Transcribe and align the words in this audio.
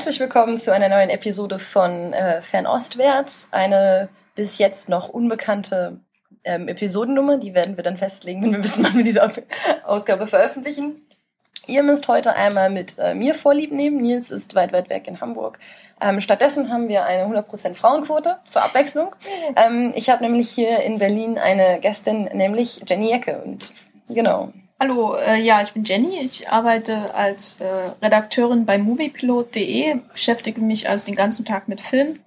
Herzlich 0.00 0.20
willkommen 0.20 0.56
zu 0.56 0.72
einer 0.72 0.88
neuen 0.88 1.10
Episode 1.10 1.58
von 1.58 2.14
äh, 2.14 2.40
Fernostwärts. 2.40 3.48
Eine 3.50 4.08
bis 4.34 4.56
jetzt 4.56 4.88
noch 4.88 5.10
unbekannte 5.10 6.00
ähm, 6.42 6.68
Episodennummer. 6.68 7.36
Die 7.36 7.52
werden 7.52 7.76
wir 7.76 7.84
dann 7.84 7.98
festlegen, 7.98 8.42
wenn 8.42 8.52
wir 8.52 8.64
wissen, 8.64 8.82
wann 8.86 8.96
wir 8.96 9.04
diese 9.04 9.30
Ausgabe 9.84 10.26
veröffentlichen. 10.26 11.06
Ihr 11.66 11.82
müsst 11.82 12.08
heute 12.08 12.32
einmal 12.32 12.70
mit 12.70 12.98
äh, 12.98 13.14
mir 13.14 13.34
Vorlieb 13.34 13.72
nehmen. 13.72 14.00
Nils 14.00 14.30
ist 14.30 14.54
weit, 14.54 14.72
weit 14.72 14.88
weg 14.88 15.06
in 15.06 15.20
Hamburg. 15.20 15.58
Ähm, 16.00 16.22
stattdessen 16.22 16.72
haben 16.72 16.88
wir 16.88 17.04
eine 17.04 17.26
100% 17.26 17.74
Frauenquote 17.74 18.38
zur 18.46 18.62
Abwechslung. 18.62 19.14
Ähm, 19.54 19.92
ich 19.94 20.08
habe 20.08 20.22
nämlich 20.22 20.48
hier 20.48 20.80
in 20.80 20.98
Berlin 20.98 21.36
eine 21.36 21.78
Gästin, 21.78 22.24
nämlich 22.32 22.84
Jenny 22.88 23.12
Ecke. 23.12 23.42
Und 23.44 23.74
genau, 24.08 24.50
Hallo, 24.82 25.14
äh, 25.14 25.38
ja, 25.38 25.60
ich 25.60 25.74
bin 25.74 25.84
Jenny. 25.84 26.20
Ich 26.20 26.48
arbeite 26.48 27.14
als 27.14 27.60
äh, 27.60 27.66
Redakteurin 28.00 28.64
bei 28.64 28.78
moviepilot.de, 28.78 29.96
beschäftige 30.10 30.62
mich 30.62 30.88
also 30.88 31.04
den 31.04 31.16
ganzen 31.16 31.44
Tag 31.44 31.68
mit 31.68 31.82
Film. 31.82 32.20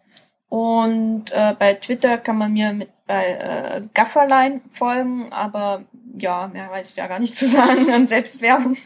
Und 0.50 1.32
äh, 1.32 1.56
bei 1.58 1.74
Twitter 1.74 2.20
kann 2.20 2.38
man 2.38 2.54
mir 2.54 2.74
mit 2.74 2.90
bei 3.08 3.26
äh, 3.26 3.82
Gafferline 3.96 4.62
folgen, 4.72 5.34
aber 5.34 5.86
ja, 6.16 6.48
mehr 6.48 6.70
weiß 6.70 6.92
ich 6.92 6.96
ja 6.96 7.08
gar 7.08 7.18
nicht 7.18 7.36
zu 7.36 7.48
sagen 7.48 7.92
an 7.92 8.06
Selbstwerbung. 8.06 8.78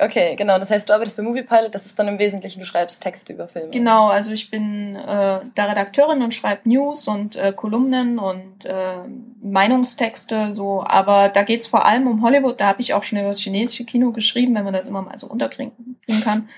Okay, 0.00 0.36
genau. 0.36 0.58
Das 0.58 0.70
heißt, 0.70 0.88
du 0.88 0.94
arbeitest 0.94 1.16
bei 1.16 1.22
Moviepilot, 1.22 1.74
das 1.74 1.86
ist 1.86 1.98
dann 1.98 2.08
im 2.08 2.18
Wesentlichen, 2.18 2.60
du 2.60 2.66
schreibst 2.66 3.02
Texte 3.02 3.32
über 3.32 3.48
Filme. 3.48 3.70
Genau, 3.70 4.08
also 4.08 4.32
ich 4.32 4.50
bin 4.50 4.96
äh, 4.96 5.40
da 5.54 5.64
Redakteurin 5.64 6.22
und 6.22 6.34
schreibe 6.34 6.68
News 6.68 7.08
und 7.08 7.36
äh, 7.36 7.52
Kolumnen 7.54 8.18
und 8.18 8.64
äh, 8.64 9.04
Meinungstexte, 9.42 10.54
so, 10.54 10.82
aber 10.84 11.28
da 11.28 11.42
geht's 11.42 11.66
vor 11.66 11.84
allem 11.84 12.06
um 12.06 12.22
Hollywood, 12.22 12.60
da 12.60 12.68
habe 12.68 12.80
ich 12.80 12.94
auch 12.94 13.02
schon 13.02 13.18
über 13.18 13.28
das 13.28 13.40
chinesische 13.40 13.84
Kino 13.84 14.12
geschrieben, 14.12 14.54
wenn 14.54 14.64
man 14.64 14.74
das 14.74 14.86
immer 14.86 15.02
mal 15.02 15.18
so 15.18 15.26
unterkriegen 15.26 15.98
kann. 16.22 16.48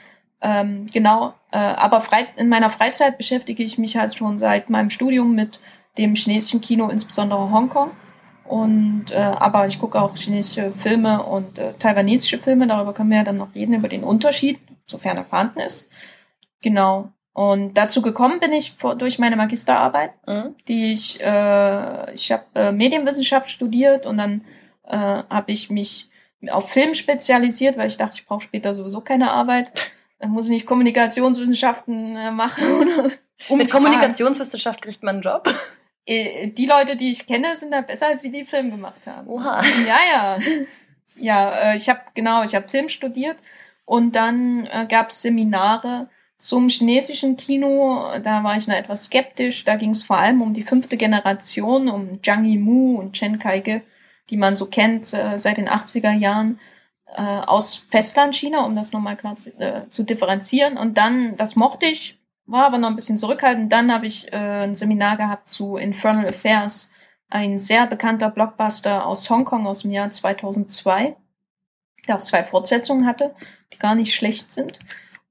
Ähm, 0.41 0.87
genau, 0.93 1.33
äh, 1.53 1.57
aber 1.57 2.03
frei, 2.03 2.27
in 2.37 2.49
meiner 2.49 2.71
Freizeit 2.71 3.17
beschäftige 3.17 3.63
ich 3.63 3.79
mich 3.79 3.97
halt 3.97 4.17
schon 4.17 4.39
seit 4.39 4.69
meinem 4.69 4.91
Studium 4.91 5.35
mit 5.35 5.59
dem 5.97 6.15
chinesischen 6.15 6.61
Kino, 6.61 6.89
insbesondere 6.89 7.51
Hongkong. 7.51 7.93
Und 8.45 9.07
äh, 9.11 9.17
aber 9.17 9.67
ich 9.67 9.79
gucke 9.79 10.01
auch 10.01 10.17
chinesische 10.17 10.73
Filme 10.73 11.23
und 11.23 11.59
äh, 11.59 11.73
taiwanesische 11.79 12.39
Filme. 12.39 12.67
Darüber 12.67 12.93
können 12.93 13.11
wir 13.11 13.19
ja 13.19 13.25
dann 13.25 13.39
noch 13.39 13.55
reden 13.55 13.75
über 13.75 13.89
den 13.89 14.05
Unterschied, 14.05 14.59
sofern 14.87 15.17
er 15.17 15.25
vorhanden 15.25 15.61
ist. 15.61 15.89
Genau. 16.61 17.11
Und 17.33 17.75
dazu 17.75 18.01
gekommen 18.01 18.39
bin 18.39 18.53
ich 18.53 18.75
vor, 18.79 18.95
durch 18.95 19.19
meine 19.19 19.37
Magisterarbeit, 19.37 20.13
mhm. 20.27 20.55
die 20.69 20.93
ich 20.93 21.21
äh, 21.21 22.15
ich 22.15 22.31
habe 22.31 22.45
äh, 22.55 22.71
Medienwissenschaft 22.71 23.51
studiert 23.51 24.07
und 24.07 24.19
dann 24.19 24.45
äh, 24.85 24.97
habe 24.97 25.51
ich 25.51 25.71
mich 25.71 26.09
auf 26.51 26.71
Film 26.71 26.95
spezialisiert, 26.95 27.77
weil 27.77 27.89
ich 27.89 27.97
dachte, 27.97 28.17
ich 28.17 28.27
brauche 28.27 28.43
später 28.43 28.75
sowieso 28.75 29.01
keine 29.01 29.31
Arbeit. 29.31 29.91
Dann 30.19 30.31
muss 30.31 30.47
ich 30.47 30.53
nicht 30.53 30.67
Kommunikationswissenschaften 30.67 32.17
äh, 32.17 32.31
machen 32.31 32.65
oder. 32.81 33.11
Und 33.49 33.59
mit 33.59 33.71
Kommunikationswissenschaft 33.71 34.83
kriegt 34.83 35.03
man 35.03 35.17
einen 35.17 35.23
Job. 35.23 35.49
Äh, 36.07 36.49
die 36.49 36.67
Leute, 36.67 36.97
die 36.97 37.11
ich 37.11 37.27
kenne, 37.27 37.57
sind 37.57 37.73
da 37.73 37.81
besser, 37.81 38.09
als 38.09 38.23
die, 38.23 38.31
die 38.31 38.45
Film 38.45 38.71
gemacht 38.71 39.07
haben. 39.07 39.29
Oha. 39.29 39.63
Ja, 39.87 39.99
ja. 40.13 40.39
Ja, 41.17 41.73
äh, 41.73 41.77
ich 41.77 41.89
habe 41.89 42.01
genau, 42.15 42.43
ich 42.43 42.57
habe 42.57 42.69
Film 42.69 42.89
studiert 42.89 43.37
und 43.85 44.17
dann 44.17 44.67
äh, 44.67 44.85
gab 44.89 45.11
es 45.11 45.23
Seminare 45.23 46.09
zum 46.39 46.69
chinesischen 46.69 47.37
Kino. 47.37 48.05
Da 48.23 48.45
war 48.45 48.57
ich 48.57 48.67
noch 48.67 48.75
etwas 48.75 49.05
skeptisch. 49.05 49.65
Da 49.65 49.77
ging 49.77 49.91
es 49.91 50.05
vor 50.05 50.19
allem 50.19 50.43
um 50.43 50.55
die 50.55 50.63
fünfte 50.63 50.97
Generation, 50.97 51.89
um 51.89 52.23
Zhang 52.23 52.45
Yimou 52.45 52.99
und 52.99 53.13
Chen 53.13 53.39
Kaige, 53.39 53.83
die 54.31 54.37
man 54.37 54.57
so 54.57 54.67
kennt 54.67 55.13
äh, 55.15 55.39
seit 55.39 55.57
den 55.57 55.69
80er 55.69 56.13
Jahren 56.13 56.59
äh, 57.07 57.23
aus 57.23 57.87
Festlandchina, 57.91 58.65
um 58.65 58.75
das 58.75 58.93
nochmal 58.93 59.17
klar 59.17 59.37
zu, 59.37 59.51
äh, 59.59 59.89
zu 59.89 60.03
differenzieren. 60.03 60.77
Und 60.77 60.99
dann, 60.99 61.37
das 61.37 61.57
mochte 61.57 61.87
ich, 61.87 62.19
war 62.47 62.67
aber 62.67 62.79
noch 62.79 62.89
ein 62.89 62.97
bisschen 62.97 63.19
zurückhaltend. 63.19 63.73
Dann 63.73 63.93
habe 63.93 64.07
ich 64.07 64.33
äh, 64.33 64.37
ein 64.37 64.75
Seminar 64.75 65.17
gehabt 65.17 65.51
zu 65.51 65.77
Infernal 65.77 66.27
Affairs, 66.27 66.91
ein 67.29 67.59
sehr 67.59 67.87
bekannter 67.87 68.31
Blockbuster 68.31 69.07
aus 69.07 69.29
Hongkong 69.31 69.67
aus 69.67 69.81
dem 69.81 69.91
Jahr 69.91 70.11
2002, 70.11 71.17
der 72.07 72.17
auch 72.17 72.23
zwei 72.23 72.45
Fortsetzungen 72.45 73.07
hatte, 73.07 73.35
die 73.73 73.79
gar 73.79 73.95
nicht 73.95 74.15
schlecht 74.15 74.53
sind. 74.53 74.79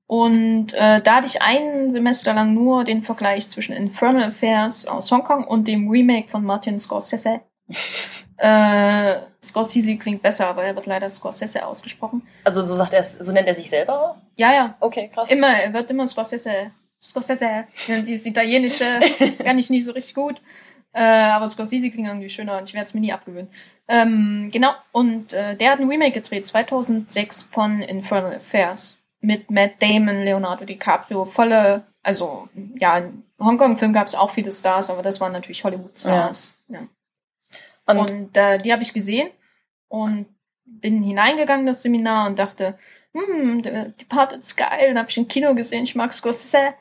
Und 0.06 0.74
äh, 0.74 1.02
da 1.02 1.16
hatte 1.16 1.28
ich 1.28 1.42
ein 1.42 1.92
Semester 1.92 2.34
lang 2.34 2.54
nur 2.54 2.84
den 2.84 3.04
Vergleich 3.04 3.50
zwischen 3.50 3.74
Infernal 3.74 4.30
Affairs 4.30 4.86
aus 4.86 5.12
Hongkong 5.12 5.46
und 5.46 5.68
dem 5.68 5.90
Remake 5.90 6.30
von 6.30 6.44
Martin 6.44 6.78
Scorsese. 6.78 7.40
äh, 8.38 9.16
Scorsese 9.42 9.98
klingt 9.98 10.22
besser, 10.22 10.48
aber 10.48 10.64
er 10.64 10.76
wird 10.76 10.88
leider 10.88 11.10
Scorsese 11.10 11.66
ausgesprochen. 11.66 12.28
Also 12.44 12.62
so 12.62 12.76
sagt 12.76 12.94
er 12.94 13.04
so 13.04 13.32
nennt 13.32 13.48
er 13.48 13.54
sich 13.54 13.70
selber? 13.70 14.22
Ja, 14.36 14.54
ja. 14.54 14.76
Okay, 14.82 15.10
krass. 15.14 15.32
Immer, 15.32 15.48
er 15.48 15.74
wird 15.74 15.90
immer 15.90 16.06
Scorsese 16.06 16.72
Scorsese. 17.04 17.66
Dieses 17.88 18.26
Italienische 18.26 19.00
kann 19.44 19.60
ich 19.60 19.70
nicht 19.70 19.86
so 19.86 19.92
richtig 19.92 20.16
gut. 20.16 20.42
Äh, 20.94 21.02
aber 21.02 21.48
Scorsese 21.48 21.90
klingt 21.90 22.08
irgendwie 22.08 22.30
schöner 22.30 22.58
und 22.58 22.70
ich 22.70 22.74
werde 22.74 22.86
es 22.86 22.94
mir 22.94 23.02
nie 23.02 23.12
abgewöhnen. 23.12 23.50
Ähm, 23.88 24.50
genau, 24.52 24.74
und 24.92 25.34
äh, 25.34 25.56
der 25.56 25.72
hat 25.72 25.80
ein 25.80 25.90
Remake 25.90 26.12
gedreht, 26.12 26.46
2006 26.46 27.44
von 27.44 27.82
Infernal 27.82 28.36
Affairs. 28.36 29.00
Mit 29.20 29.50
Matt 29.50 29.82
Damon, 29.82 30.24
Leonardo 30.24 30.66
DiCaprio, 30.66 31.26
volle, 31.26 31.84
also 32.04 32.50
ja, 32.76 32.98
in 32.98 33.24
Hongkong-Film 33.40 33.94
gab 33.94 34.08
es 34.08 34.16
auch 34.16 34.32
viele 34.32 34.52
Stars, 34.52 34.90
aber 34.90 35.02
das 35.02 35.20
waren 35.20 35.32
natürlich 35.32 35.64
Hollywood-Stars. 35.64 36.58
Ja. 36.68 36.82
ja. 36.82 36.88
Und, 37.86 38.12
und 38.12 38.38
äh, 38.38 38.58
die 38.60 38.72
habe 38.72 38.84
ich 38.84 38.94
gesehen 38.94 39.30
und 39.88 40.28
bin 40.66 41.02
hineingegangen, 41.02 41.66
das 41.66 41.82
Seminar, 41.82 42.28
und 42.28 42.38
dachte, 42.38 42.78
hm, 43.14 43.62
die 44.00 44.06
Part 44.06 44.34
ist 44.34 44.56
geil. 44.56 44.90
Dann 44.90 45.00
habe 45.00 45.10
ich 45.10 45.18
im 45.18 45.28
Kino 45.28 45.54
gesehen, 45.56 45.84
ich 45.84 45.96
mag 45.96 46.14
Scorsese. 46.14 46.74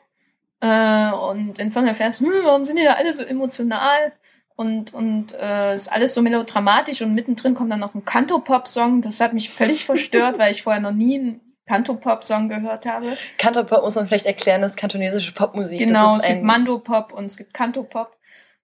Äh, 0.63 1.11
und 1.11 1.59
in 1.59 1.73
Final 1.73 1.89
Affairs, 1.89 2.21
hm, 2.21 2.31
warum 2.43 2.63
sind 2.63 2.77
die 2.79 2.85
da 2.85 2.93
alle 2.93 3.11
so 3.11 3.21
emotional? 3.23 4.13
Und, 4.55 4.93
und 4.93 5.33
äh, 5.33 5.75
ist 5.75 5.91
alles 5.91 6.13
so 6.13 6.21
melodramatisch 6.21 7.01
und 7.01 7.13
mittendrin 7.15 7.53
kommt 7.53 7.71
dann 7.71 7.81
noch 7.81 7.95
ein 7.95 8.05
Canto-Pop-Song. 8.05 9.01
Das 9.01 9.19
hat 9.19 9.33
mich 9.33 9.49
völlig 9.49 9.83
verstört, 9.85 10.37
weil 10.37 10.51
ich 10.51 10.63
vorher 10.63 10.81
noch 10.81 10.93
nie 10.93 11.19
einen 11.19 11.41
Canto-Pop-Song 11.65 12.47
gehört 12.47 12.85
habe. 12.85 13.17
Canto-Pop 13.39 13.83
muss 13.83 13.95
man 13.95 14.07
vielleicht 14.07 14.25
erklären, 14.25 14.61
das 14.61 14.73
ist 14.73 14.77
kantonesische 14.77 15.33
Popmusik. 15.33 15.79
Genau, 15.79 16.15
es 16.15 16.23
gibt 16.23 16.43
Mando-Pop 16.43 17.11
und 17.11 17.25
es 17.25 17.35
gibt 17.35 17.53
Canto-Pop. 17.53 18.15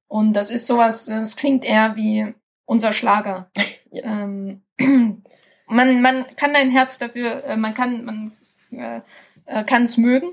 Und 0.08 0.34
das 0.34 0.52
ist 0.52 0.68
sowas, 0.68 1.08
das 1.08 1.36
klingt 1.36 1.66
eher 1.66 1.98
wie 1.98 2.34
unser 2.66 2.94
Schlager. 2.94 3.50
ja. 3.92 4.06
ähm, 4.06 4.62
man, 5.68 6.02
man 6.02 6.26
kann 6.38 6.56
ein 6.56 6.72
Herz 6.72 6.98
dafür, 6.98 7.44
äh, 7.44 7.58
man 7.58 7.74
kann, 7.74 8.06
man 8.06 8.32
äh, 8.72 9.02
äh 9.48 9.64
kann 9.66 9.84
es 9.84 9.98
mögen. 9.98 10.30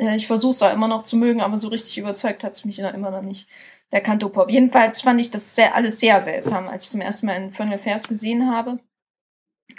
Äh, 0.00 0.16
ich 0.16 0.26
versuche 0.26 0.50
es 0.50 0.62
auch 0.62 0.72
immer 0.72 0.88
noch 0.88 1.02
zu 1.02 1.16
mögen, 1.16 1.40
aber 1.40 1.58
so 1.58 1.68
richtig 1.68 1.98
überzeugt 1.98 2.42
hat 2.42 2.52
es 2.52 2.64
mich 2.64 2.78
immer 2.78 3.10
noch 3.10 3.22
nicht. 3.22 3.48
Der 3.92 4.00
Kanto-Pop. 4.00 4.50
Jedenfalls 4.50 5.00
fand 5.00 5.20
ich 5.20 5.30
das 5.30 5.54
sehr, 5.54 5.74
alles 5.74 6.00
sehr 6.00 6.20
seltsam, 6.20 6.68
als 6.68 6.84
ich 6.84 6.90
zum 6.90 7.00
ersten 7.00 7.26
Mal 7.26 7.36
in 7.36 7.52
Final 7.52 7.74
Affairs 7.74 8.08
gesehen 8.08 8.50
habe. 8.50 8.78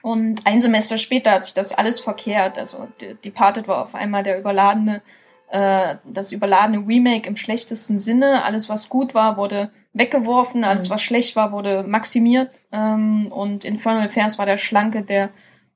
Und 0.03 0.45
ein 0.45 0.61
Semester 0.61 0.97
später 0.97 1.31
hat 1.31 1.45
sich 1.45 1.53
das 1.53 1.73
alles 1.73 1.99
verkehrt. 1.99 2.57
Also 2.57 2.87
Departed 3.23 3.67
war 3.67 3.83
auf 3.83 3.95
einmal 3.95 4.23
der 4.23 4.37
überladene, 4.37 5.01
äh, 5.49 5.95
das 6.05 6.31
überladene 6.31 6.85
Remake 6.85 7.27
im 7.27 7.37
schlechtesten 7.37 7.99
Sinne. 7.99 8.43
Alles, 8.43 8.67
was 8.67 8.89
gut 8.89 9.13
war, 9.13 9.37
wurde 9.37 9.71
weggeworfen. 9.93 10.65
Alles, 10.65 10.89
mhm. 10.89 10.93
was 10.93 11.01
schlecht 11.01 11.35
war, 11.37 11.51
wurde 11.53 11.83
maximiert. 11.83 12.51
Ähm, 12.71 13.31
und 13.31 13.63
Infernal 13.63 14.05
Affairs 14.05 14.37
war 14.37 14.45
der 14.45 14.57
schlanke, 14.57 15.03
der 15.03 15.29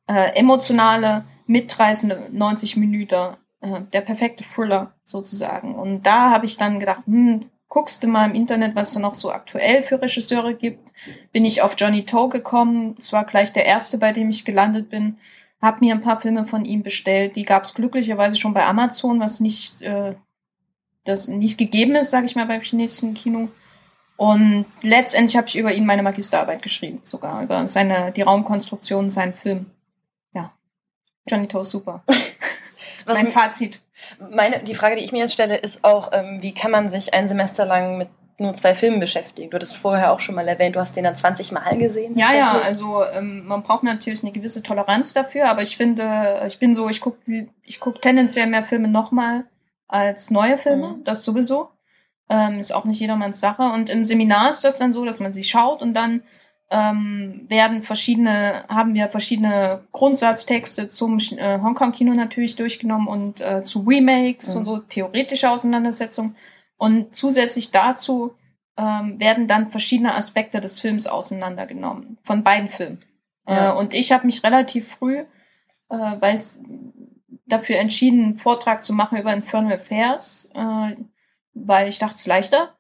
äh, 0.07 0.35
emotionale, 0.35 1.23
mitreißende 1.47 2.29
90 2.31 2.75
Minuten 2.77 3.37
äh, 3.65 3.81
der 3.93 4.01
perfekte 4.01 4.43
Thriller 4.43 4.93
sozusagen. 5.05 5.75
Und 5.75 6.03
da 6.03 6.29
habe 6.29 6.45
ich 6.45 6.57
dann 6.57 6.79
gedacht, 6.79 7.05
hm, 7.05 7.41
guckst 7.67 8.03
du 8.03 8.07
mal 8.07 8.29
im 8.29 8.35
Internet, 8.35 8.75
was 8.75 8.93
da 8.93 8.99
noch 8.99 9.15
so 9.15 9.31
aktuell 9.31 9.83
für 9.83 10.01
Regisseure 10.01 10.53
gibt. 10.53 10.91
Bin 11.31 11.45
ich 11.45 11.61
auf 11.61 11.75
Johnny 11.77 12.05
Toe 12.05 12.29
gekommen. 12.29 12.95
Es 12.97 13.11
war 13.11 13.25
gleich 13.25 13.53
der 13.53 13.65
erste, 13.65 13.97
bei 13.97 14.11
dem 14.11 14.29
ich 14.29 14.45
gelandet 14.45 14.89
bin. 14.89 15.17
Hab 15.61 15.81
mir 15.81 15.93
ein 15.93 16.01
paar 16.01 16.21
Filme 16.21 16.45
von 16.45 16.63
ihm 16.63 16.83
bestellt. 16.83 17.35
Die 17.35 17.43
gab 17.43 17.63
es 17.63 17.73
glücklicherweise 17.73 18.35
schon 18.35 18.53
bei 18.53 18.65
Amazon, 18.65 19.19
was 19.19 19.39
nicht, 19.39 19.81
äh, 19.81 20.15
das 21.05 21.27
nicht 21.27 21.57
gegeben 21.57 21.95
ist, 21.95 22.11
sage 22.11 22.27
ich 22.27 22.35
mal, 22.35 22.45
beim 22.45 22.61
chinesischen 22.61 23.13
Kino. 23.13 23.49
Und 24.17 24.65
letztendlich 24.81 25.35
habe 25.35 25.47
ich 25.47 25.57
über 25.57 25.73
ihn 25.73 25.85
meine 25.85 26.03
Magisterarbeit 26.03 26.61
geschrieben, 26.61 27.01
sogar 27.03 27.43
über 27.43 27.67
seine 27.67 28.11
die 28.11 28.21
Raumkonstruktion, 28.21 29.09
seinen 29.09 29.33
Film. 29.33 29.65
Ja, 30.33 30.53
Johnny 31.27 31.47
Toe 31.47 31.65
super. 31.65 32.03
Was 33.05 33.21
mein 33.21 33.31
Fazit. 33.31 33.81
Meine, 34.31 34.59
die 34.59 34.75
Frage, 34.75 34.95
die 34.95 35.03
ich 35.03 35.11
mir 35.11 35.19
jetzt 35.19 35.33
stelle, 35.33 35.57
ist 35.57 35.83
auch, 35.83 36.09
ähm, 36.11 36.41
wie 36.41 36.53
kann 36.53 36.71
man 36.71 36.89
sich 36.89 37.13
ein 37.13 37.27
Semester 37.27 37.65
lang 37.65 37.97
mit 37.97 38.09
nur 38.37 38.53
zwei 38.53 38.75
Filmen 38.75 38.99
beschäftigen? 38.99 39.49
Du 39.49 39.55
hattest 39.55 39.75
vorher 39.75 40.11
auch 40.11 40.19
schon 40.19 40.35
mal 40.35 40.47
erwähnt, 40.47 40.75
du 40.75 40.79
hast 40.79 40.95
den 40.97 41.05
dann 41.05 41.15
20 41.15 41.51
Mal 41.51 41.77
gesehen. 41.77 42.17
Ja, 42.17 42.33
ja, 42.33 42.59
also 42.59 43.03
ähm, 43.05 43.45
man 43.45 43.63
braucht 43.63 43.83
natürlich 43.83 44.23
eine 44.23 44.33
gewisse 44.33 44.61
Toleranz 44.61 45.13
dafür, 45.13 45.49
aber 45.49 45.61
ich 45.61 45.77
finde, 45.77 46.43
ich 46.47 46.59
bin 46.59 46.75
so, 46.75 46.89
ich 46.89 46.99
gucke 46.99 47.47
ich 47.63 47.79
guck 47.79 48.01
tendenziell 48.01 48.47
mehr 48.47 48.63
Filme 48.63 48.89
nochmal 48.89 49.45
als 49.87 50.31
neue 50.31 50.57
Filme, 50.57 50.89
mhm. 50.89 51.03
das 51.03 51.23
sowieso. 51.23 51.69
Ähm, 52.27 52.59
ist 52.59 52.73
auch 52.73 52.85
nicht 52.85 52.99
jedermanns 52.99 53.39
Sache. 53.39 53.61
Und 53.61 53.89
im 53.89 54.03
Seminar 54.03 54.49
ist 54.49 54.63
das 54.63 54.79
dann 54.79 54.91
so, 54.91 55.05
dass 55.05 55.19
man 55.19 55.31
sie 55.31 55.43
schaut 55.43 55.81
und 55.81 55.93
dann 55.93 56.23
ähm, 56.71 57.45
werden 57.47 57.83
verschiedene, 57.83 58.65
haben 58.67 58.93
wir 58.95 59.09
verschiedene 59.09 59.83
Grundsatztexte 59.91 60.89
zum 60.89 61.19
äh, 61.19 61.59
Hongkong-Kino 61.61 62.13
natürlich 62.13 62.55
durchgenommen 62.55 63.07
und 63.07 63.41
äh, 63.41 63.63
zu 63.63 63.81
Remakes 63.81 64.53
mhm. 64.53 64.59
und 64.59 64.65
so 64.65 64.77
theoretische 64.79 65.49
Auseinandersetzungen. 65.49 66.35
Und 66.77 67.15
zusätzlich 67.15 67.71
dazu 67.71 68.33
ähm, 68.77 69.19
werden 69.19 69.47
dann 69.47 69.69
verschiedene 69.69 70.15
Aspekte 70.15 70.59
des 70.59 70.79
Films 70.79 71.07
auseinandergenommen, 71.07 72.17
von 72.23 72.43
beiden 72.43 72.69
Filmen. 72.69 73.05
Ja. 73.47 73.73
Äh, 73.73 73.77
und 73.77 73.93
ich 73.93 74.11
habe 74.11 74.25
mich 74.25 74.43
relativ 74.43 74.87
früh, 74.87 75.19
äh, 75.19 75.25
weil 75.89 76.33
es 76.33 76.61
dafür 77.45 77.77
entschieden, 77.77 78.23
einen 78.23 78.37
Vortrag 78.37 78.83
zu 78.83 78.93
machen 78.93 79.17
über 79.17 79.33
Infernal 79.33 79.73
Affairs, 79.73 80.49
äh, 80.53 80.95
weil 81.53 81.87
ich 81.87 81.99
dachte, 81.99 82.15
es 82.15 82.21
ist 82.21 82.27
leichter. 82.27 82.74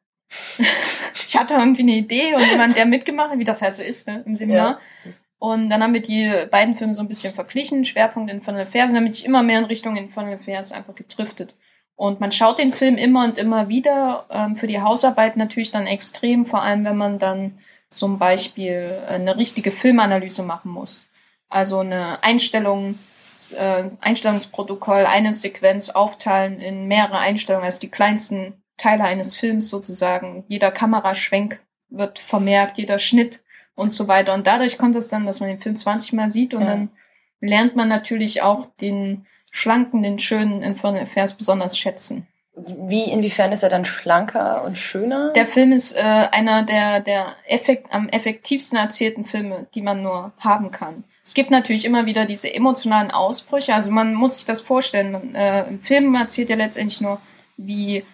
Ich 1.27 1.37
hatte 1.37 1.53
irgendwie 1.53 1.83
eine 1.83 1.93
Idee 1.93 2.33
und 2.35 2.49
jemand, 2.49 2.75
der 2.75 2.85
mitgemacht 2.85 3.31
hat, 3.31 3.39
wie 3.39 3.45
das 3.45 3.61
halt 3.61 3.75
so 3.75 3.83
ist 3.83 4.07
ne, 4.07 4.23
im 4.25 4.35
Seminar. 4.35 4.79
Ja. 5.05 5.11
Und 5.37 5.69
dann 5.69 5.83
haben 5.83 5.93
wir 5.93 6.01
die 6.01 6.47
beiden 6.49 6.75
Filme 6.75 6.93
so 6.93 7.01
ein 7.01 7.07
bisschen 7.07 7.33
verglichen, 7.33 7.85
Schwerpunkt 7.85 8.31
Infernal 8.31 8.63
Affairs, 8.63 8.89
und 8.89 8.95
damit 8.95 9.15
ich 9.17 9.25
immer 9.25 9.43
mehr 9.43 9.59
in 9.59 9.65
Richtung 9.65 9.95
Infernal 9.95 10.35
Affairs 10.35 10.71
einfach 10.71 10.95
gedriftet. 10.95 11.55
Und 11.95 12.19
man 12.19 12.31
schaut 12.31 12.59
den 12.59 12.73
Film 12.73 12.97
immer 12.97 13.23
und 13.23 13.37
immer 13.37 13.69
wieder, 13.69 14.25
ähm, 14.29 14.57
für 14.57 14.67
die 14.67 14.81
Hausarbeit 14.81 15.37
natürlich 15.37 15.71
dann 15.71 15.87
extrem, 15.87 16.45
vor 16.45 16.61
allem 16.61 16.83
wenn 16.83 16.97
man 16.97 17.19
dann 17.19 17.59
zum 17.89 18.19
Beispiel 18.19 19.03
eine 19.07 19.37
richtige 19.37 19.71
Filmanalyse 19.71 20.43
machen 20.43 20.71
muss. 20.71 21.09
Also 21.47 21.79
eine 21.79 22.23
Einstellung, 22.23 22.97
äh, 23.55 23.85
Einstellungsprotokoll, 24.01 25.05
eine 25.05 25.31
Sequenz 25.31 25.89
aufteilen 25.89 26.59
in 26.59 26.87
mehrere 26.87 27.19
Einstellungen, 27.19 27.65
also 27.65 27.79
die 27.79 27.91
kleinsten 27.91 28.61
Teile 28.77 29.03
eines 29.03 29.35
Films 29.35 29.69
sozusagen. 29.69 30.43
Jeder 30.47 30.71
Kameraschwenk 30.71 31.59
wird 31.89 32.19
vermerkt, 32.19 32.77
jeder 32.77 32.99
Schnitt 32.99 33.41
und 33.75 33.91
so 33.91 34.07
weiter. 34.07 34.33
Und 34.33 34.47
dadurch 34.47 34.77
kommt 34.77 34.95
es 34.95 35.07
dann, 35.07 35.25
dass 35.25 35.39
man 35.39 35.49
den 35.49 35.61
Film 35.61 35.75
20 35.75 36.13
Mal 36.13 36.29
sieht 36.29 36.53
und 36.53 36.61
ja. 36.61 36.67
dann 36.67 36.89
lernt 37.39 37.75
man 37.75 37.87
natürlich 37.87 38.41
auch 38.41 38.65
den 38.81 39.25
schlanken, 39.51 40.03
den 40.03 40.19
schönen 40.19 40.61
Infernal 40.61 41.03
Affairs 41.03 41.37
besonders 41.37 41.77
schätzen. 41.77 42.27
Wie, 42.57 43.03
inwiefern 43.03 43.51
ist 43.51 43.63
er 43.63 43.69
dann 43.69 43.83
schlanker 43.83 44.63
und 44.63 44.77
schöner? 44.77 45.33
Der 45.33 45.45
Film 45.45 45.73
ist 45.73 45.91
äh, 45.93 45.99
einer 45.99 46.63
der, 46.63 47.01
der 47.01 47.35
effekt, 47.47 47.87
am 47.93 48.07
effektivsten 48.07 48.77
erzählten 48.77 49.25
Filme, 49.25 49.67
die 49.75 49.81
man 49.81 50.01
nur 50.01 50.31
haben 50.39 50.71
kann. 50.71 51.03
Es 51.23 51.33
gibt 51.33 51.51
natürlich 51.51 51.83
immer 51.83 52.05
wieder 52.05 52.25
diese 52.25 52.53
emotionalen 52.53 53.11
Ausbrüche. 53.11 53.73
Also 53.73 53.91
man 53.91 54.13
muss 54.13 54.37
sich 54.37 54.45
das 54.45 54.61
vorstellen. 54.61 55.11
Man, 55.11 55.35
äh, 55.35 55.67
Im 55.67 55.81
Film 55.81 56.15
erzählt 56.15 56.49
er 56.49 56.55
letztendlich 56.55 57.01
nur, 57.01 57.19
wie 57.57 58.05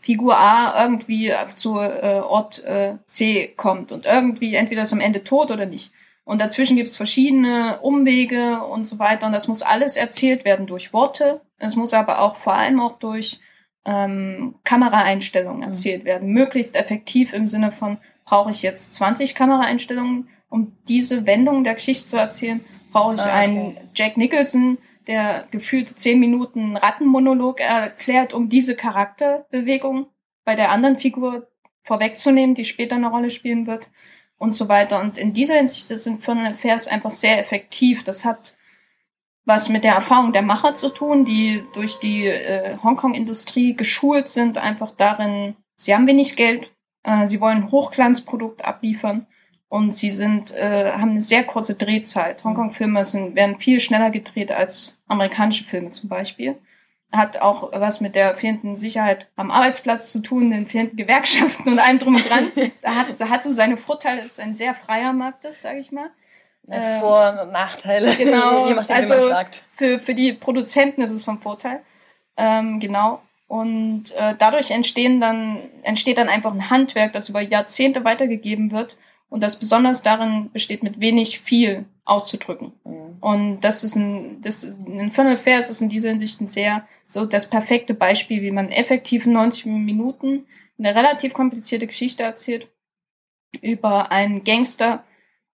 Figur 0.00 0.36
A 0.36 0.82
irgendwie 0.82 1.32
zu 1.54 1.78
äh, 1.78 2.20
Ort 2.20 2.62
äh, 2.64 2.96
C 3.06 3.48
kommt 3.56 3.92
und 3.92 4.06
irgendwie 4.06 4.54
entweder 4.54 4.82
ist 4.82 4.92
am 4.92 5.00
Ende 5.00 5.24
tot 5.24 5.50
oder 5.50 5.66
nicht. 5.66 5.92
Und 6.24 6.40
dazwischen 6.40 6.76
gibt 6.76 6.88
es 6.88 6.96
verschiedene 6.96 7.80
Umwege 7.80 8.64
und 8.64 8.86
so 8.86 8.98
weiter. 8.98 9.26
Und 9.26 9.32
das 9.32 9.46
muss 9.46 9.62
alles 9.62 9.96
erzählt 9.96 10.44
werden 10.44 10.66
durch 10.66 10.92
Worte. 10.92 11.42
Es 11.58 11.76
muss 11.76 11.92
aber 11.92 12.20
auch 12.20 12.36
vor 12.36 12.54
allem 12.54 12.80
auch 12.80 12.98
durch 12.98 13.40
ähm, 13.84 14.54
Kameraeinstellungen 14.64 15.58
mhm. 15.58 15.64
erzählt 15.64 16.04
werden. 16.04 16.32
Möglichst 16.32 16.76
effektiv 16.76 17.34
im 17.34 17.46
Sinne 17.46 17.72
von, 17.72 17.98
brauche 18.24 18.50
ich 18.50 18.62
jetzt 18.62 18.94
20 18.94 19.34
Kameraeinstellungen, 19.34 20.28
um 20.48 20.76
diese 20.88 21.26
Wendung 21.26 21.62
der 21.62 21.74
Geschichte 21.74 22.08
zu 22.08 22.16
erzählen? 22.16 22.64
Brauche 22.90 23.16
ich 23.16 23.20
ah, 23.20 23.24
okay. 23.24 23.32
einen 23.32 23.76
Jack 23.94 24.16
Nicholson, 24.16 24.78
der 25.06 25.46
gefühlt 25.50 25.98
zehn 25.98 26.18
Minuten 26.18 26.76
Rattenmonolog 26.76 27.60
erklärt, 27.60 28.34
um 28.34 28.48
diese 28.48 28.76
Charakterbewegung 28.76 30.06
bei 30.44 30.54
der 30.56 30.70
anderen 30.70 30.98
Figur 30.98 31.48
vorwegzunehmen, 31.82 32.54
die 32.54 32.64
später 32.64 32.96
eine 32.96 33.10
Rolle 33.10 33.30
spielen 33.30 33.66
wird 33.66 33.90
und 34.38 34.54
so 34.54 34.68
weiter. 34.68 35.00
Und 35.00 35.18
in 35.18 35.32
dieser 35.32 35.54
Hinsicht 35.54 35.88
sind 35.88 36.24
Fernand 36.24 36.54
Affairs 36.54 36.88
einfach 36.88 37.10
sehr 37.10 37.38
effektiv. 37.38 38.04
Das 38.04 38.24
hat 38.24 38.56
was 39.46 39.68
mit 39.68 39.84
der 39.84 39.94
Erfahrung 39.94 40.32
der 40.32 40.42
Macher 40.42 40.74
zu 40.74 40.88
tun, 40.88 41.24
die 41.24 41.64
durch 41.74 41.98
die 41.98 42.26
äh, 42.26 42.78
Hongkong-Industrie 42.82 43.74
geschult 43.74 44.28
sind, 44.28 44.56
einfach 44.56 44.92
darin, 44.92 45.56
sie 45.76 45.94
haben 45.94 46.06
wenig 46.06 46.36
Geld, 46.36 46.72
äh, 47.02 47.26
sie 47.26 47.42
wollen 47.42 47.70
Hochglanzprodukt 47.70 48.64
abliefern 48.64 49.26
und 49.74 49.92
sie 49.92 50.12
sind, 50.12 50.54
äh, 50.54 50.92
haben 50.92 51.10
eine 51.10 51.20
sehr 51.20 51.42
kurze 51.42 51.74
Drehzeit. 51.74 52.44
Hongkong-Filme 52.44 53.00
werden 53.34 53.58
viel 53.58 53.80
schneller 53.80 54.10
gedreht 54.10 54.52
als 54.52 55.02
amerikanische 55.08 55.64
Filme 55.64 55.90
zum 55.90 56.08
Beispiel. 56.08 56.54
Hat 57.10 57.38
auch 57.38 57.72
was 57.72 58.00
mit 58.00 58.14
der 58.14 58.36
fehlenden 58.36 58.76
Sicherheit 58.76 59.26
am 59.34 59.50
Arbeitsplatz 59.50 60.12
zu 60.12 60.20
tun, 60.20 60.52
den 60.52 60.68
fehlenden 60.68 60.96
Gewerkschaften 60.96 61.72
und 61.72 61.80
allem 61.80 61.98
drum 61.98 62.14
und 62.14 62.30
dran. 62.30 62.52
da 62.82 62.94
hat, 62.94 63.20
hat 63.28 63.42
so 63.42 63.50
seine 63.50 63.76
Vorteile, 63.76 64.22
ist 64.22 64.38
ein 64.38 64.54
sehr 64.54 64.74
freier 64.74 65.12
Markt 65.12 65.44
ist, 65.44 65.62
sage 65.62 65.80
ich 65.80 65.90
mal. 65.90 66.08
Ähm, 66.70 67.00
Vor- 67.00 67.42
und 67.42 67.50
Nachteile. 67.50 68.12
Genau. 68.16 68.66
Je 68.68 68.74
nachdem, 68.74 68.94
also 68.94 69.14
für, 69.72 69.98
für 69.98 70.14
die 70.14 70.34
Produzenten 70.34 71.02
ist 71.02 71.10
es 71.10 71.24
vom 71.24 71.42
Vorteil. 71.42 71.80
Ähm, 72.36 72.78
genau. 72.78 73.22
Und 73.48 74.12
äh, 74.12 74.36
dadurch 74.38 74.70
entstehen 74.70 75.20
dann, 75.20 75.68
entsteht 75.82 76.18
dann 76.18 76.28
einfach 76.28 76.52
ein 76.52 76.70
Handwerk, 76.70 77.12
das 77.12 77.28
über 77.28 77.40
Jahrzehnte 77.40 78.04
weitergegeben 78.04 78.70
wird 78.70 78.96
und 79.34 79.42
das 79.42 79.58
besonders 79.58 80.04
darin 80.04 80.52
besteht, 80.52 80.84
mit 80.84 81.00
wenig 81.00 81.40
viel 81.40 81.86
auszudrücken. 82.04 82.72
Mhm. 82.84 83.16
Und 83.20 83.60
das 83.62 83.82
ist 83.82 83.96
ein, 83.96 84.40
das, 84.42 84.76
ein 84.86 85.10
Funnel 85.10 85.34
Affairs 85.34 85.70
ist 85.70 85.80
in 85.80 85.88
dieser 85.88 86.10
Hinsicht 86.10 86.40
ein 86.40 86.46
sehr, 86.46 86.86
so 87.08 87.26
das 87.26 87.50
perfekte 87.50 87.94
Beispiel, 87.94 88.42
wie 88.42 88.52
man 88.52 88.68
effektiv 88.68 89.26
in 89.26 89.32
90 89.32 89.66
Minuten 89.66 90.46
eine 90.78 90.94
relativ 90.94 91.32
komplizierte 91.32 91.88
Geschichte 91.88 92.22
erzählt 92.22 92.68
über 93.60 94.12
einen 94.12 94.44
Gangster, 94.44 95.02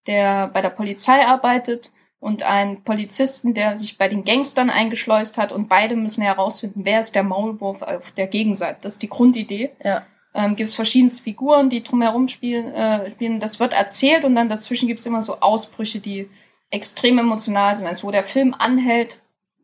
der 0.05 0.49
bei 0.49 0.61
der 0.61 0.69
Polizei 0.69 1.25
arbeitet 1.25 1.91
und 2.19 2.43
einen 2.43 2.83
Polizisten, 2.83 3.55
der 3.55 3.79
sich 3.79 3.97
bei 3.97 4.07
den 4.07 4.25
Gangstern 4.25 4.69
eingeschleust 4.69 5.39
hat 5.39 5.51
und 5.51 5.69
beide 5.69 5.95
müssen 5.95 6.21
herausfinden, 6.21 6.85
wer 6.85 6.99
ist 6.99 7.15
der 7.15 7.23
Maulwurf 7.23 7.81
auf 7.81 8.11
der 8.11 8.27
Gegenseite. 8.27 8.77
Das 8.81 8.93
ist 8.93 9.01
die 9.01 9.09
Grundidee. 9.09 9.71
Ja. 9.83 10.05
Ähm, 10.33 10.55
gibt 10.55 10.69
es 10.69 10.75
verschiedenste 10.75 11.23
Figuren, 11.23 11.69
die 11.69 11.83
drumherum 11.83 12.27
spielen, 12.27 12.73
äh, 12.73 13.11
spielen. 13.11 13.39
Das 13.39 13.59
wird 13.59 13.73
erzählt 13.73 14.23
und 14.23 14.35
dann 14.35 14.47
dazwischen 14.47 14.87
gibt 14.87 15.01
es 15.01 15.05
immer 15.05 15.21
so 15.21 15.39
Ausbrüche, 15.39 15.99
die 15.99 16.29
extrem 16.69 17.19
emotional 17.19 17.75
sind. 17.75 17.87
Also 17.87 18.07
wo 18.07 18.11
der 18.11 18.23
Film 18.23 18.55
anhält, 18.57 19.19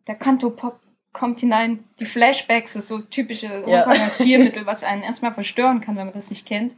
der 0.08 0.16
Kanto-Pop 0.16 0.80
kommt 1.14 1.40
hinein, 1.40 1.86
die 2.00 2.06
Flashbacks 2.06 2.75
ist 2.75 2.90
so 2.90 3.00
typische 3.00 3.64
ja. 3.66 4.10
Stilmittel, 4.10 4.66
was 4.66 4.84
einen 4.84 5.04
erstmal 5.04 5.34
verstören 5.34 5.81
kann, 5.81 5.96
wenn 5.96 6.06
man 6.06 6.14
das 6.14 6.30
nicht 6.30 6.46
kennt. 6.46 6.75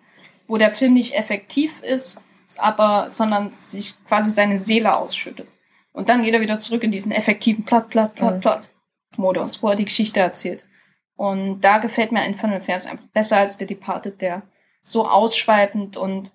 Wo 0.48 0.58
der 0.58 0.72
Film 0.72 0.94
nicht 0.94 1.16
effektiv 1.16 1.82
ist, 1.82 2.22
aber, 2.58 3.12
sondern 3.12 3.54
sich 3.54 3.96
quasi 4.08 4.30
seine 4.32 4.60
Seele 4.60 4.98
ausschüttet. 4.98 5.48
Und 5.94 6.10
dann 6.10 6.24
geht 6.24 6.34
er 6.34 6.42
wieder 6.42 6.60
zurück 6.60 6.84
in 6.84 6.92
diesen 6.92 7.12
effektiven 7.12 7.66
Plot, 7.66 7.90
Plot, 7.90 8.16
Plot, 8.16 8.36
mhm. 8.36 8.40
Plot 8.40 8.70
Modus, 9.18 9.62
wo 9.62 9.70
er 9.70 9.76
die 9.76 9.86
Geschichte 9.86 10.20
erzählt. 10.20 10.66
Und 11.20 11.60
da 11.60 11.80
gefällt 11.80 12.14
mir 12.14 12.26
Infernal 12.26 12.60
Affairs 12.60 12.86
einfach 12.86 13.04
besser 13.08 13.40
als 13.40 13.58
The 13.58 13.66
Departed, 13.66 14.22
der 14.22 14.42
so 14.84 15.06
ausschweifend 15.06 15.98
und 15.98 16.32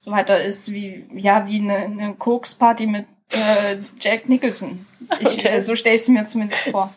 so 0.00 0.10
weiter 0.10 0.42
ist 0.42 0.72
wie, 0.72 1.08
ja, 1.14 1.46
wie 1.46 1.60
eine, 1.60 1.76
eine 1.76 2.14
Koks-Party 2.14 2.88
mit 2.88 3.06
äh, 3.30 3.76
Jack 4.00 4.28
Nicholson. 4.28 4.84
Ich, 5.20 5.38
okay. 5.38 5.46
äh, 5.46 5.62
so 5.62 5.76
stelle 5.76 5.94
ich 5.94 6.00
es 6.00 6.08
mir 6.08 6.26
zumindest 6.26 6.62
vor. 6.62 6.92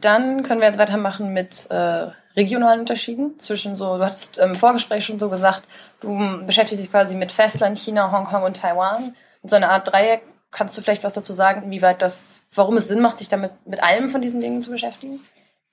Dann 0.00 0.44
können 0.44 0.60
wir 0.60 0.68
jetzt 0.68 0.78
weitermachen 0.78 1.32
mit 1.32 1.68
äh, 1.70 2.06
regionalen 2.36 2.78
Unterschieden 2.78 3.36
zwischen 3.40 3.74
so, 3.74 3.98
du 3.98 4.04
hattest 4.04 4.38
im 4.38 4.54
Vorgespräch 4.54 5.04
schon 5.04 5.18
so 5.18 5.28
gesagt, 5.28 5.64
du 5.98 6.46
beschäftigst 6.46 6.84
dich 6.84 6.92
quasi 6.92 7.16
mit 7.16 7.32
Festland, 7.32 7.80
China, 7.80 8.12
Hongkong 8.12 8.44
und 8.44 8.58
Taiwan. 8.58 9.16
Und 9.42 9.48
so 9.48 9.56
eine 9.56 9.70
Art 9.70 9.90
Dreieck. 9.90 10.22
Kannst 10.52 10.78
du 10.78 10.82
vielleicht 10.82 11.02
was 11.02 11.14
dazu 11.14 11.32
sagen, 11.32 11.64
inwieweit 11.64 12.00
das, 12.00 12.46
warum 12.54 12.76
es 12.76 12.86
Sinn 12.86 13.00
macht, 13.00 13.18
sich 13.18 13.28
damit 13.28 13.50
mit 13.66 13.82
allem 13.82 14.08
von 14.08 14.22
diesen 14.22 14.40
Dingen 14.40 14.62
zu 14.62 14.70
beschäftigen? 14.70 15.18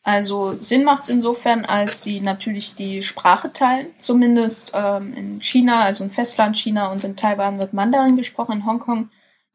Also 0.03 0.57
Sinn 0.57 0.83
macht 0.83 1.03
es 1.03 1.09
insofern, 1.09 1.63
als 1.63 2.03
sie 2.03 2.19
natürlich 2.19 2.75
die 2.75 3.03
Sprache 3.03 3.53
teilen. 3.53 3.87
Zumindest 3.97 4.71
ähm, 4.73 5.13
in 5.13 5.41
China, 5.41 5.79
also 5.81 6.03
in 6.03 6.11
Festland 6.11 6.57
China 6.57 6.91
und 6.91 7.03
in 7.05 7.15
Taiwan 7.15 7.59
wird 7.59 7.71
Mandarin 7.73 8.17
gesprochen. 8.17 8.51
In 8.51 8.65
Hongkong 8.65 9.09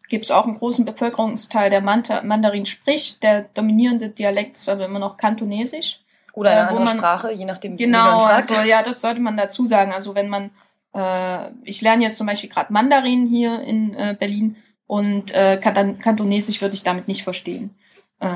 gibt 0.09 0.25
es 0.25 0.31
auch 0.31 0.47
einen 0.47 0.59
großen 0.59 0.87
Bevölkerungsteil, 0.87 1.69
der 1.69 1.83
Mandarin 1.83 2.65
spricht. 2.65 3.23
Der 3.23 3.43
dominierende 3.43 4.09
Dialekt 4.09 4.57
ist 4.57 4.71
aber 4.71 4.87
immer 4.87 4.99
noch 4.99 5.19
Kantonesisch. 5.19 6.01
Oder 6.33 6.51
eine 6.51 6.61
äh, 6.61 6.63
andere 6.63 6.85
man, 6.85 6.97
Sprache, 6.97 7.33
je 7.33 7.45
nachdem. 7.45 7.77
Genau, 7.77 8.21
also 8.25 8.55
ja, 8.55 8.83
das 8.83 9.03
sollte 9.03 9.21
man 9.21 9.37
dazu 9.37 9.67
sagen. 9.67 9.93
Also 9.93 10.15
wenn 10.15 10.31
man, 10.31 10.51
äh, 10.95 11.51
ich 11.63 11.83
lerne 11.83 12.05
jetzt 12.05 12.17
zum 12.17 12.27
Beispiel 12.27 12.49
gerade 12.49 12.73
Mandarin 12.73 13.27
hier 13.27 13.61
in 13.61 13.93
äh, 13.93 14.17
Berlin 14.19 14.57
und 14.87 15.31
äh, 15.33 15.59
Kantonesisch 15.59 16.63
würde 16.63 16.75
ich 16.75 16.85
damit 16.85 17.07
nicht 17.07 17.23
verstehen. 17.23 17.75
Äh, 18.21 18.27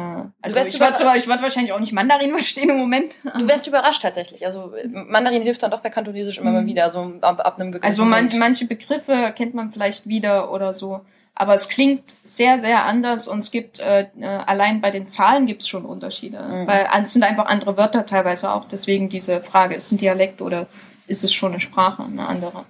also 0.40 0.58
ich 0.60 0.78
würde 0.78 0.98
würd 1.00 1.42
wahrscheinlich 1.42 1.72
auch 1.72 1.80
nicht 1.80 1.92
Mandarin 1.92 2.30
verstehen 2.32 2.70
im 2.70 2.78
Moment. 2.78 3.16
Du 3.38 3.48
wärst 3.48 3.66
überrascht 3.66 4.02
tatsächlich. 4.02 4.44
Also 4.46 4.72
Mandarin 4.86 5.42
hilft 5.42 5.62
dann 5.62 5.70
doch 5.70 5.80
bei 5.80 5.90
Kantonesisch 5.90 6.38
immer 6.38 6.52
mal 6.52 6.62
mhm. 6.62 6.66
wieder, 6.66 6.88
so 6.90 7.12
ab, 7.20 7.40
ab 7.44 7.58
einem 7.58 7.72
Begriff. 7.72 7.88
Also 7.88 8.04
man, 8.04 8.30
manche 8.38 8.66
Begriffe 8.66 9.32
kennt 9.36 9.54
man 9.54 9.72
vielleicht 9.72 10.06
wieder 10.06 10.52
oder 10.52 10.74
so. 10.74 11.00
Aber 11.34 11.54
es 11.54 11.68
klingt 11.68 12.16
sehr, 12.24 12.58
sehr 12.58 12.84
anders 12.84 13.26
und 13.26 13.38
es 13.38 13.50
gibt, 13.50 13.80
äh, 13.80 14.06
äh 14.20 14.26
allein 14.26 14.82
bei 14.82 14.90
den 14.90 15.08
Zahlen 15.08 15.46
gibt 15.46 15.62
es 15.62 15.68
schon 15.68 15.86
Unterschiede. 15.86 16.40
Mhm. 16.40 16.66
Weil 16.66 16.88
es 17.02 17.12
sind 17.12 17.22
einfach 17.22 17.46
andere 17.46 17.76
Wörter 17.76 18.06
teilweise 18.06 18.52
auch. 18.52 18.66
Deswegen 18.66 19.08
diese 19.08 19.42
Frage, 19.42 19.74
ist 19.74 19.86
es 19.86 19.92
ein 19.92 19.98
Dialekt 19.98 20.42
oder 20.42 20.66
ist 21.06 21.24
es 21.24 21.32
schon 21.32 21.52
eine 21.52 21.60
Sprache, 21.60 22.04
eine 22.04 22.26
andere? 22.26 22.64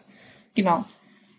Genau. 0.55 0.85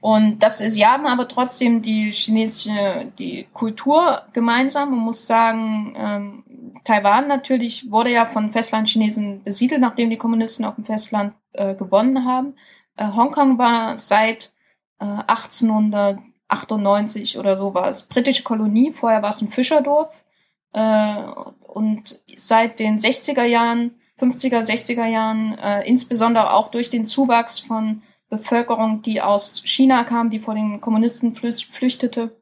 Und 0.04 0.40
das 0.40 0.60
ist, 0.60 0.74
sie 0.74 0.86
haben 0.86 1.08
aber 1.08 1.30
trotzdem 1.30 1.82
die 1.82 2.12
chinesische, 2.12 3.10
die 3.18 3.48
Kultur 3.54 4.24
gemeinsam. 4.34 4.90
Man 4.90 5.00
muss 5.00 5.26
sagen, 5.26 5.96
ähm, 5.98 6.44
Taiwan 6.84 7.30
natürlich 7.30 7.90
wurde 7.90 8.12
ja 8.12 8.26
von 8.26 8.52
Festlandchinesen 8.52 9.46
besiedelt, 9.46 9.80
nachdem 9.80 10.10
die 10.10 10.18
Kommunisten 10.18 10.66
auf 10.66 10.76
dem 10.76 10.84
Festland 10.84 11.36
äh, 11.54 11.74
gewonnen 11.74 12.26
haben. 12.26 12.56
Äh, 12.98 13.14
Hongkong 13.14 13.58
war 13.58 13.98
seit 13.98 14.52
äh, 15.00 15.06
1898 15.06 17.38
oder 17.38 17.56
so 17.56 17.74
war 17.74 17.88
es 17.88 18.04
britische 18.04 18.44
Kolonie. 18.44 18.92
Vorher 18.92 19.22
war 19.22 19.30
es 19.30 19.42
ein 19.42 19.52
Fischerdorf. 19.52 20.26
Äh, 20.74 21.16
und 21.62 22.20
seit 22.36 22.80
den 22.80 23.00
60er 23.00 23.46
Jahren, 23.46 23.92
50er, 24.20 24.70
60er 24.70 25.06
Jahren, 25.06 25.58
äh, 25.58 25.88
insbesondere 25.88 26.52
auch 26.52 26.72
durch 26.72 26.90
den 26.90 27.06
Zuwachs 27.06 27.62
von 27.62 28.02
Bevölkerung, 28.34 29.04
die 29.04 29.22
aus 29.22 29.62
China 29.64 30.04
kam, 30.04 30.32
die 30.32 30.40
vor 30.40 30.56
den 30.56 30.82
Kommunisten 30.82 31.36
flüchtete, 31.36 32.36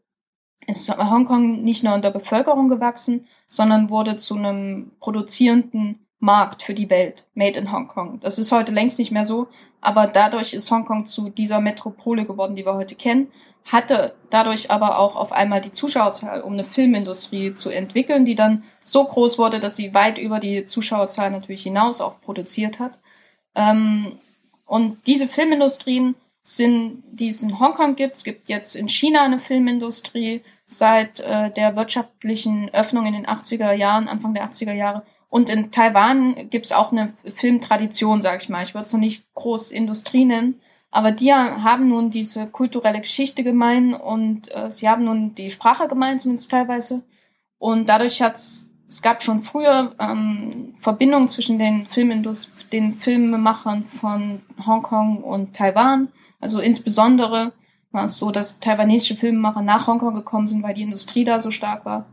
ist 0.65 0.89
Hongkong 0.89 1.63
nicht 1.63 1.83
nur 1.83 1.95
in 1.95 2.01
der 2.01 2.11
Bevölkerung 2.11 2.69
gewachsen, 2.69 3.27
sondern 3.49 3.89
wurde 3.89 4.15
zu 4.15 4.35
einem 4.35 4.91
produzierenden 5.01 5.99
Markt 6.19 6.63
für 6.63 6.73
die 6.73 6.89
Welt, 6.89 7.25
made 7.33 7.59
in 7.59 7.73
Hongkong. 7.73 8.21
Das 8.21 8.39
ist 8.39 8.53
heute 8.53 8.71
längst 8.71 8.99
nicht 8.99 9.11
mehr 9.11 9.25
so, 9.25 9.47
aber 9.81 10.07
dadurch 10.07 10.53
ist 10.53 10.71
Hongkong 10.71 11.05
zu 11.05 11.29
dieser 11.29 11.59
Metropole 11.59 12.23
geworden, 12.23 12.55
die 12.55 12.65
wir 12.65 12.75
heute 12.75 12.95
kennen, 12.95 13.27
hatte 13.65 14.15
dadurch 14.29 14.71
aber 14.71 14.97
auch 14.97 15.17
auf 15.17 15.33
einmal 15.33 15.59
die 15.59 15.73
Zuschauerzahl, 15.73 16.41
um 16.41 16.53
eine 16.53 16.63
Filmindustrie 16.63 17.53
zu 17.53 17.69
entwickeln, 17.69 18.23
die 18.23 18.35
dann 18.35 18.63
so 18.85 19.03
groß 19.03 19.37
wurde, 19.39 19.59
dass 19.59 19.75
sie 19.75 19.93
weit 19.93 20.19
über 20.19 20.39
die 20.39 20.65
Zuschauerzahl 20.65 21.31
natürlich 21.31 21.63
hinaus 21.63 21.99
auch 21.99 22.21
produziert 22.21 22.79
hat. 22.79 22.97
Ähm, 23.55 24.19
und 24.71 25.05
diese 25.05 25.27
Filmindustrien 25.27 26.15
sind, 26.43 27.03
die 27.11 27.27
es 27.27 27.43
in 27.43 27.59
Hongkong 27.59 27.97
gibt, 27.97 28.15
es 28.15 28.23
gibt 28.23 28.47
jetzt 28.47 28.73
in 28.77 28.87
China 28.87 29.23
eine 29.23 29.41
Filmindustrie 29.41 30.43
seit 30.65 31.19
äh, 31.19 31.51
der 31.51 31.75
wirtschaftlichen 31.75 32.73
Öffnung 32.73 33.05
in 33.05 33.11
den 33.11 33.25
80er 33.25 33.73
Jahren, 33.73 34.07
Anfang 34.07 34.33
der 34.33 34.49
80er 34.49 34.71
Jahre. 34.71 35.03
Und 35.29 35.49
in 35.49 35.71
Taiwan 35.71 36.49
gibt 36.49 36.67
es 36.67 36.71
auch 36.71 36.93
eine 36.93 37.11
Filmtradition, 37.35 38.21
sage 38.21 38.37
ich 38.41 38.47
mal. 38.47 38.63
Ich 38.63 38.73
würde 38.73 38.83
es 38.83 38.93
noch 38.93 39.01
nicht 39.01 39.25
groß 39.33 39.71
Industrie 39.71 40.23
nennen, 40.23 40.61
aber 40.89 41.11
die 41.11 41.33
haben 41.33 41.89
nun 41.89 42.09
diese 42.09 42.47
kulturelle 42.47 43.01
Geschichte 43.01 43.43
gemein 43.43 43.93
und 43.93 44.55
äh, 44.55 44.71
sie 44.71 44.87
haben 44.87 45.03
nun 45.03 45.35
die 45.35 45.49
Sprache 45.49 45.89
gemein, 45.89 46.17
zumindest 46.17 46.49
teilweise. 46.49 47.01
Und 47.57 47.89
dadurch 47.89 48.21
hat 48.21 48.35
es, 48.35 48.70
es 48.91 49.01
gab 49.01 49.23
schon 49.23 49.41
früher 49.41 49.95
ähm, 49.99 50.75
Verbindungen 50.79 51.29
zwischen 51.29 51.57
den, 51.57 51.87
Filmindust 51.87 52.51
den 52.73 52.95
Filmemachern 52.95 53.85
von 53.85 54.41
Hongkong 54.65 55.23
und 55.23 55.55
Taiwan. 55.55 56.09
Also 56.41 56.59
insbesondere 56.59 57.53
war 57.91 58.03
es 58.03 58.17
so, 58.17 58.31
dass 58.31 58.59
taiwanesische 58.59 59.15
Filmemacher 59.15 59.61
nach 59.61 59.87
Hongkong 59.87 60.13
gekommen 60.13 60.47
sind, 60.47 60.61
weil 60.61 60.73
die 60.73 60.83
Industrie 60.83 61.23
da 61.23 61.39
so 61.39 61.51
stark 61.51 61.85
war. 61.85 62.05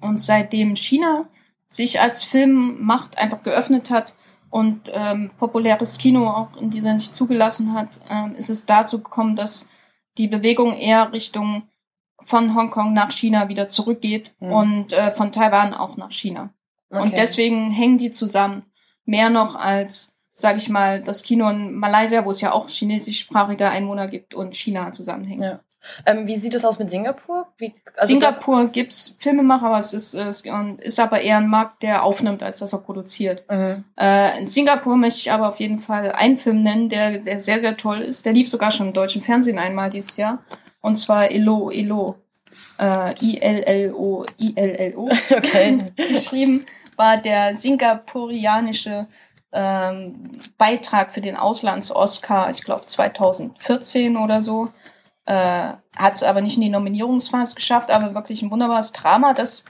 Und 0.00 0.20
seitdem 0.20 0.74
China 0.74 1.28
sich 1.68 2.00
als 2.00 2.24
Filmmacht 2.24 3.16
einfach 3.16 3.42
geöffnet 3.44 3.90
hat, 3.90 4.14
und 4.52 4.90
ähm, 4.92 5.30
populäres 5.38 5.96
Kino 5.96 6.28
auch 6.28 6.56
in 6.58 6.68
dieser 6.68 6.92
nicht 6.92 7.16
zugelassen 7.16 7.72
hat, 7.72 7.98
ähm, 8.10 8.34
ist 8.34 8.50
es 8.50 8.66
dazu 8.66 9.02
gekommen, 9.02 9.34
dass 9.34 9.70
die 10.18 10.28
Bewegung 10.28 10.74
eher 10.74 11.10
Richtung 11.10 11.62
von 12.24 12.54
Hongkong 12.54 12.92
nach 12.92 13.12
China 13.12 13.48
wieder 13.48 13.68
zurückgeht 13.68 14.32
mhm. 14.40 14.52
und 14.52 14.92
äh, 14.92 15.12
von 15.12 15.32
Taiwan 15.32 15.74
auch 15.74 15.96
nach 15.96 16.10
China. 16.10 16.50
Okay. 16.90 17.02
Und 17.02 17.16
deswegen 17.16 17.70
hängen 17.70 17.98
die 17.98 18.10
zusammen. 18.10 18.64
Mehr 19.04 19.30
noch 19.30 19.54
als, 19.56 20.16
sage 20.34 20.58
ich 20.58 20.68
mal, 20.68 21.02
das 21.02 21.22
Kino 21.22 21.48
in 21.48 21.74
Malaysia, 21.74 22.24
wo 22.24 22.30
es 22.30 22.40
ja 22.40 22.52
auch 22.52 22.68
chinesischsprachige 22.68 23.68
Einwohner 23.68 24.06
gibt 24.06 24.34
und 24.34 24.54
China 24.54 24.92
zusammenhängen. 24.92 25.42
Ja. 25.42 25.60
Ähm, 26.06 26.26
wie 26.26 26.36
sieht 26.36 26.54
es 26.54 26.64
aus 26.64 26.78
mit 26.78 26.90
Singapur? 26.90 27.46
Wie, 27.58 27.74
also 27.96 28.06
Singapur 28.06 28.68
gibt 28.68 28.92
es 28.92 29.16
Filmemacher, 29.18 29.66
aber 29.66 29.78
es 29.78 29.92
ist, 29.92 30.14
es 30.14 30.42
ist 30.78 31.00
aber 31.00 31.20
eher 31.20 31.38
ein 31.38 31.48
Markt, 31.48 31.82
der 31.82 32.04
aufnimmt, 32.04 32.42
als 32.42 32.58
dass 32.58 32.72
er 32.72 32.78
produziert. 32.78 33.44
Mhm. 33.50 33.84
Äh, 33.98 34.40
in 34.40 34.46
Singapur 34.46 34.96
möchte 34.96 35.18
ich 35.18 35.32
aber 35.32 35.48
auf 35.48 35.58
jeden 35.58 35.80
Fall 35.80 36.12
einen 36.12 36.38
Film 36.38 36.62
nennen, 36.62 36.88
der, 36.88 37.18
der 37.18 37.40
sehr, 37.40 37.60
sehr 37.60 37.76
toll 37.76 38.00
ist. 38.00 38.24
Der 38.24 38.32
lief 38.32 38.48
sogar 38.48 38.70
schon 38.70 38.88
im 38.88 38.92
deutschen 38.92 39.22
Fernsehen 39.22 39.58
einmal 39.58 39.90
dieses 39.90 40.16
Jahr. 40.16 40.44
Und 40.82 40.96
zwar 40.96 41.30
Ilo 41.30 41.70
Ilo. 41.70 42.16
Äh, 42.78 43.14
I-L-L-O, 43.18 44.26
I-L-L-O. 44.38 45.08
Okay. 45.30 45.78
geschrieben 45.96 46.66
war 46.96 47.16
der 47.16 47.54
singapurianische 47.54 49.06
ähm, 49.52 50.22
Beitrag 50.58 51.12
für 51.12 51.20
den 51.20 51.36
Auslands-Oscar, 51.36 52.50
ich 52.50 52.62
glaube 52.62 52.86
2014 52.86 54.16
oder 54.16 54.42
so. 54.42 54.68
Äh, 55.24 55.74
hat 55.96 56.14
es 56.14 56.22
aber 56.22 56.40
nicht 56.40 56.56
in 56.56 56.62
die 56.62 56.68
Nominierungsphase 56.68 57.54
geschafft, 57.54 57.90
aber 57.90 58.14
wirklich 58.14 58.42
ein 58.42 58.50
wunderbares 58.50 58.92
Drama, 58.92 59.34
das, 59.34 59.64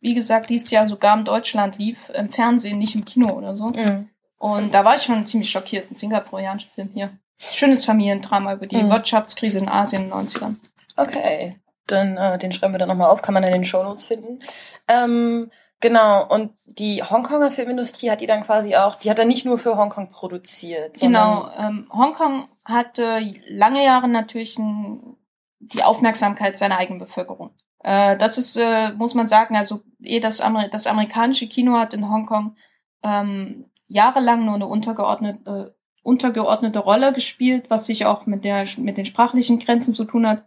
wie 0.00 0.14
gesagt, 0.14 0.50
dieses 0.50 0.70
Jahr 0.70 0.86
sogar 0.86 1.18
in 1.18 1.24
Deutschland 1.24 1.78
lief, 1.78 2.10
im 2.10 2.30
Fernsehen, 2.30 2.78
nicht 2.78 2.94
im 2.94 3.04
Kino 3.04 3.32
oder 3.32 3.56
so. 3.56 3.66
Mhm. 3.66 4.08
Und 4.38 4.72
da 4.72 4.84
war 4.84 4.94
ich 4.94 5.02
schon 5.02 5.26
ziemlich 5.26 5.50
schockiert, 5.50 5.90
ein 5.90 5.96
singapurianischer 5.96 6.70
Film 6.74 6.90
hier. 6.94 7.10
Schönes 7.38 7.84
Familiendrama 7.84 8.54
über 8.54 8.66
die 8.66 8.82
mhm. 8.82 8.90
Wirtschaftskrise 8.90 9.58
in 9.58 9.68
Asien 9.68 10.04
in 10.04 10.10
den 10.10 10.18
90ern. 10.18 10.56
Okay, 10.96 11.56
dann 11.86 12.16
äh, 12.16 12.36
den 12.38 12.52
schreiben 12.52 12.74
wir 12.74 12.78
dann 12.78 12.88
nochmal 12.88 13.10
auf, 13.10 13.22
kann 13.22 13.34
man 13.34 13.44
in 13.44 13.52
den 13.52 13.64
Shownotes 13.64 14.04
finden. 14.04 14.40
Ähm, 14.88 15.50
Genau, 15.80 16.26
und 16.26 16.52
die 16.64 17.02
Hongkonger 17.02 17.52
Filmindustrie 17.52 18.10
hat 18.10 18.20
die 18.20 18.26
dann 18.26 18.42
quasi 18.42 18.74
auch, 18.74 18.96
die 18.96 19.10
hat 19.10 19.18
er 19.18 19.24
nicht 19.24 19.44
nur 19.44 19.58
für 19.58 19.76
Hongkong 19.76 20.08
produziert. 20.08 20.98
Genau, 20.98 21.50
ähm, 21.56 21.88
Hongkong 21.92 22.48
hatte 22.64 23.20
lange 23.46 23.84
Jahre 23.84 24.08
natürlich 24.08 24.58
ein, 24.58 25.16
die 25.60 25.84
Aufmerksamkeit 25.84 26.56
seiner 26.56 26.78
eigenen 26.78 26.98
Bevölkerung. 26.98 27.50
Äh, 27.84 28.16
das 28.16 28.38
ist, 28.38 28.56
äh, 28.56 28.92
muss 28.92 29.14
man 29.14 29.28
sagen, 29.28 29.56
also 29.56 29.82
eh 30.02 30.18
das, 30.18 30.40
Amer 30.40 30.68
das 30.68 30.88
amerikanische 30.88 31.46
Kino 31.46 31.78
hat 31.78 31.94
in 31.94 32.10
Hongkong 32.10 32.56
ähm, 33.04 33.70
jahrelang 33.86 34.44
nur 34.44 34.56
eine 34.56 34.66
untergeordnete, 34.66 35.76
untergeordnete 36.08 36.78
Rolle 36.78 37.12
gespielt, 37.12 37.66
was 37.68 37.86
sich 37.86 38.06
auch 38.06 38.26
mit, 38.26 38.42
der, 38.42 38.66
mit 38.78 38.96
den 38.96 39.04
sprachlichen 39.04 39.58
Grenzen 39.58 39.92
zu 39.92 40.04
tun 40.04 40.26
hat. 40.26 40.44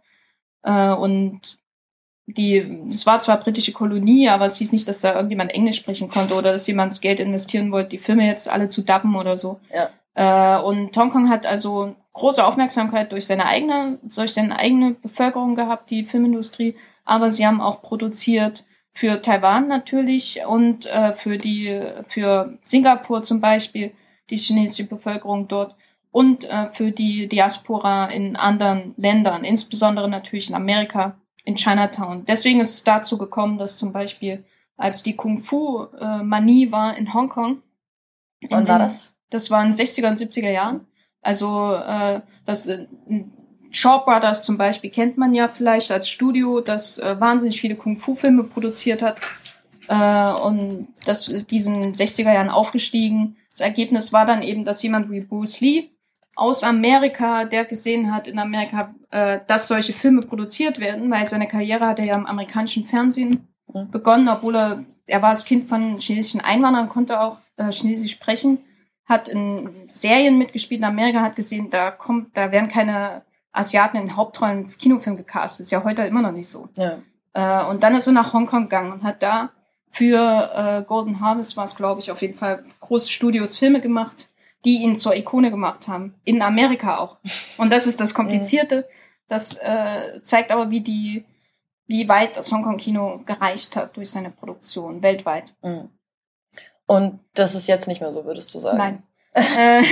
Äh, 0.62 0.92
und 0.92 1.58
die, 2.26 2.82
es 2.88 3.06
war 3.06 3.20
zwar 3.20 3.38
britische 3.38 3.72
Kolonie, 3.72 4.28
aber 4.28 4.46
es 4.46 4.56
hieß 4.56 4.72
nicht, 4.72 4.88
dass 4.88 5.00
da 5.00 5.14
irgendjemand 5.14 5.52
Englisch 5.52 5.76
sprechen 5.76 6.08
konnte 6.08 6.34
oder 6.34 6.52
dass 6.52 6.66
jemand 6.66 6.92
das 6.92 7.00
Geld 7.00 7.20
investieren 7.20 7.72
wollte, 7.72 7.90
die 7.90 7.98
Filme 7.98 8.26
jetzt 8.26 8.48
alle 8.48 8.68
zu 8.68 8.82
dubben 8.82 9.16
oder 9.16 9.38
so. 9.38 9.60
Ja. 9.72 9.90
Äh, 10.14 10.62
und 10.62 10.96
Hongkong 10.96 11.30
hat 11.30 11.46
also 11.46 11.94
große 12.12 12.44
Aufmerksamkeit 12.44 13.12
durch 13.12 13.26
seine 13.26 13.46
eigene, 13.46 13.98
durch 14.02 14.34
seine 14.34 14.58
eigene 14.58 14.92
Bevölkerung 14.92 15.54
gehabt, 15.54 15.90
die 15.90 16.04
Filmindustrie, 16.04 16.76
aber 17.04 17.30
sie 17.30 17.46
haben 17.46 17.60
auch 17.60 17.82
produziert 17.82 18.64
für 18.92 19.22
Taiwan 19.22 19.68
natürlich 19.68 20.40
und 20.46 20.86
äh, 20.86 21.12
für 21.12 21.38
die, 21.38 21.80
für 22.06 22.58
Singapur 22.64 23.22
zum 23.22 23.40
Beispiel, 23.40 23.92
die 24.32 24.38
chinesische 24.38 24.84
Bevölkerung 24.84 25.46
dort 25.46 25.76
und 26.10 26.44
äh, 26.44 26.68
für 26.70 26.90
die 26.90 27.28
Diaspora 27.28 28.06
in 28.06 28.34
anderen 28.34 28.94
Ländern, 28.96 29.44
insbesondere 29.44 30.08
natürlich 30.08 30.48
in 30.48 30.56
Amerika 30.56 31.16
in 31.44 31.56
Chinatown. 31.56 32.24
Deswegen 32.24 32.60
ist 32.60 32.72
es 32.72 32.84
dazu 32.84 33.18
gekommen, 33.18 33.58
dass 33.58 33.76
zum 33.76 33.92
Beispiel, 33.92 34.44
als 34.76 35.02
die 35.02 35.16
Kung-Fu-Manie 35.16 36.72
war 36.72 36.96
in 36.96 37.12
Hongkong. 37.12 37.62
Wann 38.48 38.68
war 38.68 38.78
das? 38.78 39.16
Das 39.30 39.50
war 39.50 39.64
in 39.64 39.70
den 39.70 39.78
60er 39.78 40.08
und 40.08 40.18
70er 40.18 40.50
Jahren. 40.50 40.86
Also 41.20 41.74
äh, 41.74 42.20
das 42.44 42.66
äh, 42.68 42.86
Shaw 43.70 44.02
Brothers 44.04 44.44
zum 44.44 44.58
Beispiel 44.58 44.90
kennt 44.90 45.18
man 45.18 45.34
ja 45.34 45.48
vielleicht 45.48 45.90
als 45.90 46.08
Studio, 46.08 46.60
das 46.60 46.98
äh, 46.98 47.18
wahnsinnig 47.18 47.60
viele 47.60 47.76
Kung-Fu-Filme 47.76 48.44
produziert 48.44 49.02
hat 49.02 49.20
äh, 49.88 50.32
und 50.42 50.88
das 51.06 51.26
diesen 51.46 51.94
60er 51.94 52.34
Jahren 52.34 52.50
aufgestiegen. 52.50 53.36
Das 53.52 53.60
Ergebnis 53.60 54.12
war 54.12 54.26
dann 54.26 54.42
eben, 54.42 54.64
dass 54.64 54.82
jemand 54.82 55.10
wie 55.10 55.20
Bruce 55.20 55.60
Lee 55.60 55.90
aus 56.36 56.64
Amerika, 56.64 57.44
der 57.44 57.64
gesehen 57.64 58.12
hat 58.12 58.26
in 58.26 58.38
Amerika, 58.38 58.94
äh, 59.10 59.40
dass 59.46 59.68
solche 59.68 59.92
Filme 59.92 60.22
produziert 60.22 60.80
werden, 60.80 61.10
weil 61.10 61.26
seine 61.26 61.46
Karriere 61.46 61.86
hat 61.86 61.98
er 61.98 62.06
ja 62.06 62.16
im 62.16 62.26
amerikanischen 62.26 62.86
Fernsehen 62.86 63.48
mhm. 63.72 63.90
begonnen, 63.90 64.28
obwohl 64.28 64.56
er, 64.56 64.84
er 65.06 65.22
war 65.22 65.30
das 65.30 65.44
Kind 65.44 65.68
von 65.68 65.98
chinesischen 65.98 66.40
Einwanderern, 66.40 66.88
konnte 66.88 67.20
auch 67.20 67.36
äh, 67.56 67.70
Chinesisch 67.70 68.12
sprechen, 68.12 68.58
hat 69.04 69.28
in 69.28 69.88
Serien 69.92 70.38
mitgespielt 70.38 70.80
in 70.80 70.86
Amerika, 70.86 71.20
hat 71.20 71.36
gesehen, 71.36 71.68
da 71.68 71.90
kommt, 71.90 72.34
da 72.36 72.50
werden 72.50 72.70
keine 72.70 73.22
Asiaten 73.52 73.98
in 73.98 74.16
Hauptrollen 74.16 74.74
Kinofilm 74.78 75.16
gecastet. 75.16 75.64
Ist 75.64 75.72
ja 75.72 75.84
heute 75.84 76.02
immer 76.02 76.22
noch 76.22 76.32
nicht 76.32 76.48
so. 76.48 76.68
Ja. 76.78 76.98
Äh, 77.34 77.68
und 77.68 77.82
dann 77.82 77.94
ist 77.94 78.06
er 78.06 78.14
nach 78.14 78.32
Hongkong 78.32 78.62
gegangen 78.62 78.92
und 78.92 79.02
hat 79.02 79.22
da 79.22 79.50
für 79.92 80.50
äh, 80.54 80.82
Golden 80.82 81.20
Harvest 81.20 81.56
war 81.56 81.64
es, 81.64 81.76
glaube 81.76 82.00
ich, 82.00 82.10
auf 82.10 82.22
jeden 82.22 82.36
Fall 82.36 82.64
große 82.80 83.10
Studios 83.10 83.56
Filme 83.56 83.80
gemacht 83.80 84.28
die 84.64 84.82
ihn 84.82 84.96
zur 84.96 85.14
Ikone 85.14 85.50
gemacht 85.50 85.88
haben. 85.88 86.14
In 86.24 86.42
Amerika 86.42 86.98
auch. 86.98 87.18
Und 87.58 87.72
das 87.72 87.86
ist 87.86 88.00
das 88.00 88.14
Komplizierte. 88.14 88.88
Das 89.28 89.56
äh, 89.58 90.22
zeigt 90.22 90.50
aber, 90.50 90.70
wie 90.70 90.80
die, 90.80 91.24
wie 91.86 92.08
weit 92.08 92.36
das 92.36 92.52
Hongkong-Kino 92.52 93.22
gereicht 93.24 93.76
hat 93.76 93.96
durch 93.96 94.10
seine 94.10 94.30
Produktion 94.30 95.02
weltweit. 95.02 95.54
Mhm. 95.62 95.88
Und 96.86 97.20
das 97.34 97.54
ist 97.54 97.68
jetzt 97.68 97.88
nicht 97.88 98.00
mehr 98.00 98.12
so, 98.12 98.24
würdest 98.24 98.52
du 98.54 98.58
sagen? 98.58 98.78
Nein. 98.78 99.02
äh, 99.32 99.82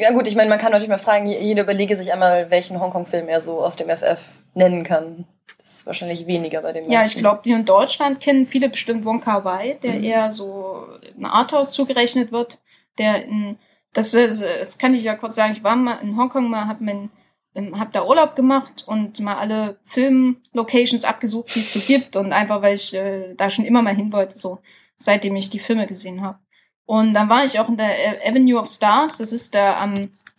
Ja 0.00 0.12
gut, 0.12 0.26
ich 0.26 0.34
meine, 0.34 0.48
man 0.48 0.58
kann 0.58 0.72
natürlich 0.72 0.88
mal 0.88 0.98
fragen, 0.98 1.26
jeder 1.26 1.64
überlege 1.64 1.94
sich 1.94 2.12
einmal, 2.12 2.50
welchen 2.50 2.80
Hongkong-Film 2.80 3.28
er 3.28 3.40
so 3.40 3.60
aus 3.60 3.76
dem 3.76 3.90
FF 3.90 4.42
nennen 4.54 4.82
kann. 4.82 5.26
Das 5.58 5.72
ist 5.80 5.86
wahrscheinlich 5.86 6.26
weniger 6.26 6.62
bei 6.62 6.72
dem 6.72 6.84
ja, 6.84 6.98
ich 7.00 7.04
meisten. 7.06 7.20
glaube, 7.20 7.40
hier 7.44 7.56
in 7.56 7.64
Deutschland 7.64 8.20
kennen 8.20 8.46
viele 8.46 8.68
bestimmt 8.70 9.04
Wong 9.04 9.20
Kar 9.20 9.44
Wai, 9.44 9.78
der 9.82 9.94
Mhm. 9.94 10.04
eher 10.04 10.32
so 10.32 10.86
im 11.16 11.24
Arthouse 11.24 11.72
zugerechnet 11.72 12.32
wird. 12.32 12.58
Der 12.98 13.24
in, 13.24 13.58
das, 13.92 14.14
ist- 14.14 14.42
das 14.42 14.78
kann 14.78 14.94
ich 14.94 15.04
ja 15.04 15.14
kurz 15.14 15.36
sagen, 15.36 15.52
ich 15.52 15.64
war 15.64 15.76
mal 15.76 15.96
in 16.02 16.16
Hongkong, 16.16 16.48
mal 16.48 16.66
hab, 16.66 16.80
mein, 16.80 17.10
ähm, 17.54 17.78
hab 17.78 17.92
da 17.92 18.04
Urlaub 18.06 18.34
gemacht 18.36 18.84
und 18.86 19.20
mal 19.20 19.36
alle 19.36 19.78
Film-Locations 19.86 21.04
abgesucht, 21.04 21.54
die 21.54 21.60
es 21.60 21.72
so 21.72 21.80
gibt. 21.80 22.16
Und 22.16 22.32
einfach, 22.32 22.62
weil 22.62 22.74
ich 22.74 22.94
äh, 22.94 23.34
da 23.36 23.50
schon 23.50 23.64
immer 23.64 23.82
mal 23.82 23.94
hin 23.94 24.12
wollte, 24.12 24.38
so 24.38 24.58
seitdem 24.96 25.36
ich 25.36 25.50
die 25.50 25.58
Filme 25.60 25.86
gesehen 25.86 26.22
habe. 26.22 26.38
Und 26.86 27.14
dann 27.14 27.28
war 27.28 27.44
ich 27.44 27.60
auch 27.60 27.68
in 27.68 27.76
der 27.76 27.90
Avenue 28.26 28.58
of 28.60 28.68
Stars, 28.68 29.18
das 29.18 29.32
ist 29.32 29.54
da 29.54 29.76
am 29.76 29.94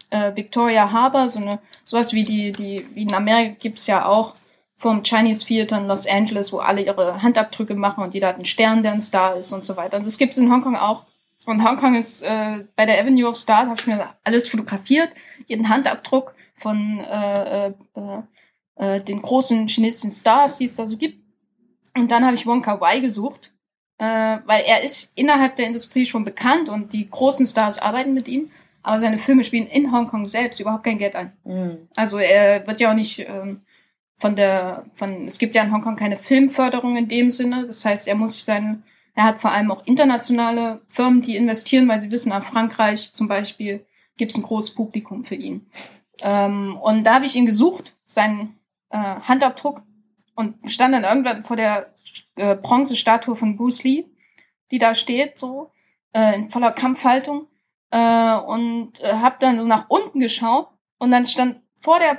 äh, 0.10 0.36
Victoria 0.36 0.92
Harbor, 0.92 1.30
so 1.30 1.40
eine, 1.40 1.60
sowas 1.84 2.12
wie 2.14 2.24
die, 2.24 2.52
die, 2.52 2.86
wie 2.96 3.04
in 3.04 3.14
Amerika 3.14 3.56
gibt's 3.60 3.86
ja 3.88 4.06
auch 4.06 4.34
vom 4.80 5.04
Chinese 5.04 5.46
Theater 5.46 5.78
in 5.78 5.88
Los 5.88 6.08
Angeles, 6.08 6.54
wo 6.54 6.60
alle 6.60 6.82
ihre 6.82 7.22
Handabdrücke 7.22 7.76
machen 7.76 8.02
und 8.02 8.14
jeder 8.14 8.30
hat 8.30 8.36
einen 8.36 8.46
Stern, 8.46 8.82
der 8.82 8.94
ein 8.94 9.02
Star 9.02 9.36
ist 9.36 9.52
und 9.52 9.66
so 9.66 9.76
weiter. 9.76 9.98
Und 9.98 10.06
das 10.06 10.18
gibt's 10.18 10.38
in 10.38 10.52
Hongkong 10.52 10.78
auch. 10.78 11.04
Und 11.46 11.64
Hongkong 11.64 11.96
ist 11.96 12.22
äh, 12.22 12.64
bei 12.78 12.86
der 12.86 13.00
Avenue 13.00 13.28
of 13.28 13.36
Stars, 13.36 13.68
habe 13.68 13.80
ich 13.80 13.88
mir 13.88 14.10
alles 14.24 14.48
fotografiert, 14.48 15.10
jeden 15.48 15.68
Handabdruck 15.68 16.34
von 16.56 17.00
äh, 17.00 17.68
äh, 17.68 17.74
äh, 17.96 18.22
äh, 18.76 19.04
den 19.04 19.22
großen 19.22 19.68
chinesischen 19.68 20.12
Stars, 20.12 20.58
die 20.58 20.66
es 20.66 20.76
da 20.78 20.88
so 20.88 20.96
gibt. 20.96 21.20
Und 21.98 22.10
dann 22.10 22.26
habe 22.26 22.36
ich 22.36 22.46
Wong 22.46 22.62
Kar 22.62 22.80
Wai 22.80 23.02
gesucht, 23.02 23.52
äh, 23.98 24.38
weil 24.46 24.64
er 24.66 24.82
ist 24.82 25.12
innerhalb 25.18 25.58
der 25.58 25.68
Industrie 25.68 26.06
schon 26.06 26.24
bekannt 26.24 26.70
und 26.70 26.94
die 26.94 27.10
großen 27.10 27.46
Stars 27.46 27.80
arbeiten 27.80 28.14
mit 28.14 28.30
ihm, 28.30 28.50
aber 28.82 29.00
seine 29.00 29.18
Filme 29.18 29.44
spielen 29.44 29.68
in 29.68 29.92
Hongkong 29.92 30.24
selbst 30.24 30.62
überhaupt 30.62 30.86
kein 30.86 31.00
Geld 31.00 31.16
ein. 31.16 31.34
Mhm. 31.44 31.90
Also 31.98 32.18
er 32.18 32.66
wird 32.66 32.80
ja 32.80 32.92
auch 32.92 32.96
nicht 32.96 33.20
ähm, 33.20 33.62
von 34.20 34.36
der, 34.36 34.86
von, 34.96 35.28
es 35.28 35.40
gibt 35.40 35.56
ja 35.56 35.64
in 35.64 35.72
Hongkong 35.72 35.96
keine 35.96 36.18
Filmförderung 36.18 36.98
in 36.98 37.08
dem 37.08 37.32
Sinne. 37.32 37.66
Das 37.66 37.84
heißt, 37.86 38.08
er 38.08 38.16
muss 38.16 38.46
seinen, 38.46 38.84
er 39.16 39.24
hat 39.24 39.42
vor 39.42 39.52
allem 39.52 39.72
auch 39.72 39.86
internationale 39.86 40.82
Firmen, 40.90 41.22
die 41.22 41.36
investieren, 41.36 41.88
weil 41.88 42.02
sie 42.02 42.12
wissen, 42.12 42.30
nach 42.30 42.44
Frankreich 42.44 43.12
zum 43.14 43.28
Beispiel 43.28 43.86
gibt 44.18 44.32
es 44.32 44.38
ein 44.38 44.44
großes 44.44 44.76
Publikum 44.76 45.26
für 45.26 45.36
ihn. 45.36 45.66
Ähm, 46.22 46.78
und 46.82 47.06
da 47.06 47.16
habe 47.16 47.26
ich 47.26 47.36
ihn 47.36 47.46
gesucht, 47.46 47.96
seinen 48.06 48.60
äh, 48.90 48.98
Handabdruck, 48.98 49.82
und 50.36 50.72
stand 50.72 50.94
dann 50.94 51.04
irgendwann 51.04 51.44
vor 51.44 51.58
der 51.58 51.94
äh, 52.38 52.56
Bronzestatue 52.56 53.36
von 53.36 53.58
Bruce 53.58 53.84
Lee, 53.84 54.06
die 54.72 54.78
da 54.78 54.96
steht, 54.96 55.38
so 55.38 55.72
äh, 56.14 56.36
in 56.36 56.50
voller 56.50 56.72
Kampfhaltung, 56.72 57.48
äh, 57.92 58.36
und 58.36 59.02
äh, 59.02 59.14
habe 59.14 59.36
dann 59.42 59.60
so 59.60 59.66
nach 59.66 59.90
unten 59.90 60.22
geschaut 60.22 60.70
und 60.98 61.12
dann 61.12 61.28
stand 61.28 61.62
vor 61.82 62.00
der 62.00 62.16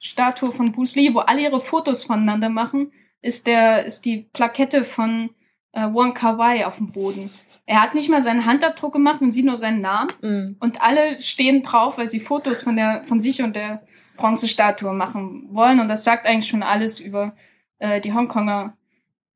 Bronzestatue 0.00 0.52
von 0.52 0.72
Bruce 0.72 0.94
Lee, 0.96 1.14
wo 1.14 1.20
alle 1.20 1.42
ihre 1.42 1.60
Fotos 1.60 2.04
voneinander 2.04 2.48
machen, 2.48 2.92
ist 3.22 3.46
der 3.46 3.84
ist 3.84 4.04
die 4.04 4.28
Plakette 4.32 4.84
von 4.84 5.30
äh, 5.72 5.88
Wong 5.92 6.14
Kar 6.14 6.38
Wai 6.38 6.66
auf 6.66 6.76
dem 6.76 6.92
Boden. 6.92 7.30
Er 7.64 7.82
hat 7.82 7.94
nicht 7.94 8.08
mal 8.08 8.22
seinen 8.22 8.46
Handabdruck 8.46 8.92
gemacht, 8.92 9.20
man 9.20 9.32
sieht 9.32 9.44
nur 9.46 9.58
seinen 9.58 9.80
Namen 9.80 10.08
Mhm. 10.22 10.56
und 10.60 10.82
alle 10.82 11.20
stehen 11.20 11.62
drauf, 11.62 11.98
weil 11.98 12.06
sie 12.08 12.20
Fotos 12.20 12.62
von 12.62 12.76
der 12.76 13.02
von 13.06 13.20
sich 13.20 13.42
und 13.42 13.56
der 13.56 13.82
Bronzestatue 14.16 14.92
machen 14.92 15.48
wollen 15.50 15.80
und 15.80 15.88
das 15.88 16.04
sagt 16.04 16.26
eigentlich 16.26 16.48
schon 16.48 16.62
alles 16.62 17.00
über 17.00 17.34
äh, 17.78 18.00
die 18.00 18.12
Hongkonger 18.12 18.76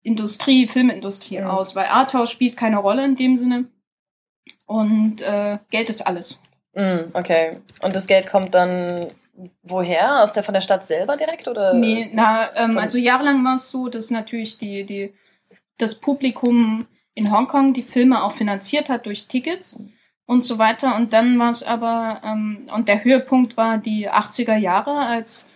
Industrie, 0.03 0.69
Filmindustrie 0.69 1.41
Mhm. 1.41 1.47
aus, 1.47 1.75
weil 1.75 1.87
Arthouse 1.87 2.31
spielt 2.31 2.57
keine 2.57 2.79
Rolle 2.79 3.05
in 3.05 3.17
dem 3.17 3.37
Sinne 3.37 3.65
und 4.67 5.23
äh, 5.23 5.59
Geld 5.71 5.91
ist 5.91 6.03
alles. 6.03 6.39
Mhm, 6.75 7.09
okay. 7.15 7.59
Und 7.83 7.97
das 7.97 8.07
Geld 8.07 8.29
kommt 8.29 8.55
dann 8.55 9.01
woher? 9.63 10.23
Aus 10.23 10.33
der 10.33 10.43
von 10.43 10.55
der 10.55 10.61
Stadt 10.61 10.85
selber 10.85 11.17
direkt 11.17 11.49
oder? 11.49 11.75
Nee, 11.75 12.11
na, 12.13 12.55
ähm, 12.57 12.79
also 12.79 12.99
jahrelang 12.99 13.45
war 13.45 13.57
es 13.57 13.71
so, 13.71 13.89
dass 13.89 14.11
natürlich 14.11 14.59
die, 14.59 14.85
die, 14.85 15.15
das 15.79 15.95
Publikum 15.95 16.87
in 17.15 17.33
Hongkong 17.33 17.75
die 17.75 17.83
Filme 17.83 18.23
auch 18.23 18.33
finanziert 18.33 18.89
hat 18.89 19.07
durch 19.07 19.27
Tickets 19.27 19.79
und 20.27 20.43
so 20.43 20.59
weiter. 20.59 20.97
Und 20.97 21.13
dann 21.13 21.39
war 21.39 21.51
es 21.51 21.63
aber, 21.63 22.21
ähm, 22.25 22.69
und 22.75 22.89
der 22.89 23.05
Höhepunkt 23.05 23.57
war 23.57 23.79
die 23.79 24.09
80er 24.09 24.57
Jahre, 24.57 25.01
als, 25.01 25.47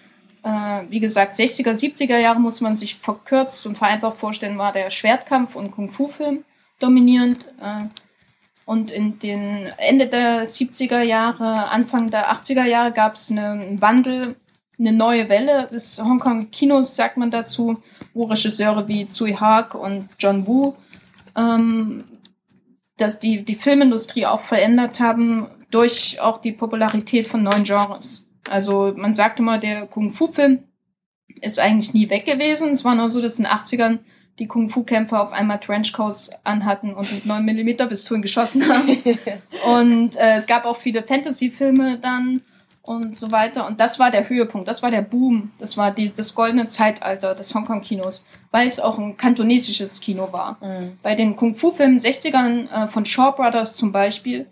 äh, 0.43 0.83
wie 0.89 1.01
gesagt, 1.01 1.35
60er, 1.35 1.75
70er 1.75 2.19
Jahre 2.19 2.41
muss 2.41 2.61
man 2.61 2.77
sich 2.77 2.97
verkürzt 2.97 3.67
und 3.67 3.79
vereinfacht 3.79 4.17
vorstellen, 4.17 4.59
war 4.59 4.73
der 4.73 4.91
Schwertkampf- 4.91 5.57
und 5.57 5.71
Kung-Fu-Film 5.71 6.45
dominierend. 6.81 7.49
Äh, 7.61 7.85
und 8.65 8.91
in 8.91 9.19
den 9.19 9.69
Ende 9.79 10.07
der 10.07 10.49
70er 10.49 11.05
Jahre, 11.05 11.71
Anfang 11.71 12.11
der 12.11 12.33
80er 12.33 12.65
Jahre 12.65 12.93
gab 12.93 13.15
es 13.15 13.31
einen 13.31 13.81
Wandel, 13.81 14.35
eine 14.79 14.93
neue 14.93 15.29
Welle 15.29 15.69
des 15.71 16.03
Hongkong-Kinos, 16.03 16.97
sagt 16.97 17.17
man 17.17 17.31
dazu, 17.31 17.83
wo 18.13 18.25
Regisseure 18.25 18.89
wie 18.89 19.07
Tsui 19.07 19.35
Hark 19.35 19.75
und 19.75 20.09
John 20.19 20.47
Woo 20.47 20.75
ähm, 21.37 22.05
dass 22.97 23.19
die, 23.19 23.45
die 23.45 23.57
Filmindustrie 23.57 24.27
auch 24.27 24.41
verändert 24.41 25.01
haben 25.01 25.49
durch 25.71 26.21
auch 26.21 26.41
die 26.41 26.53
Popularität 26.53 27.27
von 27.27 27.43
neuen 27.43 27.65
Genres. 27.65 28.27
Also 28.49 28.93
man 28.97 29.15
sagt 29.15 29.41
immer, 29.41 29.59
der 29.59 29.87
Kung-Fu-Film 29.87 30.61
ist 31.41 31.59
eigentlich 31.59 31.95
nie 31.95 32.09
weg 32.11 32.27
gewesen. 32.27 32.71
Es 32.71 32.85
war 32.85 32.95
nur 32.95 33.11
so, 33.11 33.21
dass 33.21 33.39
in 33.39 33.45
den 33.45 33.53
80ern 33.53 33.99
die 34.39 34.47
Kung-Fu-Kämpfer 34.47 35.23
auf 35.23 35.33
einmal 35.33 35.61
Trenchcoats 35.61 36.31
anhatten 36.43 36.95
und 36.95 37.13
mit 37.13 37.25
9mm 37.25 37.87
Pistolen 37.87 38.23
geschossen 38.23 38.69
haben. 38.69 38.89
Und 39.67 40.17
äh, 40.17 40.37
es 40.37 40.47
gab 40.47 40.65
auch 40.65 40.77
viele 40.77 41.05
Fantasy-Filme 41.05 41.99
dann 41.99 42.41
und 42.83 43.17
so 43.17 43.31
weiter. 43.33 43.67
Und 43.67 43.81
das 43.81 43.99
war 43.99 44.11
der 44.11 44.29
Höhepunkt, 44.29 44.69
das 44.69 44.83
war 44.83 44.91
der 44.91 45.03
Boom, 45.03 45.53
das 45.59 45.77
war 45.77 45.91
die, 45.91 46.13
das 46.13 46.35
goldene 46.35 46.67
Zeitalter 46.67 47.35
des 47.35 47.55
Hongkong-Kinos, 47.55 48.25
weil 48.51 48.69
es 48.69 48.79
auch 48.79 48.99
ein 48.99 49.17
kantonesisches 49.17 50.01
Kino 50.01 50.33
war. 50.33 50.59
Mhm. 50.61 50.99
Bei 51.03 51.15
den 51.15 51.37
Kung-Fu-Filmen 51.37 51.99
60ern 51.99 52.71
äh, 52.71 52.89
von 52.89 53.07
Shaw 53.07 53.33
Brothers 53.33 53.75
zum 53.75 53.93
Beispiel, 53.93 54.47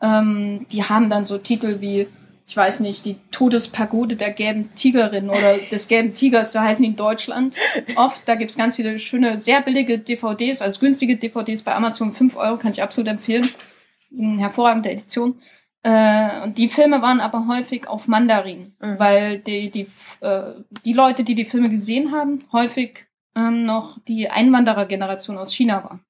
ähm, 0.00 0.66
die 0.70 0.84
haben 0.84 1.10
dann 1.10 1.24
so 1.24 1.38
Titel 1.38 1.80
wie, 1.80 2.06
ich 2.46 2.56
weiß 2.56 2.80
nicht, 2.80 3.04
die 3.06 3.16
Todespagode 3.30 4.16
der 4.16 4.30
gelben 4.30 4.72
Tigerin 4.72 5.30
oder 5.30 5.56
des 5.70 5.88
gelben 5.88 6.12
Tigers, 6.12 6.52
so 6.52 6.60
heißen 6.60 6.82
die 6.82 6.90
in 6.90 6.96
Deutschland. 6.96 7.56
Oft, 7.96 8.22
da 8.26 8.34
gibt's 8.34 8.56
ganz 8.56 8.76
viele 8.76 8.98
schöne, 8.98 9.38
sehr 9.38 9.62
billige 9.62 9.98
DVDs, 9.98 10.60
also 10.60 10.80
günstige 10.80 11.16
DVDs 11.16 11.62
bei 11.62 11.74
Amazon, 11.74 12.12
5 12.12 12.36
Euro, 12.36 12.58
kann 12.58 12.72
ich 12.72 12.82
absolut 12.82 13.08
empfehlen. 13.08 13.48
Eine 14.16 14.38
hervorragende 14.42 14.90
Edition. 14.90 15.40
Äh, 15.84 16.42
und 16.42 16.58
die 16.58 16.68
Filme 16.68 17.02
waren 17.02 17.20
aber 17.20 17.46
häufig 17.48 17.88
auf 17.88 18.06
Mandarin, 18.06 18.74
Mhm. 18.80 18.98
weil 18.98 19.38
die, 19.38 19.70
die, 19.70 19.86
äh, 20.20 20.54
die 20.84 20.92
Leute, 20.92 21.24
die 21.24 21.34
die 21.34 21.44
Filme 21.44 21.70
gesehen 21.70 22.12
haben, 22.12 22.38
häufig 22.52 23.06
ähm, 23.34 23.64
noch 23.64 23.98
die 24.06 24.28
Einwanderergeneration 24.28 25.38
aus 25.38 25.54
China 25.54 25.82
war. 25.84 26.00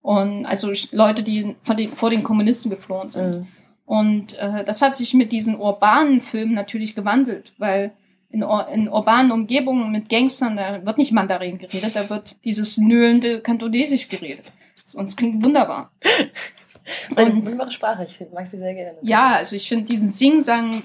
Und 0.00 0.46
also 0.46 0.72
Leute, 0.92 1.22
die 1.22 1.56
vor 1.62 1.74
den, 1.74 1.88
vor 1.88 2.10
den 2.10 2.22
Kommunisten 2.22 2.70
geflohen 2.70 3.10
sind. 3.10 3.30
Mhm. 3.40 3.46
Und 3.86 4.38
äh, 4.38 4.64
das 4.64 4.80
hat 4.82 4.96
sich 4.96 5.14
mit 5.14 5.32
diesen 5.32 5.58
urbanen 5.58 6.20
Filmen 6.20 6.54
natürlich 6.54 6.94
gewandelt, 6.94 7.52
weil 7.58 7.92
in, 8.30 8.42
in 8.72 8.88
urbanen 8.88 9.30
Umgebungen 9.30 9.92
mit 9.92 10.08
Gangstern, 10.08 10.56
da 10.56 10.84
wird 10.84 10.98
nicht 10.98 11.12
Mandarin 11.12 11.58
geredet, 11.58 11.94
da 11.94 12.08
wird 12.10 12.36
dieses 12.44 12.78
nöhlende 12.78 13.40
Kantonesisch 13.40 14.08
geredet. 14.08 14.46
Es 14.84 15.16
klingt 15.16 15.44
wunderbar. 15.44 15.90
Das 16.00 16.10
ist 17.10 17.18
eine 17.18 17.30
Und- 17.30 17.36
wunderbare 17.44 17.70
Sprache, 17.70 18.04
ich 18.04 18.20
mag 18.32 18.46
sie 18.46 18.58
sehr 18.58 18.74
gerne. 18.74 18.98
Ja, 19.02 19.36
also 19.36 19.54
ich 19.54 19.68
finde 19.68 19.84
diesen 19.84 20.10
Sing-Sang, 20.10 20.82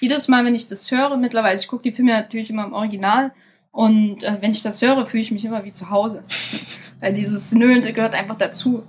jedes 0.00 0.28
Mal, 0.28 0.44
wenn 0.44 0.54
ich 0.54 0.68
das 0.68 0.90
höre, 0.90 1.16
mittlerweile, 1.16 1.58
ich 1.58 1.68
gucke 1.68 1.82
die 1.82 1.92
Filme 1.92 2.12
natürlich 2.12 2.50
immer 2.50 2.64
im 2.64 2.72
Original 2.72 3.32
und 3.70 4.22
äh, 4.22 4.38
wenn 4.40 4.50
ich 4.50 4.62
das 4.62 4.82
höre, 4.82 5.06
fühle 5.06 5.22
ich 5.22 5.30
mich 5.30 5.44
immer 5.44 5.64
wie 5.64 5.72
zu 5.72 5.90
Hause. 5.90 6.22
Weil 7.00 7.12
dieses 7.12 7.52
Nöhlende 7.52 7.92
gehört 7.92 8.14
einfach 8.14 8.36
dazu. 8.36 8.84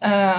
Äh, 0.00 0.32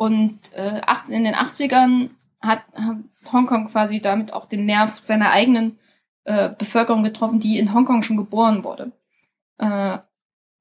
und 0.00 0.38
äh, 0.54 0.80
in 1.10 1.24
den 1.24 1.34
80ern 1.34 2.08
hat, 2.40 2.62
hat 2.72 2.96
Hongkong 3.30 3.68
quasi 3.68 4.00
damit 4.00 4.32
auch 4.32 4.46
den 4.46 4.64
Nerv 4.64 5.00
seiner 5.02 5.30
eigenen 5.30 5.78
äh, 6.24 6.48
Bevölkerung 6.48 7.02
getroffen, 7.02 7.38
die 7.38 7.58
in 7.58 7.74
Hongkong 7.74 8.02
schon 8.02 8.16
geboren 8.16 8.64
wurde. 8.64 8.92
Äh, 9.58 9.98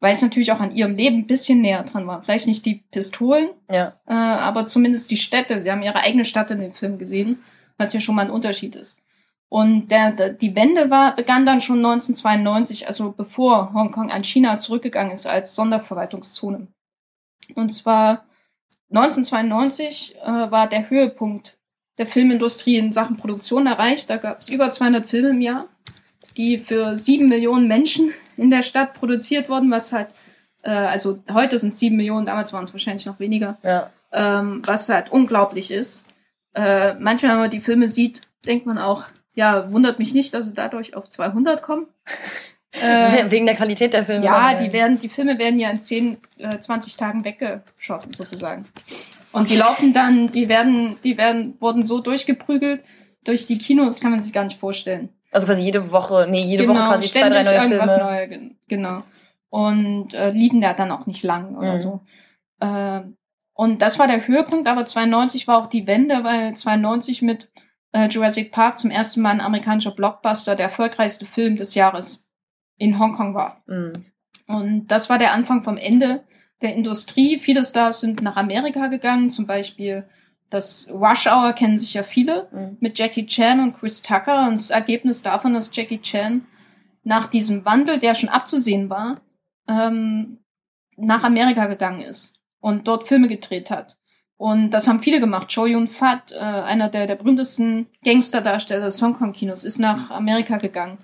weil 0.01 0.11
es 0.11 0.21
natürlich 0.21 0.51
auch 0.51 0.59
an 0.59 0.75
ihrem 0.75 0.97
Leben 0.97 1.19
ein 1.19 1.27
bisschen 1.27 1.61
näher 1.61 1.83
dran 1.83 2.05
war. 2.05 2.21
Vielleicht 2.21 2.47
nicht 2.47 2.65
die 2.65 2.83
Pistolen, 2.91 3.51
Ja. 3.71 3.93
äh, 4.07 4.13
aber 4.13 4.65
zumindest 4.65 5.09
die 5.09 5.15
Städte. 5.15 5.61
Sie 5.61 5.71
haben 5.71 5.83
ihre 5.83 6.01
eigene 6.01 6.25
Stadt 6.25 6.51
in 6.51 6.59
dem 6.59 6.73
Film 6.73 6.97
gesehen, 6.97 7.39
was 7.77 7.93
ja 7.93 8.01
schon 8.01 8.15
mal 8.15 8.25
ein 8.25 8.31
Unterschied 8.31 8.75
ist. 8.75 8.99
Und 9.47 9.87
der, 9.87 10.11
der, 10.11 10.33
die 10.33 10.53
Wende 10.57 10.89
war, 10.89 11.15
begann 11.15 11.45
dann 11.45 11.61
schon 11.61 11.77
1992, 11.77 12.87
also 12.87 13.13
bevor 13.13 13.73
Hongkong 13.73 14.11
an 14.11 14.25
China 14.25 14.57
zurückgegangen 14.57 15.13
ist 15.13 15.27
als 15.27 15.55
Sonderverwaltungszone. 15.55 16.67
Und 17.55 17.69
zwar 17.69 18.25
1992 18.89 20.15
äh, 20.21 20.27
war 20.51 20.67
der 20.67 20.89
Höhepunkt 20.89 21.57
der 21.97 22.07
Filmindustrie 22.07 22.77
in 22.77 22.93
Sachen 22.93 23.17
Produktion 23.17 23.67
erreicht. 23.67 24.09
Da 24.09 24.17
gab 24.17 24.41
es 24.41 24.49
über 24.49 24.71
200 24.71 25.05
Filme 25.05 25.29
im 25.29 25.41
Jahr, 25.41 25.65
die 26.37 26.57
für 26.57 26.95
sieben 26.95 27.27
Millionen 27.27 27.67
Menschen 27.67 28.13
in 28.37 28.49
der 28.49 28.61
Stadt 28.61 28.93
produziert 28.93 29.49
wurden, 29.49 29.69
was 29.69 29.91
halt, 29.91 30.07
äh, 30.63 30.69
also 30.71 31.19
heute 31.31 31.59
sind 31.59 31.69
es 31.69 31.79
sieben 31.79 31.97
Millionen, 31.97 32.25
damals 32.25 32.53
waren 32.53 32.63
es 32.63 32.73
wahrscheinlich 32.73 33.05
noch 33.05 33.19
weniger 33.19 33.57
Ja. 33.63 33.89
ähm, 34.13 34.61
was 34.65 34.87
halt 34.89 35.11
unglaublich 35.11 35.71
ist. 35.71 36.03
äh, 36.55 36.95
manchmal, 36.95 37.33
wenn 37.33 37.39
man 37.41 37.49
die 37.51 37.61
Filme 37.61 37.89
sieht, 37.89 38.21
denkt 38.45 38.65
man 38.65 38.77
auch, 38.79 39.03
ja, 39.35 39.71
wundert 39.71 39.99
mich 39.99 40.13
nicht, 40.13 40.33
dass 40.33 40.47
sie 40.47 40.53
dadurch 40.53 40.95
auf 40.95 41.09
200 41.09 41.61
kommen. 41.61 41.85
Äh, 42.71 43.31
Wegen 43.31 43.47
der 43.47 43.55
Qualität 43.55 43.93
der 43.93 44.05
Filme. 44.05 44.25
Ja, 44.25 44.53
die 44.53 44.71
werden, 44.71 44.99
die 44.99 45.09
Filme 45.09 45.39
werden 45.39 45.59
ja 45.59 45.71
in 45.71 45.81
10, 45.81 46.17
äh, 46.37 46.59
20 46.59 46.97
Tagen 46.97 47.25
weggeschossen, 47.25 48.13
sozusagen. 48.13 48.65
Und 49.31 49.49
die 49.49 49.55
laufen 49.55 49.93
dann, 49.93 50.31
die 50.31 50.49
werden, 50.49 50.97
die 51.03 51.17
werden, 51.17 51.55
wurden 51.59 51.83
so 51.83 51.99
durchgeprügelt 51.99 52.83
durch 53.23 53.47
die 53.47 53.57
Kinos, 53.57 53.99
kann 53.99 54.11
man 54.11 54.21
sich 54.21 54.33
gar 54.33 54.43
nicht 54.43 54.59
vorstellen. 54.59 55.09
Also 55.31 55.45
quasi 55.45 55.63
jede 55.63 55.91
Woche, 55.91 56.27
nee, 56.29 56.43
jede 56.43 56.65
genau, 56.65 56.79
Woche 56.79 56.89
quasi 56.89 57.11
zwei, 57.11 57.29
drei 57.29 57.43
neue 57.43 57.61
Filme. 57.61 57.97
Neue, 57.97 58.51
genau. 58.67 59.03
Und 59.49 60.13
äh, 60.13 60.31
liegen 60.31 60.61
da 60.61 60.73
dann 60.73 60.91
auch 60.91 61.05
nicht 61.05 61.23
lang 61.23 61.55
oder 61.55 61.73
mhm. 61.73 61.79
so. 61.79 62.01
Äh, 62.59 63.01
und 63.53 63.81
das 63.81 63.99
war 63.99 64.07
der 64.07 64.25
Höhepunkt, 64.25 64.67
aber 64.67 64.85
92 64.85 65.47
war 65.47 65.61
auch 65.61 65.67
die 65.67 65.85
Wende, 65.85 66.23
weil 66.23 66.55
92 66.55 67.21
mit 67.21 67.51
äh, 67.91 68.07
Jurassic 68.07 68.51
Park 68.51 68.79
zum 68.79 68.89
ersten 68.89 69.21
Mal 69.21 69.31
ein 69.31 69.41
amerikanischer 69.41 69.91
Blockbuster, 69.91 70.55
der 70.55 70.67
erfolgreichste 70.67 71.25
Film 71.25 71.55
des 71.55 71.75
Jahres 71.75 72.28
in 72.79 72.97
Hongkong 72.97 73.35
war. 73.35 73.61
Mhm. 73.67 73.93
Und 74.47 74.87
das 74.87 75.11
war 75.11 75.19
der 75.19 75.33
Anfang 75.33 75.63
vom 75.63 75.77
Ende 75.77 76.23
der 76.63 76.73
Industrie. 76.73 77.37
Viele 77.37 77.63
Stars 77.63 78.01
sind 78.01 78.23
nach 78.23 78.35
Amerika 78.35 78.87
gegangen, 78.87 79.29
zum 79.29 79.45
Beispiel 79.45 80.05
das 80.49 80.89
Rush 80.91 81.27
Hour 81.27 81.53
kennen 81.53 81.77
sich 81.77 81.93
ja 81.93 82.03
viele 82.03 82.47
mhm. 82.51 82.77
mit 82.79 82.97
Jackie 82.97 83.27
Chan 83.27 83.59
und 83.59 83.77
Chris 83.77 84.01
Tucker. 84.01 84.47
Und 84.47 84.53
das 84.53 84.71
Ergebnis 84.71 85.21
davon, 85.21 85.53
dass 85.53 85.69
Jackie 85.71 86.01
Chan 86.01 86.45
nach 87.03 87.27
diesem 87.27 87.65
Wandel, 87.65 87.99
der 87.99 88.15
schon 88.15 88.29
abzusehen 88.29 88.89
war, 88.89 89.21
ähm, 89.67 90.39
nach 90.97 91.23
Amerika 91.23 91.67
gegangen 91.67 92.01
ist 92.01 92.39
und 92.59 92.87
dort 92.87 93.07
Filme 93.07 93.27
gedreht 93.27 93.71
hat. 93.71 93.97
Und 94.37 94.71
das 94.71 94.87
haben 94.87 95.01
viele 95.01 95.19
gemacht. 95.19 95.49
Cho 95.53 95.65
Yun 95.65 95.87
Fat, 95.87 96.31
äh, 96.31 96.37
einer 96.37 96.89
der, 96.89 97.07
der 97.07 97.15
berühmtesten 97.15 97.87
Gangsterdarsteller 98.03 98.85
des 98.85 99.01
Hongkong-Kinos, 99.01 99.63
ist 99.63 99.79
nach 99.79 100.09
Amerika 100.11 100.57
gegangen. 100.57 100.97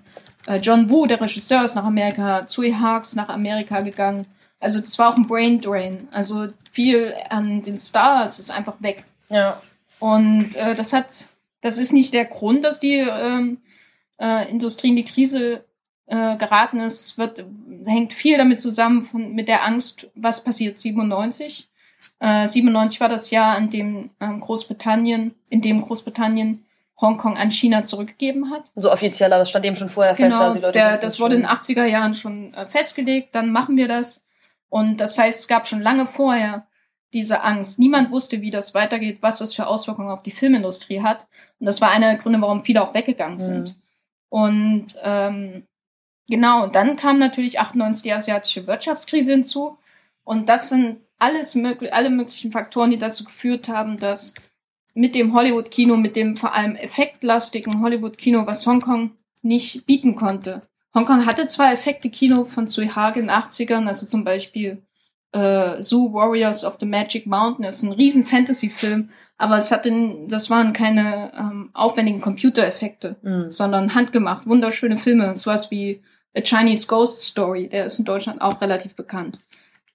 Äh, 0.46 0.58
John 0.58 0.90
Woo, 0.90 1.06
der 1.06 1.20
Regisseur, 1.20 1.64
ist 1.64 1.74
nach 1.74 1.84
Amerika. 1.84 2.46
Tsui 2.46 2.72
Harks 2.72 3.14
nach 3.14 3.28
Amerika 3.28 3.80
gegangen. 3.80 4.26
Also 4.60 4.80
das 4.80 4.98
war 4.98 5.10
auch 5.10 5.16
ein 5.16 5.26
Brain 5.26 5.60
Drain. 5.60 6.08
Also 6.12 6.48
viel 6.72 7.14
an 7.28 7.62
den 7.62 7.78
Stars 7.78 8.38
ist 8.38 8.50
einfach 8.50 8.80
weg. 8.80 9.04
Ja. 9.28 9.60
Und 9.98 10.56
äh, 10.56 10.74
das 10.74 10.92
hat, 10.92 11.28
das 11.60 11.78
ist 11.78 11.92
nicht 11.92 12.14
der 12.14 12.24
Grund, 12.24 12.64
dass 12.64 12.80
die 12.80 12.96
ähm, 12.96 13.58
äh, 14.20 14.50
Industrie 14.50 14.88
in 14.88 14.96
die 14.96 15.04
Krise 15.04 15.64
äh, 16.06 16.36
geraten 16.36 16.80
ist. 16.80 17.00
Es 17.00 17.18
wird, 17.18 17.44
hängt 17.84 18.12
viel 18.12 18.38
damit 18.38 18.60
zusammen 18.60 19.04
von, 19.04 19.34
mit 19.34 19.48
der 19.48 19.64
Angst, 19.64 20.06
was 20.14 20.44
passiert 20.44 20.78
97. 20.78 21.68
Äh, 22.20 22.46
97 22.46 23.00
war 23.00 23.08
das 23.08 23.30
Jahr, 23.30 23.58
in 23.58 23.70
dem 23.70 24.10
ähm, 24.20 24.40
Großbritannien, 24.40 25.34
in 25.50 25.62
dem 25.62 25.82
Großbritannien 25.82 26.64
Hongkong 27.00 27.36
an 27.36 27.50
China 27.50 27.84
zurückgegeben 27.84 28.50
hat. 28.50 28.64
So 28.74 28.90
offiziell, 28.90 29.32
aber 29.32 29.42
es 29.42 29.50
stand 29.50 29.64
eben 29.66 29.76
schon 29.76 29.90
vorher 29.90 30.14
genau, 30.14 30.30
fest. 30.30 30.40
Also 30.40 30.58
die 30.58 30.64
Leute 30.64 30.78
der, 30.78 30.98
das 30.98 31.20
wurde 31.20 31.34
in 31.34 31.42
den 31.42 31.50
80er 31.50 31.84
Jahren 31.84 32.14
schon 32.14 32.54
äh, 32.54 32.66
festgelegt, 32.66 33.34
dann 33.34 33.52
machen 33.52 33.76
wir 33.76 33.88
das. 33.88 34.24
Und 34.68 34.98
das 35.00 35.18
heißt, 35.18 35.40
es 35.40 35.48
gab 35.48 35.68
schon 35.68 35.80
lange 35.80 36.06
vorher 36.06 36.66
diese 37.12 37.42
Angst. 37.42 37.78
Niemand 37.78 38.10
wusste, 38.10 38.40
wie 38.40 38.50
das 38.50 38.74
weitergeht, 38.74 39.18
was 39.20 39.38
das 39.38 39.54
für 39.54 39.66
Auswirkungen 39.66 40.10
auf 40.10 40.22
die 40.22 40.30
Filmindustrie 40.30 41.02
hat. 41.02 41.26
Und 41.60 41.66
das 41.66 41.80
war 41.80 41.90
einer 41.90 42.08
der 42.08 42.18
Gründe, 42.18 42.40
warum 42.40 42.64
viele 42.64 42.82
auch 42.82 42.94
weggegangen 42.94 43.38
sind. 43.38 43.68
Mhm. 43.68 43.82
Und 44.28 44.86
ähm, 45.02 45.66
genau, 46.28 46.64
und 46.64 46.74
dann 46.74 46.96
kam 46.96 47.18
natürlich 47.18 47.60
98 47.60 48.02
die 48.02 48.12
asiatische 48.12 48.66
Wirtschaftskrise 48.66 49.32
hinzu. 49.32 49.78
Und 50.24 50.48
das 50.48 50.68
sind 50.70 51.00
alles 51.18 51.54
möglich, 51.54 51.94
alle 51.94 52.10
möglichen 52.10 52.52
Faktoren, 52.52 52.90
die 52.90 52.98
dazu 52.98 53.24
geführt 53.24 53.68
haben, 53.68 53.96
dass 53.96 54.34
mit 54.96 55.14
dem 55.14 55.34
Hollywood-Kino, 55.34 55.96
mit 55.96 56.16
dem 56.16 56.36
vor 56.36 56.54
allem 56.54 56.74
effektlastigen 56.74 57.82
Hollywood-Kino, 57.82 58.46
was 58.46 58.66
Hongkong 58.66 59.12
nicht 59.42 59.86
bieten 59.86 60.16
konnte. 60.16 60.62
Hongkong 60.94 61.26
hatte 61.26 61.46
zwar 61.46 61.72
Effekte-Kino 61.72 62.46
von 62.46 62.66
Tsui 62.66 62.88
Hage 62.88 63.20
in 63.20 63.26
den 63.26 63.36
80ern, 63.36 63.86
also 63.86 64.06
zum 64.06 64.24
Beispiel 64.24 64.82
äh, 65.32 65.82
Zoo 65.82 66.14
Warriors 66.14 66.64
of 66.64 66.78
the 66.80 66.86
Magic 66.86 67.26
Mountain 67.26 67.66
ist 67.66 67.82
ein 67.82 67.92
riesen 67.92 68.24
Fantasy-Film, 68.24 69.10
aber 69.36 69.58
es 69.58 69.70
hatte, 69.70 69.92
das 70.28 70.48
waren 70.48 70.72
keine 70.72 71.30
ähm, 71.38 71.70
aufwendigen 71.74 72.22
Computereffekte, 72.22 73.16
mhm. 73.20 73.50
sondern 73.50 73.94
handgemacht, 73.94 74.46
wunderschöne 74.46 74.96
Filme, 74.96 75.36
sowas 75.36 75.70
wie 75.70 76.02
A 76.34 76.40
Chinese 76.40 76.86
Ghost 76.86 77.20
Story, 77.20 77.68
der 77.68 77.84
ist 77.86 77.98
in 77.98 78.06
Deutschland 78.06 78.40
auch 78.40 78.62
relativ 78.62 78.94
bekannt. 78.94 79.38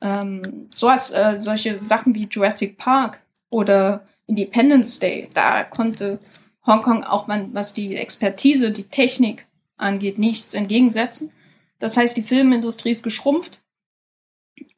Ähm, 0.02 0.68
sowas, 0.72 1.10
äh, 1.10 1.40
solche 1.40 1.82
Sachen 1.82 2.14
wie 2.14 2.28
Jurassic 2.30 2.78
Park 2.78 3.22
oder 3.50 4.04
Independence 4.28 5.00
Day, 5.00 5.28
da 5.34 5.64
konnte 5.64 6.20
Hongkong 6.66 7.04
auch, 7.04 7.28
was 7.28 7.74
die 7.74 7.96
Expertise, 7.96 8.72
die 8.72 8.84
Technik 8.84 9.48
angeht, 9.78 10.20
nichts 10.20 10.54
entgegensetzen. 10.54 11.32
Das 11.80 11.98
heißt, 11.98 12.16
die 12.16 12.22
Filmindustrie 12.22 12.92
ist 12.92 13.04
geschrumpft 13.04 13.62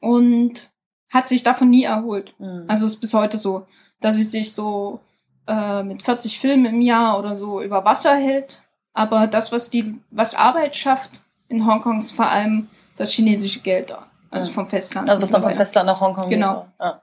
und 0.00 0.70
hat 1.10 1.28
sich 1.28 1.42
davon 1.42 1.70
nie 1.70 1.84
erholt. 1.84 2.34
Mhm. 2.38 2.64
Also 2.66 2.86
ist 2.86 2.96
bis 2.96 3.14
heute 3.14 3.38
so, 3.38 3.66
dass 4.00 4.16
sie 4.16 4.22
sich 4.22 4.52
so 4.52 5.00
äh, 5.46 5.82
mit 5.82 6.02
40 6.02 6.40
Filmen 6.40 6.66
im 6.66 6.80
Jahr 6.80 7.18
oder 7.18 7.36
so 7.36 7.62
über 7.62 7.84
Wasser 7.84 8.16
hält. 8.16 8.62
Aber 8.94 9.26
das, 9.26 9.52
was 9.52 9.70
die, 9.70 10.00
was 10.10 10.34
Arbeit 10.34 10.76
schafft 10.76 11.22
in 11.48 11.66
Hongkong, 11.66 11.98
ist 11.98 12.12
vor 12.12 12.28
allem 12.28 12.68
das 12.96 13.12
chinesische 13.12 13.60
Geld 13.60 13.90
da. 13.90 14.06
Also 14.30 14.50
vom 14.50 14.68
Festland. 14.68 15.08
Also 15.08 15.22
was 15.22 15.30
dann 15.30 15.42
vom 15.42 15.54
Festland 15.54 15.86
nach 15.86 16.00
Hongkong 16.00 16.28
genau. 16.28 16.62
geht. 16.62 16.78
Genau. 16.78 16.94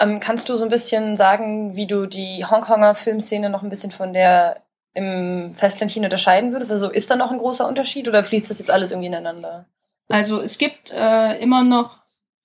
Ähm, 0.00 0.18
kannst 0.18 0.48
du 0.48 0.56
so 0.56 0.64
ein 0.64 0.70
bisschen 0.70 1.16
sagen, 1.16 1.76
wie 1.76 1.86
du 1.86 2.06
die 2.06 2.44
Hongkonger 2.44 2.94
Filmszene 2.94 3.50
noch 3.50 3.62
ein 3.62 3.68
bisschen 3.68 3.92
von 3.92 4.12
der 4.12 4.62
im 4.94 5.54
Festland 5.54 5.92
China 5.92 6.06
unterscheiden 6.06 6.52
würdest? 6.52 6.72
Also 6.72 6.90
ist 6.90 7.10
da 7.10 7.16
noch 7.16 7.30
ein 7.30 7.38
großer 7.38 7.68
Unterschied 7.68 8.08
oder 8.08 8.24
fließt 8.24 8.50
das 8.50 8.58
jetzt 8.58 8.70
alles 8.70 8.90
irgendwie 8.90 9.08
ineinander? 9.08 9.66
Also 10.08 10.40
es 10.40 10.58
gibt 10.58 10.90
äh, 10.90 11.38
immer 11.38 11.62
noch 11.62 12.00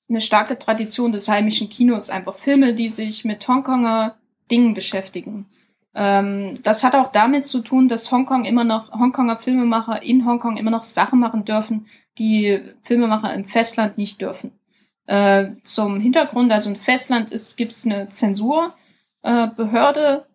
eine 0.08 0.22
starke 0.22 0.60
Tradition 0.60 1.12
des 1.12 1.28
heimischen 1.28 1.70
Kinos, 1.70 2.10
einfach 2.10 2.36
Filme, 2.36 2.76
die 2.76 2.90
sich 2.90 3.26
mit 3.26 3.48
Hongkonger 3.48 4.16
Dingen 4.52 4.76
beschäftigen. 4.76 5.48
Ähm, 5.96 6.60
das 6.62 6.84
hat 6.84 6.94
auch 6.94 7.08
damit 7.08 7.48
zu 7.48 7.62
tun, 7.62 7.88
dass 7.88 8.12
Hongkong 8.12 8.46
immer 8.46 8.66
noch, 8.66 8.92
Hongkonger 8.92 9.38
Filmemacher 9.38 10.04
in 10.04 10.26
Hongkong 10.26 10.58
immer 10.58 10.72
noch 10.72 10.84
Sachen 10.84 11.20
machen 11.20 11.46
dürfen, 11.46 11.88
die 12.18 12.62
Filmemacher 12.82 13.34
im 13.34 13.46
Festland 13.46 13.98
nicht 13.98 14.22
dürfen. 14.22 14.52
Äh, 15.08 15.52
zum 15.64 16.00
Hintergrund, 16.00 16.52
also 16.52 16.70
im 16.70 16.76
Festland 16.76 17.32
gibt 17.58 17.72
es 17.72 17.86
eine 17.86 18.10
Zensurbehörde, 18.10 20.26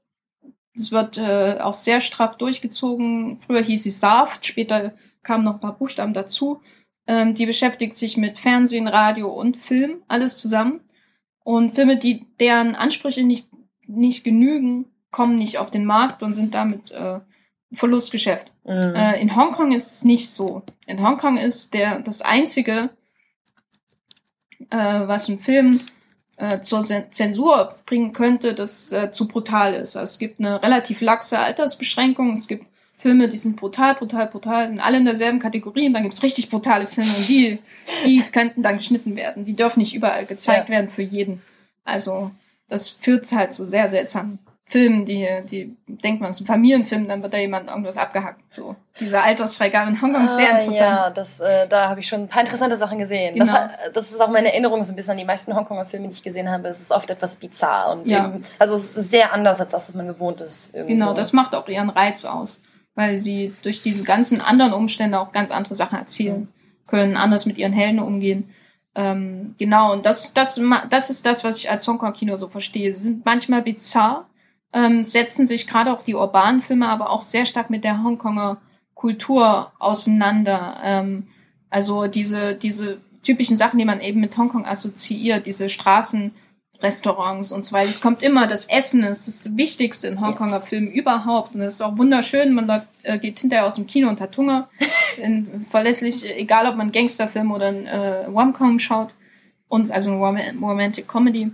es 0.74 0.92
wird 0.92 1.18
äh, 1.18 1.58
auch 1.60 1.74
sehr 1.74 2.00
straff 2.00 2.36
durchgezogen. 2.36 3.38
Früher 3.38 3.62
hieß 3.62 3.82
sie 3.82 3.90
SAFT, 3.90 4.46
später 4.46 4.94
kamen 5.22 5.44
noch 5.44 5.54
ein 5.54 5.60
paar 5.60 5.76
Buchstaben 5.76 6.14
dazu. 6.14 6.60
Ähm, 7.06 7.34
die 7.34 7.46
beschäftigt 7.46 7.96
sich 7.96 8.16
mit 8.16 8.38
Fernsehen, 8.38 8.88
Radio 8.88 9.28
und 9.28 9.56
Film, 9.56 10.02
alles 10.08 10.38
zusammen. 10.38 10.80
Und 11.42 11.74
Filme, 11.74 11.98
die 11.98 12.26
deren 12.38 12.74
Ansprüche 12.74 13.24
nicht, 13.24 13.48
nicht 13.86 14.24
genügen, 14.24 14.86
kommen 15.10 15.36
nicht 15.36 15.58
auf 15.58 15.70
den 15.70 15.84
Markt 15.84 16.22
und 16.22 16.34
sind 16.34 16.54
damit 16.54 16.92
äh, 16.92 17.20
Verlustgeschäft. 17.72 18.52
Mhm. 18.64 18.94
Äh, 18.94 19.20
in 19.20 19.34
Hongkong 19.34 19.72
ist 19.72 19.92
es 19.92 20.04
nicht 20.04 20.30
so. 20.30 20.62
In 20.86 21.02
Hongkong 21.02 21.36
ist 21.36 21.74
der 21.74 21.98
das 21.98 22.22
einzige, 22.22 22.90
äh, 24.70 24.76
was 24.76 25.28
ein 25.28 25.38
Film 25.38 25.78
äh, 26.36 26.60
zur 26.60 26.80
Zensur 26.80 27.74
bringen 27.86 28.12
könnte, 28.12 28.54
das 28.54 28.90
äh, 28.92 29.10
zu 29.10 29.28
brutal 29.28 29.74
ist. 29.74 29.96
Also 29.96 30.12
es 30.12 30.18
gibt 30.18 30.40
eine 30.40 30.62
relativ 30.62 31.00
laxe 31.00 31.38
Altersbeschränkung. 31.38 32.34
Es 32.34 32.48
gibt 32.48 32.66
Filme, 32.98 33.28
die 33.28 33.38
sind 33.38 33.56
brutal, 33.56 33.94
brutal, 33.94 34.26
brutal, 34.26 34.68
sind 34.68 34.80
alle 34.80 34.98
in 34.98 35.04
derselben 35.04 35.38
Kategorie. 35.38 35.86
Und 35.86 35.94
dann 35.94 36.02
gibt's 36.02 36.22
richtig 36.22 36.50
brutale 36.50 36.86
Filme 36.86 37.10
und 37.10 37.28
die, 37.28 37.58
die 38.04 38.22
könnten 38.32 38.62
dann 38.62 38.78
geschnitten 38.78 39.16
werden. 39.16 39.44
Die 39.44 39.56
dürfen 39.56 39.80
nicht 39.80 39.94
überall 39.94 40.26
gezeigt 40.26 40.68
ja. 40.68 40.74
werden 40.74 40.90
für 40.90 41.02
jeden. 41.02 41.42
Also 41.84 42.30
das 42.68 42.88
führt 42.88 43.30
halt 43.32 43.52
zu 43.52 43.66
sehr 43.66 43.88
seltsamen 43.88 44.38
Filmen, 44.70 45.04
die, 45.04 45.26
die 45.50 45.76
denkt 45.88 46.20
man, 46.20 46.30
es 46.30 46.36
ist 46.36 46.42
ein 46.42 46.46
Familienfilm, 46.46 47.08
dann 47.08 47.24
wird 47.24 47.32
da 47.32 47.38
jemand 47.38 47.68
irgendwas 47.68 47.96
abgehackt. 47.96 48.54
So. 48.54 48.76
Diese 49.00 49.20
Altersfreigabe 49.20 49.90
in 49.90 50.00
Hongkong 50.00 50.26
ist 50.26 50.36
sehr 50.36 50.54
ah, 50.54 50.58
interessant. 50.58 50.78
Ja, 50.78 51.10
das, 51.10 51.40
äh, 51.40 51.66
da 51.66 51.88
habe 51.88 51.98
ich 51.98 52.06
schon 52.06 52.20
ein 52.20 52.28
paar 52.28 52.42
interessante 52.42 52.76
Sachen 52.76 53.00
gesehen. 53.00 53.34
Genau. 53.34 53.52
Das, 53.52 53.72
das 53.92 54.12
ist 54.12 54.20
auch 54.20 54.30
meine 54.30 54.52
Erinnerung 54.52 54.84
so 54.84 54.92
ein 54.92 54.96
bisschen 54.96 55.10
an 55.10 55.18
die 55.18 55.24
meisten 55.24 55.56
Hongkonger 55.56 55.86
Filme, 55.86 56.06
die 56.06 56.14
ich 56.14 56.22
gesehen 56.22 56.48
habe. 56.48 56.68
Es 56.68 56.80
ist 56.80 56.92
oft 56.92 57.10
etwas 57.10 57.34
bizarr 57.34 57.90
und 57.90 58.06
ja. 58.06 58.26
eben, 58.26 58.42
also 58.60 58.76
es 58.76 58.96
ist 58.96 59.10
sehr 59.10 59.32
anders 59.32 59.60
als 59.60 59.72
das, 59.72 59.88
was 59.88 59.94
man 59.96 60.06
gewohnt 60.06 60.40
ist. 60.40 60.72
Genau, 60.72 61.08
so. 61.08 61.14
das 61.14 61.32
macht 61.32 61.52
auch 61.56 61.66
ihren 61.66 61.90
Reiz 61.90 62.24
aus, 62.24 62.62
weil 62.94 63.18
sie 63.18 63.52
durch 63.62 63.82
diese 63.82 64.04
ganzen 64.04 64.40
anderen 64.40 64.72
Umstände 64.72 65.18
auch 65.18 65.32
ganz 65.32 65.50
andere 65.50 65.74
Sachen 65.74 65.98
erzielen 65.98 66.46
können, 66.86 67.16
anders 67.16 67.44
mit 67.44 67.58
ihren 67.58 67.72
Helden 67.72 67.98
umgehen. 67.98 68.54
Ähm, 68.94 69.56
genau, 69.58 69.92
und 69.92 70.06
das, 70.06 70.32
das, 70.32 70.60
das 70.88 71.10
ist 71.10 71.26
das, 71.26 71.42
was 71.42 71.58
ich 71.58 71.68
als 71.68 71.88
Hongkong-Kino 71.88 72.36
so 72.36 72.48
verstehe. 72.48 72.94
Sie 72.94 73.02
sind 73.02 73.24
manchmal 73.24 73.62
bizarr, 73.62 74.29
ähm, 74.72 75.04
setzen 75.04 75.46
sich 75.46 75.66
gerade 75.66 75.92
auch 75.92 76.02
die 76.02 76.14
urbanen 76.14 76.60
Filme, 76.60 76.88
aber 76.88 77.10
auch 77.10 77.22
sehr 77.22 77.46
stark 77.46 77.70
mit 77.70 77.84
der 77.84 78.02
Hongkonger 78.02 78.58
Kultur 78.94 79.72
auseinander. 79.78 80.78
Ähm, 80.82 81.28
also 81.70 82.06
diese, 82.06 82.54
diese 82.54 83.00
typischen 83.22 83.58
Sachen, 83.58 83.78
die 83.78 83.84
man 83.84 84.00
eben 84.00 84.20
mit 84.20 84.36
Hongkong 84.36 84.66
assoziiert, 84.66 85.46
diese 85.46 85.68
Straßen, 85.68 86.32
Restaurants 86.82 87.52
und 87.52 87.64
so 87.64 87.72
weiter. 87.72 87.90
Es 87.90 88.00
kommt 88.00 88.22
immer, 88.22 88.46
das 88.46 88.66
Essen 88.66 89.02
ist 89.04 89.28
das 89.28 89.56
Wichtigste 89.56 90.08
in 90.08 90.20
Hongkonger 90.20 90.62
Filmen 90.62 90.90
überhaupt. 90.90 91.54
Und 91.54 91.60
es 91.62 91.74
ist 91.74 91.80
auch 91.82 91.98
wunderschön. 91.98 92.54
Man 92.54 92.66
läuft, 92.66 92.86
äh, 93.02 93.18
geht 93.18 93.40
hinterher 93.40 93.66
aus 93.66 93.74
dem 93.74 93.86
Kino 93.86 94.08
und 94.08 94.20
hat 94.20 94.36
Hunger. 94.36 94.68
In, 95.18 95.66
verlässlich, 95.68 96.24
egal 96.24 96.66
ob 96.66 96.76
man 96.76 96.92
Gangsterfilm 96.92 97.52
oder 97.52 97.66
ein 97.66 97.86
äh, 97.86 98.26
Rom-Com 98.26 98.78
schaut. 98.78 99.14
Und 99.68 99.90
also 99.90 100.10
ein 100.10 100.18
Rom 100.18 100.64
Romantic 100.64 101.06
Comedy. 101.06 101.50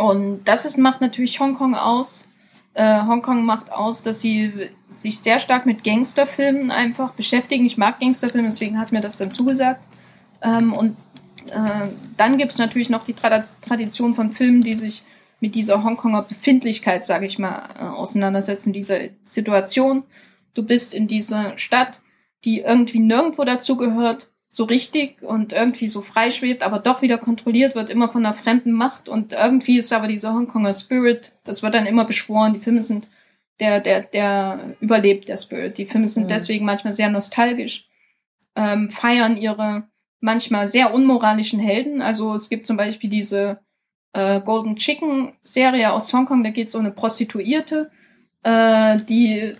Und 0.00 0.44
das 0.44 0.64
ist, 0.64 0.78
macht 0.78 1.02
natürlich 1.02 1.38
Hongkong 1.40 1.74
aus. 1.74 2.24
Äh, 2.72 3.02
Hongkong 3.02 3.44
macht 3.44 3.70
aus, 3.70 4.02
dass 4.02 4.22
sie 4.22 4.70
sich 4.88 5.18
sehr 5.18 5.38
stark 5.40 5.66
mit 5.66 5.84
Gangsterfilmen 5.84 6.70
einfach 6.70 7.12
beschäftigen. 7.12 7.66
Ich 7.66 7.76
mag 7.76 8.00
Gangsterfilme, 8.00 8.48
deswegen 8.48 8.80
hat 8.80 8.92
mir 8.92 9.02
das 9.02 9.18
dann 9.18 9.30
zugesagt. 9.30 9.86
Ähm, 10.40 10.72
und 10.72 10.96
äh, 11.50 11.90
dann 12.16 12.38
gibt 12.38 12.50
es 12.50 12.56
natürlich 12.56 12.88
noch 12.88 13.04
die 13.04 13.12
Tradition 13.12 14.14
von 14.14 14.32
Filmen, 14.32 14.62
die 14.62 14.72
sich 14.72 15.02
mit 15.38 15.54
dieser 15.54 15.84
Hongkonger 15.84 16.22
Befindlichkeit, 16.22 17.04
sage 17.04 17.26
ich 17.26 17.38
mal, 17.38 17.68
äh, 17.78 17.82
auseinandersetzen, 17.82 18.72
dieser 18.72 19.00
Situation. 19.22 20.04
Du 20.54 20.64
bist 20.64 20.94
in 20.94 21.08
dieser 21.08 21.58
Stadt, 21.58 22.00
die 22.46 22.60
irgendwie 22.60 23.00
nirgendwo 23.00 23.44
dazu 23.44 23.76
gehört, 23.76 24.29
so 24.50 24.64
richtig 24.64 25.22
und 25.22 25.52
irgendwie 25.52 25.86
so 25.86 26.02
freischwebt, 26.02 26.64
aber 26.64 26.80
doch 26.80 27.02
wieder 27.02 27.18
kontrolliert 27.18 27.76
wird, 27.76 27.88
immer 27.88 28.10
von 28.10 28.26
einer 28.26 28.34
fremden 28.34 28.72
Macht. 28.72 29.08
Und 29.08 29.32
irgendwie 29.32 29.78
ist 29.78 29.92
aber 29.92 30.08
dieser 30.08 30.34
Hongkonger 30.34 30.74
Spirit, 30.74 31.32
das 31.44 31.62
wird 31.62 31.74
dann 31.74 31.86
immer 31.86 32.04
beschworen. 32.04 32.52
Die 32.52 32.60
Filme 32.60 32.82
sind, 32.82 33.08
der, 33.60 33.80
der, 33.80 34.02
der 34.02 34.76
überlebt 34.80 35.28
der 35.28 35.36
Spirit. 35.36 35.78
Die 35.78 35.86
Filme 35.86 36.08
sind 36.08 36.24
mhm. 36.24 36.28
deswegen 36.28 36.64
manchmal 36.64 36.94
sehr 36.94 37.10
nostalgisch, 37.10 37.86
ähm, 38.56 38.90
feiern 38.90 39.36
ihre 39.36 39.84
manchmal 40.20 40.66
sehr 40.66 40.92
unmoralischen 40.92 41.60
Helden. 41.60 42.02
Also 42.02 42.34
es 42.34 42.48
gibt 42.48 42.66
zum 42.66 42.76
Beispiel 42.76 43.08
diese 43.08 43.60
äh, 44.12 44.40
Golden 44.40 44.76
Chicken 44.76 45.34
Serie 45.42 45.92
aus 45.92 46.12
Hongkong, 46.12 46.42
da 46.42 46.50
geht 46.50 46.68
es 46.68 46.74
um 46.74 46.80
eine 46.80 46.90
Prostituierte, 46.90 47.90
äh, 48.42 48.98
die 49.08 49.52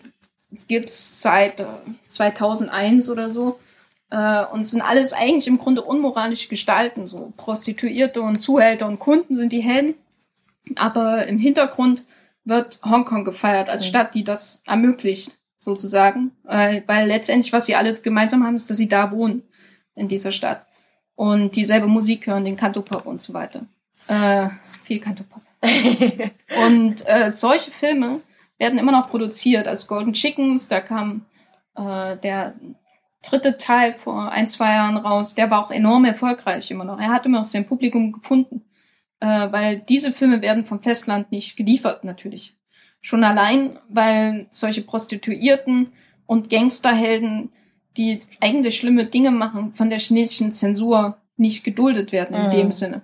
gibt's 0.67 1.23
seit 1.23 1.61
äh, 1.61 1.67
2001 2.09 3.09
oder 3.09 3.31
so. 3.31 3.61
Äh, 4.11 4.45
und 4.47 4.65
sind 4.65 4.83
alles 4.83 5.13
eigentlich 5.13 5.47
im 5.47 5.59
Grunde 5.59 5.83
unmoralische 5.83 6.49
Gestalten. 6.49 7.07
So 7.07 7.33
Prostituierte 7.37 8.23
und 8.23 8.41
Zuhälter 8.41 8.87
und 8.87 8.99
Kunden 8.99 9.35
sind 9.35 9.53
die 9.53 9.61
Helden. 9.61 9.95
Aber 10.77 11.27
im 11.27 11.39
Hintergrund 11.39 12.05
wird 12.45 12.81
Hongkong 12.85 13.25
gefeiert 13.25 13.69
als 13.69 13.87
Stadt, 13.87 14.15
die 14.15 14.25
das 14.25 14.63
ermöglicht, 14.67 15.39
sozusagen. 15.59 16.33
Äh, 16.49 16.83
weil 16.87 17.07
letztendlich, 17.07 17.53
was 17.53 17.67
sie 17.67 17.77
alle 17.77 17.93
gemeinsam 17.93 18.45
haben, 18.45 18.57
ist, 18.57 18.69
dass 18.69 18.77
sie 18.77 18.89
da 18.89 19.13
wohnen 19.13 19.43
in 19.95 20.09
dieser 20.09 20.33
Stadt 20.33 20.67
und 21.21 21.55
dieselbe 21.55 21.87
Musik 21.87 22.27
hören, 22.27 22.47
den 22.47 22.57
Cantopop 22.57 23.05
und 23.05 23.21
so 23.21 23.35
weiter. 23.35 23.67
Äh, 24.09 24.49
viel 24.85 25.01
Cantopop. 25.01 25.43
und 26.67 27.07
äh, 27.07 27.31
solche 27.31 27.71
Filme 27.71 28.23
werden 28.57 28.79
immer 28.79 28.93
noch 28.93 29.11
produziert. 29.11 29.69
Als 29.69 29.87
Golden 29.87 30.15
Chickens, 30.15 30.69
da 30.69 30.81
kam 30.81 31.27
äh, 31.77 32.17
der 32.17 32.55
dritte 33.23 33.59
Teil 33.59 33.95
vor 33.95 34.31
ein, 34.31 34.49
zwei 34.49 34.73
Jahren 34.73 34.97
raus. 34.97 35.35
Der 35.35 35.51
war 35.51 35.65
auch 35.65 35.71
enorm 35.71 36.05
erfolgreich 36.05 36.71
immer 36.71 36.85
noch. 36.85 36.99
Er 36.99 37.11
hat 37.11 37.27
immer 37.27 37.41
noch 37.41 37.47
sein 37.47 37.67
Publikum 37.67 38.13
gefunden. 38.13 38.63
Äh, 39.21 39.53
weil 39.53 39.81
diese 39.81 40.13
Filme 40.13 40.41
werden 40.41 40.65
vom 40.65 40.83
Festland 40.83 41.31
nicht 41.31 41.57
geliefert, 41.57 42.05
natürlich. 42.05 42.57
Schon 43.03 43.23
allein, 43.23 43.79
weil 43.89 44.47
solche 44.51 44.83
Prostituierten 44.83 45.93
und 46.27 46.49
Gangsterhelden 46.49 47.51
die 47.97 48.21
eigentlich 48.41 48.77
schlimme 48.77 49.07
Dinge 49.07 49.31
machen, 49.31 49.73
von 49.75 49.91
der 49.91 49.99
chinesischen 49.99 50.53
Zensur 50.53 51.19
nicht 51.37 51.65
geduldet 51.65 52.13
werden 52.13 52.37
in 52.37 52.47
mhm. 52.47 52.51
dem 52.51 52.73
Sinne. 52.73 53.03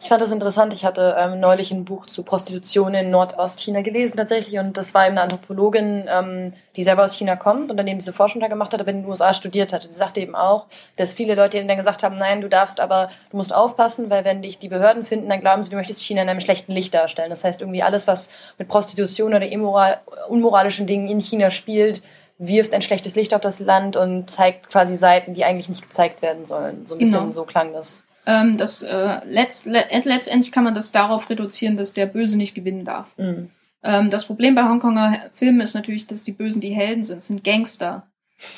Ich 0.00 0.08
fand 0.08 0.20
das 0.20 0.30
interessant. 0.30 0.72
Ich 0.72 0.84
hatte 0.84 1.16
ähm, 1.18 1.40
neulich 1.40 1.70
ein 1.70 1.84
Buch 1.84 2.06
zu 2.06 2.22
Prostitution 2.22 2.94
in 2.94 3.10
Nordostchina 3.10 3.82
gelesen 3.82 4.16
tatsächlich 4.16 4.58
und 4.58 4.76
das 4.76 4.94
war 4.94 5.06
eben 5.06 5.12
eine 5.12 5.22
Anthropologin, 5.22 6.08
ähm, 6.08 6.52
die 6.76 6.82
selber 6.82 7.04
aus 7.04 7.14
China 7.14 7.36
kommt 7.36 7.70
und 7.70 7.76
dann 7.76 7.86
eben 7.86 7.98
diese 7.98 8.12
Forschung 8.12 8.40
da 8.40 8.48
gemacht 8.48 8.72
hat, 8.72 8.80
aber 8.80 8.90
in 8.90 9.02
den 9.02 9.08
USA 9.08 9.32
studiert 9.32 9.72
hat. 9.72 9.84
Die 9.84 9.92
sagte 9.92 10.20
eben 10.20 10.34
auch, 10.34 10.66
dass 10.96 11.12
viele 11.12 11.34
Leute 11.34 11.58
ihnen 11.58 11.68
dann 11.68 11.76
gesagt 11.76 12.02
haben, 12.02 12.16
nein, 12.16 12.40
du 12.40 12.48
darfst 12.48 12.80
aber, 12.80 13.10
du 13.30 13.36
musst 13.36 13.54
aufpassen, 13.54 14.10
weil 14.10 14.24
wenn 14.24 14.42
dich 14.42 14.58
die 14.58 14.68
Behörden 14.68 15.04
finden, 15.04 15.28
dann 15.28 15.40
glauben 15.40 15.62
sie, 15.62 15.70
du 15.70 15.76
möchtest 15.76 16.02
China 16.02 16.22
in 16.22 16.28
einem 16.28 16.40
schlechten 16.40 16.72
Licht 16.72 16.94
darstellen. 16.94 17.30
Das 17.30 17.44
heißt 17.44 17.60
irgendwie 17.60 17.82
alles, 17.82 18.06
was 18.06 18.30
mit 18.58 18.68
Prostitution 18.68 19.34
oder 19.34 19.46
immoral, 19.46 20.00
unmoralischen 20.28 20.86
Dingen 20.86 21.08
in 21.08 21.20
China 21.20 21.50
spielt, 21.50 22.02
wirft 22.38 22.72
ein 22.72 22.82
schlechtes 22.82 23.16
Licht 23.16 23.34
auf 23.34 23.40
das 23.40 23.58
Land 23.58 23.96
und 23.96 24.30
zeigt 24.30 24.70
quasi 24.70 24.96
Seiten, 24.96 25.34
die 25.34 25.44
eigentlich 25.44 25.68
nicht 25.68 25.82
gezeigt 25.82 26.22
werden 26.22 26.46
sollen. 26.46 26.86
So 26.86 26.94
ein 26.94 26.98
bisschen 26.98 27.20
genau. 27.20 27.32
so 27.32 27.44
klang 27.44 27.72
das. 27.72 28.04
Ähm, 28.28 28.58
das 28.58 28.82
äh, 28.82 29.20
letzt, 29.24 29.64
letztendlich 29.64 30.52
kann 30.52 30.62
man 30.62 30.74
das 30.74 30.92
darauf 30.92 31.30
reduzieren, 31.30 31.78
dass 31.78 31.94
der 31.94 32.04
Böse 32.04 32.36
nicht 32.36 32.54
gewinnen 32.54 32.84
darf. 32.84 33.06
Mhm. 33.16 33.48
Ähm, 33.82 34.10
das 34.10 34.26
Problem 34.26 34.54
bei 34.54 34.68
Hongkonger 34.68 35.30
Filmen 35.32 35.62
ist 35.62 35.74
natürlich, 35.74 36.06
dass 36.06 36.24
die 36.24 36.32
Bösen 36.32 36.60
die 36.60 36.74
Helden 36.74 37.04
sind, 37.04 37.22
sind 37.22 37.42
Gangster. 37.42 38.06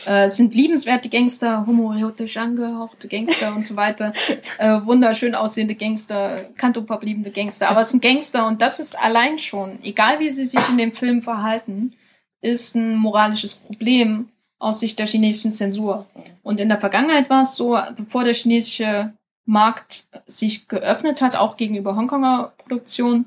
Äh, 0.07 0.29
sind 0.29 0.57
liebenswerte 0.57 1.09
Gangster, 1.09 1.67
homoerotisch 1.69 2.37
angehauchte 2.37 3.07
Gangster 3.07 3.55
und 3.55 3.65
so 3.65 3.77
weiter, 3.77 4.13
äh, 4.59 4.81
wunderschön 4.85 5.37
aussehende 5.37 5.77
Gangster, 5.77 6.47
Kantopop 6.57 7.03
liebende 7.05 7.31
Gangster, 7.31 7.71
aber 7.71 7.81
es 7.81 7.91
sind 7.91 8.03
Gangster 8.03 8.47
und 8.47 8.61
das 8.61 8.79
ist 8.79 8.99
allein 9.01 9.39
schon, 9.39 9.79
egal 9.83 10.19
wie 10.19 10.29
sie 10.29 10.45
sich 10.45 10.69
in 10.69 10.77
dem 10.77 10.93
Film 10.93 11.23
verhalten, 11.23 11.95
ist 12.43 12.75
ein 12.75 12.97
moralisches 12.97 13.55
Problem 13.55 14.29
aus 14.59 14.81
Sicht 14.81 14.99
der 14.99 15.07
chinesischen 15.07 15.55
Zensur. 15.55 16.07
Und 16.43 16.61
in 16.61 16.69
der 16.69 16.79
Vergangenheit 16.79 17.31
war 17.31 17.43
es 17.43 17.55
so, 17.55 17.79
bevor 17.97 18.25
der 18.25 18.35
chinesische 18.35 19.15
Markt 19.51 20.05
sich 20.29 20.69
geöffnet 20.69 21.21
hat, 21.21 21.35
auch 21.35 21.57
gegenüber 21.57 21.97
Hongkonger 21.97 22.53
Produktion, 22.57 23.27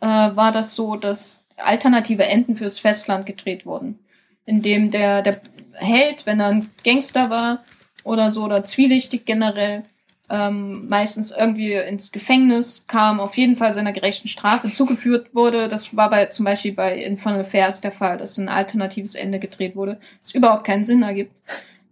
äh, 0.00 0.06
war 0.06 0.50
das 0.50 0.74
so, 0.74 0.96
dass 0.96 1.44
alternative 1.58 2.24
Enden 2.24 2.56
fürs 2.56 2.78
Festland 2.78 3.26
gedreht 3.26 3.66
wurden. 3.66 3.98
In 4.46 4.62
dem 4.62 4.90
der, 4.90 5.20
der 5.20 5.42
Held, 5.74 6.24
wenn 6.24 6.40
er 6.40 6.46
ein 6.46 6.70
Gangster 6.84 7.30
war 7.30 7.62
oder 8.02 8.30
so, 8.30 8.44
oder 8.44 8.64
zwielichtig 8.64 9.26
generell, 9.26 9.82
ähm, 10.30 10.86
meistens 10.88 11.32
irgendwie 11.32 11.74
ins 11.74 12.12
Gefängnis 12.12 12.84
kam, 12.86 13.20
auf 13.20 13.36
jeden 13.36 13.56
Fall 13.56 13.72
seiner 13.72 13.92
gerechten 13.92 14.28
Strafe 14.28 14.70
zugeführt 14.70 15.34
wurde. 15.34 15.68
Das 15.68 15.94
war 15.94 16.08
bei 16.08 16.26
zum 16.26 16.46
Beispiel 16.46 16.72
bei 16.72 16.96
Infernal 16.96 17.40
Affairs 17.40 17.82
der 17.82 17.92
Fall, 17.92 18.16
dass 18.16 18.38
ein 18.38 18.48
alternatives 18.48 19.14
Ende 19.14 19.38
gedreht 19.38 19.76
wurde, 19.76 20.00
das 20.22 20.32
überhaupt 20.32 20.64
keinen 20.64 20.84
Sinn 20.84 21.02
ergibt. 21.02 21.42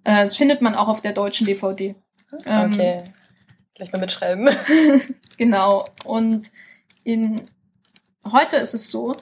Äh, 0.05 0.23
das 0.23 0.35
findet 0.35 0.63
man 0.63 0.75
auch 0.75 0.89
auf 0.89 1.03
der 1.03 1.13
deutschen 1.13 1.47
DVD. 1.47 1.95
Ähm, 2.47 2.73
okay. 2.73 2.97
Gleich 3.77 3.93
mal 3.93 4.01
mitschreiben. 4.01 4.49
genau. 5.37 5.85
Und 6.05 6.51
in 7.05 7.43
heute 8.33 8.57
ist 8.57 8.75
es 8.75 8.91
so, 8.91 9.15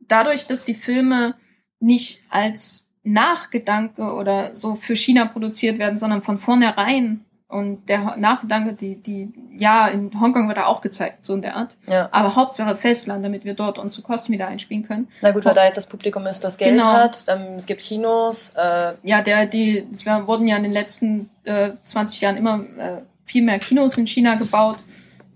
dadurch, 0.00 0.46
dass 0.46 0.64
die 0.64 0.74
Filme 0.74 1.34
nicht 1.80 2.22
als 2.30 2.86
Nachgedanke 3.02 4.12
oder 4.12 4.54
so 4.54 4.74
für 4.74 4.96
China 4.96 5.26
produziert 5.26 5.78
werden, 5.78 5.96
sondern 5.96 6.22
von 6.22 6.38
vornherein 6.38 7.24
und 7.48 7.88
der 7.88 8.16
Nachgedanke, 8.16 8.72
die, 8.72 8.96
die, 8.96 9.32
ja, 9.56 9.86
in 9.86 10.20
Hongkong 10.20 10.48
wird 10.48 10.58
er 10.58 10.66
auch 10.66 10.80
gezeigt, 10.80 11.24
so 11.24 11.32
in 11.34 11.42
der 11.42 11.54
Art. 11.54 11.76
Ja. 11.86 12.08
Aber 12.10 12.34
Hauptsache 12.34 12.74
Festland, 12.74 13.24
damit 13.24 13.44
wir 13.44 13.54
dort 13.54 13.78
unsere 13.78 14.02
Kosten 14.02 14.32
wieder 14.32 14.48
einspielen 14.48 14.82
können. 14.82 15.08
Na 15.22 15.30
gut, 15.30 15.44
weil 15.44 15.54
da 15.54 15.64
jetzt 15.64 15.76
das 15.76 15.86
Publikum 15.86 16.26
ist, 16.26 16.42
das 16.42 16.58
Geld 16.58 16.72
genau. 16.72 16.92
hat. 16.92 17.24
Ähm, 17.28 17.54
es 17.56 17.66
gibt 17.66 17.82
Kinos. 17.82 18.52
Äh 18.56 18.94
ja, 19.04 19.22
der, 19.22 19.46
die, 19.46 19.86
es 19.92 20.04
wurden 20.04 20.48
ja 20.48 20.56
in 20.56 20.64
den 20.64 20.72
letzten 20.72 21.30
äh, 21.44 21.70
20 21.84 22.20
Jahren 22.20 22.36
immer 22.36 22.64
äh, 22.78 23.02
viel 23.26 23.42
mehr 23.42 23.58
Kinos 23.58 23.98
in 23.98 24.06
China 24.06 24.36
gebaut. 24.36 24.78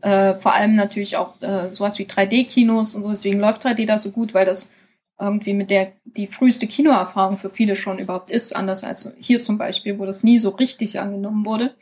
Äh, 0.00 0.36
vor 0.36 0.54
allem 0.54 0.74
natürlich 0.74 1.16
auch 1.16 1.40
äh, 1.42 1.72
sowas 1.72 1.98
wie 1.98 2.04
3D-Kinos 2.04 2.94
und 2.94 3.02
so. 3.02 3.10
Deswegen 3.10 3.40
läuft 3.40 3.66
3D 3.66 3.86
da 3.86 3.98
so 3.98 4.10
gut, 4.10 4.32
weil 4.32 4.46
das 4.46 4.72
irgendwie 5.18 5.52
mit 5.52 5.70
der 5.70 5.92
die 6.04 6.28
früheste 6.28 6.66
Kinoerfahrung 6.66 7.36
für 7.36 7.50
viele 7.50 7.76
schon 7.76 7.98
überhaupt 7.98 8.30
ist, 8.30 8.56
anders 8.56 8.84
als 8.84 9.12
hier 9.18 9.42
zum 9.42 9.58
Beispiel, 9.58 9.98
wo 9.98 10.06
das 10.06 10.24
nie 10.24 10.38
so 10.38 10.50
richtig 10.50 10.98
angenommen 10.98 11.44
wurde. 11.44 11.74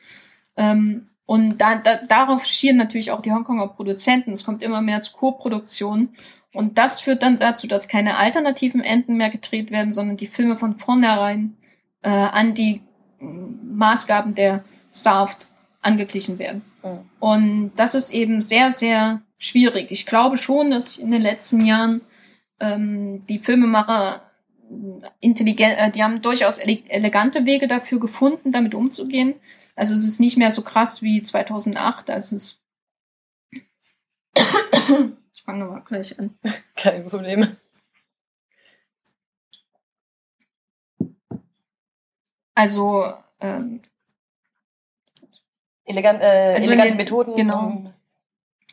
Ähm, 0.57 1.09
und 1.25 1.59
da, 1.59 1.77
da, 1.77 1.99
darauf 2.09 2.47
schieren 2.47 2.79
natürlich 2.79 3.11
auch 3.13 3.21
die 3.21 3.33
Hongkonger 3.33 3.69
Produzenten. 3.69 4.33
Es 4.33 4.45
kommt 4.45 4.63
immer 4.63 4.81
mehr 4.81 5.03
zu 5.03 5.13
Co-Produktionen. 5.13 6.15
Und 6.55 6.79
das 6.79 7.01
führt 7.01 7.23
dann 7.23 7.37
dazu, 7.37 7.67
dass 7.67 7.87
keine 7.87 8.17
alternativen 8.17 8.81
Enden 8.81 9.17
mehr 9.17 9.29
gedreht 9.29 9.71
werden, 9.71 9.93
sondern 9.93 10.17
die 10.17 10.27
Filme 10.27 10.57
von 10.57 10.79
vornherein 10.79 11.57
äh, 12.03 12.09
an 12.09 12.55
die 12.55 12.83
Maßgaben 13.21 14.35
der 14.35 14.65
Saft 14.91 15.49
angeglichen 15.89 16.39
werden. 16.39 16.63
Mhm. 16.83 17.11
Und 17.19 17.73
das 17.77 17.95
ist 17.95 18.13
eben 18.13 18.41
sehr, 18.41 18.73
sehr 18.73 19.23
schwierig. 19.39 19.91
Ich 19.91 20.07
glaube 20.07 20.37
schon, 20.37 20.71
dass 20.71 20.99
in 20.99 21.11
den 21.11 21.23
letzten 21.23 21.65
Jahren 21.65 22.03
ähm, 22.61 23.27
die 23.27 23.39
Filmemacher 23.39 24.23
intelligent, 25.21 25.79
äh, 25.79 25.91
die 25.91 26.03
haben 26.03 26.21
durchaus 26.23 26.59
ele 26.59 26.83
elegante 26.89 27.47
Wege 27.47 27.67
dafür 27.67 27.99
gefunden, 27.99 28.53
damit 28.53 28.75
umzugehen. 28.75 29.35
Also 29.77 29.95
es 29.95 30.05
ist 30.05 30.21
nicht 30.21 30.37
mehr 30.37 30.53
so 30.53 30.63
krass 30.63 31.03
wie 31.03 31.23
2008, 31.23 32.11
als 32.11 32.33
es 32.33 32.61
ich 35.35 35.43
fange 35.45 35.65
nochmal 35.65 35.83
gleich 35.85 36.19
an. 36.19 36.39
Kein 36.77 37.09
Problem. 37.09 37.57
Also 42.55 43.15
ähm, 43.41 43.81
Elegant, 45.89 46.21
äh, 46.21 46.55
also 46.55 46.71
elegante 46.71 46.93
den, 46.93 46.97
Methoden. 46.99 47.35
Genau. 47.35 47.83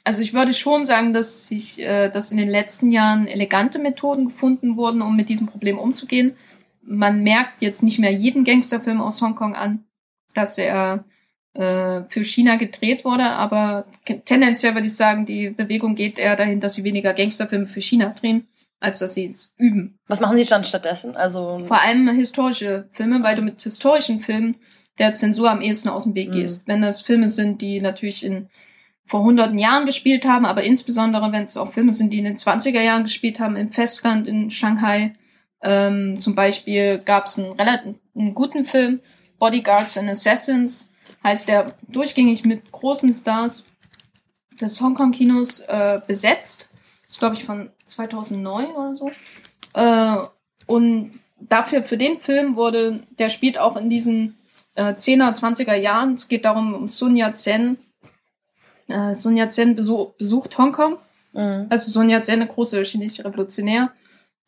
also 0.03 0.21
ich 0.21 0.33
würde 0.33 0.53
schon 0.53 0.85
sagen, 0.85 1.13
dass 1.13 1.47
sich, 1.47 1.79
äh, 1.79 2.09
dass 2.09 2.31
in 2.31 2.37
den 2.37 2.49
letzten 2.49 2.91
Jahren 2.91 3.27
elegante 3.27 3.79
Methoden 3.79 4.25
gefunden 4.25 4.75
wurden, 4.75 5.01
um 5.01 5.15
mit 5.15 5.29
diesem 5.29 5.47
Problem 5.47 5.79
umzugehen. 5.79 6.35
Man 6.81 7.23
merkt 7.23 7.61
jetzt 7.61 7.83
nicht 7.83 7.99
mehr 7.99 8.11
jeden 8.11 8.43
Gangsterfilm 8.43 9.01
aus 9.01 9.21
Hongkong 9.21 9.55
an, 9.55 9.85
dass 10.33 10.57
er 10.57 11.05
äh, 11.53 12.01
für 12.09 12.23
China 12.25 12.57
gedreht 12.57 13.05
wurde, 13.05 13.23
aber 13.23 13.85
tendenziell 14.25 14.75
würde 14.75 14.87
ich 14.87 14.95
sagen, 14.95 15.25
die 15.25 15.51
Bewegung 15.51 15.95
geht 15.95 16.19
eher 16.19 16.35
dahin, 16.35 16.59
dass 16.59 16.75
sie 16.75 16.83
weniger 16.83 17.13
Gangsterfilme 17.13 17.65
für 17.65 17.81
China 17.81 18.09
drehen, 18.09 18.45
als 18.81 18.99
dass 18.99 19.13
sie 19.13 19.27
es 19.27 19.53
üben. 19.57 19.97
Was 20.07 20.19
machen 20.19 20.35
sie 20.35 20.43
dann 20.43 20.65
stattdessen? 20.65 21.15
Also 21.15 21.63
vor 21.65 21.81
allem 21.81 22.09
historische 22.09 22.89
Filme, 22.91 23.23
weil 23.23 23.37
du 23.37 23.41
mit 23.41 23.61
historischen 23.61 24.19
Filmen 24.19 24.55
der 24.97 25.13
Zensur 25.13 25.49
am 25.49 25.61
ehesten 25.61 25.89
aus 25.89 26.03
dem 26.03 26.15
Weg 26.15 26.29
mhm. 26.29 26.33
gehst. 26.33 26.67
Wenn 26.67 26.81
das 26.81 27.01
Filme 27.01 27.27
sind, 27.27 27.61
die 27.61 27.81
natürlich 27.81 28.23
in 28.23 28.49
vor 29.07 29.23
hunderten 29.23 29.59
Jahren 29.59 29.85
gespielt 29.85 30.25
haben, 30.25 30.45
aber 30.45 30.63
insbesondere 30.63 31.31
wenn 31.31 31.43
es 31.43 31.57
auch 31.57 31.73
Filme 31.73 31.93
sind, 31.93 32.11
die 32.11 32.17
in 32.19 32.25
den 32.25 32.37
20er 32.37 32.81
Jahren 32.81 33.03
gespielt 33.03 33.39
haben, 33.39 33.55
im 33.55 33.71
Festland, 33.71 34.27
in 34.27 34.49
Shanghai. 34.49 35.13
Ähm, 35.61 36.19
zum 36.19 36.35
Beispiel 36.35 36.99
gab 36.99 37.27
es 37.27 37.37
einen 37.37 37.53
relativ 37.53 37.95
einen 38.15 38.33
guten 38.33 38.65
Film, 38.65 39.01
Bodyguards 39.37 39.97
and 39.97 40.09
Assassins, 40.09 40.89
heißt 41.23 41.47
der 41.49 41.67
durchgängig 41.87 42.45
mit 42.45 42.71
großen 42.71 43.13
Stars 43.13 43.65
des 44.59 44.79
Hongkong-Kinos 44.81 45.59
äh, 45.61 45.99
besetzt. 46.07 46.67
Ist, 47.07 47.19
glaube 47.19 47.35
ich, 47.35 47.43
von 47.43 47.69
2009 47.85 48.71
oder 48.71 48.95
so. 48.95 49.11
Äh, 49.73 50.27
und 50.67 51.19
dafür, 51.39 51.83
für 51.83 51.97
den 51.97 52.19
Film 52.19 52.55
wurde, 52.55 53.03
der 53.19 53.29
spielt 53.29 53.59
auch 53.59 53.75
in 53.75 53.89
diesen 53.89 54.37
äh, 54.75 54.93
10er, 54.93 55.35
20er 55.35 55.75
Jahren. 55.75 56.13
Es 56.13 56.27
geht 56.27 56.45
darum, 56.45 56.73
um 56.73 56.87
Sun 56.87 57.15
Yat-sen, 57.15 57.77
äh, 58.87 59.13
Sun 59.13 59.37
Yat-sen 59.37 59.75
besuch, 59.75 60.13
besucht 60.17 60.57
Hongkong. 60.57 60.97
Mhm. 61.33 61.67
Also 61.69 61.91
Sun 61.91 62.09
Yat-sen, 62.09 62.41
eine 62.41 62.47
große 62.47 62.81
chinesische 62.83 63.25
Revolutionär, 63.25 63.91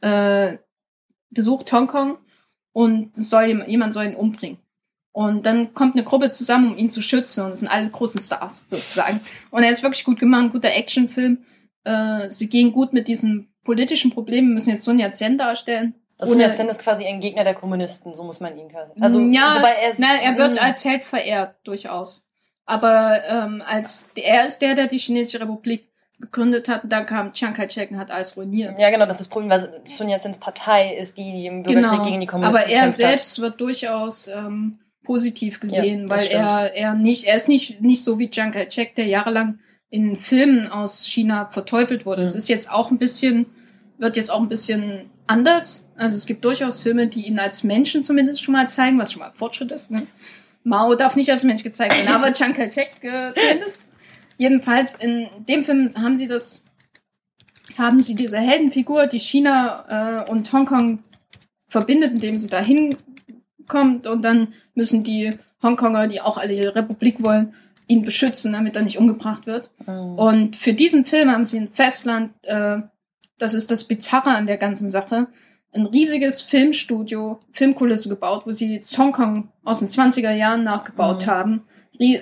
äh, 0.02 0.58
besucht 1.30 1.72
Hongkong 1.72 2.18
und 2.74 3.12
soll, 3.16 3.64
jemand 3.68 3.94
soll 3.94 4.06
ihn 4.06 4.16
umbringen. 4.16 4.60
Und 5.12 5.48
dann 5.48 5.74
kommt 5.74 5.96
eine 5.96 6.04
Gruppe 6.04 6.30
zusammen, 6.30 6.74
um 6.74 6.78
ihn 6.78 6.92
zu 6.92 7.02
schützen. 7.02 7.44
Und 7.44 7.54
es 7.54 7.62
sind 7.62 7.70
alle 7.70 7.90
große 7.90 8.20
Stars, 8.20 8.68
sozusagen. 8.70 9.20
Und 9.50 9.64
er 9.64 9.72
ist 9.72 9.82
wirklich 9.82 10.04
gut 10.04 10.20
gemacht, 10.20 10.44
ein 10.44 10.52
guter 10.52 10.72
Actionfilm. 10.72 11.40
Äh, 11.86 12.30
sie 12.30 12.50
gehen 12.50 12.72
gut 12.72 12.94
mit 12.94 13.08
diesen 13.08 13.52
politischen 13.64 14.12
Problemen, 14.12 14.54
müssen 14.54 14.70
jetzt 14.70 14.84
Sun 14.84 15.00
Yat-sen 15.00 15.40
darstellen. 15.40 15.96
Also 16.18 16.34
Sun 16.34 16.42
Yat-sen 16.42 16.68
ist 16.70 16.82
quasi 16.82 17.06
ein 17.06 17.20
Gegner 17.20 17.44
der 17.44 17.54
Kommunisten, 17.54 18.14
so 18.14 18.24
muss 18.24 18.40
man 18.40 18.58
ihn 18.58 18.70
quasi. 18.70 18.94
Also, 19.00 19.22
ja, 19.22 19.62
er, 19.62 19.90
ist, 19.90 20.00
na, 20.00 20.16
er 20.16 20.38
wird 20.38 20.60
als 20.60 20.84
Held 20.84 21.04
verehrt, 21.04 21.56
durchaus. 21.64 22.28
Aber 22.66 23.22
ähm, 23.28 23.64
als 23.66 24.10
er 24.16 24.46
ist 24.46 24.62
der, 24.62 24.76
der 24.76 24.88
die 24.88 24.98
chinesische 24.98 25.40
Republik 25.40 25.88
gegründet 26.20 26.68
hat, 26.68 26.82
da 26.86 27.02
kam 27.02 27.34
Chiang 27.34 27.54
Kai-shek 27.54 27.92
und 27.92 27.98
hat 27.98 28.10
alles 28.10 28.36
ruiniert. 28.36 28.78
Ja, 28.80 28.90
genau, 28.90 29.06
das 29.06 29.18
ist 29.18 29.28
das 29.28 29.30
Problem, 29.30 29.52
weil 29.52 29.82
Sun 29.86 30.10
Yat-sens 30.10 30.40
Partei 30.40 30.96
ist 30.96 31.18
die, 31.18 31.32
die 31.32 31.46
im 31.46 31.64
Bürgerkrieg 31.64 31.92
genau. 31.92 32.04
gegen 32.04 32.20
die 32.20 32.26
Kommunisten 32.26 32.64
Aber 32.64 32.72
er 32.72 32.90
selbst 32.90 33.38
hat. 33.38 33.44
wird 33.44 33.62
durchaus 33.62 34.28
ähm, 34.28 34.80
positiv 35.04 35.60
gesehen, 35.60 36.08
ja, 36.08 36.10
weil 36.10 36.28
er, 36.28 36.76
er 36.76 36.94
nicht, 36.96 37.26
er 37.26 37.36
ist 37.36 37.48
nicht, 37.48 37.82
nicht 37.82 38.04
so 38.04 38.18
wie 38.18 38.30
Chiang 38.30 38.52
Kai-shek, 38.52 38.96
der 38.96 39.06
jahrelang 39.06 39.60
in 39.90 40.16
Filmen 40.16 40.68
aus 40.68 41.06
China 41.06 41.50
verteufelt 41.52 42.06
wurde. 42.06 42.24
Es 42.24 42.34
mhm. 42.34 42.40
ist 42.40 42.50
jetzt 42.50 42.72
auch 42.72 42.92
ein 42.92 42.98
bisschen, 42.98 43.46
wird 43.98 44.18
jetzt 44.18 44.32
auch 44.32 44.42
ein 44.42 44.50
bisschen 44.50 45.10
anders. 45.26 45.90
Also 45.96 46.16
es 46.16 46.26
gibt 46.26 46.46
durchaus 46.46 46.82
Filme, 46.82 47.08
die 47.08 47.28
ihn 47.28 47.40
als 47.40 47.64
Menschen 47.64 48.04
zumindest 48.04 48.44
schon 48.44 48.54
mal 48.54 48.68
zeigen, 48.68 49.00
was 49.00 49.12
schon 49.12 49.22
mal 49.22 49.34
Fortschritt 49.36 49.72
ist. 49.72 49.92
Ne? 49.92 50.08
Mao 50.64 50.96
darf 50.96 51.16
nicht 51.16 51.32
als 51.32 51.44
Mensch 51.44 51.64
gezeigt 51.64 51.98
werden, 51.98 52.14
aber 52.14 52.34
Chiang 52.34 52.54
Kai-shek 52.54 53.04
äh, 53.04 53.34
zumindest. 53.34 53.88
Jedenfalls 54.38 54.96
in 54.96 55.28
dem 55.48 55.64
Film 55.64 55.90
haben 55.96 56.16
sie 56.16 56.28
das, 56.28 56.66
haben 57.78 58.02
sie 58.02 58.16
diese 58.16 58.38
Heldenfigur, 58.38 59.08
die 59.08 59.20
China 59.20 60.26
äh, 60.26 60.32
und 60.32 60.52
Hongkong 60.54 61.00
verbindet, 61.68 62.14
indem 62.14 62.38
sie 62.38 62.48
dahin 62.48 62.96
kommt 63.68 64.08
und 64.08 64.22
dann 64.24 64.54
müssen 64.76 65.04
die 65.04 65.32
Hongkonger, 65.64 66.08
die 66.08 66.22
auch 66.22 66.38
alle 66.38 66.54
ihre 66.54 66.76
Republik 66.76 67.24
wollen, 67.24 67.54
ihn 67.88 68.02
beschützen, 68.02 68.54
damit 68.54 68.76
er 68.76 68.84
nicht 68.84 68.98
umgebracht 68.98 69.48
wird. 69.48 69.72
Mhm. 69.86 70.20
Und 70.20 70.56
für 70.56 70.74
diesen 70.74 71.06
Film 71.06 71.32
haben 71.32 71.46
sie 71.46 71.58
in 71.58 71.70
Festland, 71.70 72.34
äh, 72.44 72.80
das 73.38 73.54
ist 73.54 73.72
das 73.72 73.84
Bizarre 73.84 74.32
an 74.32 74.48
der 74.48 74.58
ganzen 74.58 74.90
Sache, 74.90 75.28
ein 75.74 75.86
riesiges 75.86 76.42
Filmstudio, 76.42 77.40
Filmkulisse 77.52 78.10
gebaut, 78.10 78.44
wo 78.46 78.52
sie 78.52 78.82
Hongkong 78.98 79.50
aus 79.64 79.80
den 79.80 79.88
20er 79.88 80.32
Jahren 80.32 80.64
nachgebaut 80.64 81.26
mhm. 81.26 81.32
haben. 81.32 81.64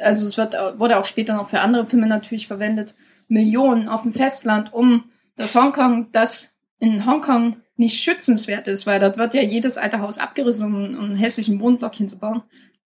Also 0.01 0.25
es 0.25 0.37
wird, 0.37 0.55
wurde 0.77 0.97
auch 0.97 1.05
später 1.05 1.35
noch 1.35 1.49
für 1.49 1.59
andere 1.59 1.85
Filme 1.85 2.07
natürlich 2.07 2.47
verwendet. 2.47 2.95
Millionen 3.27 3.87
auf 3.87 4.03
dem 4.03 4.13
Festland, 4.13 4.73
um 4.73 5.05
das 5.35 5.55
Hongkong, 5.55 6.11
das 6.11 6.55
in 6.79 7.05
Hongkong 7.05 7.57
nicht 7.77 8.01
schützenswert 8.01 8.67
ist, 8.67 8.85
weil 8.85 8.99
dort 8.99 9.17
wird 9.17 9.33
ja 9.33 9.41
jedes 9.41 9.77
alte 9.77 9.99
Haus 9.99 10.17
abgerissen, 10.17 10.65
um, 10.65 10.97
um 10.97 11.05
einen 11.05 11.15
hässlichen 11.15 11.59
Wohnblock 11.59 11.95
hinzubauen. 11.95 12.43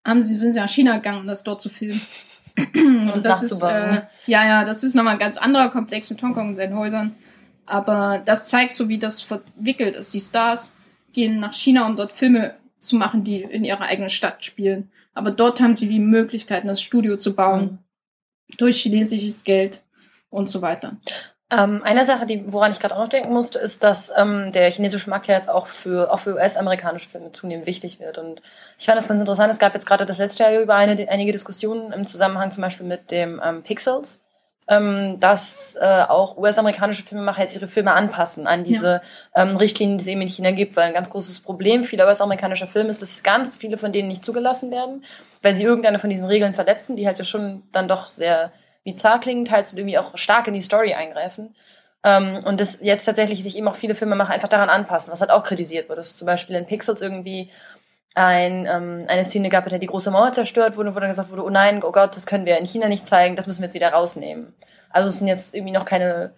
Haben 0.05 0.23
sie 0.23 0.35
sind 0.35 0.55
ja 0.55 0.63
nach 0.63 0.69
China 0.69 0.95
gegangen, 0.97 1.21
um 1.21 1.27
das 1.27 1.43
dort 1.43 1.61
zu 1.61 1.69
filmen. 1.69 2.01
Und 2.75 3.09
das, 3.15 3.23
das 3.23 3.43
ist, 3.43 3.63
äh, 3.63 4.01
ja, 4.27 4.45
ja, 4.45 4.63
das 4.63 4.83
ist 4.83 4.93
nochmal 4.95 5.13
ein 5.13 5.19
ganz 5.19 5.37
anderer 5.37 5.69
Komplex 5.69 6.09
mit 6.09 6.21
Hongkong 6.21 6.49
und 6.49 6.55
seinen 6.55 6.77
Häusern. 6.77 7.15
Aber 7.65 8.21
das 8.25 8.49
zeigt 8.49 8.75
so, 8.75 8.89
wie 8.89 8.99
das 8.99 9.21
verwickelt 9.21 9.95
ist. 9.95 10.13
Die 10.13 10.19
Stars 10.19 10.77
gehen 11.13 11.39
nach 11.39 11.53
China, 11.53 11.85
um 11.85 11.95
dort 11.95 12.11
Filme 12.11 12.55
zu 12.79 12.95
machen, 12.95 13.23
die 13.23 13.41
in 13.41 13.63
ihrer 13.63 13.81
eigenen 13.81 14.09
Stadt 14.09 14.43
spielen. 14.43 14.91
Aber 15.13 15.31
dort 15.31 15.61
haben 15.61 15.73
sie 15.73 15.87
die 15.87 15.99
Möglichkeiten, 15.99 16.67
das 16.67 16.81
Studio 16.81 17.17
zu 17.17 17.35
bauen. 17.35 17.61
Mhm. 17.61 17.77
Durch 18.57 18.81
chinesisches 18.81 19.43
Geld 19.43 19.81
und 20.29 20.49
so 20.49 20.61
weiter. 20.61 20.97
Ähm, 21.53 21.81
eine 21.83 22.03
Sache, 22.03 22.25
die, 22.25 22.51
woran 22.51 22.71
ich 22.71 22.79
gerade 22.79 22.95
auch 22.95 23.01
noch 23.01 23.09
denken 23.09 23.31
musste, 23.31 23.59
ist, 23.59 23.83
dass 23.83 24.11
ähm, 24.17 24.51
der 24.51 24.71
chinesische 24.71 25.09
Markt 25.09 25.27
ja 25.27 25.35
jetzt 25.35 25.49
auch 25.49 25.67
für, 25.67 26.11
auch 26.11 26.19
für 26.19 26.33
US-amerikanische 26.33 27.09
Filme 27.09 27.31
zunehmend 27.31 27.67
wichtig 27.67 27.99
wird. 27.99 28.17
Und 28.17 28.41
ich 28.79 28.85
fand 28.85 28.97
das 28.97 29.07
ganz 29.07 29.21
interessant. 29.21 29.51
Es 29.51 29.59
gab 29.59 29.73
jetzt 29.75 29.85
gerade 29.85 30.05
das 30.05 30.17
letzte 30.17 30.43
Jahr 30.43 30.59
über 30.59 30.75
eine, 30.75 31.07
einige 31.09 31.31
Diskussionen 31.31 31.93
im 31.93 32.07
Zusammenhang 32.07 32.51
zum 32.51 32.61
Beispiel 32.61 32.87
mit 32.87 33.11
dem 33.11 33.39
ähm, 33.43 33.61
Pixels, 33.61 34.22
ähm, 34.67 35.19
dass 35.19 35.75
äh, 35.79 36.03
auch 36.07 36.37
US-amerikanische 36.37 37.03
Filmemacher 37.03 37.41
jetzt 37.41 37.55
ihre 37.55 37.67
Filme 37.67 37.93
anpassen 37.93 38.47
an 38.47 38.63
diese 38.63 39.01
ja. 39.35 39.43
ähm, 39.43 39.57
Richtlinien, 39.57 39.97
die 39.97 40.01
es 40.03 40.07
eben 40.07 40.21
in 40.21 40.29
China 40.29 40.51
gibt, 40.51 40.75
weil 40.75 40.85
ein 40.85 40.93
ganz 40.93 41.09
großes 41.09 41.41
Problem 41.41 41.83
vieler 41.83 42.07
US-amerikanischer 42.07 42.67
Filme 42.67 42.89
ist, 42.89 43.01
dass 43.01 43.23
ganz 43.23 43.57
viele 43.57 43.77
von 43.77 43.91
denen 43.91 44.07
nicht 44.07 44.23
zugelassen 44.23 44.71
werden, 44.71 45.03
weil 45.41 45.53
sie 45.53 45.65
irgendeine 45.65 45.99
von 45.99 46.09
diesen 46.09 46.25
Regeln 46.25 46.55
verletzen, 46.55 46.95
die 46.95 47.05
halt 47.07 47.17
ja 47.17 47.25
schon 47.25 47.63
dann 47.71 47.87
doch 47.87 48.09
sehr 48.09 48.51
bizarr 48.83 49.19
klingen, 49.19 49.45
teils 49.45 49.71
und 49.71 49.79
irgendwie 49.79 49.97
auch 49.97 50.17
stark 50.17 50.47
in 50.47 50.53
die 50.53 50.61
Story 50.61 50.93
eingreifen. 50.93 51.55
Ähm, 52.05 52.41
und 52.45 52.59
das 52.59 52.79
jetzt 52.81 53.05
tatsächlich 53.05 53.43
sich 53.43 53.57
eben 53.57 53.67
auch 53.67 53.75
viele 53.75 53.95
Filmemacher 53.95 54.33
einfach 54.33 54.49
daran 54.49 54.69
anpassen, 54.69 55.11
was 55.11 55.21
halt 55.21 55.31
auch 55.31 55.43
kritisiert 55.43 55.89
wird. 55.89 55.99
Dass 55.99 56.17
zum 56.17 56.25
Beispiel 56.25 56.55
in 56.55 56.65
Pixels 56.65 57.01
irgendwie 57.01 57.49
ein, 58.15 58.65
ähm, 58.65 59.05
eine 59.07 59.23
Szene 59.23 59.49
gab, 59.49 59.65
in 59.65 59.71
der 59.71 59.79
die 59.79 59.87
große 59.87 60.11
Mauer 60.11 60.31
zerstört 60.33 60.77
wurde, 60.77 60.95
wo 60.95 60.99
dann 60.99 61.09
gesagt 61.09 61.31
wurde, 61.31 61.43
oh 61.43 61.49
nein, 61.49 61.81
oh 61.83 61.91
Gott, 61.91 62.15
das 62.15 62.25
können 62.25 62.45
wir 62.45 62.57
in 62.57 62.65
China 62.65 62.87
nicht 62.87 63.05
zeigen, 63.05 63.35
das 63.35 63.47
müssen 63.47 63.61
wir 63.61 63.65
jetzt 63.65 63.75
wieder 63.75 63.91
rausnehmen. 63.91 64.53
Also 64.89 65.09
es 65.09 65.19
sind 65.19 65.27
jetzt 65.27 65.55
irgendwie 65.55 65.73
noch 65.73 65.85
keine 65.85 66.33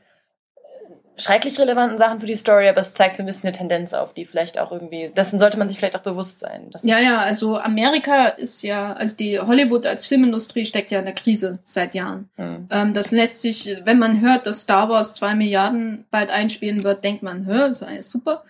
schrecklich 1.17 1.59
relevanten 1.59 1.97
Sachen 1.97 2.19
für 2.19 2.25
die 2.25 2.35
Story, 2.35 2.67
aber 2.67 2.79
es 2.79 2.93
zeigt 2.93 3.17
so 3.17 3.23
ein 3.23 3.25
bisschen 3.25 3.47
eine 3.47 3.57
Tendenz 3.57 3.93
auf, 3.93 4.13
die 4.13 4.25
vielleicht 4.25 4.59
auch 4.59 4.71
irgendwie, 4.71 5.11
dessen 5.15 5.39
sollte 5.39 5.57
man 5.57 5.69
sich 5.69 5.77
vielleicht 5.77 5.95
auch 5.95 6.01
bewusst 6.01 6.39
sein. 6.39 6.69
ja, 6.83 6.99
ja, 6.99 7.19
also 7.19 7.57
Amerika 7.57 8.27
ist 8.27 8.61
ja, 8.61 8.93
also 8.93 9.15
die 9.15 9.39
Hollywood 9.39 9.85
als 9.85 10.05
Filmindustrie 10.05 10.65
steckt 10.65 10.91
ja 10.91 10.99
in 10.99 11.05
der 11.05 11.15
Krise 11.15 11.59
seit 11.65 11.95
Jahren. 11.95 12.29
Mhm. 12.37 12.67
Ähm, 12.69 12.93
das 12.93 13.11
lässt 13.11 13.41
sich, 13.41 13.69
wenn 13.83 13.99
man 13.99 14.21
hört, 14.21 14.45
dass 14.45 14.61
Star 14.61 14.89
Wars 14.89 15.13
zwei 15.13 15.35
Milliarden 15.35 16.05
bald 16.11 16.29
einspielen 16.29 16.83
wird, 16.83 17.03
denkt 17.03 17.23
man, 17.23 17.45
hä, 17.45 17.69
ist 17.69 17.83
alles 17.83 18.11
super. 18.11 18.43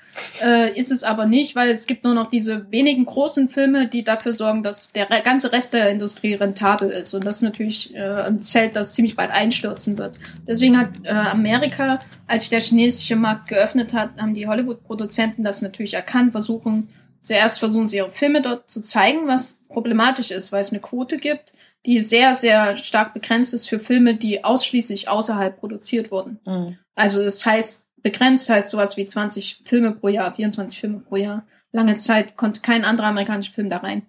Äh, 0.44 0.78
ist 0.78 0.92
es 0.92 1.04
aber 1.04 1.26
nicht, 1.26 1.56
weil 1.56 1.70
es 1.70 1.86
gibt 1.86 2.04
nur 2.04 2.14
noch 2.14 2.28
diese 2.28 2.72
wenigen 2.72 3.06
großen 3.06 3.50
Filme, 3.50 3.88
die 3.88 4.04
dafür 4.04 4.34
sorgen, 4.34 4.64
dass 4.64 4.92
der 4.92 5.08
ganze 5.22 5.52
Rest 5.52 5.74
der 5.74 5.90
Industrie 5.90 6.34
rentabel 6.34 6.90
ist. 6.90 7.14
Und 7.14 7.26
das 7.26 7.38
ist 7.38 7.42
natürlich 7.44 7.94
äh, 7.96 8.02
ein 8.02 8.42
Zelt, 8.42 8.76
das 8.76 8.94
ziemlich 8.94 9.16
bald 9.16 9.32
einstürzen 9.32 9.98
wird. 9.98 10.14
Deswegen 10.48 10.78
hat 10.78 10.90
äh, 11.04 11.10
Amerika, 11.10 12.00
als 12.28 12.46
der 12.56 12.62
chinesische 12.62 13.18
Markt 13.18 13.50
geöffnet 13.50 13.94
hat, 13.94 14.18
haben 14.18 14.34
die 14.34 14.48
Hollywood-Produzenten 14.48 15.44
das 15.44 15.62
natürlich 15.62 15.94
erkannt, 15.94 16.32
versuchen, 16.32 16.88
zuerst 17.22 17.60
versuchen 17.60 17.86
sie 17.86 17.98
ihre 17.98 18.12
Filme 18.12 18.42
dort 18.42 18.70
zu 18.70 18.82
zeigen, 18.82 19.28
was 19.28 19.62
problematisch 19.68 20.32
ist, 20.32 20.54
weil 20.54 20.62
es 20.62 20.72
eine 20.72 20.80
Quote 20.80 21.18
gibt, 21.18 21.52
die 21.86 22.00
sehr, 22.00 22.34
sehr 22.34 22.78
stark 22.78 23.14
begrenzt 23.14 23.54
ist 23.54 23.68
für 23.68 23.80
Filme, 23.80 24.16
die 24.16 24.46
ausschließlich 24.46 25.10
außerhalb 25.10 25.60
produziert 25.60 26.12
wurden. 26.12 26.40
Mhm. 26.46 26.78
Also 26.96 27.22
das 27.22 27.46
heißt, 27.46 27.90
begrenzt 28.02 28.50
heißt 28.50 28.70
sowas 28.70 28.96
wie 28.96 29.06
20 29.06 29.64
Filme 29.66 29.92
pro 29.92 30.08
Jahr, 30.08 30.34
24 30.34 30.80
Filme 30.80 31.00
pro 31.00 31.18
Jahr. 31.18 31.46
Lange 31.74 31.98
Zeit 31.98 32.38
konnte 32.38 32.62
kein 32.62 32.86
anderer 32.86 33.08
amerikanischer 33.08 33.54
Film 33.54 33.70
da 33.70 33.78
rein. 33.78 34.04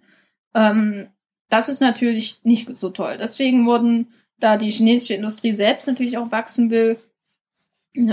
Ähm, 0.55 1.09
das 1.49 1.69
ist 1.69 1.81
natürlich 1.81 2.39
nicht 2.45 2.77
so 2.77 2.91
toll. 2.91 3.17
Deswegen 3.19 3.67
wurden, 3.67 4.13
da 4.39 4.57
die 4.57 4.71
chinesische 4.71 5.15
Industrie 5.15 5.53
selbst 5.53 5.89
natürlich 5.89 6.17
auch 6.17 6.31
wachsen 6.31 6.71
will, 6.71 7.01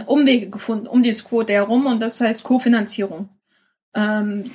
Umwege 0.05 0.49
gefunden 0.49 0.87
um 0.87 1.03
dieses 1.03 1.23
Quote 1.25 1.53
herum 1.53 1.85
und 1.85 1.99
das 1.99 2.19
heißt 2.21 2.43
Kofinanzierung. 2.43 3.29
Ähm, 3.93 4.49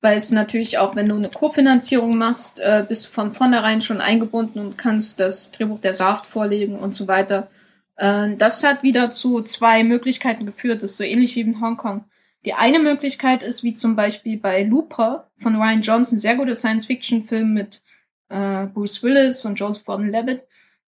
weil 0.00 0.16
es 0.16 0.32
natürlich 0.32 0.78
auch, 0.78 0.96
wenn 0.96 1.08
du 1.08 1.14
eine 1.14 1.28
Kofinanzierung 1.28 2.18
machst, 2.18 2.58
äh, 2.58 2.84
bist 2.86 3.06
du 3.06 3.10
von 3.10 3.32
vornherein 3.32 3.80
schon 3.80 4.00
eingebunden 4.00 4.58
und 4.58 4.76
kannst 4.76 5.20
das 5.20 5.52
Drehbuch 5.52 5.78
der 5.78 5.94
Saft 5.94 6.26
vorlegen 6.26 6.76
und 6.76 6.92
so 6.92 7.06
weiter. 7.06 7.48
Äh, 7.96 8.34
das 8.36 8.64
hat 8.64 8.82
wieder 8.82 9.12
zu 9.12 9.42
zwei 9.42 9.84
Möglichkeiten 9.84 10.44
geführt. 10.44 10.82
Das 10.82 10.90
ist 10.90 10.96
so 10.96 11.04
ähnlich 11.04 11.36
wie 11.36 11.42
in 11.42 11.60
Hongkong. 11.60 12.04
Die 12.44 12.54
eine 12.54 12.80
Möglichkeit 12.80 13.44
ist, 13.44 13.62
wie 13.62 13.74
zum 13.74 13.94
Beispiel 13.94 14.36
bei 14.38 14.64
Looper 14.64 15.30
von 15.38 15.54
Ryan 15.54 15.82
Johnson, 15.82 16.18
sehr 16.18 16.34
guter 16.34 16.56
Science-Fiction-Film 16.56 17.52
mit 17.52 17.80
äh, 18.28 18.66
Bruce 18.66 19.04
Willis 19.04 19.44
und 19.44 19.54
Joseph 19.60 19.84
Gordon-Levitt. 19.84 20.42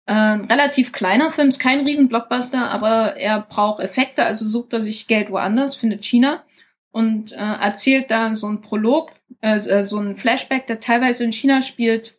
Äh, 0.09 0.12
ein 0.12 0.46
relativ 0.46 0.92
kleiner 0.92 1.30
Film, 1.32 1.48
ist 1.48 1.59
kein 1.59 1.84
Riesen-Blockbuster, 1.84 2.70
aber 2.70 3.18
er 3.18 3.40
braucht 3.40 3.82
Effekte, 3.82 4.24
also 4.24 4.46
sucht 4.46 4.72
er 4.72 4.82
sich 4.82 5.06
Geld 5.06 5.30
woanders, 5.30 5.76
findet 5.76 6.02
China 6.02 6.42
und 6.92 7.32
äh, 7.32 7.36
erzählt 7.36 8.11
da 8.11 8.34
so 8.34 8.48
ein 8.48 8.62
Prolog, 8.62 9.12
äh, 9.42 9.56
äh, 9.56 9.84
so 9.84 9.98
ein 9.98 10.16
Flashback, 10.16 10.66
der 10.66 10.80
teilweise 10.80 11.24
in 11.24 11.32
China 11.32 11.61
spielt. 11.61 12.14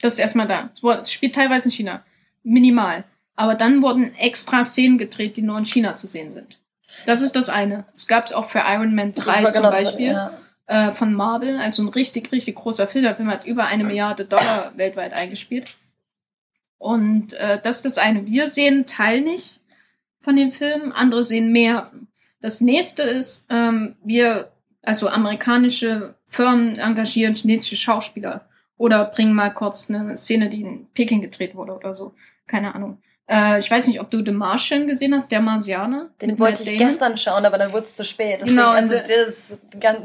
Das 0.00 0.14
ist 0.14 0.18
erstmal 0.18 0.48
da. 0.48 0.70
Es 1.02 1.12
spielt 1.12 1.34
teilweise 1.34 1.66
in 1.66 1.72
China. 1.72 2.02
Minimal. 2.42 3.04
Aber 3.36 3.54
dann 3.54 3.82
wurden 3.82 4.14
extra 4.14 4.64
Szenen 4.64 4.96
gedreht, 4.96 5.36
die 5.36 5.42
nur 5.42 5.58
in 5.58 5.66
China 5.66 5.94
zu 5.94 6.06
sehen 6.06 6.32
sind. 6.32 6.58
Das 7.04 7.20
ist 7.20 7.36
das 7.36 7.50
eine. 7.50 7.84
Es 7.92 8.06
gab 8.06 8.24
es 8.24 8.32
auch 8.32 8.46
für 8.46 8.62
Iron 8.66 8.94
Man 8.94 9.12
3 9.12 9.50
zum 9.50 9.62
Beispiel. 9.64 10.12
Ja. 10.12 10.38
Äh, 10.66 10.92
von 10.92 11.12
Marvel, 11.12 11.58
also 11.58 11.82
ein 11.82 11.88
richtig, 11.88 12.32
richtig 12.32 12.54
großer 12.54 12.86
Film. 12.86 13.04
Der 13.04 13.14
Film 13.14 13.28
hat 13.28 13.44
über 13.44 13.66
eine 13.66 13.84
Milliarde 13.84 14.24
Dollar 14.24 14.72
weltweit 14.76 15.12
eingespielt. 15.12 15.76
Und 16.78 17.34
äh, 17.34 17.60
das 17.62 17.76
ist 17.76 17.86
das 17.86 17.98
eine. 17.98 18.26
Wir 18.26 18.48
sehen 18.48 18.86
Teil 18.86 19.20
nicht 19.20 19.60
von 20.20 20.36
dem 20.36 20.52
Film, 20.52 20.92
andere 20.92 21.24
sehen 21.24 21.52
mehr. 21.52 21.90
Das 22.40 22.60
nächste 22.60 23.02
ist, 23.02 23.46
ähm, 23.50 23.96
wir, 24.04 24.52
also 24.82 25.08
amerikanische 25.08 26.14
Firmen 26.26 26.78
engagieren 26.78 27.34
chinesische 27.34 27.76
Schauspieler 27.76 28.48
oder 28.76 29.04
bringen 29.04 29.34
mal 29.34 29.52
kurz 29.52 29.88
eine 29.88 30.18
Szene, 30.18 30.48
die 30.48 30.62
in 30.62 30.86
Peking 30.94 31.20
gedreht 31.20 31.54
wurde 31.54 31.72
oder 31.72 31.94
so. 31.94 32.14
Keine 32.46 32.74
Ahnung. 32.74 32.98
Äh, 33.26 33.58
ich 33.58 33.70
weiß 33.70 33.86
nicht, 33.86 34.00
ob 34.00 34.10
du 34.10 34.22
The 34.24 34.32
Martian 34.32 34.86
gesehen 34.86 35.14
hast, 35.14 35.32
der 35.32 35.40
Marsianer. 35.40 36.10
Den 36.20 36.38
wollte 36.38 36.62
ich 36.62 36.68
Damon. 36.68 36.86
gestern 36.86 37.16
schauen, 37.16 37.46
aber 37.46 37.56
dann 37.56 37.72
wurde 37.72 37.82
es 37.82 37.94
zu 37.94 38.04
spät. 38.04 38.42
Deswegen, 38.42 38.56
genau, 38.56 38.70
also 38.70 38.94
das, 38.94 39.56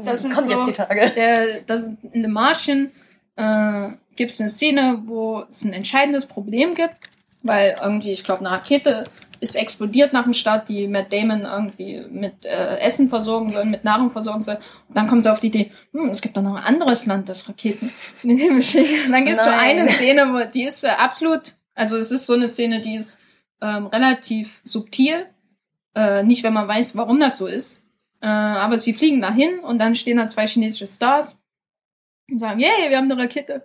das 0.04 0.22
kommt 0.22 0.48
so, 0.48 0.50
jetzt 0.50 0.66
die 0.66 0.72
Tage. 0.72 1.12
Der, 1.14 1.60
das, 1.62 1.90
in 2.12 2.22
The 2.22 2.28
Martian 2.28 2.90
äh, 3.36 3.88
gibt 4.20 4.32
es 4.32 4.40
eine 4.42 4.50
Szene, 4.50 5.00
wo 5.06 5.46
es 5.48 5.64
ein 5.64 5.72
entscheidendes 5.72 6.26
Problem 6.26 6.74
gibt, 6.74 6.94
weil 7.42 7.74
irgendwie, 7.82 8.12
ich 8.12 8.22
glaube, 8.22 8.40
eine 8.40 8.50
Rakete 8.50 9.04
ist 9.40 9.56
explodiert 9.56 10.12
nach 10.12 10.24
dem 10.24 10.34
Start, 10.34 10.68
die 10.68 10.88
Matt 10.88 11.10
Damon 11.10 11.46
irgendwie 11.46 12.04
mit 12.10 12.44
äh, 12.44 12.76
Essen 12.80 13.08
versorgen 13.08 13.48
soll, 13.48 13.64
mit 13.64 13.82
Nahrung 13.82 14.10
versorgen 14.10 14.42
soll. 14.42 14.56
Und 14.88 14.98
dann 14.98 15.06
kommen 15.06 15.22
sie 15.22 15.32
auf 15.32 15.40
die 15.40 15.46
Idee, 15.46 15.70
hm, 15.94 16.10
es 16.10 16.20
gibt 16.20 16.36
doch 16.36 16.42
noch 16.42 16.56
ein 16.56 16.64
anderes 16.64 17.06
Land, 17.06 17.30
das 17.30 17.48
Raketen 17.48 17.94
in 18.22 18.28
den 18.28 18.36
Himmel 18.36 18.62
schicken. 18.62 19.06
Und 19.06 19.12
dann 19.12 19.24
gibt 19.24 19.38
es 19.38 19.42
so 19.42 19.48
eine 19.48 19.86
Szene, 19.86 20.34
wo 20.34 20.46
die 20.52 20.64
ist 20.64 20.84
äh, 20.84 20.88
absolut, 20.88 21.54
also 21.74 21.96
es 21.96 22.12
ist 22.12 22.26
so 22.26 22.34
eine 22.34 22.46
Szene, 22.46 22.82
die 22.82 22.96
ist 22.96 23.22
ähm, 23.62 23.86
relativ 23.86 24.60
subtil. 24.64 25.24
Äh, 25.94 26.24
nicht, 26.24 26.42
wenn 26.42 26.52
man 26.52 26.68
weiß, 26.68 26.94
warum 26.94 27.20
das 27.20 27.38
so 27.38 27.46
ist. 27.46 27.86
Äh, 28.20 28.26
aber 28.26 28.76
sie 28.76 28.92
fliegen 28.92 29.22
dahin 29.22 29.60
und 29.60 29.78
dann 29.78 29.94
stehen 29.94 30.18
da 30.18 30.28
zwei 30.28 30.46
chinesische 30.46 30.86
Stars 30.86 31.40
und 32.30 32.38
sagen, 32.38 32.60
yay, 32.60 32.90
wir 32.90 32.98
haben 32.98 33.10
eine 33.10 33.22
Rakete. 33.22 33.64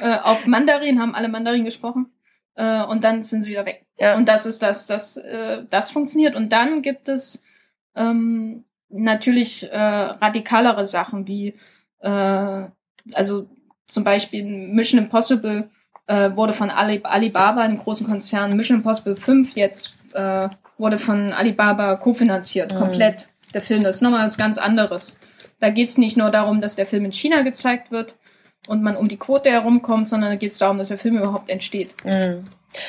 Äh, 0.00 0.18
auf 0.18 0.46
Mandarin 0.46 1.00
haben 1.00 1.14
alle 1.14 1.28
Mandarin 1.28 1.64
gesprochen. 1.64 2.12
Äh, 2.54 2.82
und 2.84 3.04
dann 3.04 3.22
sind 3.22 3.42
sie 3.42 3.50
wieder 3.50 3.66
weg. 3.66 3.86
Ja. 3.98 4.16
Und 4.16 4.28
das 4.28 4.46
ist 4.46 4.62
das, 4.62 4.86
das, 4.86 5.16
äh, 5.16 5.64
das 5.70 5.90
funktioniert. 5.90 6.34
Und 6.34 6.52
dann 6.52 6.82
gibt 6.82 7.08
es 7.08 7.44
ähm, 7.94 8.64
natürlich 8.88 9.70
äh, 9.70 9.78
radikalere 9.78 10.84
Sachen 10.84 11.26
wie, 11.28 11.54
äh, 12.00 12.64
also 13.12 13.48
zum 13.86 14.04
Beispiel 14.04 14.44
Mission 14.44 15.00
Impossible 15.00 15.70
äh, 16.06 16.30
wurde 16.34 16.52
von 16.52 16.70
Ali 16.70 17.00
Alibaba, 17.04 17.62
einem 17.62 17.78
großen 17.78 18.06
Konzern, 18.06 18.56
Mission 18.56 18.78
Impossible 18.78 19.16
5 19.16 19.54
jetzt 19.54 19.94
wurde 20.78 20.98
von 20.98 21.32
Alibaba 21.32 21.96
kofinanziert, 21.96 22.72
mhm. 22.72 22.78
komplett. 22.78 23.28
Der 23.52 23.60
Film, 23.60 23.82
das 23.82 23.96
ist 23.96 24.02
nochmal 24.02 24.22
was 24.22 24.38
ganz 24.38 24.56
anderes. 24.56 25.18
Da 25.60 25.70
geht 25.70 25.88
es 25.88 25.98
nicht 25.98 26.16
nur 26.16 26.30
darum, 26.30 26.60
dass 26.60 26.76
der 26.76 26.86
Film 26.86 27.04
in 27.04 27.12
China 27.12 27.42
gezeigt 27.42 27.90
wird 27.90 28.16
und 28.68 28.82
man 28.82 28.96
um 28.96 29.08
die 29.08 29.16
Quote 29.16 29.50
herumkommt, 29.50 30.08
sondern 30.08 30.30
da 30.30 30.36
geht 30.36 30.52
es 30.52 30.58
darum, 30.58 30.78
dass 30.78 30.88
der 30.88 30.98
Film 30.98 31.16
überhaupt 31.16 31.48
entsteht. 31.48 31.94
Mhm. 32.04 32.44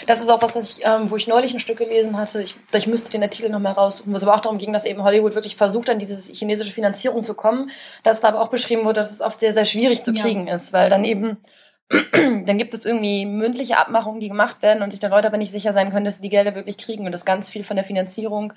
Das 0.08 0.20
ist 0.20 0.30
auch 0.30 0.42
was, 0.42 0.56
was 0.58 0.78
ich, 0.78 0.86
ähm, 0.86 1.10
wo 1.10 1.16
ich 1.16 1.28
neulich 1.28 1.54
ein 1.54 1.60
Stück 1.60 1.78
gelesen 1.78 2.18
hatte. 2.18 2.42
Ich, 2.42 2.58
ich 2.74 2.86
müsste 2.86 3.12
den 3.12 3.24
Artikel 3.24 3.50
nochmal 3.50 3.74
raussuchen, 3.74 4.12
wo 4.12 4.18
es 4.18 4.24
aber 4.24 4.36
auch 4.36 4.42
darum 4.42 4.58
ging, 4.58 4.74
dass 4.74 4.84
eben 4.84 5.04
Hollywood 5.04 5.36
wirklich 5.36 5.56
versucht, 5.56 5.90
an 5.90 6.00
diese 6.00 6.34
chinesische 6.34 6.74
Finanzierung 6.74 7.24
zu 7.24 7.34
kommen. 7.34 7.72
Dass 8.04 8.20
da 8.20 8.28
aber 8.28 8.42
auch 8.42 8.50
beschrieben 8.50 8.84
wurde, 8.84 8.96
dass 8.96 9.10
es 9.10 9.22
oft 9.22 9.40
sehr, 9.40 9.54
sehr 9.54 9.66
schwierig 9.66 10.04
zu 10.04 10.14
kriegen 10.14 10.48
ja. 10.48 10.56
ist, 10.56 10.74
weil 10.74 10.90
dann 10.90 11.06
eben 11.06 11.38
dann 12.14 12.58
gibt 12.58 12.74
es 12.74 12.86
irgendwie 12.86 13.26
mündliche 13.26 13.78
Abmachungen, 13.78 14.20
die 14.20 14.28
gemacht 14.28 14.62
werden 14.62 14.84
und 14.84 14.92
sich 14.92 15.00
dann 15.00 15.12
Leute 15.12 15.28
aber 15.28 15.38
nicht 15.38 15.52
sicher 15.52 15.74
sein 15.74 15.92
können, 15.92 16.06
dass 16.06 16.18
sie 16.18 16.22
die 16.22 16.30
Gelder 16.30 16.56
wirklich 16.56 16.78
kriegen 16.78 17.06
und 17.06 17.12
dass 17.12 17.26
ganz 17.26 17.50
viel 17.50 17.64
von 17.64 17.78
der 17.78 17.86
Finanzierung, 17.86 18.54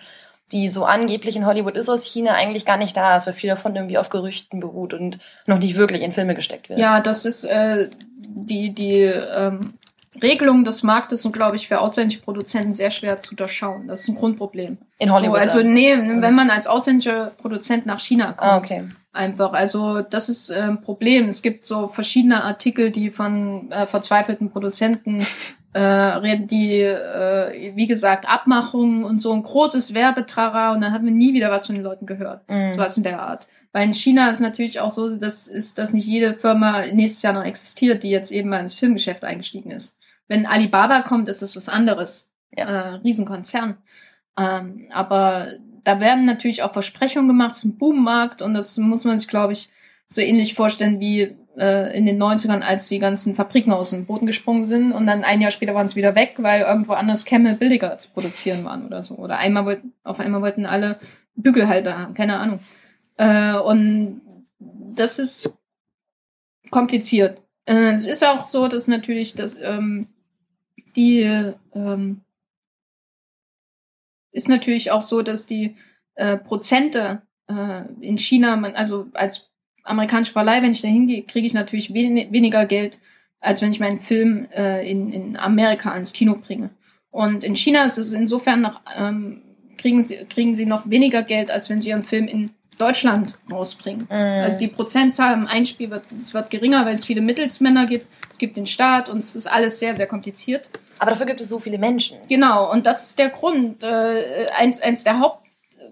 die 0.50 0.68
so 0.68 0.84
angeblich 0.84 1.36
in 1.36 1.46
Hollywood 1.46 1.76
ist 1.76 1.88
aus 1.88 2.04
China, 2.04 2.32
eigentlich 2.32 2.66
gar 2.66 2.76
nicht 2.76 2.96
da 2.96 3.16
ist, 3.16 3.26
weil 3.26 3.32
viel 3.32 3.48
davon 3.48 3.74
irgendwie 3.74 3.98
auf 3.98 4.10
Gerüchten 4.10 4.60
beruht 4.60 4.92
und 4.92 5.18
noch 5.46 5.58
nicht 5.58 5.76
wirklich 5.76 6.02
in 6.02 6.12
Filme 6.12 6.34
gesteckt 6.34 6.68
wird. 6.68 6.78
Ja, 6.78 7.00
das 7.00 7.24
ist 7.24 7.44
äh, 7.44 7.88
die, 8.18 8.74
die 8.74 9.00
ähm, 9.00 9.72
Regelungen 10.20 10.64
des 10.64 10.82
Marktes 10.82 11.22
sind, 11.22 11.32
glaube 11.32 11.56
ich, 11.56 11.68
für 11.68 11.80
ausländische 11.80 12.20
Produzenten 12.20 12.74
sehr 12.74 12.90
schwer 12.90 13.20
zu 13.20 13.34
durchschauen. 13.34 13.88
Das 13.88 14.02
ist 14.02 14.08
ein 14.08 14.16
Grundproblem. 14.16 14.76
In 14.98 15.12
Hollywood? 15.12 15.36
So, 15.36 15.58
also 15.58 15.62
nee, 15.62 15.96
wenn 15.96 16.34
man 16.34 16.50
als 16.50 16.66
ausländischer 16.66 17.28
Produzent 17.38 17.86
nach 17.86 17.98
China 17.98 18.32
kommt. 18.32 18.50
Ah, 18.50 18.58
okay. 18.58 18.84
Einfach. 19.14 19.52
Also 19.52 20.02
das 20.02 20.28
ist 20.28 20.50
äh, 20.50 20.60
ein 20.60 20.82
Problem. 20.82 21.28
Es 21.28 21.42
gibt 21.42 21.64
so 21.64 21.88
verschiedene 21.88 22.44
Artikel, 22.44 22.90
die 22.90 23.10
von 23.10 23.70
äh, 23.70 23.86
verzweifelten 23.86 24.50
Produzenten 24.50 25.26
äh, 25.74 25.80
reden, 25.80 26.46
die, 26.46 26.80
äh, 26.80 27.72
wie 27.74 27.86
gesagt, 27.86 28.28
Abmachungen 28.28 29.04
und 29.04 29.20
so 29.20 29.32
ein 29.32 29.42
großes 29.42 29.94
Werbetrara 29.94 30.72
und 30.72 30.82
dann 30.82 30.92
haben 30.92 31.06
wir 31.06 31.12
nie 31.12 31.32
wieder 31.32 31.50
was 31.50 31.66
von 31.66 31.74
den 31.74 31.84
Leuten 31.84 32.06
gehört. 32.06 32.48
Mhm. 32.48 32.74
Sowas 32.74 32.96
in 32.96 33.04
der 33.04 33.22
Art. 33.22 33.48
Weil 33.72 33.86
in 33.86 33.94
China 33.94 34.28
ist 34.30 34.40
natürlich 34.40 34.80
auch 34.80 34.90
so, 34.90 35.16
dass, 35.16 35.46
ist, 35.46 35.78
dass 35.78 35.94
nicht 35.94 36.06
jede 36.06 36.34
Firma 36.34 36.84
nächstes 36.86 37.22
Jahr 37.22 37.32
noch 37.32 37.44
existiert, 37.44 38.02
die 38.02 38.10
jetzt 38.10 38.30
eben 38.30 38.50
mal 38.50 38.60
ins 38.60 38.74
Filmgeschäft 38.74 39.24
eingestiegen 39.24 39.70
ist. 39.70 39.98
Wenn 40.28 40.46
Alibaba 40.46 41.00
kommt, 41.02 41.28
ist 41.28 41.40
das 41.40 41.56
was 41.56 41.68
anderes. 41.68 42.30
Ja. 42.56 42.64
Äh, 42.64 42.94
Riesenkonzern. 42.96 43.78
Ähm, 44.38 44.88
aber 44.90 45.52
da 45.84 46.00
werden 46.00 46.26
natürlich 46.26 46.62
auch 46.62 46.72
Versprechungen 46.72 47.28
gemacht 47.28 47.54
zum 47.54 47.78
Boommarkt 47.78 48.42
und 48.42 48.54
das 48.54 48.76
muss 48.76 49.04
man 49.04 49.18
sich, 49.18 49.28
glaube 49.28 49.54
ich, 49.54 49.70
so 50.06 50.20
ähnlich 50.20 50.54
vorstellen 50.54 51.00
wie 51.00 51.36
äh, 51.56 51.96
in 51.96 52.06
den 52.06 52.22
90ern, 52.22 52.60
als 52.60 52.88
die 52.88 52.98
ganzen 52.98 53.34
Fabriken 53.34 53.72
aus 53.72 53.90
dem 53.90 54.06
Boden 54.06 54.26
gesprungen 54.26 54.68
sind 54.68 54.92
und 54.92 55.06
dann 55.06 55.24
ein 55.24 55.40
Jahr 55.40 55.50
später 55.50 55.74
waren 55.74 55.88
sie 55.88 55.96
wieder 55.96 56.14
weg, 56.14 56.34
weil 56.38 56.62
irgendwo 56.62 56.92
anders 56.92 57.24
Kämme 57.24 57.54
billiger 57.54 57.98
zu 57.98 58.10
produzieren 58.10 58.64
waren 58.64 58.86
oder 58.86 59.02
so. 59.02 59.16
Oder 59.16 59.38
einmal 59.38 59.64
wollten, 59.64 59.92
auf 60.04 60.20
einmal 60.20 60.42
wollten 60.42 60.66
alle 60.66 60.98
Bügelhalter 61.34 61.98
haben, 61.98 62.14
keine 62.14 62.38
Ahnung. 62.38 62.60
Äh, 63.16 63.54
und 63.54 64.22
das 64.58 65.18
ist 65.18 65.52
kompliziert. 66.70 67.42
Äh, 67.64 67.92
es 67.92 68.06
ist 68.06 68.24
auch 68.26 68.44
so, 68.44 68.68
dass 68.68 68.88
natürlich 68.88 69.34
das 69.34 69.56
ähm, 69.60 70.08
die 70.96 71.22
ähm, 71.74 72.20
ist 74.30 74.48
natürlich 74.48 74.90
auch 74.90 75.02
so, 75.02 75.22
dass 75.22 75.46
die 75.46 75.76
äh, 76.14 76.36
Prozente 76.36 77.22
äh, 77.48 77.82
in 78.00 78.18
China, 78.18 78.56
man, 78.56 78.74
also 78.74 79.08
als 79.12 79.51
amerikanische 79.82 80.32
Verleih, 80.32 80.62
wenn 80.62 80.72
ich 80.72 80.82
da 80.82 80.88
hingehe, 80.88 81.22
kriege 81.22 81.46
ich 81.46 81.54
natürlich 81.54 81.92
wen 81.92 82.32
weniger 82.32 82.66
Geld, 82.66 82.98
als 83.40 83.62
wenn 83.62 83.72
ich 83.72 83.80
meinen 83.80 84.00
Film 84.00 84.46
äh, 84.54 84.88
in, 84.88 85.12
in 85.12 85.36
Amerika 85.36 85.92
ans 85.92 86.12
Kino 86.12 86.36
bringe. 86.36 86.70
Und 87.10 87.44
in 87.44 87.56
China 87.56 87.84
ist 87.84 87.98
es 87.98 88.12
insofern 88.12 88.62
noch, 88.62 88.80
ähm, 88.96 89.42
kriegen, 89.76 90.02
sie, 90.02 90.24
kriegen 90.28 90.56
sie 90.56 90.66
noch 90.66 90.88
weniger 90.88 91.22
Geld, 91.22 91.50
als 91.50 91.68
wenn 91.68 91.80
sie 91.80 91.90
ihren 91.90 92.04
Film 92.04 92.26
in 92.26 92.50
Deutschland 92.78 93.34
rausbringen. 93.52 94.06
Mm. 94.08 94.40
Also 94.40 94.58
die 94.58 94.68
Prozentzahl 94.68 95.34
im 95.34 95.46
Einspiel 95.46 95.90
wird, 95.90 96.10
es 96.12 96.32
wird 96.32 96.50
geringer, 96.50 96.84
weil 96.86 96.94
es 96.94 97.04
viele 97.04 97.20
Mittelsmänner 97.20 97.86
gibt. 97.86 98.06
Es 98.30 98.38
gibt 98.38 98.56
den 98.56 98.66
Staat 98.66 99.08
und 99.08 99.18
es 99.18 99.36
ist 99.36 99.46
alles 99.46 99.78
sehr, 99.78 99.94
sehr 99.94 100.06
kompliziert. 100.06 100.70
Aber 100.98 101.10
dafür 101.10 101.26
gibt 101.26 101.40
es 101.40 101.48
so 101.48 101.58
viele 101.58 101.78
Menschen. 101.78 102.18
Genau, 102.28 102.70
und 102.70 102.86
das 102.86 103.02
ist 103.02 103.18
der 103.18 103.30
Grund. 103.30 103.82
Äh, 103.82 104.46
eins, 104.56 104.80
eins 104.80 105.04
der 105.04 105.18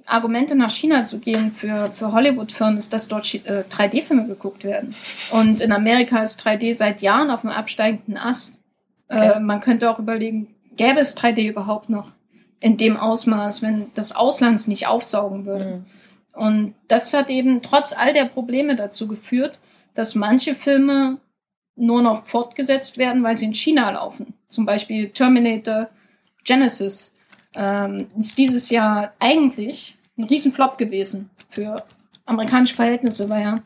Hauptargumente 0.01 0.55
nach 0.55 0.71
China 0.71 1.05
zu 1.05 1.19
gehen 1.19 1.53
für, 1.53 1.91
für 1.95 2.13
Hollywood-Firmen 2.13 2.79
ist, 2.79 2.93
dass 2.93 3.09
dort 3.09 3.35
äh, 3.35 3.65
3D-Filme 3.69 4.27
geguckt 4.27 4.65
werden. 4.65 4.95
Und 5.31 5.61
in 5.61 5.73
Amerika 5.73 6.23
ist 6.23 6.41
3D 6.45 6.75
seit 6.75 7.03
Jahren 7.03 7.31
auf 7.31 7.45
einem 7.45 7.55
absteigenden 7.55 8.17
Ast. 8.17 8.59
Äh, 9.09 9.17
okay. 9.17 9.37
Äh, 9.37 9.41
man 9.41 9.61
könnte 9.61 9.91
auch 9.91 9.99
überlegen, 9.99 10.49
gäbe 10.77 11.01
es 11.01 11.17
3D 11.17 11.49
überhaupt 11.49 11.89
noch 11.89 12.13
in 12.61 12.77
dem 12.77 12.97
Ausmaß, 12.97 13.63
wenn 13.63 13.87
das 13.95 14.15
Ausland 14.15 14.67
nicht 14.69 14.87
aufsaugen 14.87 15.47
würde. 15.47 15.65
Mhm. 15.65 15.85
Und 16.33 16.75
das 16.89 17.13
hat 17.15 17.31
eben 17.31 17.63
trotz 17.63 17.93
all 17.93 18.13
der 18.13 18.27
Probleme 18.27 18.77
dazu 18.77 19.09
geführt, 19.09 19.59
dass 19.95 20.15
manche 20.15 20.55
Filme 20.55 21.19
nur 21.77 22.03
noch 22.03 22.27
fortgesetzt 22.27 22.99
werden, 22.99 23.23
weil 23.23 23.37
sie 23.37 23.47
in 23.47 23.55
China 23.55 23.91
laufen. 23.91 24.35
Zum 24.49 24.67
Beispiel 24.67 25.11
Terminator 25.11 25.89
Genesis 26.45 27.13
ähm, 27.57 28.07
ist 28.19 28.39
dieses 28.39 28.71
Jahr 28.71 29.13
eigentlich 29.19 29.97
ein 30.19 30.25
Riesenflop 30.25 30.79
gewesen 30.79 31.31
für 31.49 31.77
amerikanische 32.27 32.75
Verhältnisse, 32.75 33.29
weil 33.29 33.43
er 33.43 33.63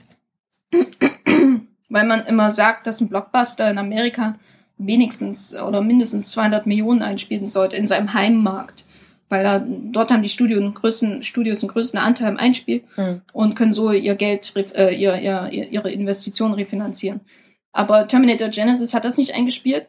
weil 1.88 2.06
man 2.06 2.26
immer 2.26 2.50
sagt, 2.50 2.86
dass 2.86 3.00
ein 3.00 3.08
Blockbuster 3.08 3.70
in 3.70 3.78
Amerika 3.78 4.36
wenigstens 4.78 5.56
oder 5.56 5.80
mindestens 5.80 6.30
200 6.30 6.66
Millionen 6.66 7.02
einspielen 7.02 7.48
sollte 7.48 7.76
in 7.76 7.86
seinem 7.86 8.12
Heimmarkt. 8.14 8.84
Weil 9.28 9.44
da, 9.44 9.64
dort 9.64 10.12
haben 10.12 10.22
die 10.22 10.28
Studios 10.28 10.60
einen 10.60 10.74
größten, 10.74 11.24
Studios 11.24 11.62
einen 11.62 11.72
größten 11.72 11.98
Anteil 11.98 12.28
im 12.28 12.36
Einspiel 12.36 12.82
hm. 12.96 13.22
und 13.32 13.54
können 13.54 13.72
so 13.72 13.90
ihr 13.90 14.16
Geld, 14.16 14.52
äh, 14.56 14.94
ihr, 14.94 15.16
ihr, 15.18 15.50
ihre 15.50 15.90
Investitionen 15.90 16.54
refinanzieren. 16.54 17.20
Aber 17.72 18.06
Terminator 18.06 18.48
Genesis 18.48 18.92
hat 18.92 19.04
das 19.04 19.16
nicht 19.16 19.34
eingespielt. 19.34 19.88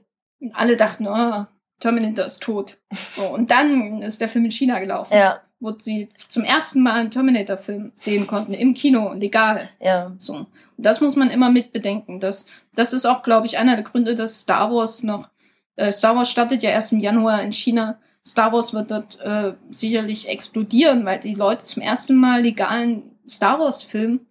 Alle 0.53 0.77
dachten, 0.77 1.07
oh, 1.07 1.45
Terminator 1.79 2.25
ist 2.25 2.41
tot. 2.41 2.77
So, 3.15 3.23
und 3.33 3.51
dann 3.51 4.01
ist 4.01 4.21
der 4.21 4.29
Film 4.29 4.45
in 4.45 4.51
China 4.51 4.79
gelaufen. 4.79 5.13
Ja. 5.13 5.41
Wo 5.59 5.73
sie 5.77 6.09
zum 6.27 6.43
ersten 6.43 6.83
Mal 6.83 6.93
einen 6.93 7.11
Terminator-Film 7.11 7.91
sehen 7.95 8.27
konnten, 8.27 8.53
im 8.53 8.73
Kino, 8.73 9.13
legal. 9.13 9.69
Ja. 9.79 10.13
So. 10.19 10.33
Und 10.33 10.47
das 10.77 11.01
muss 11.01 11.15
man 11.15 11.29
immer 11.29 11.49
mit 11.49 11.71
bedenken. 11.71 12.19
Das, 12.19 12.45
das 12.73 12.93
ist 12.93 13.05
auch, 13.05 13.23
glaube 13.23 13.45
ich, 13.45 13.57
einer 13.57 13.75
der 13.75 13.83
Gründe, 13.83 14.15
dass 14.15 14.41
Star 14.41 14.71
Wars 14.71 15.03
noch, 15.03 15.29
äh, 15.75 15.91
Star 15.91 16.15
Wars 16.15 16.29
startet 16.29 16.61
ja 16.61 16.69
erst 16.69 16.91
im 16.91 16.99
Januar 16.99 17.41
in 17.41 17.53
China. 17.53 17.99
Star 18.25 18.51
Wars 18.51 18.73
wird 18.73 18.91
dort 18.91 19.19
äh, 19.21 19.53
sicherlich 19.71 20.27
explodieren, 20.27 21.05
weil 21.05 21.19
die 21.19 21.35
Leute 21.35 21.63
zum 21.63 21.81
ersten 21.81 22.15
Mal 22.15 22.41
legalen 22.41 23.03
Star 23.27 23.59
Wars-Film 23.59 24.21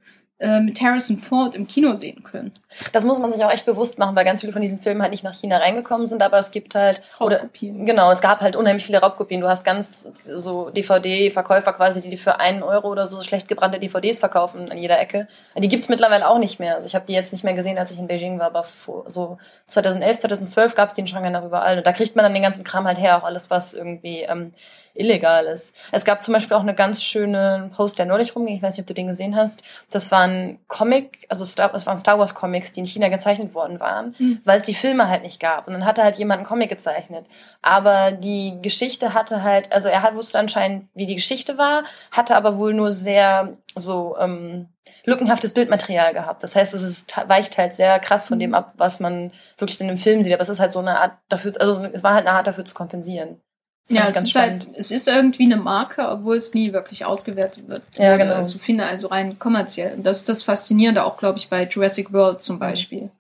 äh, 0.45 0.61
mit 0.61 0.81
Harrison 0.83 1.19
Ford 1.19 1.57
im 1.57 1.67
Kino 1.67 1.97
sehen 1.97 2.23
können. 2.23 2.53
Das 2.93 3.05
muss 3.05 3.19
man 3.19 3.33
sich 3.33 3.43
auch 3.45 3.51
echt 3.51 3.65
bewusst 3.65 3.99
machen, 3.99 4.15
weil 4.15 4.25
ganz 4.25 4.41
viele 4.41 4.53
von 4.53 4.61
diesen 4.61 4.81
Filmen 4.83 5.01
halt 5.01 5.13
nicht 5.13 5.25
nach 5.25 5.35
China 5.35 5.57
reingekommen 5.57 6.07
sind, 6.07 6.23
aber 6.23 6.39
es 6.39 6.51
gibt 6.51 6.75
halt 6.75 7.01
Raubkopien. 7.21 7.77
Oder, 7.77 7.85
genau, 7.87 8.11
es 8.11 8.21
gab 8.21 8.41
halt 8.41 8.55
unheimlich 8.55 8.85
viele 8.85 8.99
Raubkopien. 8.99 9.41
Du 9.41 9.49
hast 9.49 9.65
ganz 9.65 10.03
so 10.03 10.71
DVD-Verkäufer 10.71 11.73
quasi, 11.73 12.07
die 12.07 12.17
für 12.17 12.41
einen 12.41 12.63
Euro 12.63 12.89
oder 12.89 13.07
so 13.07 13.23
schlecht 13.23 13.49
gebrannte 13.49 13.79
DVDs 13.79 14.19
verkaufen 14.19 14.71
an 14.71 14.77
jeder 14.77 14.99
Ecke. 15.01 15.29
Die 15.57 15.69
gibt's 15.69 15.89
mittlerweile 15.89 16.29
auch 16.29 16.39
nicht 16.39 16.61
mehr. 16.61 16.75
Also 16.75 16.87
ich 16.87 16.95
habe 16.95 17.07
die 17.07 17.15
jetzt 17.15 17.33
nicht 17.33 17.45
mehr 17.45 17.55
gesehen, 17.55 17.79
als 17.79 17.91
ich 17.91 17.99
in 17.99 18.07
Beijing 18.07 18.39
war, 18.39 18.47
aber 18.47 18.65
vor, 18.65 19.05
so 19.07 19.39
2011, 19.69 20.19
2012 20.19 20.75
gab's 20.75 20.95
den 20.95 21.07
Schrank 21.07 21.31
noch 21.31 21.45
überall. 21.45 21.79
Und 21.79 21.87
da 21.87 21.93
kriegt 21.93 22.17
man 22.17 22.25
dann 22.25 22.35
den 22.35 22.43
ganzen 22.43 22.65
Kram 22.65 22.87
halt 22.87 22.99
her, 22.99 23.17
auch 23.17 23.25
alles, 23.25 23.51
was 23.51 23.73
irgendwie 23.73 24.23
ähm, 24.23 24.53
illegal 24.95 25.47
ist. 25.47 25.75
Es 25.93 26.05
gab 26.05 26.23
zum 26.23 26.35
Beispiel 26.35 26.57
auch 26.57 26.63
eine 26.63 26.75
ganz 26.75 27.03
schöne 27.03 27.71
Post, 27.75 27.99
der 27.99 28.07
neulich 28.07 28.35
rumging, 28.35 28.57
ich 28.57 28.63
weiß 28.63 28.77
nicht, 28.77 28.85
ob 28.85 28.87
du 28.87 28.95
den 28.95 29.09
gesehen 29.09 29.37
hast. 29.37 29.63
Das 29.91 30.11
waren 30.13 30.59
Comic, 30.69 31.27
also 31.29 31.45
Star, 31.45 31.75
es 31.75 31.87
waren 31.87 31.99
Star 31.99 32.19
Wars 32.19 32.35
Comics, 32.35 32.73
die 32.73 32.81
in 32.81 32.87
China 32.87 33.09
gezeichnet 33.09 33.55
worden 33.55 33.81
waren, 33.81 34.15
mhm. 34.19 34.41
weil 34.45 34.57
es 34.57 34.63
die 34.63 34.75
Filme 34.75 35.09
halt 35.09 35.23
nicht 35.23 35.41
gab. 35.41 35.67
Und 35.67 35.75
dann 35.75 35.85
hatte 35.85 36.05
halt 36.05 36.17
jemand 36.17 36.39
einen 36.39 36.47
Comic 36.47 36.69
gezeichnet. 36.69 37.27
Aber 37.61 38.13
die 38.13 38.59
Geschichte 38.63 39.15
hatte 39.15 39.43
halt, 39.43 39.73
also 39.73 39.89
er 39.89 40.03
hat, 40.03 40.15
wusste 40.15 40.39
anscheinend, 40.39 40.89
wie 40.95 41.07
die 41.07 41.17
Geschichte 41.17 41.59
war, 41.59 41.83
hatte 42.13 42.37
aber 42.37 42.57
wohl 42.57 42.73
nur 42.73 42.93
sehr 42.93 43.57
so 43.75 44.17
ähm, 44.21 44.69
lückenhaftes 45.05 45.55
Bildmaterial 45.55 46.15
gehabt. 46.15 46.43
Das 46.43 46.55
heißt, 46.55 46.73
es 46.73 46.83
ist, 46.83 47.17
weicht 47.27 47.59
halt 47.59 47.75
sehr 47.75 47.99
krass 47.99 48.27
von 48.27 48.39
dem 48.39 48.51
mhm. 48.51 48.55
ab, 48.55 48.73
was 48.77 49.01
man 49.01 49.33
wirklich 49.59 49.81
in 49.81 49.89
dem 49.89 49.99
Film 49.99 50.23
sieht. 50.23 50.33
Aber 50.33 50.43
es 50.43 50.49
ist 50.49 50.61
halt 50.61 50.73
so 50.73 50.79
eine 50.79 51.01
Art 51.01 51.19
dafür, 51.29 51.53
also 51.59 51.85
es 51.85 52.05
war 52.05 52.15
halt 52.15 52.27
eine 52.27 52.37
Art 52.37 52.47
dafür 52.47 52.65
zu 52.65 52.75
kompensieren. 52.75 53.41
Ja, 53.89 54.09
es 54.09 54.17
ist, 54.17 54.35
halt, 54.35 54.67
es 54.75 54.91
ist 54.91 55.09
irgendwie 55.09 55.45
eine 55.45 55.57
Marke, 55.57 56.09
obwohl 56.09 56.37
es 56.37 56.55
nie 56.55 56.73
wirklich 56.73 57.05
ausgewertet 57.05 57.69
wird. 57.69 57.83
Ja, 57.97 58.17
genau. 58.17 58.35
Also 58.35 58.59
finde 58.59 58.87
also 58.87 59.09
rein 59.09 59.39
kommerziell. 59.39 59.97
Und 59.97 60.07
das 60.07 60.19
ist 60.19 60.29
das 60.29 60.43
Faszinierende 60.43 61.05
auch, 61.05 61.19
glaube 61.19 61.39
ich, 61.39 61.51
bei 61.51 61.67
Jurassic 61.67 62.13
World 62.13 62.41
zum 62.41 62.59
Beispiel. 62.59 63.11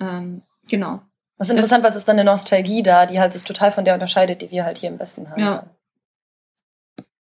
Ähm, 0.00 0.42
genau. 0.66 1.02
Das 1.36 1.48
ist 1.48 1.52
interessant, 1.52 1.84
das, 1.84 1.92
was 1.92 1.96
ist 1.96 2.08
dann 2.08 2.18
eine 2.18 2.24
Nostalgie 2.24 2.82
da, 2.82 3.04
die 3.04 3.20
halt 3.20 3.34
sich 3.34 3.44
total 3.44 3.70
von 3.70 3.84
der 3.84 3.94
unterscheidet, 3.94 4.40
die 4.40 4.50
wir 4.50 4.64
halt 4.64 4.78
hier 4.78 4.88
im 4.88 4.98
Westen 4.98 5.30
haben. 5.30 5.40
Ja. 5.40 5.64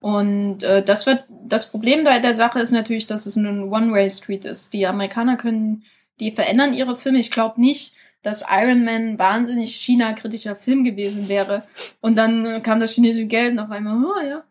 Und 0.01 0.63
äh, 0.63 0.83
das 0.83 1.07
wird 1.07 1.25
das 1.47 1.71
Problem 1.71 2.05
da 2.05 2.19
der 2.19 2.35
Sache 2.35 2.61
ist 2.61 2.73
natürlich, 2.73 3.07
dass 3.07 3.25
es 3.25 3.37
ein 3.37 3.73
One-Way-Street 3.73 4.45
ist. 4.45 4.75
Die 4.75 4.87
Amerikaner 4.87 5.39
können, 5.39 5.85
die 6.21 6.33
verändern 6.33 6.75
ihre 6.75 6.99
Filme. 6.99 7.19
Ich 7.19 7.31
glaube 7.31 7.59
nicht, 7.59 7.94
dass 8.25 8.45
Iron 8.51 8.85
Man 8.85 9.19
wahnsinnig 9.19 9.77
China-kritischer 9.77 10.57
Film 10.57 10.83
gewesen 10.83 11.29
wäre. 11.29 11.65
Und 12.01 12.17
dann 12.17 12.63
kam 12.63 12.81
das 12.81 12.93
chinesische 12.93 13.27
Geld 13.27 13.55
noch 13.55 13.71
einmal, 13.71 14.05
oh 14.05 14.27
ja. 14.27 14.45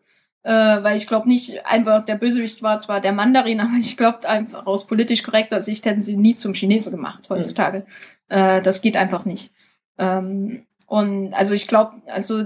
Äh, 0.44 0.82
weil 0.84 0.96
ich 0.98 1.06
glaube 1.06 1.26
nicht, 1.26 1.64
einfach 1.64 2.04
der 2.04 2.16
Bösewicht 2.16 2.62
war 2.62 2.78
zwar 2.78 3.00
der 3.00 3.12
Mandarin, 3.12 3.60
aber 3.60 3.76
ich 3.80 3.96
glaube 3.96 4.28
einfach 4.28 4.66
aus 4.66 4.86
politisch 4.86 5.22
korrekter 5.22 5.60
Sicht 5.60 5.86
hätten 5.86 6.02
sie 6.02 6.16
nie 6.16 6.36
zum 6.36 6.54
Chinesen 6.54 6.92
gemacht 6.92 7.28
heutzutage. 7.30 7.80
Mhm. 8.30 8.36
Äh, 8.36 8.62
das 8.62 8.82
geht 8.82 8.96
einfach 8.96 9.24
nicht. 9.24 9.52
Ähm, 9.98 10.66
und 10.86 11.32
also 11.32 11.54
ich 11.54 11.66
glaube, 11.66 12.02
also 12.06 12.44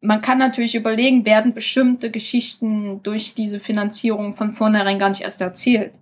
man 0.00 0.20
kann 0.20 0.38
natürlich 0.38 0.74
überlegen, 0.74 1.24
werden 1.24 1.54
bestimmte 1.54 2.10
Geschichten 2.10 3.02
durch 3.04 3.34
diese 3.34 3.60
Finanzierung 3.60 4.32
von 4.32 4.52
vornherein 4.52 4.98
gar 4.98 5.08
nicht 5.08 5.22
erst 5.22 5.40
erzählt. 5.40 5.92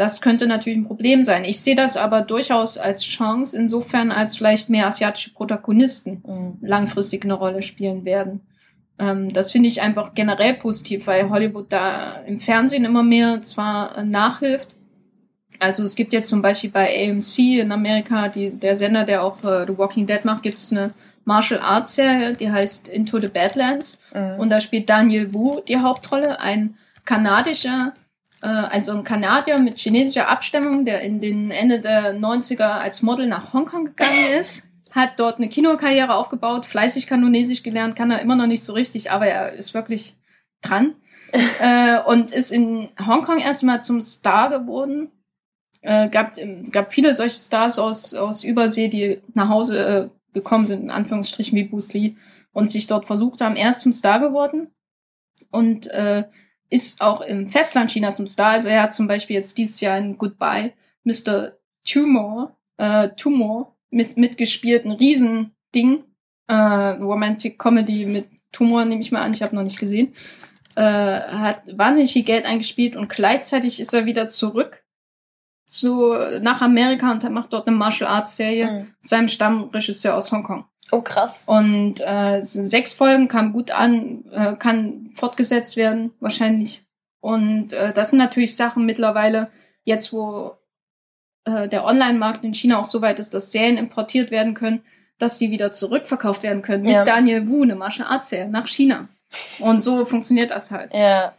Das 0.00 0.22
könnte 0.22 0.46
natürlich 0.46 0.78
ein 0.78 0.86
Problem 0.86 1.22
sein. 1.22 1.44
Ich 1.44 1.60
sehe 1.60 1.74
das 1.74 1.98
aber 1.98 2.22
durchaus 2.22 2.78
als 2.78 3.04
Chance, 3.04 3.54
insofern 3.54 4.10
als 4.10 4.34
vielleicht 4.34 4.70
mehr 4.70 4.86
asiatische 4.86 5.34
Protagonisten 5.34 6.22
mhm. 6.26 6.56
langfristig 6.66 7.22
eine 7.24 7.34
Rolle 7.34 7.60
spielen 7.60 8.06
werden. 8.06 8.40
Ähm, 8.98 9.30
das 9.30 9.52
finde 9.52 9.68
ich 9.68 9.82
einfach 9.82 10.14
generell 10.14 10.54
positiv, 10.54 11.06
weil 11.06 11.28
Hollywood 11.28 11.70
da 11.70 12.14
im 12.26 12.40
Fernsehen 12.40 12.86
immer 12.86 13.02
mehr 13.02 13.42
zwar 13.42 13.98
äh, 13.98 14.02
nachhilft. 14.02 14.74
Also 15.58 15.84
es 15.84 15.94
gibt 15.96 16.14
jetzt 16.14 16.30
zum 16.30 16.40
Beispiel 16.40 16.70
bei 16.70 17.10
AMC 17.10 17.60
in 17.60 17.70
Amerika, 17.70 18.28
die, 18.28 18.52
der 18.52 18.78
Sender, 18.78 19.04
der 19.04 19.22
auch 19.22 19.44
äh, 19.44 19.66
The 19.66 19.76
Walking 19.76 20.06
Dead 20.06 20.24
macht, 20.24 20.42
gibt 20.42 20.56
es 20.56 20.72
eine 20.72 20.94
Martial 21.26 21.60
Arts 21.60 21.94
Serie, 21.94 22.32
die 22.32 22.50
heißt 22.50 22.88
Into 22.88 23.20
the 23.20 23.28
Badlands. 23.28 24.00
Mhm. 24.14 24.40
Und 24.40 24.48
da 24.48 24.62
spielt 24.62 24.88
Daniel 24.88 25.34
Wu 25.34 25.60
die 25.60 25.76
Hauptrolle, 25.76 26.40
ein 26.40 26.76
kanadischer 27.04 27.92
also 28.46 28.92
ein 28.92 29.04
Kanadier 29.04 29.60
mit 29.60 29.78
chinesischer 29.78 30.30
Abstammung, 30.30 30.84
der 30.84 31.02
in 31.02 31.20
den 31.20 31.50
Ende 31.50 31.80
der 31.80 32.14
90er 32.14 32.62
als 32.62 33.02
Model 33.02 33.26
nach 33.26 33.52
Hongkong 33.52 33.86
gegangen 33.86 34.26
ist, 34.38 34.66
hat 34.90 35.20
dort 35.20 35.36
eine 35.38 35.48
Kinokarriere 35.48 36.14
aufgebaut, 36.14 36.66
fleißig 36.66 37.06
Kanonesisch 37.06 37.62
gelernt, 37.62 37.96
kann 37.96 38.10
er 38.10 38.20
immer 38.20 38.36
noch 38.36 38.46
nicht 38.46 38.64
so 38.64 38.72
richtig, 38.72 39.10
aber 39.10 39.26
er 39.26 39.52
ist 39.52 39.74
wirklich 39.74 40.16
dran. 40.62 40.94
äh, 41.60 42.00
und 42.00 42.32
ist 42.32 42.50
in 42.50 42.88
Hongkong 42.98 43.38
erstmal 43.38 43.80
zum 43.80 44.00
Star 44.00 44.50
geworden. 44.50 45.12
Äh, 45.80 46.08
gab, 46.08 46.34
gab 46.72 46.92
viele 46.92 47.14
solche 47.14 47.38
Stars 47.38 47.78
aus, 47.78 48.14
aus 48.14 48.44
Übersee, 48.44 48.88
die 48.88 49.20
nach 49.34 49.48
Hause 49.48 50.10
äh, 50.10 50.34
gekommen 50.34 50.66
sind, 50.66 50.82
in 50.82 50.90
Anführungsstrichen 50.90 51.56
wie 51.56 51.64
Bruce 51.64 51.92
Lee, 51.92 52.16
und 52.52 52.68
sich 52.68 52.86
dort 52.86 53.06
versucht 53.06 53.40
haben, 53.40 53.56
erst 53.56 53.82
zum 53.82 53.92
Star 53.92 54.18
geworden. 54.18 54.68
Und 55.50 55.86
äh, 55.88 56.24
ist 56.70 57.00
auch 57.00 57.20
im 57.20 57.48
Festland 57.48 57.90
China 57.90 58.14
zum 58.14 58.26
Star. 58.26 58.52
Also 58.52 58.68
er 58.68 58.82
hat 58.82 58.94
zum 58.94 59.08
Beispiel 59.08 59.36
jetzt 59.36 59.58
dieses 59.58 59.80
Jahr 59.80 59.98
in 59.98 60.16
Goodbye 60.16 60.72
Mr. 61.04 61.52
Tumor, 61.84 62.56
äh, 62.76 63.08
Tumor 63.10 63.76
mit, 63.90 64.16
mitgespielt, 64.16 64.84
ein 64.84 64.92
Riesending. 64.92 66.04
Äh, 66.46 66.54
Romantic 66.54 67.58
Comedy 67.58 68.06
mit 68.06 68.28
Tumor, 68.52 68.84
nehme 68.84 69.00
ich 69.00 69.12
mal 69.12 69.22
an, 69.22 69.32
ich 69.32 69.42
habe 69.42 69.54
noch 69.54 69.62
nicht 69.62 69.78
gesehen. 69.78 70.14
Äh, 70.76 70.82
hat 70.82 71.62
wahnsinnig 71.76 72.12
viel 72.12 72.22
Geld 72.22 72.44
eingespielt 72.44 72.96
und 72.96 73.08
gleichzeitig 73.08 73.80
ist 73.80 73.92
er 73.92 74.06
wieder 74.06 74.28
zurück 74.28 74.82
zu, 75.64 76.12
nach 76.40 76.60
Amerika 76.60 77.10
und 77.10 77.28
macht 77.30 77.52
dort 77.52 77.68
eine 77.68 77.76
Martial 77.76 78.10
Arts 78.10 78.36
Serie 78.36 78.66
mhm. 78.66 78.78
mit 78.78 79.06
seinem 79.06 79.28
Stammregisseur 79.28 80.14
aus 80.14 80.32
Hongkong. 80.32 80.64
Oh, 80.92 81.02
krass. 81.02 81.44
Und 81.46 82.00
äh, 82.00 82.40
sechs 82.42 82.92
Folgen 82.92 83.28
kam 83.28 83.52
gut 83.52 83.70
an, 83.70 84.24
äh, 84.32 84.54
kann 84.56 85.10
fortgesetzt 85.14 85.76
werden, 85.76 86.12
wahrscheinlich. 86.20 86.82
Und 87.20 87.72
äh, 87.72 87.92
das 87.92 88.10
sind 88.10 88.18
natürlich 88.18 88.56
Sachen 88.56 88.86
mittlerweile, 88.86 89.50
jetzt 89.84 90.12
wo 90.12 90.56
äh, 91.44 91.68
der 91.68 91.84
Online-Markt 91.84 92.44
in 92.44 92.54
China 92.54 92.78
auch 92.78 92.84
so 92.84 93.02
weit 93.02 93.18
ist, 93.18 93.34
dass 93.34 93.52
Serien 93.52 93.76
importiert 93.76 94.30
werden 94.30 94.54
können, 94.54 94.82
dass 95.18 95.38
sie 95.38 95.50
wieder 95.50 95.70
zurückverkauft 95.72 96.42
werden 96.42 96.62
können. 96.62 96.82
Mit 96.82 96.92
ja. 96.92 97.04
Daniel 97.04 97.46
Wu, 97.46 97.62
eine 97.62 97.76
Martial 97.76 98.08
Arts 98.08 98.30
Serie, 98.30 98.48
nach 98.48 98.66
China. 98.66 99.08
Und 99.60 99.82
so 99.82 100.04
funktioniert 100.04 100.50
das 100.50 100.70
halt. 100.70 100.92
Ja. 100.94 101.34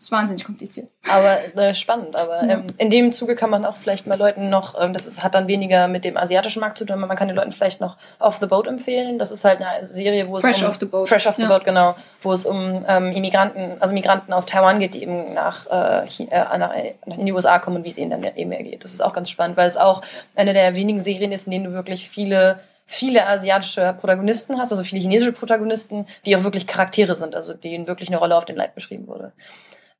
Das 0.00 0.06
ist 0.06 0.12
wahnsinnig 0.12 0.46
kompliziert. 0.46 0.88
Aber 1.10 1.36
äh, 1.58 1.74
spannend. 1.74 2.16
Aber 2.16 2.42
ja. 2.42 2.54
ähm, 2.54 2.68
in 2.78 2.88
dem 2.88 3.12
Zuge 3.12 3.36
kann 3.36 3.50
man 3.50 3.66
auch 3.66 3.76
vielleicht 3.76 4.06
mal 4.06 4.16
Leuten 4.16 4.48
noch, 4.48 4.74
ähm, 4.80 4.94
das 4.94 5.06
ist, 5.06 5.22
hat 5.22 5.34
dann 5.34 5.46
weniger 5.46 5.88
mit 5.88 6.06
dem 6.06 6.16
asiatischen 6.16 6.60
Markt 6.60 6.78
zu 6.78 6.86
tun, 6.86 6.96
aber 6.96 7.06
man 7.06 7.18
kann 7.18 7.28
den 7.28 7.36
Leuten 7.36 7.52
vielleicht 7.52 7.82
noch 7.82 7.98
Off 8.18 8.38
the 8.38 8.46
Boat 8.46 8.66
empfehlen. 8.66 9.18
Das 9.18 9.30
ist 9.30 9.44
halt 9.44 9.60
eine 9.60 9.84
Serie, 9.84 10.26
wo 10.26 10.38
es 10.38 10.42
Fresh 10.42 10.62
um 10.62 10.68
off 10.70 10.78
the 10.80 10.86
Boat. 10.86 11.06
Fresh 11.06 11.26
off 11.26 11.36
the 11.36 11.42
ja. 11.42 11.48
Boat, 11.48 11.66
genau, 11.66 11.96
wo 12.22 12.32
es 12.32 12.46
um 12.46 12.82
ähm, 12.88 13.12
Immigranten, 13.12 13.76
also 13.78 13.92
Migranten 13.92 14.32
aus 14.32 14.46
Taiwan 14.46 14.80
geht, 14.80 14.94
die 14.94 15.02
eben 15.02 15.34
nach, 15.34 15.66
äh, 15.66 16.06
China, 16.06 16.30
äh, 16.50 16.56
nach, 16.56 16.72
nach 17.04 17.18
in 17.18 17.26
die 17.26 17.32
USA 17.34 17.58
kommen 17.58 17.76
und 17.76 17.84
wie 17.84 17.88
es 17.88 17.98
ihnen 17.98 18.10
dann 18.10 18.24
eben 18.36 18.52
ergeht. 18.52 18.82
Das 18.82 18.94
ist 18.94 19.02
auch 19.02 19.12
ganz 19.12 19.28
spannend, 19.28 19.58
weil 19.58 19.68
es 19.68 19.76
auch 19.76 20.00
eine 20.34 20.54
der 20.54 20.76
wenigen 20.76 20.98
Serien 20.98 21.30
ist, 21.30 21.46
in 21.46 21.50
denen 21.50 21.66
du 21.66 21.72
wirklich 21.72 22.08
viele 22.08 22.60
viele 22.86 23.24
asiatische 23.24 23.94
Protagonisten 24.00 24.58
hast, 24.58 24.72
also 24.72 24.82
viele 24.82 25.00
chinesische 25.00 25.30
Protagonisten, 25.30 26.06
die 26.26 26.34
auch 26.34 26.42
wirklich 26.42 26.66
Charaktere 26.66 27.14
sind, 27.14 27.36
also 27.36 27.54
denen 27.54 27.86
wirklich 27.86 28.08
eine 28.08 28.16
Rolle 28.16 28.36
auf 28.36 28.46
den 28.46 28.56
Leib 28.56 28.74
beschrieben 28.74 29.06
wurde. 29.06 29.32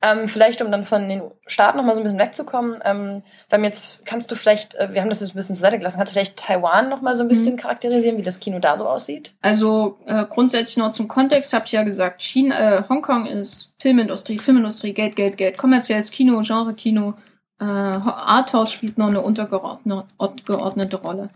Ähm, 0.03 0.27
vielleicht, 0.27 0.63
um 0.63 0.71
dann 0.71 0.83
von 0.83 1.07
den 1.07 1.21
Staaten 1.45 1.77
noch 1.77 1.85
mal 1.85 1.93
so 1.93 1.99
ein 1.99 2.03
bisschen 2.03 2.17
wegzukommen, 2.17 2.79
ähm, 2.83 3.21
weil 3.51 3.63
jetzt 3.63 4.03
kannst 4.03 4.31
du 4.31 4.35
vielleicht, 4.35 4.73
äh, 4.75 4.89
wir 4.93 5.01
haben 5.01 5.09
das 5.09 5.19
jetzt 5.19 5.33
ein 5.33 5.35
bisschen 5.35 5.55
zur 5.55 5.61
Seite 5.61 5.77
gelassen, 5.77 5.97
kannst 5.97 6.11
du 6.11 6.15
vielleicht 6.15 6.37
Taiwan 6.37 6.89
noch 6.89 7.01
mal 7.01 7.15
so 7.15 7.21
ein 7.21 7.27
bisschen 7.27 7.53
mhm. 7.53 7.57
charakterisieren, 7.57 8.17
wie 8.17 8.23
das 8.23 8.39
Kino 8.39 8.57
da 8.57 8.75
so 8.77 8.87
aussieht? 8.87 9.35
Also 9.41 9.99
äh, 10.07 10.25
grundsätzlich 10.27 10.77
noch 10.77 10.89
zum 10.89 11.07
Kontext 11.07 11.53
habe 11.53 11.65
ich 11.67 11.71
ja 11.73 11.83
gesagt, 11.83 12.23
China, 12.23 12.79
äh, 12.79 12.83
Hongkong 12.89 13.27
ist 13.27 13.73
Filmindustrie, 13.79 14.39
Filmindustrie, 14.39 14.93
Geld, 14.93 15.15
Geld, 15.15 15.37
Geld, 15.37 15.57
kommerzielles 15.57 16.09
Kino, 16.09 16.41
Genre-Kino, 16.41 17.13
äh, 17.59 17.63
Arthouse 17.63 18.71
spielt 18.71 18.97
noch 18.97 19.09
eine 19.09 19.21
untergeordnete 19.21 20.97
Rolle. 20.97 21.27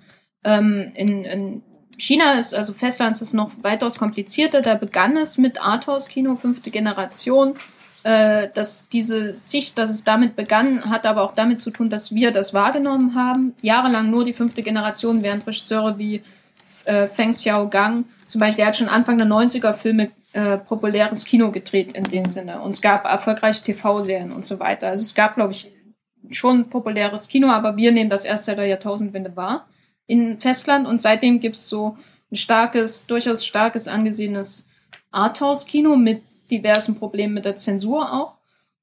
Ähm, 0.44 0.92
in, 0.96 1.24
in 1.24 1.64
China 1.98 2.34
ist, 2.40 2.54
also 2.56 2.74
Festlands 2.74 3.22
ist 3.22 3.34
noch 3.34 3.52
weitaus 3.62 4.00
komplizierter. 4.00 4.62
Da 4.62 4.74
begann 4.76 5.18
es 5.18 5.38
mit 5.38 5.62
Arthouse-Kino, 5.62 6.36
fünfte 6.36 6.72
Generation. 6.72 7.56
Äh, 8.06 8.52
dass 8.54 8.88
diese 8.88 9.34
Sicht, 9.34 9.80
dass 9.80 9.90
es 9.90 10.04
damit 10.04 10.36
begann, 10.36 10.92
hat 10.92 11.08
aber 11.08 11.24
auch 11.24 11.34
damit 11.34 11.60
zu 11.60 11.72
tun, 11.72 11.90
dass 11.90 12.14
wir 12.14 12.30
das 12.30 12.54
wahrgenommen 12.54 13.16
haben. 13.16 13.56
Jahrelang 13.64 14.12
nur 14.12 14.24
die 14.24 14.34
fünfte 14.34 14.62
Generation, 14.62 15.24
während 15.24 15.48
Regisseure 15.48 15.98
wie 15.98 16.22
äh, 16.84 17.08
Feng 17.08 17.32
Xiaogang, 17.32 18.06
zum 18.28 18.42
Beispiel, 18.42 18.58
der 18.58 18.68
hat 18.68 18.78
schon 18.78 18.90
Anfang 18.90 19.18
der 19.18 19.26
90er 19.26 19.74
Filme 19.74 20.12
äh, 20.34 20.60
populäres 20.60 21.26
Kino 21.26 21.50
gedreht 21.50 21.94
in 21.94 22.04
dem 22.04 22.26
Sinne. 22.26 22.62
Und 22.62 22.76
es 22.76 22.82
gab 22.82 23.06
erfolgreiche 23.06 23.64
TV-Serien 23.64 24.32
und 24.32 24.46
so 24.46 24.60
weiter. 24.60 24.90
Also 24.90 25.02
es 25.02 25.16
gab, 25.16 25.34
glaube 25.34 25.54
ich, 25.54 25.72
schon 26.30 26.70
populäres 26.70 27.28
Kino, 27.28 27.48
aber 27.48 27.76
wir 27.76 27.92
nehmen 27.92 28.12
das 28.12 28.24
erst 28.24 28.46
seit 28.46 28.60
der 28.60 28.68
Jahrtausendwende 28.68 29.36
wahr 29.36 29.66
in 30.06 30.40
Festland 30.40 30.88
und 30.88 31.02
seitdem 31.02 31.40
gibt's 31.40 31.68
so 31.68 31.98
ein 32.32 32.36
starkes, 32.36 33.08
durchaus 33.08 33.44
starkes 33.44 33.88
angesehenes 33.88 34.68
Arthouse-Kino 35.10 35.96
mit 35.96 36.22
diversen 36.52 36.96
Problemen 36.96 37.34
mit 37.34 37.46
der 37.46 37.56
Zensur 37.56 38.12
auch 38.14 38.36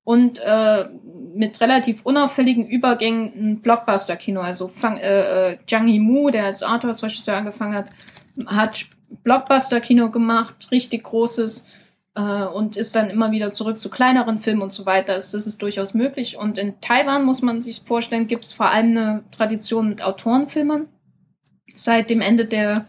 und 0.04 0.40
äh, 0.40 0.88
mit 1.34 1.60
relativ 1.60 2.04
unauffälligen 2.04 2.66
Übergängen 2.66 3.32
ein 3.34 3.60
Blockbuster-Kino. 3.60 4.40
Also 4.40 4.68
Fang, 4.68 4.98
äh, 4.98 5.52
äh, 5.52 5.58
Zhang 5.66 5.88
Yimou, 5.88 6.30
der 6.30 6.44
als 6.44 6.62
Arthouse-Regisseur 6.62 7.36
angefangen 7.36 7.74
hat, 7.74 7.90
hat 8.46 8.86
Blockbuster-Kino 9.22 10.10
gemacht, 10.10 10.68
richtig 10.70 11.04
großes 11.04 11.66
äh, 12.16 12.44
und 12.44 12.76
ist 12.76 12.96
dann 12.96 13.10
immer 13.10 13.30
wieder 13.30 13.52
zurück 13.52 13.78
zu 13.78 13.90
kleineren 13.90 14.40
Filmen 14.40 14.62
und 14.62 14.72
so 14.72 14.86
weiter. 14.86 15.14
Das, 15.14 15.30
das 15.30 15.46
ist 15.46 15.62
durchaus 15.62 15.94
möglich. 15.94 16.36
Und 16.36 16.58
in 16.58 16.80
Taiwan 16.80 17.24
muss 17.24 17.42
man 17.42 17.60
sich 17.60 17.82
vorstellen, 17.84 18.26
gibt 18.26 18.44
es 18.44 18.52
vor 18.52 18.70
allem 18.70 18.96
eine 18.96 19.24
Tradition 19.30 19.88
mit 19.88 20.02
Autorenfilmern 20.02 20.88
seit 21.72 22.10
dem 22.10 22.20
Ende 22.20 22.44
der 22.44 22.86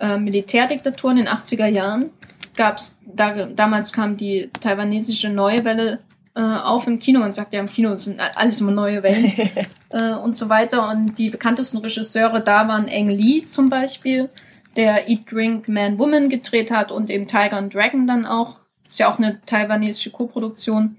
äh, 0.00 0.16
Militärdiktatur 0.16 1.10
in 1.10 1.18
den 1.18 1.28
80er 1.28 1.66
Jahren 1.66 2.10
gab's, 2.56 2.98
da, 3.06 3.46
damals 3.46 3.92
kam 3.92 4.16
die 4.16 4.50
taiwanesische 4.60 5.28
Neue 5.28 5.64
Welle 5.64 5.98
äh, 6.34 6.40
auf 6.40 6.86
im 6.86 6.98
Kino. 6.98 7.20
Man 7.20 7.32
sagt 7.32 7.52
ja, 7.52 7.60
im 7.60 7.68
Kino 7.68 7.96
sind 7.96 8.20
alles 8.36 8.60
immer 8.60 8.72
neue 8.72 9.02
Wellen 9.02 9.32
äh, 9.90 10.14
und 10.14 10.36
so 10.36 10.48
weiter. 10.48 10.88
Und 10.90 11.18
die 11.18 11.30
bekanntesten 11.30 11.78
Regisseure 11.78 12.40
da 12.40 12.68
waren 12.68 12.88
Eng 12.88 13.08
Lee 13.08 13.42
zum 13.42 13.68
Beispiel, 13.68 14.30
der 14.76 15.08
Eat, 15.08 15.30
Drink, 15.30 15.68
Man, 15.68 15.98
Woman 15.98 16.28
gedreht 16.28 16.70
hat 16.70 16.90
und 16.90 17.10
eben 17.10 17.26
Tiger 17.26 17.54
and 17.54 17.74
Dragon 17.74 18.06
dann 18.06 18.26
auch. 18.26 18.56
Ist 18.88 18.98
ja 18.98 19.12
auch 19.12 19.18
eine 19.18 19.40
taiwanesische 19.40 20.10
Koproduktion. 20.10 20.98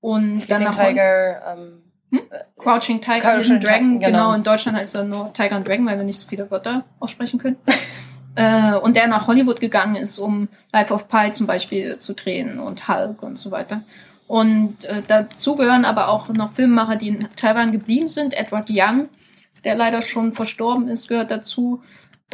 Und 0.00 0.36
Sleeping 0.36 0.64
dann 0.64 0.72
Tiger, 0.72 1.56
ähm, 1.56 1.82
hm? 2.10 2.20
Crouching 2.58 3.00
Tiger, 3.00 3.20
Crouching 3.20 3.60
Dragon, 3.60 3.98
genau. 3.98 4.06
genau. 4.06 4.32
In 4.34 4.42
Deutschland 4.42 4.78
heißt 4.78 4.94
er 4.94 5.04
nur 5.04 5.32
Tiger 5.32 5.56
and 5.56 5.66
Dragon, 5.66 5.86
weil 5.86 5.96
wir 5.96 6.04
nicht 6.04 6.18
so 6.18 6.28
viele 6.28 6.50
Wörter 6.50 6.84
aussprechen 7.00 7.38
können. 7.38 7.56
äh, 8.36 8.74
und 8.74 8.96
der 8.96 9.08
nach 9.08 9.26
Hollywood 9.26 9.60
gegangen 9.60 9.96
ist, 9.96 10.18
um 10.18 10.48
Life 10.72 10.92
of 10.92 11.08
Pi 11.08 11.32
zum 11.32 11.46
Beispiel 11.46 11.98
zu 11.98 12.14
drehen 12.14 12.60
und 12.60 12.86
Hulk 12.86 13.22
und 13.22 13.38
so 13.38 13.50
weiter. 13.50 13.82
Und 14.28 14.84
äh, 14.84 15.02
dazu 15.06 15.54
gehören 15.54 15.84
aber 15.84 16.08
auch 16.08 16.28
noch 16.28 16.52
Filmemacher, 16.52 16.96
die 16.96 17.08
in 17.08 17.20
Taiwan 17.36 17.72
geblieben 17.72 18.08
sind. 18.08 18.34
Edward 18.34 18.68
Young, 18.70 19.08
der 19.64 19.76
leider 19.76 20.02
schon 20.02 20.34
verstorben 20.34 20.88
ist, 20.88 21.08
gehört 21.08 21.30
dazu. 21.30 21.82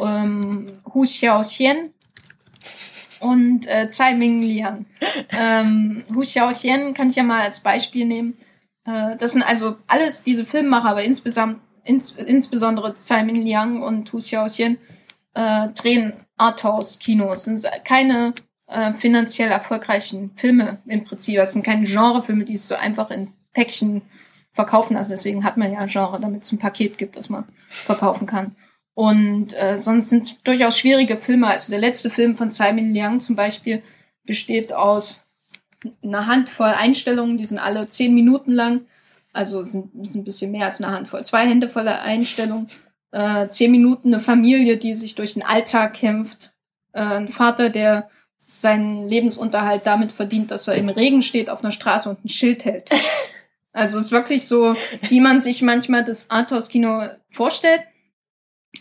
Ähm, 0.01 0.65
Hu 0.93 1.03
Xiaoxian 1.03 1.91
und 3.19 3.67
äh, 3.67 3.87
Tsai 3.87 4.15
Ming 4.15 4.41
Liang. 4.41 4.85
ähm, 5.29 6.03
Hu 6.13 6.21
Xiaoxian 6.21 6.93
kann 6.93 7.09
ich 7.09 7.15
ja 7.15 7.23
mal 7.23 7.41
als 7.41 7.61
Beispiel 7.61 8.05
nehmen. 8.05 8.37
Äh, 8.85 9.15
das 9.17 9.33
sind 9.33 9.43
also 9.43 9.77
alles 9.87 10.23
diese 10.23 10.45
Filmemacher, 10.45 10.89
aber 10.89 11.03
insgesamt, 11.03 11.61
ins, 11.85 12.11
insbesondere 12.11 12.95
Tsai 12.95 13.23
Ming 13.23 13.43
Liang 13.43 13.83
und 13.83 14.05
Tu 14.05 14.17
Xiaoxian 14.17 14.77
äh, 15.33 15.69
drehen 15.69 16.13
Arthouse-Kinos. 16.37 17.45
Das 17.45 17.45
sind 17.45 17.85
keine 17.85 18.33
äh, 18.67 18.93
finanziell 18.93 19.49
erfolgreichen 19.49 20.31
Filme 20.35 20.81
im 20.85 21.03
Prinzip. 21.03 21.35
Das 21.35 21.53
sind 21.53 21.63
keine 21.63 21.85
Genrefilme, 21.85 22.45
die 22.45 22.53
es 22.53 22.67
so 22.67 22.75
einfach 22.75 23.11
in 23.11 23.33
Päckchen 23.53 24.01
verkaufen 24.53 24.95
lassen. 24.95 25.11
Deswegen 25.11 25.43
hat 25.43 25.57
man 25.57 25.71
ja 25.71 25.79
ein 25.79 25.87
Genre, 25.87 26.19
damit 26.19 26.43
es 26.43 26.51
ein 26.51 26.59
Paket 26.59 26.97
gibt, 26.97 27.15
das 27.15 27.29
man 27.29 27.45
verkaufen 27.69 28.27
kann. 28.27 28.55
Und 28.95 29.53
äh, 29.53 29.79
sonst 29.79 30.09
sind 30.09 30.47
durchaus 30.47 30.77
schwierige 30.77 31.17
Filme. 31.17 31.47
Also 31.47 31.71
der 31.71 31.79
letzte 31.79 32.09
Film 32.09 32.37
von 32.37 32.51
Simon 32.51 32.91
Liang 32.91 33.19
zum 33.19 33.35
Beispiel 33.35 33.81
besteht 34.25 34.73
aus 34.73 35.25
eine 36.03 36.27
Handvoll 36.27 36.67
Einstellungen, 36.67 37.37
die 37.37 37.45
sind 37.45 37.59
alle 37.59 37.87
zehn 37.87 38.13
Minuten 38.13 38.51
lang. 38.51 38.81
Also 39.33 39.63
sind, 39.63 39.91
sind 39.93 40.15
ein 40.15 40.23
bisschen 40.23 40.51
mehr 40.51 40.65
als 40.65 40.79
eine 40.79 40.93
Handvoll. 40.93 41.25
Zwei 41.25 41.47
Hände 41.47 41.69
voller 41.69 42.03
Einstellungen. 42.03 42.67
Äh, 43.13 43.47
zehn 43.47 43.69
Minuten 43.69 44.11
eine 44.11 44.19
Familie, 44.19 44.77
die 44.77 44.95
sich 44.95 45.13
durch 45.13 45.35
den 45.35 45.43
Alltag 45.43 45.93
kämpft. 45.93 46.51
Äh, 46.93 47.01
ein 47.01 47.27
Vater, 47.27 47.69
der 47.69 48.09
seinen 48.39 49.07
Lebensunterhalt 49.07 49.85
damit 49.85 50.11
verdient, 50.11 50.49
dass 50.49 50.67
er 50.67 50.73
im 50.73 50.89
Regen 50.89 51.21
steht 51.21 51.47
auf 51.47 51.63
einer 51.63 51.71
Straße 51.71 52.09
und 52.09 52.25
ein 52.25 52.29
Schild 52.29 52.65
hält. 52.65 52.89
Also 53.75 53.97
es 53.97 54.05
ist 54.05 54.11
wirklich 54.11 54.47
so, 54.47 54.75
wie 55.09 55.19
man 55.19 55.39
sich 55.39 55.63
manchmal 55.63 56.03
das 56.03 56.29
Arthouse-Kino 56.29 57.07
vorstellt. 57.31 57.81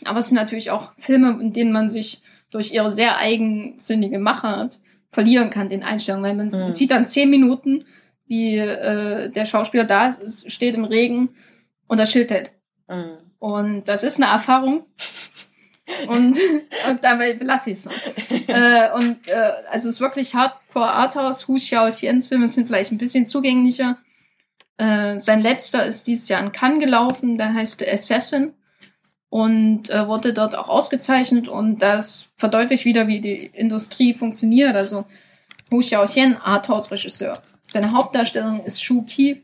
Aber 0.05 0.19
es 0.19 0.29
sind 0.29 0.37
natürlich 0.37 0.71
auch 0.71 0.93
Filme, 0.99 1.39
in 1.41 1.55
denen 1.55 1.73
man 1.73 1.89
sich 1.89 2.21
durch 2.51 2.75
ihre 2.75 2.93
sehr 2.93 3.17
eigensinnige 3.17 4.19
Machart 4.19 4.81
verlieren 5.11 5.49
kann, 5.49 5.71
den 5.71 5.83
Einstellungen, 5.83 6.29
weil 6.29 6.37
man 6.37 6.49
mhm. 6.49 6.73
sieht 6.73 6.91
dann 6.91 7.07
zehn 7.07 7.31
Minuten, 7.31 7.87
wie 8.27 8.59
äh, 8.59 9.31
der 9.31 9.47
Schauspieler 9.47 9.85
da 9.85 10.15
steht 10.47 10.75
im 10.75 10.85
Regen 10.85 11.31
und 11.87 11.97
das 11.97 12.13
Schild 12.13 12.31
hält. 12.31 12.53
Mhm. 12.93 13.19
Und 13.39 13.89
das 13.89 14.03
ist 14.03 14.23
eine 14.23 14.31
Erfahrung. 14.31 14.87
und, 16.07 16.39
und 16.89 17.03
dabei 17.03 17.39
lasse 17.41 17.71
ich 17.71 17.79
es 17.79 17.85
noch. 17.87 17.93
äh, 18.49 18.91
und 18.95 19.29
äh, 19.29 19.53
also 19.71 19.89
es 19.89 19.97
ist 19.97 20.01
wirklich 20.01 20.35
Hardcore 20.35 20.91
Arthouse, 20.91 21.49
Hu 21.49 21.57
Xiao 21.57 21.89
Xians 21.89 22.29
Filme 22.29 22.49
sind 22.49 22.67
vielleicht 22.67 22.93
ein 22.93 22.99
bisschen 22.99 23.27
zugänglicher. 23.27 23.99
Äh, 24.77 25.19
sein 25.19 25.41
letzter 25.41 25.87
ist 25.87 26.07
dieses 26.07 26.29
Jahr 26.29 26.41
in 26.41 26.53
Cannes 26.53 26.81
gelaufen, 26.81 27.39
der 27.39 27.53
heißt 27.53 27.87
Assassin 27.87 28.55
und 29.29 29.91
äh, 29.91 30.07
wurde 30.07 30.35
dort 30.35 30.57
auch 30.57 30.69
ausgezeichnet 30.69 31.49
und 31.49 31.81
das 31.81 32.29
verdeutlicht 32.37 32.85
wieder, 32.85 33.09
wie 33.09 33.21
die 33.21 33.47
Industrie 33.47 34.15
funktioniert. 34.15 34.77
Also 34.77 35.07
Hu 35.71 35.81
Xiaoxian, 35.81 36.37
Arthouse-Regisseur. 36.37 37.35
Seine 37.67 37.93
Hauptdarstellung 37.93 38.63
ist 38.65 38.85
Shu 38.85 39.03
Qi, 39.03 39.43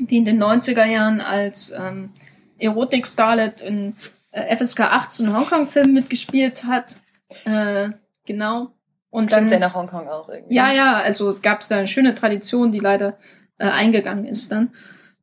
die 0.00 0.18
in 0.18 0.24
den 0.24 0.42
90er 0.42 0.84
Jahren 0.84 1.20
als 1.20 1.72
ähm, 1.76 2.10
Erotik-Starlet 2.58 3.60
in 3.60 3.94
äh, 4.30 4.56
FSK 4.56 4.80
18 4.80 5.34
Hongkong-Filmen 5.34 5.94
mitgespielt 5.94 6.64
hat. 6.64 6.96
Äh, 7.44 7.90
genau. 8.24 8.72
Und 9.10 9.30
das 9.30 9.38
dann 9.38 9.48
sehr 9.48 9.58
nach 9.58 9.74
Hongkong 9.74 10.08
auch 10.08 10.28
irgendwie. 10.28 10.54
Ja, 10.54 10.72
ja, 10.72 10.96
also 10.98 11.28
es 11.30 11.40
gab 11.40 11.66
da 11.66 11.78
eine 11.78 11.88
schöne 11.88 12.14
Tradition, 12.14 12.72
die 12.72 12.78
leider 12.78 13.16
äh, 13.58 13.68
eingegangen 13.68 14.26
ist 14.26 14.52
dann 14.52 14.70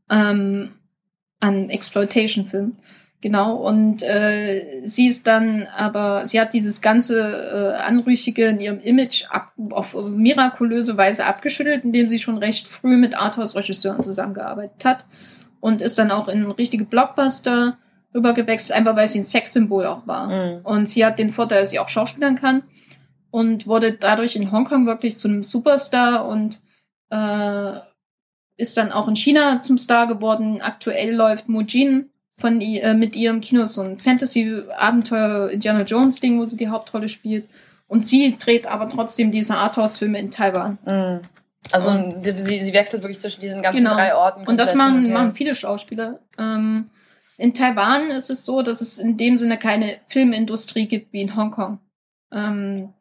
ähm, 0.10 0.74
an 1.40 1.70
Exploitation-Filmen. 1.70 2.78
Genau, 3.26 3.56
und 3.56 4.04
äh, 4.04 4.84
sie 4.84 5.08
ist 5.08 5.26
dann, 5.26 5.66
aber 5.76 6.28
sie 6.28 6.40
hat 6.40 6.54
dieses 6.54 6.84
ganze 6.84 7.74
äh, 7.76 7.82
Anrüchige 7.82 8.46
in 8.46 8.60
ihrem 8.60 8.80
Image 8.80 9.26
ab, 9.32 9.52
auf 9.72 9.96
mirakulöse 9.96 10.96
Weise 10.96 11.26
abgeschüttelt, 11.26 11.84
indem 11.84 12.08
sie 12.08 12.20
schon 12.20 12.38
recht 12.38 12.68
früh 12.68 12.98
mit 12.98 13.18
Arthouse-Regisseuren 13.18 14.04
zusammengearbeitet 14.04 14.86
hat 14.86 15.08
und 15.60 15.82
ist 15.82 15.98
dann 15.98 16.12
auch 16.12 16.28
in 16.28 16.52
richtige 16.52 16.86
Blockbuster 16.86 17.80
übergewechselt, 18.14 18.78
einfach 18.78 18.96
weil 18.96 19.08
sie 19.08 19.22
ein 19.22 19.24
Sexsymbol 19.24 19.88
auch 19.88 20.06
war. 20.06 20.28
Mhm. 20.28 20.60
Und 20.64 20.88
sie 20.88 21.04
hat 21.04 21.18
den 21.18 21.32
Vorteil, 21.32 21.62
dass 21.62 21.72
sie 21.72 21.80
auch 21.80 21.90
schauspielern 21.90 22.36
kann 22.36 22.62
und 23.32 23.66
wurde 23.66 23.94
dadurch 23.94 24.36
in 24.36 24.52
Hongkong 24.52 24.86
wirklich 24.86 25.18
zu 25.18 25.28
einem 25.28 25.44
Superstar 25.44 26.28
und 26.28 26.62
äh, 27.10 27.80
ist 28.58 28.78
dann 28.78 28.92
auch 28.92 29.08
in 29.08 29.16
China 29.16 29.60
zum 29.62 29.80
Star 29.80 30.06
geworden. 30.06 30.62
Aktuell 30.62 31.16
läuft 31.16 31.50
Mujin 31.50 32.12
von 32.38 32.60
äh, 32.62 32.94
mit 32.94 33.16
ihrem 33.16 33.42
Kino 33.42 33.66
so 33.66 33.82
ein 33.82 33.98
Fantasy-Abenteuer 33.98 35.50
Indiana 35.52 35.84
Jones-Ding, 35.84 36.40
wo 36.40 36.46
sie 36.46 36.58
die 36.58 36.70
Hauptrolle 36.70 37.10
spielt. 37.10 37.48
Und 37.88 38.06
sie 38.06 38.38
dreht 38.38 38.68
aber 38.68 38.90
trotzdem 38.90 39.32
diese 39.32 39.56
Arthouse-Filme 39.56 40.20
in 40.20 40.32
Taiwan. 40.32 40.78
Mm. 40.86 41.22
Also 41.72 41.92
und, 41.92 42.24
sie, 42.24 42.62
sie 42.62 42.74
wechselt 42.74 43.04
wirklich 43.04 43.20
zwischen 43.20 43.42
diesen 43.42 43.62
ganzen 43.62 43.84
genau. 43.84 43.96
drei 43.96 44.16
Orten. 44.16 44.46
Und 44.48 44.58
das 44.58 44.76
machen, 44.76 45.12
machen 45.12 45.34
viele 45.34 45.56
Schauspieler. 45.56 46.20
Ähm, 46.38 46.90
in 47.38 47.54
Taiwan 47.54 48.12
ist 48.12 48.30
es 48.30 48.46
so, 48.46 48.62
dass 48.62 48.82
es 48.82 48.98
in 48.98 49.18
dem 49.18 49.38
Sinne 49.38 49.58
keine 49.58 49.98
Filmindustrie 50.08 50.88
gibt 50.88 51.12
wie 51.14 51.22
in 51.22 51.36
Hongkong. 51.36 51.80
Ähm, 52.32 52.94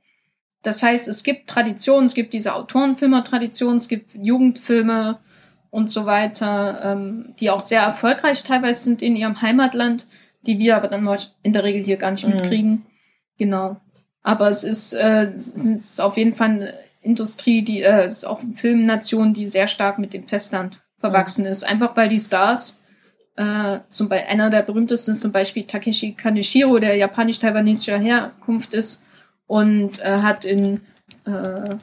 das 0.62 0.82
heißt, 0.82 1.09
es 1.09 1.22
gibt 1.22 1.49
Traditionen, 1.51 2.07
es 2.07 2.14
gibt 2.14 2.32
diese 2.32 2.55
Autorenfilmer-Tradition, 2.55 3.76
es 3.76 3.89
gibt 3.89 4.14
Jugendfilme, 4.14 5.18
und 5.75 5.91
so 5.91 6.07
weiter, 6.07 6.81
ähm, 6.85 7.35
die 7.41 7.51
auch 7.51 7.61
sehr 7.61 7.83
erfolgreich 7.83 8.45
teilweise 8.45 8.85
sind 8.85 9.03
in 9.03 9.16
ihrem 9.16 9.43
Heimatland, 9.43 10.07
die 10.47 10.61
wir 10.61 10.77
aber 10.77 10.87
dann 10.87 11.09
in 11.43 11.53
der 11.53 11.64
Regel 11.64 11.83
hier 11.83 11.97
gar 11.97 12.12
nicht 12.12 12.25
mhm. 12.25 12.35
mitkriegen. 12.35 12.87
Genau. 13.39 13.79
Aber 14.22 14.49
es 14.51 14.62
ist, 14.62 14.93
äh, 14.93 15.33
es 15.37 15.49
ist 15.49 16.01
auf 16.01 16.16
jeden 16.16 16.37
Fall 16.37 16.51
eine 16.51 16.75
Industrie, 17.03 17.62
die 17.62 17.83
äh, 17.83 18.05
es 18.05 18.18
ist 18.18 18.25
auch 18.25 18.41
eine 18.41 18.55
Filmnation, 18.55 19.35
die 19.35 19.49
sehr 19.49 19.66
stark 19.66 19.99
mit 19.99 20.14
dem 20.14 20.29
Festland 20.29 20.81
verwachsen 21.01 21.45
mhm. 21.45 21.51
ist. 21.51 21.64
Einfach 21.64 21.97
weil 21.97 22.09
die 22.09 22.20
Stars, 22.20 22.79
äh, 23.35 23.81
zum 23.91 24.09
Beispiel, 24.09 24.31
einer 24.31 24.51
der 24.51 24.62
berühmtesten 24.62 25.11
ist 25.11 25.22
zum 25.22 25.33
Beispiel 25.33 25.64
Takeshi 25.64 26.12
Kaneshiro, 26.12 26.79
der 26.79 26.95
japanisch-taiwanesischer 26.95 27.99
Herkunft 27.99 28.75
ist 28.75 29.03
und 29.49 29.99
äh, 29.99 30.22
hat 30.22 30.45
in 30.45 30.79
äh, 31.27 31.77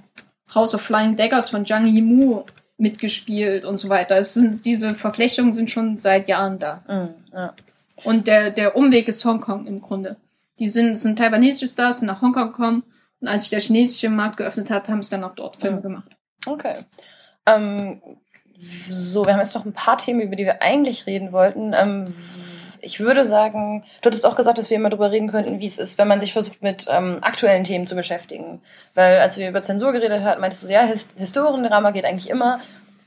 House 0.55 0.73
of 0.73 0.81
Flying 0.81 1.17
Daggers 1.17 1.49
von 1.49 1.65
Zhang 1.65 1.85
Yimou 1.85 2.45
mitgespielt 2.81 3.63
und 3.63 3.77
so 3.77 3.89
weiter. 3.89 4.17
Es 4.17 4.33
sind, 4.33 4.65
diese 4.65 4.95
Verflechtungen 4.95 5.53
sind 5.53 5.71
schon 5.71 5.99
seit 5.99 6.27
Jahren 6.27 6.59
da. 6.59 6.83
Mhm, 6.87 7.09
ja. 7.33 7.53
Und 8.03 8.27
der, 8.27 8.49
der 8.49 8.75
Umweg 8.75 9.07
ist 9.07 9.23
Hongkong 9.23 9.67
im 9.67 9.79
Grunde. 9.79 10.17
Die 10.59 10.67
sind, 10.67 10.97
sind 10.97 11.17
taiwanesische 11.17 11.67
Stars, 11.67 11.99
sind 11.99 12.07
nach 12.07 12.21
Hongkong 12.21 12.47
gekommen 12.47 12.83
und 13.19 13.27
als 13.27 13.43
sich 13.43 13.51
der 13.51 13.59
chinesische 13.59 14.09
Markt 14.09 14.37
geöffnet 14.37 14.71
hat, 14.71 14.89
haben 14.89 14.99
es 14.99 15.09
dann 15.09 15.23
auch 15.23 15.35
dort 15.35 15.57
Filme 15.57 15.77
mhm. 15.77 15.83
gemacht. 15.83 16.11
Okay. 16.47 16.75
Ähm, 17.45 18.01
so, 18.87 19.25
wir 19.25 19.33
haben 19.33 19.39
jetzt 19.39 19.55
noch 19.55 19.65
ein 19.65 19.73
paar 19.73 19.97
Themen, 19.97 20.21
über 20.21 20.35
die 20.35 20.45
wir 20.45 20.61
eigentlich 20.61 21.05
reden 21.05 21.31
wollten. 21.31 21.73
Ähm, 21.73 22.13
ich 22.81 22.99
würde 22.99 23.25
sagen, 23.25 23.83
du 24.01 24.07
hattest 24.07 24.25
auch 24.25 24.35
gesagt, 24.35 24.57
dass 24.57 24.69
wir 24.69 24.77
immer 24.77 24.89
darüber 24.89 25.11
reden 25.11 25.29
könnten, 25.29 25.59
wie 25.59 25.65
es 25.65 25.77
ist, 25.79 25.97
wenn 25.97 26.07
man 26.07 26.19
sich 26.19 26.33
versucht, 26.33 26.61
mit 26.61 26.85
ähm, 26.89 27.19
aktuellen 27.21 27.63
Themen 27.63 27.85
zu 27.85 27.95
beschäftigen. 27.95 28.61
Weil 28.95 29.19
als 29.19 29.37
wir 29.37 29.49
über 29.49 29.61
Zensur 29.61 29.91
geredet 29.91 30.23
hatten, 30.23 30.41
meintest 30.41 30.63
du, 30.63 30.71
ja, 30.71 30.83
Hist 30.83 31.17
Historiendrama 31.17 31.91
geht 31.91 32.05
eigentlich 32.05 32.29
immer. 32.29 32.59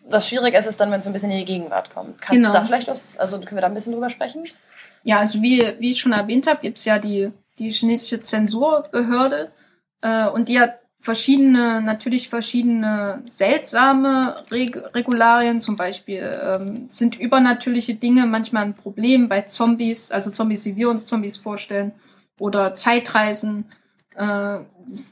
Was 0.06 0.28
schwierig 0.28 0.54
ist, 0.54 0.66
ist 0.66 0.80
dann, 0.80 0.90
wenn 0.90 1.00
es 1.00 1.06
ein 1.06 1.12
bisschen 1.12 1.30
in 1.30 1.38
die 1.38 1.44
Gegenwart 1.44 1.92
kommt. 1.92 2.20
Kannst 2.20 2.42
genau. 2.42 2.52
du 2.52 2.58
da 2.58 2.64
vielleicht 2.64 2.88
was, 2.88 3.16
also 3.18 3.38
können 3.40 3.56
wir 3.56 3.62
da 3.62 3.68
ein 3.68 3.74
bisschen 3.74 3.92
drüber 3.92 4.10
sprechen? 4.10 4.44
Ja, 5.02 5.18
also 5.18 5.42
wie, 5.42 5.62
wie 5.78 5.90
ich 5.90 6.00
schon 6.00 6.12
erwähnt 6.12 6.46
habe, 6.46 6.60
gibt 6.60 6.78
es 6.78 6.84
ja 6.84 6.98
die, 6.98 7.30
die 7.58 7.70
chinesische 7.70 8.20
Zensurbehörde 8.20 9.50
äh, 10.02 10.28
und 10.28 10.48
die 10.48 10.60
hat 10.60 10.78
verschiedene, 11.04 11.82
natürlich 11.82 12.30
verschiedene 12.30 13.22
seltsame 13.26 14.36
Reg 14.50 14.74
Regularien, 14.94 15.60
zum 15.60 15.76
Beispiel 15.76 16.22
ähm, 16.22 16.86
sind 16.88 17.20
übernatürliche 17.20 17.94
Dinge 17.94 18.24
manchmal 18.24 18.64
ein 18.64 18.74
Problem 18.74 19.28
bei 19.28 19.42
Zombies, 19.42 20.10
also 20.10 20.30
Zombies, 20.30 20.64
wie 20.64 20.76
wir 20.76 20.88
uns 20.88 21.04
Zombies 21.04 21.36
vorstellen, 21.36 21.92
oder 22.40 22.72
Zeitreisen 22.72 23.66
äh, 24.16 24.60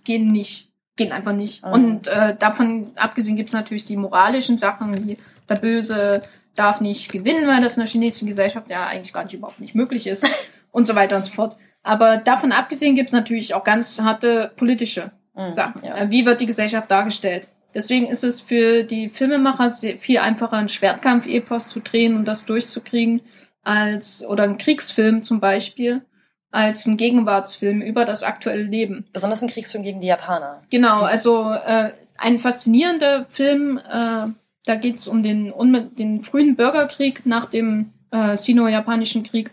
gehen 0.05 0.33
nicht, 0.33 0.73
gehen 0.97 1.13
einfach 1.13 1.35
nicht. 1.35 1.63
Mhm. 1.63 1.73
Und 1.73 2.09
äh, 2.09 2.37
davon 2.39 2.91
abgesehen 2.97 3.37
gibt 3.37 3.51
es 3.51 3.55
natürlich 3.55 3.85
die 3.85 3.99
moralischen 3.99 4.57
Sachen, 4.57 5.07
wie 5.07 5.19
der 5.51 5.57
Böse 5.57 6.23
darf 6.55 6.81
nicht 6.81 7.13
gewinnen, 7.13 7.47
weil 7.47 7.61
das 7.61 7.77
in 7.77 7.83
der 7.83 7.91
chinesischen 7.91 8.29
Gesellschaft 8.29 8.71
ja 8.71 8.87
eigentlich 8.87 9.13
gar 9.13 9.25
nicht 9.25 9.35
überhaupt 9.35 9.61
nicht 9.61 9.75
möglich 9.75 10.07
ist 10.07 10.27
und 10.71 10.87
so 10.87 10.95
weiter 10.95 11.17
und 11.17 11.27
so 11.27 11.33
fort. 11.33 11.59
Aber 11.83 12.17
davon 12.17 12.51
abgesehen 12.51 12.97
gibt 12.97 13.11
es 13.11 13.15
natürlich 13.15 13.53
auch 13.53 13.65
ganz 13.65 14.01
harte 14.01 14.53
politische 14.57 15.13
mhm, 15.35 15.51
Sachen. 15.51 15.85
Ja. 15.85 15.97
Äh, 15.97 16.11
wie 16.11 16.27
wird 16.27 16.41
die 16.41 16.47
Gesellschaft 16.47 16.91
dargestellt? 16.91 17.49
Deswegen 17.75 18.07
ist 18.07 18.23
es 18.23 18.41
für 18.41 18.83
die 18.83 19.09
Filmemacher 19.09 19.71
viel 19.71 20.19
einfacher, 20.19 20.59
einen 20.59 20.69
Schwertkampf-Epos 20.69 21.69
zu 21.69 21.81
drehen 21.81 22.17
und 22.17 22.29
das 22.29 22.45
durchzukriegen, 22.45 23.23
als, 23.63 24.25
oder 24.27 24.45
einen 24.45 24.59
Kriegsfilm 24.59 25.23
zum 25.23 25.41
Beispiel, 25.41 26.03
als 26.51 26.87
ein 26.87 26.97
Gegenwartsfilm 26.97 27.81
über 27.81 28.05
das 28.05 28.23
aktuelle 28.23 28.63
Leben. 28.63 29.07
Besonders 29.13 29.43
ein 29.43 29.49
Kriegsfilm 29.49 29.83
gegen 29.83 30.01
die 30.01 30.09
Japaner. 30.09 30.63
Genau, 30.71 30.99
Diese 30.99 31.09
also 31.09 31.51
äh, 31.51 31.93
ein 32.19 32.39
faszinierender 32.39 33.27
Film, 33.31 33.79
äh, 33.79 34.27
da 34.67 34.75
geht's 34.77 35.09
um 35.09 35.23
den, 35.23 35.51
um 35.51 35.95
den 35.97 36.23
frühen 36.23 36.57
Bürgerkrieg 36.57 37.25
nach 37.25 37.47
dem 37.47 37.93
äh, 38.11 38.37
Sino-Japanischen 38.37 39.23
Krieg, 39.23 39.51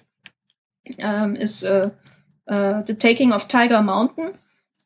ähm, 0.97 1.35
ist 1.35 1.63
äh, 1.63 1.89
äh, 2.45 2.83
The 2.85 2.95
Taking 2.95 3.31
of 3.31 3.47
Tiger 3.47 3.81
Mountain. 3.81 4.31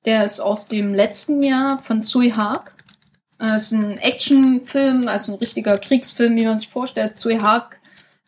Der 0.06 0.24
ist 0.26 0.40
aus 0.40 0.68
dem 0.68 0.94
letzten 0.94 1.42
Jahr 1.44 1.80
von 1.80 2.04
Tsui 2.04 2.32
Hark. 2.32 2.76
Äh, 3.40 3.56
ist 3.56 3.72
ein 3.72 3.98
Actionfilm, 3.98 5.08
also 5.08 5.34
ein 5.34 5.40
richtiger 5.40 5.78
Kriegsfilm, 5.78 6.36
wie 6.36 6.46
man 6.46 6.58
sich 6.58 6.70
vorstellt. 6.70 7.18
Tsui 7.18 7.38
Hark 7.40 7.80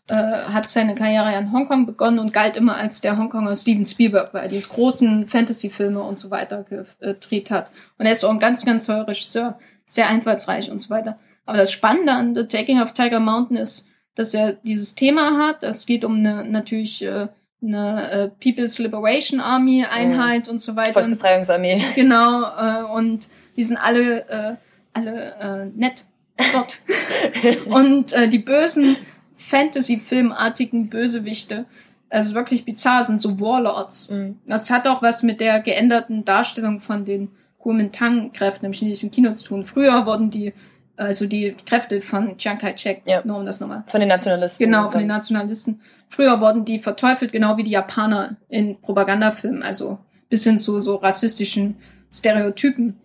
äh, 0.09 0.15
hat 0.15 0.69
seine 0.69 0.95
Karriere 0.95 1.35
in 1.37 1.51
Hongkong 1.51 1.85
begonnen 1.85 2.19
und 2.19 2.31
galt 2.31 2.57
immer 2.57 2.75
als 2.75 3.01
der 3.01 3.17
Hongkonger 3.17 3.55
Steven 3.55 3.85
Spielberg, 3.85 4.33
weil 4.33 4.43
er 4.43 4.49
diese 4.49 4.69
großen 4.69 5.27
Fantasy-Filme 5.27 6.01
und 6.01 6.19
so 6.19 6.31
weiter 6.31 6.63
gedreht 6.99 7.51
hat. 7.51 7.71
Und 7.97 8.05
er 8.05 8.11
ist 8.11 8.23
auch 8.23 8.29
ein 8.29 8.39
ganz, 8.39 8.65
ganz 8.65 8.85
toller 8.85 9.07
Regisseur, 9.07 9.57
sehr 9.85 10.07
einfallsreich 10.07 10.69
und 10.69 10.79
so 10.79 10.89
weiter. 10.89 11.15
Aber 11.45 11.57
das 11.57 11.71
Spannende 11.71 12.13
an 12.13 12.35
The 12.35 12.47
Taking 12.47 12.81
of 12.81 12.93
Tiger 12.93 13.19
Mountain 13.19 13.57
ist, 13.57 13.87
dass 14.15 14.33
er 14.33 14.53
dieses 14.53 14.95
Thema 14.95 15.37
hat. 15.37 15.63
Es 15.63 15.85
geht 15.85 16.05
um 16.05 16.15
eine 16.15 16.45
natürlich 16.45 17.03
äh, 17.03 17.27
eine 17.61 18.11
äh, 18.11 18.27
People's 18.39 18.77
Liberation 18.79 19.39
Army 19.39 19.85
Einheit 19.85 20.47
mhm. 20.47 20.53
und 20.53 20.59
so 20.59 20.75
weiter. 20.75 20.93
Volksbefreiungsarmee. 20.93 21.81
Genau, 21.95 22.43
äh, 22.43 22.83
und 22.83 23.27
die 23.55 23.63
sind 23.63 23.77
alle, 23.77 24.29
äh, 24.29 24.55
alle 24.93 25.35
äh, 25.39 25.77
nett 25.77 26.05
dort. 26.53 26.79
und 27.67 28.13
äh, 28.13 28.27
die 28.27 28.39
bösen 28.39 28.97
Fantasy-Filmartigen 29.37 30.89
Bösewichte, 30.89 31.65
also 32.09 32.35
wirklich 32.35 32.65
bizarr, 32.65 33.03
sind 33.03 33.21
so 33.21 33.39
Warlords. 33.39 34.09
Mhm. 34.09 34.39
Das 34.47 34.69
hat 34.69 34.87
auch 34.87 35.01
was 35.01 35.23
mit 35.23 35.39
der 35.39 35.59
geänderten 35.59 36.25
Darstellung 36.25 36.81
von 36.81 37.05
den 37.05 37.29
Kuomintang-Kräften 37.59 38.65
im 38.65 38.73
chinesischen 38.73 39.11
Kino 39.11 39.33
zu 39.33 39.45
tun. 39.45 39.65
Früher 39.65 40.05
wurden 40.05 40.29
die 40.29 40.53
also 40.97 41.25
die 41.25 41.55
Kräfte 41.65 42.01
von 42.01 42.37
Chiang 42.37 42.57
Kai-shek, 42.57 43.01
ja. 43.05 43.21
nur 43.25 43.37
um 43.37 43.45
das 43.45 43.59
nochmal. 43.59 43.83
Von 43.87 43.99
den 43.99 44.09
Nationalisten. 44.09 44.65
Genau, 44.65 44.89
von 44.89 44.99
den 44.99 45.07
Nationalisten. 45.07 45.81
Früher 46.09 46.39
wurden 46.39 46.65
die 46.65 46.79
verteufelt, 46.79 47.31
genau 47.31 47.57
wie 47.57 47.63
die 47.63 47.71
Japaner 47.71 48.37
in 48.47 48.79
Propagandafilmen, 48.79 49.63
also 49.63 49.99
bis 50.29 50.43
hin 50.43 50.59
zu 50.59 50.79
so 50.79 50.95
rassistischen 50.95 51.75
Stereotypen. 52.13 52.99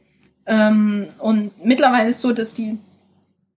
Ähm, 0.47 1.09
und 1.19 1.65
mittlerweile 1.65 2.11
ist 2.11 2.21
so, 2.21 2.33
dass 2.33 2.55
die 2.55 2.79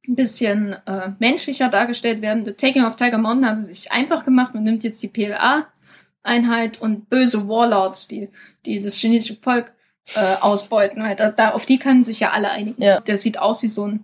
ein 0.07 0.15
bisschen 0.15 0.75
äh, 0.85 1.09
menschlicher 1.19 1.69
dargestellt 1.69 2.21
werden. 2.21 2.45
The 2.45 2.53
Taking 2.53 2.83
of 2.83 2.95
Tiger 2.95 3.17
Mountain 3.17 3.47
hat 3.47 3.67
sich 3.67 3.91
einfach 3.91 4.25
gemacht. 4.25 4.53
Man 4.53 4.63
nimmt 4.63 4.83
jetzt 4.83 5.01
die 5.01 5.07
PLA-Einheit 5.07 6.81
und 6.81 7.09
böse 7.09 7.47
Warlords, 7.47 8.07
die, 8.07 8.29
die 8.65 8.79
das 8.79 8.95
chinesische 8.95 9.37
Volk 9.41 9.71
äh, 10.15 10.35
ausbeuten. 10.41 11.01
Weil 11.01 11.15
da, 11.15 11.31
da, 11.31 11.51
auf 11.51 11.65
die 11.65 11.79
können 11.79 12.03
sich 12.03 12.19
ja 12.19 12.31
alle 12.31 12.49
einigen. 12.49 12.81
Ja. 12.81 12.99
Der 12.99 13.17
sieht 13.17 13.39
aus 13.39 13.63
wie 13.63 13.67
so 13.67 13.87
ein 13.87 14.03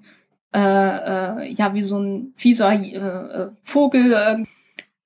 äh, 0.53 0.59
äh, 0.59 1.51
ja 1.51 1.73
wie 1.73 1.83
so 1.83 1.99
ein 1.99 2.33
fieser 2.35 2.71
äh, 2.71 2.95
äh, 2.95 3.49
Vogel. 3.63 4.13
Äh. 4.13 4.43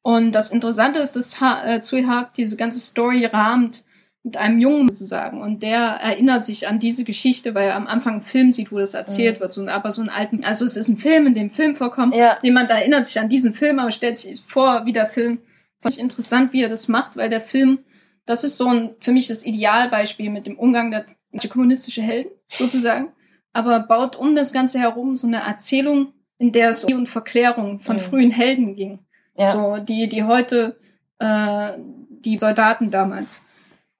Und 0.02 0.34
das 0.34 0.52
Interessante 0.52 1.00
ist, 1.00 1.16
dass 1.16 1.40
ha 1.42 1.64
äh, 1.66 1.82
Tsui 1.82 2.04
Hark 2.04 2.34
diese 2.34 2.58
ganze 2.58 2.80
Story 2.80 3.26
rahmt 3.26 3.84
mit 4.24 4.38
einem 4.38 4.60
Jungen 4.60 4.88
sozusagen. 4.88 5.42
Und 5.42 5.64
der 5.64 5.82
erinnert 5.82 6.46
sich 6.46 6.68
an 6.68 6.80
diese 6.80 7.04
Geschichte, 7.04 7.56
weil 7.56 7.68
er 7.68 7.76
am 7.76 7.88
Anfang 7.88 8.14
einen 8.14 8.22
Film 8.22 8.52
sieht, 8.54 8.72
wo 8.72 8.80
das 8.80 8.94
erzählt 8.94 9.38
mhm. 9.38 9.42
wird. 9.42 9.54
So, 9.54 9.68
aber 9.68 9.92
so 9.92 10.02
einen 10.02 10.10
alten, 10.10 10.44
also 10.46 10.64
es 10.64 10.78
ist 10.78 10.88
ein 10.88 10.98
Film, 10.98 11.28
in 11.28 11.34
dem 11.34 11.52
Film 11.52 11.76
vorkommt. 11.76 12.16
Ja. 12.16 12.38
Jemand 12.42 12.70
erinnert 12.70 13.06
sich 13.06 13.20
an 13.20 13.28
diesen 13.28 13.54
Film, 13.54 13.80
aber 13.80 13.92
stellt 13.92 14.18
sich 14.18 14.42
vor, 14.48 14.86
wie 14.86 14.94
der 14.94 15.08
Film. 15.08 15.40
Fand 15.82 15.96
ich 15.96 16.02
interessant, 16.02 16.54
wie 16.54 16.62
er 16.62 16.70
das 16.70 16.88
macht, 16.88 17.18
weil 17.18 17.30
der 17.30 17.42
Film, 17.42 17.80
das 18.26 18.46
ist 18.46 18.58
so 18.58 18.70
ein, 18.70 18.92
für 19.00 19.12
mich 19.12 19.28
das 19.28 19.46
Idealbeispiel 19.46 20.30
mit 20.30 20.48
dem 20.48 20.58
Umgang 20.58 20.92
der, 20.92 21.06
der 21.34 21.50
kommunistische 21.50 22.02
Helden, 22.02 22.32
sozusagen 22.48 23.10
aber 23.54 23.80
baut 23.80 24.16
um 24.16 24.36
das 24.36 24.52
Ganze 24.52 24.80
herum 24.80 25.16
so 25.16 25.28
eine 25.28 25.42
Erzählung, 25.42 26.14
in 26.38 26.52
der 26.52 26.70
es 26.70 26.84
um 26.84 27.06
Verklärung 27.06 27.80
von 27.80 27.98
mhm. 27.98 28.02
frühen 28.02 28.32
Helden 28.32 28.76
ging. 28.76 29.00
Ja. 29.38 29.52
So, 29.52 29.78
die, 29.78 30.10
die 30.10 30.24
heute, 30.24 30.78
äh, 31.20 31.78
die 32.10 32.38
Soldaten 32.38 32.92
damals. 32.92 33.46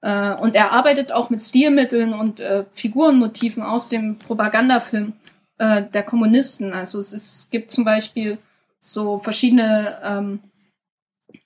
Äh, 0.02 0.34
und 0.34 0.56
er 0.56 0.72
arbeitet 0.72 1.12
auch 1.12 1.30
mit 1.30 1.40
Stilmitteln 1.40 2.12
und 2.12 2.40
äh, 2.40 2.64
Figurenmotiven 2.72 3.62
aus 3.62 3.88
dem 3.88 4.18
Propagandafilm 4.18 5.14
äh, 5.58 5.84
der 5.84 6.02
Kommunisten. 6.02 6.72
Also 6.72 6.98
es 6.98 7.12
ist, 7.12 7.50
gibt 7.50 7.70
zum 7.70 7.84
Beispiel 7.84 8.38
so 8.80 9.18
verschiedene 9.18 9.98
ähm, 10.02 10.40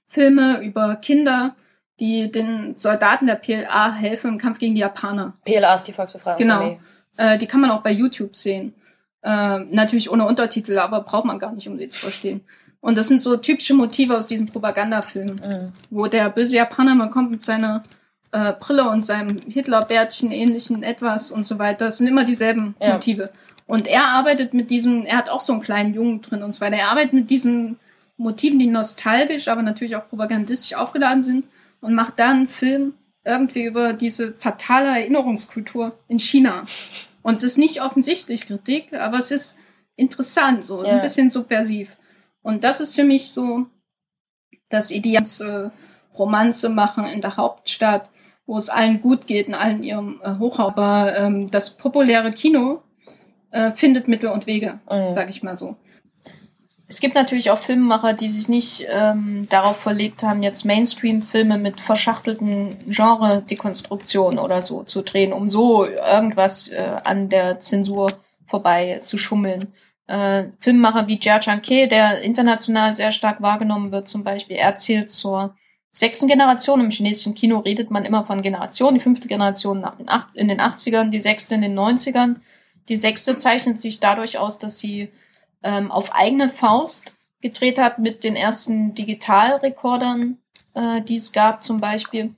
Filme 0.08 0.60
über 0.62 0.96
Kinder, 0.96 1.54
die 2.00 2.30
den 2.30 2.74
Soldaten 2.74 3.26
der 3.26 3.36
PLA 3.36 3.94
helfen 3.94 4.32
im 4.32 4.38
Kampf 4.38 4.58
gegen 4.58 4.74
die 4.74 4.80
Japaner. 4.80 5.34
PLA 5.44 5.74
ist 5.74 5.84
die 5.84 5.92
Volksbefreiungsarmee. 5.92 6.68
Genau. 6.70 6.80
Äh, 7.18 7.36
die 7.36 7.46
kann 7.46 7.60
man 7.60 7.70
auch 7.70 7.82
bei 7.82 7.92
YouTube 7.92 8.34
sehen. 8.34 8.74
Äh, 9.22 9.58
natürlich 9.58 10.10
ohne 10.10 10.26
Untertitel, 10.26 10.78
aber 10.78 11.00
braucht 11.00 11.26
man 11.26 11.38
gar 11.38 11.52
nicht, 11.52 11.68
um 11.68 11.78
sie 11.78 11.88
zu 11.88 11.98
verstehen. 11.98 12.40
Und 12.80 12.96
das 12.96 13.08
sind 13.08 13.20
so 13.20 13.36
typische 13.36 13.74
Motive 13.74 14.16
aus 14.16 14.28
diesem 14.28 14.46
Propagandafilm, 14.46 15.26
mhm. 15.26 15.66
wo 15.90 16.06
der 16.06 16.30
böse 16.30 16.56
Japaner 16.56 16.94
mal 16.94 17.10
kommt 17.10 17.32
mit 17.32 17.42
seiner 17.42 17.82
äh, 18.32 18.52
Brille 18.52 18.88
und 18.88 19.04
seinem 19.04 19.36
Hitlerbärtchen 19.48 20.30
ähnlichen 20.30 20.82
etwas 20.82 21.30
und 21.30 21.44
so 21.44 21.58
weiter. 21.58 21.86
Das 21.86 21.98
sind 21.98 22.06
immer 22.06 22.24
dieselben 22.24 22.76
ja. 22.80 22.92
Motive. 22.92 23.30
Und 23.66 23.86
er 23.86 24.06
arbeitet 24.06 24.54
mit 24.54 24.70
diesem, 24.70 25.04
er 25.04 25.18
hat 25.18 25.28
auch 25.28 25.40
so 25.40 25.52
einen 25.52 25.62
kleinen 25.62 25.92
Jungen 25.92 26.20
drin 26.20 26.42
und 26.42 26.52
so 26.52 26.60
weiter. 26.60 26.76
Er 26.76 26.90
arbeitet 26.90 27.12
mit 27.12 27.30
diesen 27.30 27.78
Motiven, 28.16 28.58
die 28.58 28.66
nostalgisch, 28.66 29.48
aber 29.48 29.62
natürlich 29.62 29.96
auch 29.96 30.08
propagandistisch 30.08 30.74
aufgeladen 30.74 31.22
sind 31.22 31.44
und 31.80 31.94
macht 31.94 32.18
dann 32.18 32.36
einen 32.36 32.48
Film 32.48 32.94
irgendwie 33.24 33.64
über 33.64 33.92
diese 33.92 34.32
fatale 34.38 34.88
Erinnerungskultur 34.88 35.98
in 36.08 36.18
China. 36.18 36.64
Und 37.22 37.36
es 37.36 37.42
ist 37.42 37.58
nicht 37.58 37.82
offensichtlich 37.82 38.46
Kritik, 38.46 38.92
aber 38.92 39.18
es 39.18 39.30
ist 39.30 39.58
interessant, 39.96 40.64
so, 40.64 40.84
ja. 40.84 40.92
ein 40.92 41.00
bisschen 41.00 41.30
subversiv. 41.30 41.96
Und 42.42 42.64
das 42.64 42.80
ist 42.80 42.94
für 42.94 43.04
mich 43.04 43.30
so 43.30 43.66
das 44.68 44.90
Ideal, 44.90 45.22
äh, 45.40 45.70
Romanze 46.16 46.68
machen 46.68 47.06
in 47.06 47.20
der 47.20 47.36
Hauptstadt, 47.36 48.10
wo 48.46 48.58
es 48.58 48.68
allen 48.68 49.00
gut 49.00 49.26
geht, 49.26 49.48
in 49.48 49.54
allen 49.54 49.82
ihrem 49.82 50.20
äh, 50.22 50.38
Hoch. 50.38 50.58
Aber 50.58 51.16
ähm, 51.16 51.50
das 51.50 51.76
populäre 51.76 52.30
Kino 52.30 52.82
äh, 53.50 53.72
findet 53.72 54.08
Mittel 54.08 54.30
und 54.30 54.46
Wege, 54.46 54.80
mhm. 54.90 55.12
sage 55.12 55.30
ich 55.30 55.42
mal 55.42 55.56
so. 55.56 55.76
Es 56.90 57.00
gibt 57.00 57.14
natürlich 57.14 57.50
auch 57.50 57.58
Filmemacher, 57.58 58.14
die 58.14 58.30
sich 58.30 58.48
nicht 58.48 58.86
ähm, 58.88 59.46
darauf 59.50 59.76
verlegt 59.76 60.22
haben, 60.22 60.42
jetzt 60.42 60.64
Mainstream-Filme 60.64 61.58
mit 61.58 61.82
verschachtelten 61.82 62.70
Genre-Dekonstruktionen 62.86 64.38
oder 64.38 64.62
so 64.62 64.84
zu 64.84 65.02
drehen, 65.02 65.34
um 65.34 65.50
so 65.50 65.86
irgendwas 65.86 66.68
äh, 66.68 66.96
an 67.04 67.28
der 67.28 67.60
Zensur 67.60 68.10
vorbei 68.46 69.02
zu 69.04 69.18
schummeln. 69.18 69.74
Äh, 70.06 70.44
Filmemacher 70.60 71.06
wie 71.06 71.18
Jia 71.20 71.40
Changke, 71.40 71.88
der 71.88 72.22
international 72.22 72.94
sehr 72.94 73.12
stark 73.12 73.42
wahrgenommen 73.42 73.92
wird, 73.92 74.08
zum 74.08 74.24
Beispiel, 74.24 74.56
er 74.56 74.76
zählt 74.76 75.10
zur 75.10 75.54
sechsten 75.92 76.26
Generation. 76.26 76.80
Im 76.80 76.90
chinesischen 76.90 77.34
Kino 77.34 77.58
redet 77.58 77.90
man 77.90 78.06
immer 78.06 78.24
von 78.24 78.40
Generationen. 78.40 78.94
Die 78.94 79.02
fünfte 79.02 79.28
Generation 79.28 79.80
nach 79.80 79.96
den 79.96 80.08
acht, 80.08 80.34
in 80.34 80.48
den 80.48 80.60
80ern, 80.60 81.10
die 81.10 81.20
sechste 81.20 81.54
in 81.54 81.60
den 81.60 81.78
90ern. 81.78 82.36
Die 82.88 82.96
sechste 82.96 83.36
zeichnet 83.36 83.78
sich 83.78 84.00
dadurch 84.00 84.38
aus, 84.38 84.58
dass 84.58 84.78
sie 84.78 85.10
ähm, 85.62 85.90
auf 85.90 86.12
eigene 86.12 86.48
Faust 86.48 87.12
gedreht 87.40 87.78
hat 87.78 87.98
mit 87.98 88.24
den 88.24 88.36
ersten 88.36 88.94
Digitalrekordern, 88.94 90.38
äh, 90.74 91.02
die 91.02 91.16
es 91.16 91.32
gab 91.32 91.62
zum 91.62 91.78
Beispiel. 91.78 92.34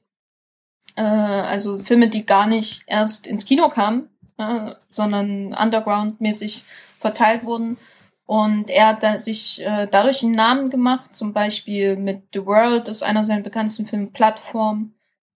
Äh, 0.97 1.03
also 1.03 1.79
Filme, 1.81 2.09
die 2.09 2.27
gar 2.27 2.47
nicht 2.47 2.83
erst 2.87 3.27
ins 3.27 3.45
Kino 3.45 3.69
kamen, 3.69 4.09
äh, 4.39 4.73
sondern 4.91 5.55
underground-mäßig 5.55 6.65
verteilt 6.99 7.45
wurden. 7.45 7.79
Und 8.27 8.71
er 8.71 8.89
hat 8.89 9.03
da 9.03 9.19
sich 9.19 9.61
äh, 9.61 9.89
dadurch 9.91 10.23
einen 10.23 10.37
Namen 10.37 10.71
gemacht, 10.71 11.17
zum 11.17 11.33
Beispiel 11.33 11.97
mit 11.97 12.23
The 12.33 12.47
World, 12.47 12.87
das 12.87 12.99
ist 12.99 13.03
einer 13.03 13.25
seiner 13.25 13.43
bekanntesten 13.43 13.87
Filme, 13.87 14.07
Plattform 14.07 14.95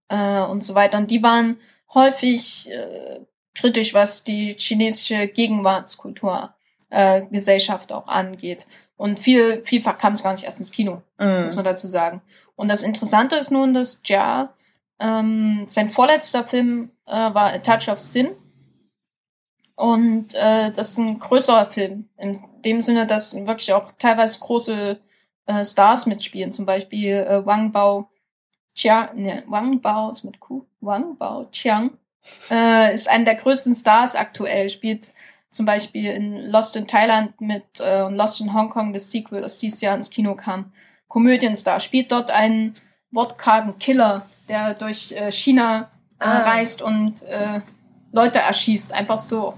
äh, 0.09 0.43
und 0.43 0.65
so 0.65 0.75
weiter. 0.75 0.99
Und 0.99 1.11
die 1.11 1.23
waren 1.23 1.59
häufig 1.95 2.69
äh, 2.69 3.21
kritisch, 3.55 3.95
was 3.95 4.25
die 4.25 4.57
chinesische 4.59 5.29
Gegenwartskultur 5.29 6.53
äh, 6.91 7.23
Gesellschaft 7.31 7.93
auch 7.93 8.07
angeht. 8.07 8.67
Und 8.97 9.19
viel, 9.19 9.65
vielfach 9.65 9.97
kam 9.97 10.13
es 10.13 10.23
gar 10.23 10.33
nicht 10.33 10.45
erst 10.45 10.59
ins 10.59 10.73
Kino, 10.73 11.03
mm. 11.19 11.45
muss 11.45 11.57
man 11.57 11.65
dazu 11.65 11.89
sagen. 11.89 12.21
Und 12.55 12.69
das 12.69 12.83
Interessante 12.83 13.37
ist 13.37 13.51
nun, 13.51 13.73
dass 13.73 14.03
Ja, 14.05 14.53
ähm, 14.99 15.65
sein 15.67 15.89
vorletzter 15.89 16.47
Film 16.47 16.91
äh, 17.07 17.13
war 17.13 17.53
A 17.53 17.59
Touch 17.59 17.89
of 17.89 18.01
Sin. 18.01 18.37
Und 19.75 20.35
äh, 20.35 20.71
das 20.73 20.91
ist 20.91 20.99
ein 20.99 21.19
größerer 21.19 21.71
Film. 21.71 22.11
In 22.19 22.39
dem 22.65 22.83
Sinne, 22.83 23.07
dass 23.07 23.35
wirklich 23.35 23.73
auch 23.73 23.93
teilweise 23.99 24.39
große 24.39 25.01
äh, 25.47 25.65
Stars 25.65 26.05
mitspielen. 26.05 26.53
Zum 26.53 26.67
Beispiel 26.67 27.15
äh, 27.15 27.47
Wang 27.47 27.73
Bao 27.73 28.11
Chiang, 28.75 29.09
ne, 29.15 29.43
Wang 29.47 29.81
Bao 29.81 30.11
ist 30.11 30.25
mit 30.25 30.39
Q. 30.39 30.67
Wang 30.81 31.17
Bao 31.17 31.47
Chiang 31.51 31.93
äh, 32.51 32.93
ist 32.93 33.09
einer 33.09 33.25
der 33.25 33.35
größten 33.37 33.75
Stars 33.75 34.17
aktuell, 34.17 34.69
spielt 34.69 35.13
zum 35.51 35.67
Beispiel 35.67 36.11
in 36.13 36.47
Lost 36.51 36.77
in 36.77 36.87
Thailand 36.87 37.41
mit 37.41 37.81
äh, 37.81 38.09
Lost 38.09 38.41
in 38.41 38.55
Hongkong, 38.55 38.93
das 38.93 39.11
Sequel, 39.11 39.43
das 39.43 39.59
dieses 39.59 39.81
Jahr 39.81 39.97
ins 39.97 40.11
Kino 40.11 40.35
kam. 40.35 40.73
Komödienstar 41.09 41.81
spielt 41.81 42.13
dort 42.13 42.31
einen 42.31 42.75
wortkargen 43.11 43.79
Killer, 43.79 44.27
der 44.49 44.75
durch 44.75 45.13
äh, 45.13 45.33
China 45.33 45.91
äh, 46.21 46.25
ah. 46.25 46.43
reist 46.43 46.83
und 46.83 47.23
äh, 47.23 47.61
Leute 48.13 48.39
erschießt. 48.39 48.95
Einfach 48.95 49.19
so. 49.19 49.55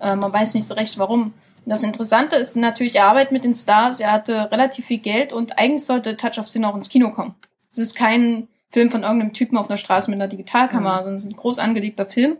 Äh, 0.00 0.14
man 0.14 0.32
weiß 0.32 0.54
nicht 0.54 0.66
so 0.66 0.74
recht 0.74 0.96
warum. 0.98 1.22
Und 1.22 1.70
das 1.70 1.82
Interessante 1.82 2.36
ist 2.36 2.54
natürlich, 2.54 2.94
er 2.94 3.06
arbeitet 3.06 3.32
mit 3.32 3.42
den 3.42 3.54
Stars, 3.54 3.98
er 3.98 4.12
hatte 4.12 4.50
relativ 4.52 4.86
viel 4.86 4.98
Geld 4.98 5.32
und 5.32 5.58
eigentlich 5.58 5.84
sollte 5.84 6.16
Touch 6.16 6.38
of 6.38 6.46
Sin 6.46 6.64
auch 6.64 6.76
ins 6.76 6.88
Kino 6.88 7.10
kommen. 7.10 7.34
Es 7.72 7.78
ist 7.78 7.96
kein 7.96 8.46
Film 8.70 8.92
von 8.92 9.02
irgendeinem 9.02 9.32
Typen 9.32 9.58
auf 9.58 9.68
einer 9.68 9.76
Straße 9.76 10.08
mit 10.08 10.20
einer 10.20 10.28
Digitalkamera, 10.28 10.92
mhm. 10.92 10.98
sondern 10.98 11.14
es 11.16 11.24
ist 11.24 11.32
ein 11.32 11.36
groß 11.36 11.58
angelegter 11.58 12.06
Film 12.06 12.36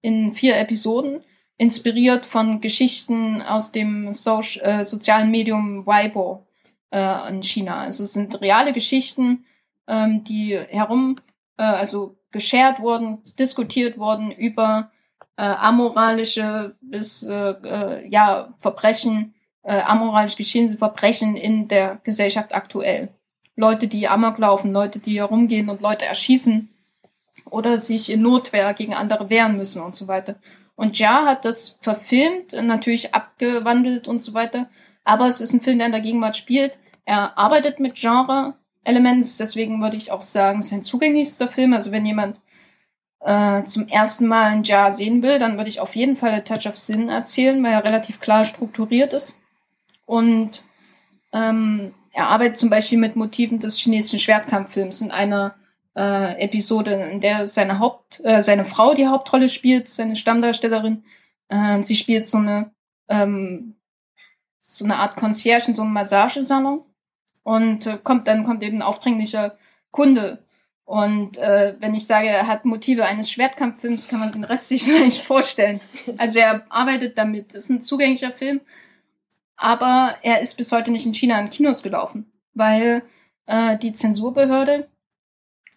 in 0.00 0.32
vier 0.34 0.56
Episoden 0.56 1.24
inspiriert 1.58 2.24
von 2.24 2.60
Geschichten 2.60 3.42
aus 3.42 3.72
dem 3.72 4.12
so 4.12 4.40
äh, 4.60 4.84
sozialen 4.84 5.30
Medium 5.30 5.84
Weibo 5.86 6.46
äh, 6.90 7.28
in 7.28 7.42
China. 7.42 7.82
Also 7.82 8.04
es 8.04 8.12
sind 8.12 8.40
reale 8.40 8.72
Geschichten, 8.72 9.44
ähm, 9.88 10.24
die 10.24 10.56
herum, 10.56 11.20
äh, 11.56 11.64
also 11.64 12.16
geshared 12.30 12.80
wurden, 12.80 13.22
diskutiert 13.38 13.98
wurden 13.98 14.30
über 14.30 14.90
äh, 15.36 15.42
amoralische 15.42 16.76
bis 16.80 17.24
äh, 17.24 17.50
äh, 17.50 18.08
ja 18.08 18.54
Verbrechen, 18.58 19.34
äh, 19.62 19.80
amoralisch 19.80 20.36
geschehene 20.36 20.76
Verbrechen 20.76 21.36
in 21.36 21.68
der 21.68 22.00
Gesellschaft 22.04 22.54
aktuell. 22.54 23.08
Leute, 23.56 23.88
die 23.88 24.06
Amok 24.06 24.38
laufen, 24.38 24.72
Leute, 24.72 25.00
die 25.00 25.18
herumgehen 25.18 25.68
und 25.68 25.80
Leute 25.80 26.04
erschießen 26.04 26.68
oder 27.50 27.78
sich 27.78 28.10
in 28.10 28.22
Notwehr 28.22 28.72
gegen 28.74 28.94
andere 28.94 29.30
wehren 29.30 29.56
müssen 29.56 29.82
und 29.82 29.96
so 29.96 30.06
weiter. 30.06 30.36
Und 30.78 30.96
Ja 31.00 31.26
hat 31.26 31.44
das 31.44 31.76
verfilmt, 31.80 32.52
natürlich 32.52 33.12
abgewandelt 33.12 34.06
und 34.06 34.22
so 34.22 34.32
weiter. 34.32 34.68
Aber 35.02 35.26
es 35.26 35.40
ist 35.40 35.52
ein 35.52 35.60
Film, 35.60 35.78
der 35.78 35.86
in 35.86 35.92
der 35.92 36.00
Gegenwart 36.00 36.36
spielt. 36.36 36.78
Er 37.04 37.36
arbeitet 37.36 37.80
mit 37.80 37.96
Genre-Elements, 37.96 39.38
deswegen 39.38 39.82
würde 39.82 39.96
ich 39.96 40.12
auch 40.12 40.22
sagen, 40.22 40.60
es 40.60 40.66
ist 40.66 40.72
ein 40.72 40.84
zugänglichster 40.84 41.48
Film. 41.48 41.72
Also 41.72 41.90
wenn 41.90 42.06
jemand 42.06 42.40
äh, 43.18 43.64
zum 43.64 43.88
ersten 43.88 44.28
Mal 44.28 44.52
ein 44.52 44.62
Ja 44.62 44.92
sehen 44.92 45.20
will, 45.20 45.40
dann 45.40 45.56
würde 45.56 45.68
ich 45.68 45.80
auf 45.80 45.96
jeden 45.96 46.16
Fall 46.16 46.32
A 46.32 46.40
Touch 46.42 46.68
of 46.68 46.76
Sin 46.76 47.08
erzählen, 47.08 47.60
weil 47.64 47.72
er 47.72 47.82
relativ 47.82 48.20
klar 48.20 48.44
strukturiert 48.44 49.14
ist. 49.14 49.34
Und 50.06 50.62
ähm, 51.32 51.92
er 52.12 52.28
arbeitet 52.28 52.56
zum 52.56 52.70
Beispiel 52.70 52.98
mit 52.98 53.16
Motiven 53.16 53.58
des 53.58 53.78
chinesischen 53.78 54.20
Schwertkampffilms 54.20 55.00
in 55.00 55.10
einer 55.10 55.56
äh, 55.98 56.40
Episode, 56.40 56.92
in 56.92 57.20
der 57.20 57.46
seine 57.46 57.80
Haupt, 57.80 58.20
äh, 58.24 58.42
seine 58.42 58.64
Frau 58.64 58.94
die 58.94 59.08
Hauptrolle 59.08 59.48
spielt, 59.48 59.88
seine 59.88 60.14
Stammdarstellerin. 60.16 61.04
Äh, 61.48 61.82
sie 61.82 61.96
spielt 61.96 62.26
so 62.26 62.38
eine 62.38 62.70
ähm, 63.08 63.74
so 64.60 64.84
eine 64.84 64.96
Art 64.96 65.16
Concierge 65.16 65.68
in 65.68 65.74
so 65.74 65.82
einem 65.82 65.92
Massagesalon 65.92 66.84
und 67.42 67.86
äh, 67.86 67.98
kommt 68.02 68.28
dann 68.28 68.44
kommt 68.44 68.62
eben 68.62 68.78
ein 68.78 68.82
aufdringlicher 68.82 69.58
Kunde 69.90 70.44
und 70.84 71.36
äh, 71.36 71.74
wenn 71.80 71.94
ich 71.94 72.06
sage, 72.06 72.28
er 72.28 72.46
hat 72.46 72.64
Motive 72.64 73.04
eines 73.04 73.30
Schwertkampffilms, 73.30 74.08
kann 74.08 74.20
man 74.20 74.32
den 74.32 74.44
Rest 74.44 74.68
sich 74.68 74.82
vielleicht 74.84 75.20
vorstellen. 75.20 75.82
Also 76.16 76.38
er 76.38 76.64
arbeitet 76.70 77.18
damit. 77.18 77.54
Das 77.54 77.64
ist 77.64 77.70
ein 77.70 77.82
zugänglicher 77.82 78.30
Film, 78.30 78.60
aber 79.56 80.16
er 80.22 80.40
ist 80.40 80.54
bis 80.56 80.72
heute 80.72 80.90
nicht 80.90 81.04
in 81.04 81.12
China 81.12 81.38
in 81.40 81.50
Kinos 81.50 81.82
gelaufen, 81.82 82.32
weil 82.54 83.02
äh, 83.46 83.76
die 83.76 83.92
Zensurbehörde 83.92 84.88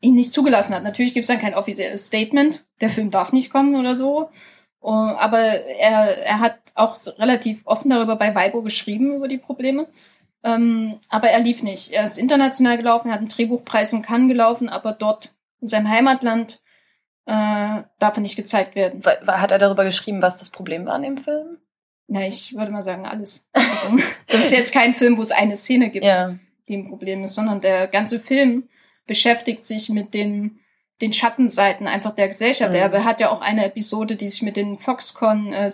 ihn 0.01 0.15
nicht 0.15 0.33
zugelassen 0.33 0.75
hat. 0.75 0.83
Natürlich 0.83 1.13
gibt 1.13 1.23
es 1.23 1.27
dann 1.27 1.39
kein 1.39 1.55
offizielles 1.55 2.07
Statement, 2.07 2.63
der 2.81 2.89
Film 2.89 3.11
darf 3.11 3.31
nicht 3.31 3.51
kommen 3.51 3.75
oder 3.75 3.95
so. 3.95 4.29
Uh, 4.83 4.89
aber 4.89 5.39
er, 5.39 6.25
er 6.25 6.39
hat 6.39 6.57
auch 6.73 6.97
relativ 7.19 7.61
offen 7.65 7.91
darüber 7.91 8.15
bei 8.15 8.33
Weibo 8.33 8.63
geschrieben, 8.63 9.15
über 9.15 9.27
die 9.27 9.37
Probleme. 9.37 9.87
Ähm, 10.43 10.97
aber 11.07 11.29
er 11.29 11.39
lief 11.39 11.61
nicht. 11.61 11.91
Er 11.91 12.03
ist 12.03 12.17
international 12.17 12.77
gelaufen, 12.77 13.09
er 13.09 13.13
hat 13.13 13.19
einen 13.19 13.29
Drehbuchpreis 13.29 13.93
in 13.93 14.01
Cannes 14.01 14.29
gelaufen, 14.29 14.69
aber 14.69 14.93
dort 14.93 15.33
in 15.61 15.67
seinem 15.67 15.87
Heimatland 15.87 16.59
äh, 17.27 17.83
darf 17.99 18.17
er 18.17 18.21
nicht 18.21 18.35
gezeigt 18.35 18.73
werden. 18.73 19.03
Hat 19.05 19.51
er 19.51 19.59
darüber 19.59 19.83
geschrieben, 19.83 20.23
was 20.23 20.37
das 20.37 20.49
Problem 20.49 20.87
war 20.87 20.95
an 20.95 21.03
dem 21.03 21.17
Film? 21.17 21.57
Na, 22.07 22.27
ich 22.27 22.55
würde 22.55 22.71
mal 22.71 22.81
sagen, 22.81 23.05
alles. 23.05 23.47
Also, 23.53 23.97
das 24.27 24.45
ist 24.45 24.51
jetzt 24.51 24.73
kein 24.73 24.95
Film, 24.95 25.17
wo 25.17 25.21
es 25.21 25.31
eine 25.31 25.55
Szene 25.55 25.91
gibt, 25.91 26.05
ja. 26.05 26.35
die 26.67 26.77
ein 26.77 26.89
Problem 26.89 27.23
ist, 27.23 27.35
sondern 27.35 27.61
der 27.61 27.87
ganze 27.87 28.19
Film 28.19 28.67
beschäftigt 29.11 29.65
sich 29.65 29.89
mit 29.89 30.13
den, 30.13 30.61
den 31.01 31.11
Schattenseiten 31.11 31.85
einfach 31.85 32.15
der 32.15 32.29
Gesellschaft. 32.29 32.71
Mhm. 32.71 32.79
Er 32.79 33.03
hat 33.03 33.19
ja 33.19 33.29
auch 33.29 33.41
eine 33.41 33.65
Episode, 33.65 34.15
die 34.15 34.29
sich 34.29 34.41
mit 34.41 34.55
den 34.55 34.79
Foxconn 34.79 35.51
äh. 35.51 35.67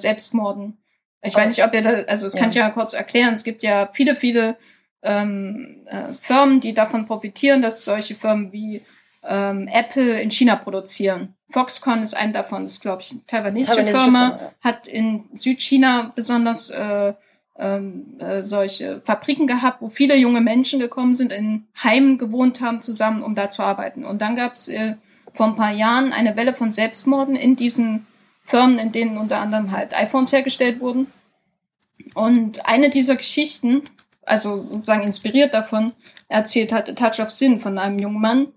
Ich 1.22 1.36
oh. 1.36 1.38
weiß 1.38 1.50
nicht, 1.50 1.64
ob 1.64 1.72
ihr 1.76 1.84
da, 1.84 1.90
also 2.08 2.26
das 2.26 2.34
ja. 2.34 2.40
kann 2.40 2.50
ich 2.50 2.56
ja 2.56 2.72
kurz 2.72 2.94
erklären. 2.94 3.34
Es 3.34 3.44
gibt 3.44 3.62
ja 3.62 3.92
viele, 3.94 4.16
viele 4.16 4.58
ähm, 5.04 5.86
äh, 5.86 6.14
Firmen, 6.20 6.62
die 6.62 6.74
davon 6.74 7.06
profitieren, 7.06 7.62
dass 7.62 7.86
solche 7.86 8.16
Firmen 8.16 8.52
wie 8.52 8.82
ähm, 9.24 9.70
Apple 9.72 10.20
in 10.20 10.32
China 10.32 10.56
produzieren. 10.56 11.36
Foxconn 11.52 12.02
ist 12.02 12.16
eine 12.16 12.34
davon, 12.34 12.64
das 12.64 12.74
ist, 12.74 12.82
glaube 12.82 13.04
ich, 13.04 13.12
eine 13.12 13.24
taiwanesische, 13.28 13.76
taiwanesische 13.76 14.04
Firma, 14.04 14.30
Firma 14.30 14.40
ja. 14.42 14.54
hat 14.62 14.88
in 14.88 15.30
Südchina 15.36 16.12
besonders 16.16 16.72
äh, 16.72 17.14
ähm, 17.58 18.18
äh, 18.20 18.44
solche 18.44 19.02
Fabriken 19.06 19.48
gehabt, 19.48 19.82
wo 19.82 19.88
viele 19.88 20.16
junge 20.16 20.42
Menschen 20.42 20.80
gekommen 20.80 21.16
sind, 21.16 21.32
in 21.32 21.66
Heimen 21.82 22.18
gewohnt 22.18 22.62
haben 22.62 22.82
zusammen, 22.82 23.24
um 23.24 23.36
da 23.36 23.50
zu 23.50 23.64
arbeiten. 23.64 24.06
Und 24.06 24.22
dann 24.22 24.36
gab 24.36 24.56
es 24.56 24.68
äh, 24.68 24.96
vor 25.34 25.48
ein 25.48 25.56
paar 25.56 25.72
Jahren 25.72 26.14
eine 26.14 26.36
Welle 26.36 26.54
von 26.54 26.72
Selbstmorden 26.72 27.36
in 27.36 27.56
diesen 27.56 28.06
Firmen, 28.44 28.80
in 28.80 28.92
denen 28.92 29.18
unter 29.18 29.40
anderem 29.40 29.72
halt 29.72 29.94
iPhones 29.96 30.32
hergestellt 30.32 30.80
wurden. 30.80 31.12
Und 32.16 32.66
eine 32.66 32.90
dieser 32.90 33.16
Geschichten, 33.16 33.82
also 34.24 34.58
sozusagen 34.60 35.04
inspiriert 35.04 35.54
davon, 35.54 35.94
erzählt 36.30 36.72
hat 36.72 36.96
Touch 36.96 37.20
of 37.20 37.32
Sin 37.32 37.60
von 37.60 37.78
einem 37.78 38.00
jungen 38.00 38.22
Mann, 38.22 38.48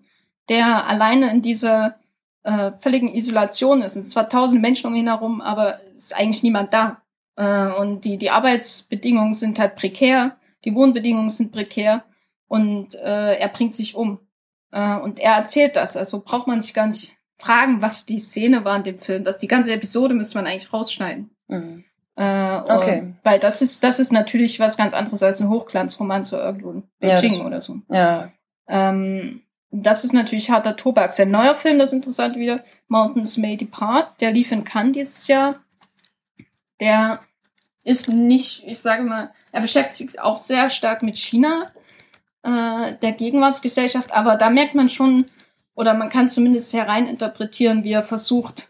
der 0.49 0.87
alleine 0.87 1.31
in 1.31 1.43
dieser 1.43 1.97
äh, 2.43 2.73
völligen 2.81 3.15
Isolation 3.15 3.83
ist. 3.83 3.97
Und 3.97 4.05
zwar 4.05 4.29
tausend 4.29 4.63
Menschen 4.63 4.87
um 4.87 4.95
ihn 4.95 5.09
herum, 5.09 5.41
aber 5.41 5.79
es 5.97 6.05
ist 6.05 6.17
eigentlich 6.17 6.43
niemand 6.43 6.73
da. 6.75 7.01
Äh, 7.41 7.73
und 7.81 8.05
die, 8.05 8.19
die 8.19 8.31
Arbeitsbedingungen 8.31 9.33
sind 9.33 9.59
halt 9.59 9.75
prekär, 9.75 10.37
die 10.67 10.75
Wohnbedingungen 10.75 11.31
sind 11.31 11.53
prekär 11.53 12.05
und 12.49 12.95
äh, 12.97 13.37
er 13.37 13.49
bringt 13.49 13.75
sich 13.75 13.95
um. 13.95 14.21
Äh, 14.73 14.97
und 14.97 15.19
er 15.19 15.37
erzählt 15.37 15.75
das. 15.77 15.97
Also 15.97 16.21
braucht 16.21 16.47
man 16.47 16.61
sich 16.61 16.75
gar 16.75 16.87
nicht 16.87 17.17
fragen, 17.39 17.81
was 17.81 18.05
die 18.05 18.19
Szene 18.19 18.65
war 18.67 18.77
in 18.77 18.85
dem 18.85 18.99
Film. 18.99 19.25
Das, 19.25 19.39
die 19.39 19.47
ganze 19.47 19.73
Episode 19.73 20.13
müsste 20.15 20.37
man 20.37 20.47
eigentlich 20.47 20.71
rausschneiden. 20.71 21.31
Mhm. 21.49 21.85
Äh, 22.17 22.57
Okay. 22.69 23.15
Weil 23.25 23.39
das 23.39 23.63
ist, 23.63 23.83
das 23.85 23.99
ist 23.99 24.13
natürlich 24.13 24.61
was 24.61 24.77
ganz 24.77 24.93
anderes 24.93 25.23
als 25.23 25.41
ein 25.41 25.49
Hochglanzroman 25.49 26.25
zu 26.25 26.37
irgendwo 26.37 26.73
in 26.73 26.83
Ja, 27.01 27.15
Beijing 27.15 27.39
das- 27.39 27.47
oder 27.47 27.61
so. 27.63 27.77
Ja. 27.89 28.33
Ähm, 28.69 29.41
das 29.71 30.05
ist 30.05 30.13
natürlich 30.13 30.51
harter 30.51 30.77
Tobak. 30.77 31.15
Sein 31.15 31.31
neuer 31.31 31.55
Film, 31.55 31.79
das 31.79 31.91
ist 31.91 31.95
interessant 31.95 32.37
wieder, 32.37 32.63
Mountains 32.89 33.39
May 33.39 33.57
Depart, 33.57 34.21
der 34.21 34.33
lief 34.33 34.53
in 34.53 34.65
Cannes 34.65 34.93
dieses 34.93 35.27
Jahr. 35.29 35.55
Der 36.81 37.21
ist 37.85 38.09
nicht, 38.09 38.63
ich 38.67 38.79
sage 38.79 39.05
mal, 39.05 39.33
er 39.53 39.61
beschäftigt 39.63 40.11
sich 40.11 40.21
auch 40.21 40.37
sehr 40.39 40.69
stark 40.71 41.03
mit 41.03 41.17
China, 41.17 41.63
äh, 42.43 42.95
der 43.03 43.13
Gegenwartsgesellschaft, 43.13 44.13
aber 44.13 44.37
da 44.37 44.51
merkt 44.51 44.75
man 44.75 44.91
schon, 44.91 45.27
oder 45.75 45.95
man 45.95 46.11
kann 46.11 46.29
zumindest 46.29 46.73
hereininterpretieren, 46.73 47.85
wie 47.85 47.93
er 47.93 48.03
versucht, 48.03 48.69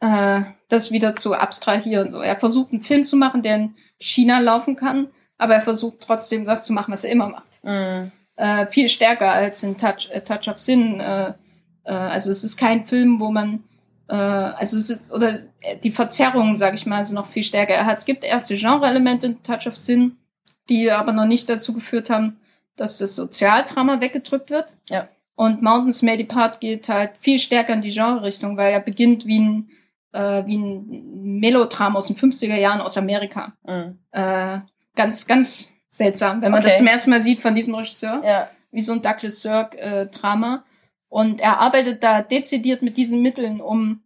äh, 0.00 0.42
das 0.68 0.92
wieder 0.92 1.16
zu 1.16 1.34
abstrahieren. 1.34 2.12
So, 2.12 2.20
er 2.20 2.38
versucht 2.38 2.72
einen 2.72 2.82
Film 2.82 3.04
zu 3.04 3.16
machen, 3.16 3.42
der 3.42 3.56
in 3.56 3.76
China 3.98 4.38
laufen 4.38 4.76
kann, 4.76 5.08
aber 5.36 5.54
er 5.54 5.60
versucht 5.60 6.00
trotzdem 6.00 6.44
das 6.44 6.64
zu 6.64 6.72
machen, 6.72 6.92
was 6.92 7.04
er 7.04 7.10
immer 7.10 7.28
macht 7.28 7.48
Mhm. 7.62 8.12
äh, 8.36 8.66
viel 8.70 8.88
stärker 8.88 9.32
als 9.32 9.62
in 9.62 9.76
Touch, 9.76 10.08
äh, 10.10 10.22
Touch 10.22 10.48
of 10.48 10.58
Sin. 10.58 11.00
Äh, 11.00 11.34
äh, 11.84 11.92
also 11.92 12.30
es 12.30 12.44
ist 12.44 12.56
kein 12.56 12.86
Film, 12.86 13.20
wo 13.20 13.30
man 13.30 13.64
also 14.14 14.76
es 14.78 14.90
ist, 14.90 15.10
oder 15.12 15.34
äh, 15.60 15.76
die 15.82 15.90
Verzerrungen, 15.90 16.56
sage 16.56 16.76
ich 16.76 16.86
mal, 16.86 17.04
sind 17.04 17.16
noch 17.16 17.26
viel 17.28 17.42
stärker. 17.42 17.74
Er 17.74 17.86
hat, 17.86 17.98
es 17.98 18.04
gibt 18.06 18.24
erste 18.24 18.56
Genre-Elemente 18.56 19.26
in 19.26 19.42
Touch 19.42 19.66
of 19.66 19.76
Sin, 19.76 20.16
die 20.68 20.90
aber 20.90 21.12
noch 21.12 21.26
nicht 21.26 21.48
dazu 21.48 21.72
geführt 21.74 22.10
haben, 22.10 22.38
dass 22.76 22.98
das 22.98 23.14
Sozialdrama 23.16 24.00
weggedrückt 24.00 24.50
wird. 24.50 24.74
Ja. 24.88 25.08
Und 25.34 25.62
Mountains 25.62 26.02
May 26.02 26.16
Depart 26.16 26.60
geht 26.60 26.88
halt 26.88 27.12
viel 27.18 27.38
stärker 27.38 27.72
in 27.74 27.80
die 27.80 27.90
Genre-Richtung, 27.92 28.56
weil 28.56 28.72
er 28.72 28.80
beginnt 28.80 29.26
wie 29.26 29.38
ein, 29.40 29.70
äh, 30.12 30.44
wie 30.46 30.56
ein 30.58 31.38
Melodrama 31.40 31.98
aus 31.98 32.06
den 32.08 32.16
50er 32.16 32.56
Jahren 32.56 32.80
aus 32.80 32.96
Amerika. 32.98 33.52
Mhm. 33.66 33.98
Äh, 34.10 34.58
ganz, 34.96 35.26
ganz 35.26 35.68
seltsam, 35.90 36.40
wenn 36.42 36.50
man 36.50 36.60
Okay. 36.60 36.70
das 36.70 36.78
zum 36.78 36.86
ersten 36.86 37.10
Mal 37.10 37.20
sieht 37.20 37.40
von 37.40 37.54
diesem 37.54 37.74
Regisseur 37.74 38.20
Ja. 38.24 38.50
wie 38.72 38.80
so 38.82 38.92
ein 38.92 39.02
Douglas 39.02 39.42
Sirk-Drama. 39.42 40.64
Und 41.08 41.40
er 41.40 41.58
arbeitet 41.60 42.02
da 42.02 42.20
dezidiert 42.22 42.82
mit 42.82 42.96
diesen 42.96 43.22
Mitteln, 43.22 43.60
um 43.60 44.02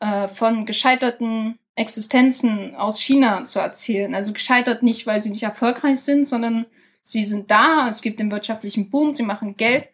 äh, 0.00 0.28
von 0.28 0.66
gescheiterten 0.66 1.58
Existenzen 1.74 2.74
aus 2.76 3.00
China 3.00 3.44
zu 3.44 3.58
erzählen. 3.58 4.14
Also 4.14 4.32
gescheitert 4.32 4.82
nicht, 4.82 5.06
weil 5.06 5.20
sie 5.20 5.30
nicht 5.30 5.42
erfolgreich 5.42 6.00
sind, 6.00 6.24
sondern 6.26 6.66
sie 7.04 7.24
sind 7.24 7.50
da, 7.50 7.88
es 7.88 8.02
gibt 8.02 8.20
den 8.20 8.30
wirtschaftlichen 8.30 8.90
Boom, 8.90 9.14
sie 9.14 9.22
machen 9.22 9.56
Geld, 9.56 9.88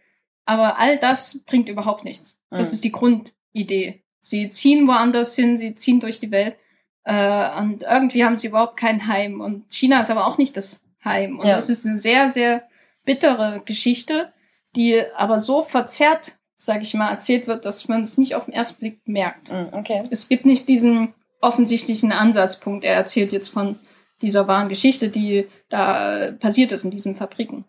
aber 0.45 0.79
all 0.79 0.99
das 0.99 1.39
bringt 1.47 1.69
überhaupt 1.69 2.05
nichts. 2.05 2.41
Das 2.51 2.71
Mhm. 2.71 2.75
ist 2.75 2.85
die 2.85 2.93
Grundidee. 2.93 4.03
Sie 4.21 4.51
ziehen 4.51 4.87
woanders 4.89 5.35
hin, 5.37 5.59
sie 5.59 5.75
ziehen 5.75 6.01
durch 6.01 6.21
die 6.21 6.31
Welt 6.31 6.57
äh, 7.05 7.59
und 7.61 7.85
irgendwie 7.85 8.25
haben 8.25 8.37
sie 8.37 8.49
überhaupt 8.49 8.77
kein 8.77 9.07
Heim. 9.07 9.41
Und 9.41 9.73
China 9.73 10.01
ist 10.01 10.11
aber 10.11 10.27
auch 10.27 10.37
nicht 10.39 10.57
das 10.57 10.83
Heim. 11.05 11.39
Und 11.39 11.47
Ja. 11.47 11.55
das 11.55 11.71
ist 11.71 11.87
eine 11.87 11.97
sehr, 11.97 12.29
sehr 12.29 12.65
bittere 13.05 13.63
Geschichte, 13.65 14.33
die 14.77 15.01
aber 15.17 15.39
so 15.39 15.63
verzerrt, 15.63 16.33
sage 16.59 16.83
ich 16.83 16.93
mal, 16.93 17.09
erzählt 17.11 17.47
wird, 17.47 17.65
dass 17.65 17.89
man 17.89 18.03
es 18.03 18.19
nicht 18.19 18.35
auf 18.35 18.45
den 18.45 18.53
ersten 18.53 18.79
Blick 18.81 19.01
merkt. 19.07 19.51
Mhm. 19.51 19.69
Okay. 19.73 20.05
Es 20.11 20.29
gibt 20.29 20.45
nicht 20.45 20.69
diesen 20.69 21.15
offensichtlichen 21.41 22.13
Ansatzpunkt. 22.13 22.85
Er 22.85 22.95
erzählt 22.95 23.33
jetzt 23.33 23.49
von 23.49 23.79
dieser 24.21 24.49
wahren 24.49 24.69
Geschichte, 24.69 25.09
die 25.09 25.47
da 25.69 26.33
passiert 26.41 26.73
ist 26.73 26.85
in 26.85 26.91
diesen 26.91 27.15
Fabriken. 27.15 27.65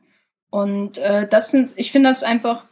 Und 0.50 0.98
äh, 0.98 1.28
das 1.28 1.52
sind, 1.52 1.70
ich 1.76 1.92
finde 1.92 2.10
das 2.10 2.24
einfach, 2.24 2.66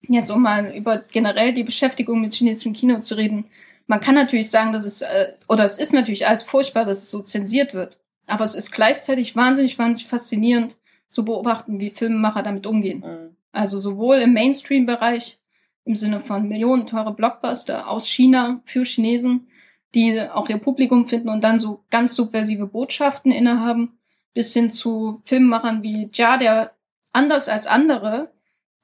jetzt 0.00 0.30
um 0.30 0.42
mal 0.42 0.74
über 0.74 1.04
generell 1.12 1.52
die 1.52 1.64
Beschäftigung 1.64 2.22
mit 2.22 2.34
chinesischem 2.34 2.72
Kino 2.72 2.98
zu 3.00 3.14
reden, 3.14 3.44
man 3.86 4.00
kann 4.00 4.14
natürlich 4.14 4.50
sagen, 4.50 4.72
dass 4.72 4.86
es, 4.86 5.02
äh, 5.02 5.34
oder 5.46 5.64
es 5.64 5.76
ist 5.76 5.92
natürlich 5.92 6.26
alles 6.26 6.42
furchtbar, 6.42 6.86
dass 6.86 7.02
es 7.02 7.10
so 7.10 7.20
zensiert 7.20 7.74
wird. 7.74 7.98
Aber 8.26 8.44
es 8.44 8.54
ist 8.54 8.72
gleichzeitig 8.72 9.36
wahnsinnig, 9.36 9.78
wahnsinnig 9.78 10.08
faszinierend 10.08 10.76
zu 11.10 11.26
beobachten, 11.26 11.78
wie 11.80 11.90
Filmemacher 11.90 12.42
damit 12.42 12.66
umgehen. 12.66 13.00
Mhm. 13.00 13.33
Also 13.54 13.78
sowohl 13.78 14.16
im 14.16 14.32
Mainstream-Bereich 14.32 15.38
im 15.84 15.96
Sinne 15.96 16.20
von 16.20 16.48
millionenteure 16.48 17.12
Blockbuster 17.12 17.88
aus 17.88 18.08
China 18.08 18.60
für 18.64 18.84
Chinesen, 18.84 19.48
die 19.94 20.20
auch 20.20 20.48
ihr 20.48 20.58
Publikum 20.58 21.06
finden 21.06 21.28
und 21.28 21.44
dann 21.44 21.58
so 21.58 21.84
ganz 21.90 22.14
subversive 22.14 22.66
Botschaften 22.66 23.30
innehaben, 23.30 23.98
bis 24.32 24.52
hin 24.52 24.70
zu 24.70 25.22
Filmemachern 25.24 25.82
wie 25.82 26.10
Ja, 26.12 26.36
der 26.36 26.72
anders 27.12 27.48
als 27.48 27.66
andere 27.66 28.32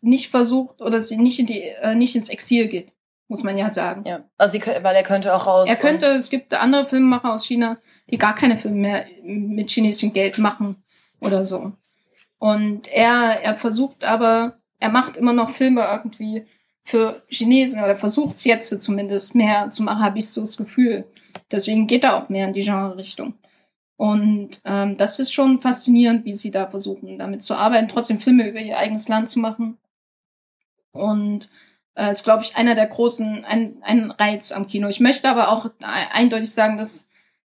nicht 0.03 0.31
versucht 0.31 0.81
oder 0.81 1.01
sie 1.01 1.17
nicht 1.17 1.41
in 1.41 1.47
die 1.47 1.63
äh, 1.63 1.95
nicht 1.95 2.15
ins 2.15 2.29
Exil 2.29 2.69
geht, 2.69 2.93
muss 3.29 3.43
man 3.43 3.59
ja 3.59 3.69
sagen. 3.69 4.05
Ja. 4.07 4.25
Also 4.39 4.53
sie, 4.53 4.65
weil 4.65 4.95
er 4.95 5.03
könnte 5.03 5.35
auch 5.35 5.47
raus. 5.47 5.69
Er 5.69 5.77
könnte, 5.77 6.07
es 6.07 6.31
gibt 6.31 6.55
andere 6.55 6.87
Filmemacher 6.87 7.35
aus 7.35 7.45
China, 7.45 7.79
die 8.09 8.19
gar 8.19 8.35
keine 8.35 8.59
Filme 8.59 8.79
mehr 8.79 9.05
mit 9.23 9.71
chinesischem 9.71 10.13
Geld 10.13 10.39
machen 10.39 10.83
oder 11.21 11.45
so. 11.45 11.73
Und 12.39 12.89
er, 12.89 13.43
er 13.43 13.59
versucht 13.59 14.05
aber, 14.05 14.60
er 14.81 14.91
macht 14.91 15.17
immer 15.17 15.33
noch 15.33 15.51
Filme 15.51 15.83
irgendwie 15.83 16.47
für 16.83 17.23
Chinesen 17.29 17.83
oder 17.83 17.97
versucht 17.97 18.37
es 18.37 18.45
jetzt 18.45 18.83
zumindest 18.83 19.35
mehr 19.35 19.71
zu 19.71 19.83
machen, 19.83 20.03
habe 20.03 20.19
ich 20.19 20.29
so 20.31 20.41
das 20.41 20.57
Gefühl. 20.57 21.05
Deswegen 21.51 21.87
geht 21.87 22.05
er 22.05 22.17
auch 22.17 22.29
mehr 22.29 22.49
in 22.49 22.53
die 22.53 22.63
Genre-Richtung. 22.63 23.35
Und 23.97 24.61
ähm, 24.65 24.97
das 24.97 25.21
ist 25.21 25.33
schon 25.33 25.61
faszinierend, 25.61 26.25
wie 26.25 26.35
sie 26.35 26.51
da 26.51 26.67
versuchen, 26.67 27.19
damit 27.19 27.43
zu 27.43 27.55
arbeiten, 27.55 27.89
trotzdem 27.89 28.19
Filme 28.19 28.49
über 28.49 28.59
ihr 28.59 28.79
eigenes 28.79 29.09
Land 29.09 29.29
zu 29.29 29.39
machen. 29.39 29.77
Und 30.93 31.51
äh, 31.95 32.11
ist, 32.11 32.25
glaube 32.25 32.43
ich, 32.43 32.57
einer 32.57 32.75
der 32.75 32.87
großen, 32.87 33.45
ein, 33.45 33.77
ein 33.83 34.11
Reiz 34.11 34.53
am 34.53 34.67
Kino. 34.67 34.89
Ich 34.89 35.01
möchte 35.01 35.29
aber 35.29 35.51
auch 35.51 35.71
eindeutig 35.83 36.51
sagen, 36.51 36.79
dass 36.79 37.09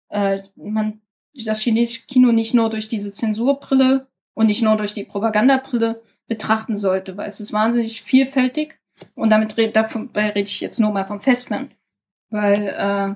äh, 0.10 0.42
man 0.56 1.02
das 1.46 1.60
chinesische 1.60 2.08
Kino 2.08 2.32
nicht 2.32 2.56
nur 2.56 2.70
durch 2.70 2.88
diese 2.88 3.14
Zensurbrille 3.14 4.08
und 4.34 4.48
nicht 4.48 4.64
nur 4.64 4.76
durch 4.76 4.96
die 4.96 5.04
Propagandabrille 5.04 6.02
betrachten 6.30 6.78
sollte, 6.78 7.18
weil 7.18 7.28
es 7.28 7.42
ist 7.42 7.52
wahnsinnig 7.52 8.04
vielfältig. 8.04 8.80
Und 9.16 9.30
damit 9.30 9.58
red, 9.58 9.76
davon 9.76 10.10
rede 10.16 10.40
ich 10.42 10.62
jetzt 10.62 10.80
nur 10.80 10.92
mal 10.92 11.06
vom 11.06 11.20
Festland. 11.20 11.76
Weil 12.30 12.68
äh, 12.68 13.16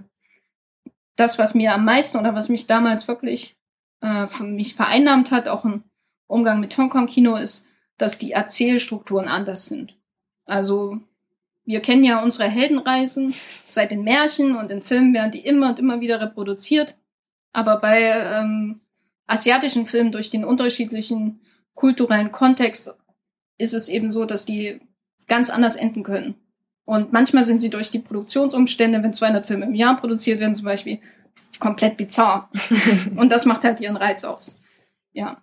das, 1.16 1.39
was 1.39 1.53
mir 1.53 1.74
am 1.74 1.86
meisten 1.86 2.18
oder 2.18 2.36
was 2.36 2.49
mich 2.49 2.68
damals 2.68 3.07
wirklich 3.07 3.55
äh, 4.01 4.26
mich 4.41 4.76
vereinnahmt 4.76 5.32
hat, 5.32 5.47
auch 5.47 5.64
im 5.64 5.84
Umgang 6.28 6.59
mit 6.59 6.78
Hongkong-Kino, 6.78 7.36
ist, 7.36 7.68
dass 7.97 8.18
die 8.18 8.32
Erzählstrukturen 8.32 9.28
anders 9.28 9.66
sind. 9.68 9.95
Also 10.45 10.99
wir 11.66 11.82
kennen 11.82 12.03
ja 12.03 12.22
unsere 12.22 12.49
Heldenreisen 12.49 13.34
seit 13.70 13.91
den 13.91 14.03
Märchen 14.03 14.55
und 14.55 14.72
in 14.72 14.82
Filmen 14.82 15.14
werden 15.14 15.32
die 15.32 15.45
immer 15.45 15.70
und 15.70 15.80
immer 15.80 16.01
wieder 16.01 16.20
reproduziert. 16.20 16.97
Aber 17.53 17.78
bei 17.78 18.01
ähm, 18.01 18.82
asiatischen 19.28 19.86
Filmen 19.86 20.11
durch 20.11 20.32
den 20.32 20.43
unterschiedlichen 20.43 21.41
kulturellen 21.76 22.32
Kontext 22.32 22.97
ist 23.58 23.74
es 23.74 23.89
eben 23.89 24.12
so, 24.12 24.26
dass 24.26 24.45
die 24.45 24.80
ganz 25.28 25.49
anders 25.49 25.76
enden 25.76 26.04
können. 26.04 26.36
Und 26.86 27.14
manchmal 27.14 27.43
sind 27.43 27.62
sie 27.62 27.70
durch 27.70 27.91
die 27.91 27.99
Produktionsumstände, 27.99 29.01
wenn 29.04 29.14
200 29.14 29.45
Filme 29.45 29.66
im 29.66 29.74
Jahr 29.74 29.95
produziert 29.95 30.39
werden 30.39 30.56
zum 30.56 30.66
Beispiel, 30.66 30.99
komplett 31.60 31.97
bizarr. 31.97 32.49
und 33.16 33.32
das 33.32 33.45
macht 33.45 33.64
halt 33.64 33.80
ihren 33.80 33.95
Reiz 33.95 34.24
aus. 34.24 34.58
Ja, 35.14 35.41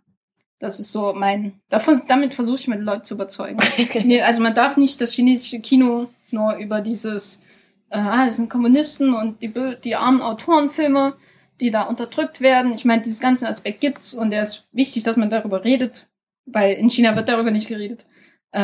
das 0.59 0.79
ist 0.79 0.93
so 0.93 1.15
mein, 1.15 1.55
davon, 1.71 2.03
damit 2.07 2.35
versuche 2.35 2.59
ich 2.59 2.69
mit 2.69 2.81
Leuten 2.81 3.05
zu 3.05 3.15
überzeugen. 3.15 3.59
Nee, 4.05 4.21
also 4.21 4.43
man 4.43 4.55
darf 4.55 4.77
nicht 4.77 5.01
das 5.01 5.13
chinesische 5.13 5.61
Kino 5.61 6.11
nur 6.31 6.57
über 6.57 6.83
dieses, 6.83 7.41
äh, 7.89 7.97
ah, 7.99 8.27
das 8.27 8.37
sind 8.37 8.51
Kommunisten 8.51 9.15
und 9.15 9.43
die, 9.43 9.53
die 9.83 9.97
armen 9.97 10.21
Autorenfilme, 10.21 11.15
die 11.61 11.71
da 11.71 11.85
unterdrückt 11.85 12.43
werden. 12.43 12.73
Ich 12.73 12.85
meine, 12.85 13.03
dieses 13.03 13.21
ganze 13.21 13.49
Aspekt 13.49 13.81
gibt's 13.81 14.13
und 14.13 14.31
der 14.31 14.43
ist 14.43 14.67
wichtig, 14.73 15.03
dass 15.03 15.17
man 15.17 15.31
darüber 15.31 15.65
redet, 15.65 16.10
weil 16.53 16.75
in 16.75 16.91
China 16.91 17.15
wird 17.17 17.29
darüber 17.29 17.51
nicht 17.51 17.69
geredet. 17.69 18.07
Äh, 18.53 18.61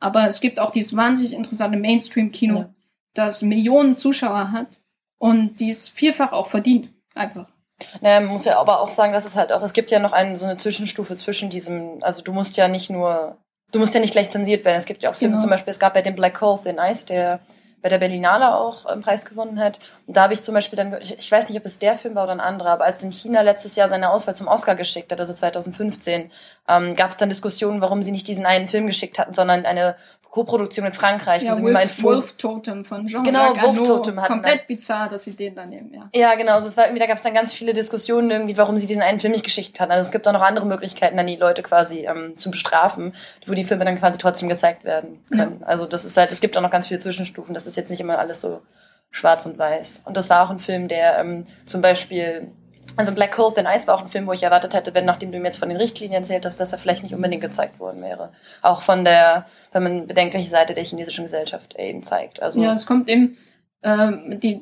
aber 0.00 0.26
es 0.26 0.40
gibt 0.40 0.60
auch 0.60 0.70
dieses 0.70 0.96
wahnsinnig 0.96 1.32
interessante 1.32 1.78
Mainstream-Kino, 1.78 2.58
Ja. 2.58 2.68
das 3.14 3.42
Millionen 3.42 3.94
Zuschauer 3.94 4.52
hat 4.52 4.68
und 5.18 5.56
dies 5.60 5.88
vielfach 5.88 6.32
auch 6.32 6.48
verdient. 6.48 6.90
Einfach. 7.14 7.48
Naja, 8.00 8.20
man 8.20 8.30
muss 8.32 8.44
ja 8.44 8.58
aber 8.58 8.80
auch 8.80 8.88
sagen, 8.88 9.12
dass 9.12 9.24
es 9.24 9.36
halt 9.36 9.52
auch, 9.52 9.62
es 9.62 9.72
gibt 9.72 9.90
ja 9.90 9.98
noch 9.98 10.12
eine, 10.12 10.36
so 10.36 10.46
eine 10.46 10.56
Zwischenstufe 10.56 11.14
zwischen 11.16 11.50
diesem, 11.50 11.98
also 12.02 12.22
du 12.22 12.32
musst 12.32 12.56
ja 12.56 12.68
nicht 12.68 12.88
nur, 12.88 13.36
du 13.72 13.78
musst 13.78 13.94
ja 13.94 14.00
nicht 14.00 14.12
gleich 14.12 14.30
zensiert 14.30 14.64
werden. 14.64 14.76
Es 14.78 14.86
gibt 14.86 15.02
ja 15.02 15.10
auch 15.10 15.14
Filme, 15.14 15.32
Genau. 15.32 15.42
zum 15.42 15.50
Beispiel, 15.50 15.70
es 15.72 15.78
gab 15.78 15.92
bei 15.94 16.02
dem 16.02 16.14
Black 16.14 16.40
Hole 16.40 16.60
Thin 16.62 16.78
Ice, 16.78 17.04
der 17.06 17.40
bei 17.82 17.88
der 17.88 17.98
Berlinale 17.98 18.54
auch 18.54 18.84
einen 18.86 19.02
Preis 19.02 19.24
gewonnen 19.24 19.60
hat. 19.60 19.78
Und 20.06 20.16
da 20.16 20.22
habe 20.24 20.34
ich 20.34 20.42
zum 20.42 20.54
Beispiel 20.54 20.76
dann, 20.76 20.96
ich, 21.00 21.18
ich 21.18 21.30
weiß 21.30 21.48
nicht, 21.48 21.58
ob 21.58 21.64
es 21.64 21.78
der 21.78 21.96
Film 21.96 22.14
war 22.14 22.24
oder 22.24 22.32
ein 22.32 22.40
anderer, 22.40 22.70
aber 22.70 22.84
als 22.84 23.02
in 23.02 23.12
China 23.12 23.42
letztes 23.42 23.76
Jahr 23.76 23.88
seine 23.88 24.10
Auswahl 24.10 24.34
zum 24.34 24.48
Oscar 24.48 24.74
geschickt 24.74 25.12
hat, 25.12 25.20
also 25.20 25.32
2015, 25.32 26.30
ähm, 26.68 26.96
gab 26.96 27.10
es 27.10 27.16
dann 27.16 27.28
Diskussionen, 27.28 27.80
warum 27.80 28.02
sie 28.02 28.12
nicht 28.12 28.28
diesen 28.28 28.46
einen 28.46 28.68
Film 28.68 28.86
geschickt 28.86 29.18
hatten, 29.18 29.34
sondern 29.34 29.66
eine 29.66 29.96
Co-Produktion 30.36 30.84
mit 30.84 30.94
Frankreich, 30.94 31.42
Ja, 31.42 31.58
Wolf, 31.62 32.02
Wolf 32.02 32.32
Totem 32.34 32.84
von 32.84 33.06
Jean 33.06 33.24
Genau, 33.24 33.56
Wolf. 33.56 33.88
Totem 33.88 34.20
hatten 34.20 34.34
Komplett 34.34 34.68
bizarr, 34.68 35.08
dass 35.08 35.24
sie 35.24 35.32
den 35.32 35.54
da 35.54 35.64
nehmen, 35.64 35.94
ja. 35.94 36.10
Ja, 36.14 36.34
genau. 36.34 36.52
Also 36.52 36.66
es 36.68 36.76
war 36.76 36.84
irgendwie, 36.84 37.00
da 37.00 37.06
gab 37.06 37.16
es 37.16 37.22
dann 37.22 37.32
ganz 37.32 37.54
viele 37.54 37.72
Diskussionen 37.72 38.30
irgendwie, 38.30 38.58
warum 38.58 38.76
sie 38.76 38.86
diesen 38.86 39.00
einen 39.02 39.18
Film 39.18 39.32
nicht 39.32 39.46
geschickt 39.46 39.80
hatten. 39.80 39.92
Also 39.92 40.04
es 40.04 40.12
gibt 40.12 40.28
auch 40.28 40.34
noch 40.34 40.42
andere 40.42 40.66
Möglichkeiten, 40.66 41.16
dann 41.16 41.26
die 41.26 41.36
Leute 41.36 41.62
quasi 41.62 42.06
ähm, 42.06 42.36
zu 42.36 42.50
bestrafen, 42.50 43.14
wo 43.46 43.54
die 43.54 43.64
Filme 43.64 43.86
dann 43.86 43.98
quasi 43.98 44.18
trotzdem 44.18 44.50
gezeigt 44.50 44.84
werden 44.84 45.22
können. 45.30 45.62
Also 45.64 45.86
das 45.86 46.04
ist 46.04 46.18
halt, 46.18 46.30
es 46.30 46.42
gibt 46.42 46.54
auch 46.58 46.62
noch 46.62 46.70
ganz 46.70 46.86
viele 46.86 47.00
Zwischenstufen. 47.00 47.54
Das 47.54 47.66
ist 47.66 47.78
jetzt 47.78 47.88
nicht 47.88 48.00
immer 48.00 48.18
alles 48.18 48.42
so 48.42 48.60
schwarz 49.10 49.46
und 49.46 49.56
weiß. 49.56 50.02
Und 50.04 50.18
das 50.18 50.28
war 50.28 50.44
auch 50.44 50.50
ein 50.50 50.58
Film, 50.58 50.88
der 50.88 51.18
ähm, 51.18 51.44
zum 51.64 51.80
Beispiel 51.80 52.48
Also 52.96 53.12
Black 53.12 53.36
Hole 53.38 53.54
Thin 53.54 53.66
Ice 53.66 53.86
war 53.86 53.94
auch 53.94 54.02
ein 54.02 54.08
Film, 54.08 54.26
wo 54.26 54.32
ich 54.32 54.42
erwartet 54.42 54.74
hätte, 54.74 54.94
wenn 54.94 55.04
nachdem 55.04 55.32
du 55.32 55.38
mir 55.38 55.46
jetzt 55.46 55.58
von 55.58 55.68
den 55.68 55.78
Richtlinien 55.78 56.22
erzählt 56.22 56.46
hast, 56.46 56.58
dass 56.58 56.72
er 56.72 56.78
vielleicht 56.78 57.02
nicht 57.02 57.14
unbedingt 57.14 57.42
gezeigt 57.42 57.78
worden 57.78 58.02
wäre. 58.02 58.30
Auch 58.62 58.82
von 58.82 59.04
der, 59.04 59.46
wenn 59.72 59.82
man 59.82 60.06
bedenkt, 60.06 60.34
welche 60.34 60.48
Seite 60.48 60.74
der 60.74 60.84
chinesischen 60.84 61.24
Gesellschaft 61.24 61.74
er 61.76 61.86
eben 61.86 62.02
zeigt. 62.02 62.42
Also 62.42 62.62
ja, 62.62 62.72
es 62.72 62.86
kommt 62.86 63.08
eben 63.08 63.36
ähm, 63.82 64.40
die 64.40 64.60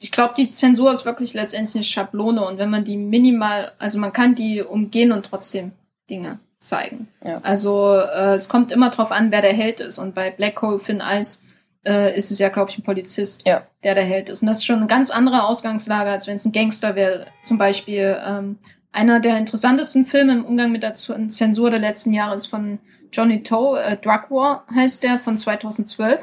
ich 0.00 0.12
glaube, 0.12 0.34
die 0.36 0.52
Zensur 0.52 0.92
ist 0.92 1.04
wirklich 1.04 1.34
letztendlich 1.34 1.74
eine 1.74 1.84
Schablone 1.84 2.44
und 2.46 2.58
wenn 2.58 2.70
man 2.70 2.84
die 2.84 2.96
minimal, 2.96 3.72
also 3.78 3.98
man 3.98 4.12
kann 4.12 4.36
die 4.36 4.62
umgehen 4.62 5.10
und 5.10 5.26
trotzdem 5.26 5.72
Dinge 6.08 6.38
zeigen. 6.60 7.08
Ja. 7.24 7.40
Also 7.42 7.94
äh, 7.94 8.34
es 8.34 8.48
kommt 8.48 8.70
immer 8.70 8.90
drauf 8.90 9.10
an, 9.10 9.32
wer 9.32 9.42
der 9.42 9.52
Held 9.52 9.80
ist 9.80 9.98
und 9.98 10.14
bei 10.14 10.30
Black 10.30 10.62
Hole 10.62 10.78
Finn 10.78 11.02
Ice 11.04 11.40
äh, 11.88 12.16
ist 12.16 12.30
es 12.30 12.38
ja, 12.38 12.48
glaube 12.50 12.70
ich, 12.70 12.78
ein 12.78 12.82
Polizist, 12.84 13.42
Ja. 13.46 13.62
der 13.82 13.94
der 13.94 14.04
Held 14.04 14.28
ist. 14.30 14.42
Und 14.42 14.48
das 14.48 14.58
ist 14.58 14.64
schon 14.66 14.76
eine 14.78 14.86
ganz 14.86 15.10
andere 15.10 15.44
Ausgangslage, 15.44 16.10
als 16.10 16.26
wenn 16.26 16.36
es 16.36 16.44
ein 16.44 16.52
Gangster 16.52 16.94
wäre. 16.94 17.26
Zum 17.44 17.56
Beispiel 17.56 18.18
ähm, 18.26 18.58
einer 18.92 19.20
der 19.20 19.38
interessantesten 19.38 20.04
Filme 20.06 20.32
im 20.32 20.44
Umgang 20.44 20.70
mit 20.72 20.82
der 20.82 20.94
Z- 20.94 21.32
Zensur 21.32 21.70
der 21.70 21.78
letzten 21.80 22.12
Jahre 22.12 22.34
ist 22.36 22.46
von 22.46 22.78
Johnny 23.12 23.42
Toe, 23.42 23.80
äh, 23.80 23.96
Drug 23.96 24.30
War 24.30 24.64
heißt 24.74 25.02
der, 25.02 25.18
von 25.18 25.38
2012. 25.38 26.20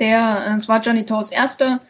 Der, 0.00 0.46
äh, 0.48 0.56
es 0.56 0.68
war 0.68 0.80
Johnny 0.80 1.04
Toes 1.04 1.30
erster 1.30 1.80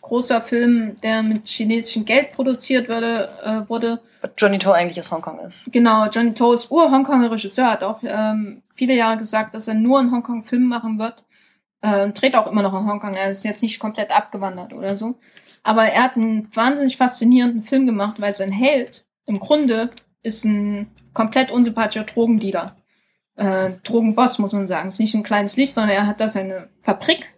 großer 0.00 0.40
Film, 0.40 0.94
der 1.02 1.22
mit 1.22 1.46
chinesischem 1.48 2.04
Geld 2.04 2.32
produziert 2.32 2.88
wurde, 2.88 3.28
äh, 3.44 3.68
wurde. 3.68 4.00
Johnny 4.38 4.58
To 4.58 4.72
eigentlich 4.72 4.98
aus 4.98 5.10
Hongkong 5.10 5.40
ist. 5.40 5.70
Genau, 5.72 6.06
Johnny 6.06 6.32
To 6.34 6.52
ist 6.52 6.70
Ur-Hongkonger 6.70 7.30
Regisseur, 7.30 7.70
hat 7.70 7.82
auch 7.84 8.00
ähm, 8.02 8.62
viele 8.74 8.94
Jahre 8.94 9.18
gesagt, 9.18 9.54
dass 9.54 9.68
er 9.68 9.74
nur 9.74 10.00
in 10.00 10.10
Hongkong 10.10 10.44
Film 10.44 10.64
machen 10.64 10.98
wird. 10.98 11.22
Äh, 11.80 12.10
dreht 12.10 12.34
auch 12.34 12.46
immer 12.46 12.62
noch 12.62 12.78
in 12.78 12.86
Hongkong. 12.86 13.14
Er 13.14 13.30
ist 13.30 13.44
jetzt 13.44 13.62
nicht 13.62 13.78
komplett 13.78 14.10
abgewandert 14.10 14.72
oder 14.72 14.96
so. 14.96 15.18
Aber 15.62 15.84
er 15.84 16.04
hat 16.04 16.16
einen 16.16 16.54
wahnsinnig 16.54 16.96
faszinierenden 16.96 17.62
Film 17.62 17.86
gemacht, 17.86 18.20
weil 18.20 18.32
sein 18.32 18.52
Held 18.52 19.06
im 19.26 19.38
Grunde 19.38 19.90
ist 20.22 20.44
ein 20.44 20.90
komplett 21.14 21.52
unsympathischer 21.52 22.04
Drogendealer. 22.04 22.66
Äh, 23.36 23.70
Drogenboss, 23.84 24.38
muss 24.38 24.52
man 24.52 24.66
sagen. 24.66 24.88
Ist 24.88 24.98
nicht 24.98 25.14
ein 25.14 25.22
kleines 25.22 25.56
Licht, 25.56 25.74
sondern 25.74 25.96
er 25.96 26.06
hat 26.06 26.20
da 26.20 26.28
seine 26.28 26.68
Fabrik, 26.82 27.32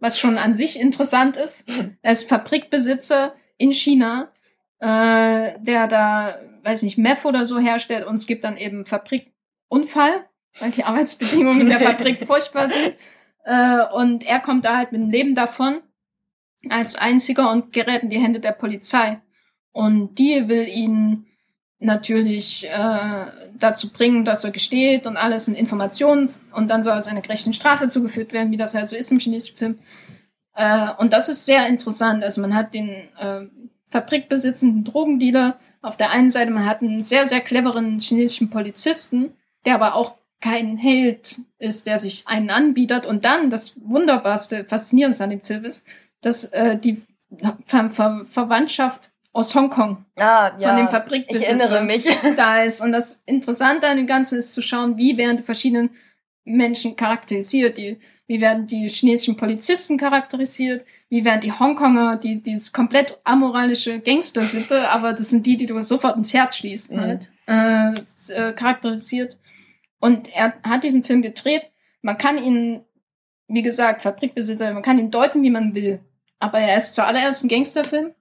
was 0.00 0.18
schon 0.18 0.38
an 0.38 0.54
sich 0.54 0.80
interessant 0.80 1.36
ist. 1.36 1.68
Er 2.02 2.12
ist 2.12 2.28
Fabrikbesitzer 2.28 3.34
in 3.56 3.72
China, 3.72 4.32
äh, 4.80 5.54
der 5.60 5.86
da, 5.86 6.38
weiß 6.64 6.82
nicht, 6.82 6.98
Meth 6.98 7.24
oder 7.24 7.46
so 7.46 7.58
herstellt 7.58 8.06
und 8.06 8.16
es 8.16 8.26
gibt 8.26 8.44
dann 8.44 8.56
eben 8.56 8.84
Fabrikunfall, 8.84 10.26
weil 10.58 10.72
die 10.72 10.84
Arbeitsbedingungen 10.84 11.62
in 11.62 11.68
der 11.68 11.80
Fabrik 11.92 12.26
furchtbar 12.26 12.68
sind. 12.68 12.96
Äh, 13.44 13.84
und 13.92 14.26
er 14.26 14.40
kommt 14.40 14.64
da 14.64 14.78
halt 14.78 14.92
mit 14.92 15.00
dem 15.00 15.10
Leben 15.10 15.34
davon 15.34 15.80
als 16.70 16.96
einziger 16.96 17.50
und 17.50 17.72
gerät 17.72 18.02
in 18.02 18.10
die 18.10 18.18
Hände 18.18 18.40
der 18.40 18.52
Polizei. 18.52 19.20
Und 19.72 20.18
die 20.18 20.48
will 20.48 20.66
ihn 20.68 21.26
natürlich 21.78 22.66
äh, 22.68 23.26
dazu 23.58 23.92
bringen, 23.92 24.24
dass 24.24 24.44
er 24.44 24.50
gesteht 24.50 25.06
und 25.06 25.16
alles 25.16 25.48
in 25.48 25.54
Informationen 25.54 26.30
und 26.52 26.68
dann 26.68 26.82
soll 26.82 27.00
seine 27.02 27.20
gerechten 27.20 27.52
Strafe 27.52 27.88
zugeführt 27.88 28.32
werden, 28.32 28.52
wie 28.52 28.56
das 28.56 28.74
halt 28.74 28.88
so 28.88 28.96
ist 28.96 29.10
im 29.10 29.18
chinesischen 29.18 29.56
Film. 29.56 29.78
Äh, 30.54 30.90
und 30.98 31.12
das 31.12 31.28
ist 31.28 31.44
sehr 31.44 31.66
interessant. 31.66 32.24
Also 32.24 32.40
man 32.40 32.54
hat 32.54 32.72
den 32.72 32.88
äh, 33.18 33.42
fabrikbesitzenden 33.90 34.84
Drogendealer 34.84 35.58
auf 35.82 35.96
der 35.96 36.10
einen 36.10 36.30
Seite, 36.30 36.50
man 36.50 36.66
hat 36.66 36.80
einen 36.80 37.02
sehr, 37.02 37.26
sehr 37.26 37.40
cleveren 37.40 38.00
chinesischen 38.00 38.48
Polizisten, 38.48 39.34
der 39.66 39.74
aber 39.74 39.94
auch 39.94 40.16
kein 40.44 40.76
Held 40.76 41.40
ist, 41.58 41.86
der 41.86 41.98
sich 41.98 42.26
einen 42.26 42.50
anbietet. 42.50 43.06
Und 43.06 43.24
dann 43.24 43.48
das 43.50 43.74
Wunderbarste, 43.82 44.64
Faszinierendste 44.66 45.24
an 45.24 45.30
dem 45.30 45.40
Film 45.40 45.64
ist, 45.64 45.86
dass 46.20 46.44
äh, 46.46 46.76
die 46.78 47.02
Ver 47.66 47.90
Ver 47.90 48.26
Verwandtschaft 48.30 49.10
aus 49.32 49.54
Hongkong 49.54 50.04
Ah, 50.16 50.52
ja. 50.58 50.68
von 50.68 50.76
dem 50.76 50.84
ich 50.86 50.90
Fabrikbesitzer 50.92 51.48
erinnere 51.48 51.82
mich. 51.82 52.04
da 52.36 52.62
ist. 52.62 52.80
Und 52.82 52.92
das 52.92 53.22
Interessante 53.26 53.88
an 53.88 53.96
dem 53.96 54.06
Ganzen 54.06 54.38
ist 54.38 54.54
zu 54.54 54.62
schauen, 54.62 54.96
wie 54.96 55.16
werden 55.16 55.38
die 55.38 55.42
verschiedenen 55.42 55.90
Menschen 56.44 56.94
charakterisiert, 56.94 57.78
die, 57.78 57.98
wie 58.26 58.40
werden 58.40 58.66
die 58.66 58.88
chinesischen 58.88 59.36
Polizisten 59.36 59.96
charakterisiert, 59.96 60.84
wie 61.08 61.24
werden 61.24 61.40
die 61.40 61.52
Hongkonger, 61.52 62.16
die 62.16 62.42
dieses 62.42 62.72
komplett 62.72 63.18
amoralische 63.24 63.98
Gangstersippe, 64.00 64.88
aber 64.90 65.14
das 65.14 65.30
sind 65.30 65.46
die, 65.46 65.56
die 65.56 65.66
du 65.66 65.82
sofort 65.82 66.16
ins 66.18 66.34
Herz 66.34 66.56
schließt, 66.58 66.92
Mhm. 66.92 67.00
halt, 67.00 67.30
äh, 67.48 67.94
äh, 68.34 68.52
charakterisiert. 68.52 69.38
Und 70.04 70.36
er 70.36 70.52
hat 70.62 70.84
diesen 70.84 71.02
Film 71.02 71.22
gedreht. 71.22 71.62
Man 72.02 72.18
kann 72.18 72.36
ihn, 72.36 72.84
wie 73.48 73.62
gesagt, 73.62 74.02
Fabrikbesitzer, 74.02 74.74
man 74.74 74.82
kann 74.82 74.98
ihn 74.98 75.10
deuten, 75.10 75.42
wie 75.42 75.48
man 75.48 75.74
will. 75.74 76.04
Aber 76.38 76.58
er 76.58 76.76
ist 76.76 76.92
zuallererst 76.92 77.42
ein 77.42 77.48
Gangsterfilm, 77.48 78.12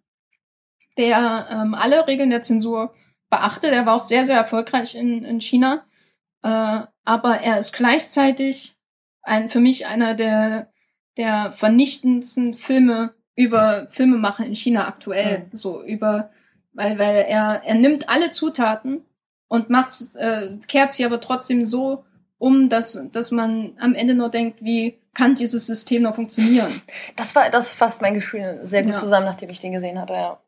der 0.98 1.46
ähm, 1.52 1.74
alle 1.74 2.08
Regeln 2.08 2.30
der 2.30 2.42
Zensur 2.42 2.94
beachtet. 3.30 3.74
Er 3.74 3.86
war 3.86 3.96
auch 3.96 4.00
sehr, 4.00 4.24
sehr 4.24 4.38
erfolgreich 4.38 4.96
in, 4.96 5.26
in 5.26 5.42
China. 5.42 5.86
Äh, 6.42 6.84
aber 7.04 7.40
er 7.42 7.60
ist 7.60 7.74
gleichzeitig 7.74 8.78
ein, 9.22 9.50
für 9.50 9.60
mich 9.60 9.86
einer 9.86 10.14
der, 10.14 10.72
der 11.18 11.52
vernichtendsten 11.52 12.54
Filme 12.54 13.14
über 13.36 13.88
Filmemacher 13.90 14.46
in 14.46 14.56
China 14.56 14.88
aktuell. 14.88 15.50
So 15.52 15.84
über, 15.84 16.32
weil, 16.72 16.98
weil 16.98 17.26
er, 17.28 17.62
er 17.66 17.76
nimmt 17.76 18.08
alle 18.08 18.30
Zutaten 18.30 19.04
und 19.48 19.70
macht, 19.70 19.94
äh, 20.16 20.52
kehrt 20.68 20.94
sie 20.94 21.06
aber 21.06 21.20
trotzdem 21.22 21.66
so 21.66 22.04
um, 22.40 22.70
dass, 22.70 23.08
dass 23.12 23.32
man 23.32 23.74
am 23.80 23.96
Ende 23.96 24.16
nur 24.16 24.30
denkt, 24.30 24.60
wie 24.64 25.00
kann 25.14 25.36
dieses 25.36 25.68
System 25.68 26.02
noch 26.02 26.16
funktionieren? 26.16 26.82
Das 27.16 27.36
war, 27.36 27.50
das 27.50 27.74
fasst 27.74 28.02
mein 28.02 28.16
Gefühl 28.16 28.60
sehr 28.64 28.84
gut 28.84 28.94
Ja. 28.94 29.00
zusammen, 29.00 29.26
nachdem 29.26 29.50
ich 29.50 29.60
den 29.60 29.72
gesehen 29.72 30.00
hatte, 30.02 30.14
ja. 30.14 30.40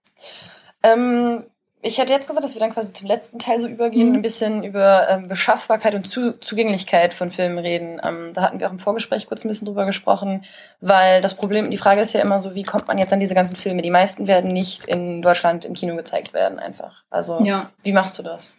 Ähm, 0.83 1.43
ich 1.81 1.99
hätte 1.99 2.13
jetzt 2.13 2.27
gesagt, 2.27 2.43
dass 2.43 2.55
wir 2.55 2.59
dann 2.59 2.73
quasi 2.73 2.93
zum 2.93 3.07
letzten 3.07 3.37
Teil 3.37 3.59
so 3.59 3.67
übergehen, 3.67 4.09
Mhm. 4.09 4.15
ein 4.15 4.21
bisschen 4.23 4.63
über 4.63 5.07
ähm, 5.07 5.27
Beschaffbarkeit 5.27 5.93
und 5.93 6.05
Zu 6.07 6.33
Zugänglichkeit 6.39 7.13
von 7.13 7.31
Filmen 7.31 7.59
reden. 7.59 8.01
Ähm, 8.03 8.31
da 8.33 8.41
hatten 8.41 8.59
wir 8.59 8.67
auch 8.67 8.71
im 8.71 8.79
Vorgespräch 8.79 9.27
kurz 9.27 9.45
ein 9.45 9.49
bisschen 9.49 9.67
drüber 9.67 9.85
gesprochen, 9.85 10.43
weil 10.81 11.21
das 11.21 11.35
Problem, 11.35 11.69
die 11.69 11.77
Frage 11.77 12.01
ist 12.01 12.13
ja 12.13 12.21
immer 12.21 12.39
so, 12.39 12.55
wie 12.55 12.63
kommt 12.63 12.87
man 12.87 12.97
jetzt 12.97 13.13
an 13.13 13.19
diese 13.19 13.35
ganzen 13.35 13.55
Filme? 13.55 13.83
Die 13.83 13.91
meisten 13.91 14.25
werden 14.25 14.51
nicht 14.51 14.87
in 14.87 15.21
Deutschland 15.21 15.63
im 15.63 15.75
Kino 15.75 15.95
gezeigt 15.95 16.33
werden, 16.33 16.57
einfach. 16.57 17.03
Also, 17.11 17.39
Ja. 17.41 17.69
wie 17.83 17.93
machst 17.93 18.17
du 18.17 18.23
das? 18.23 18.57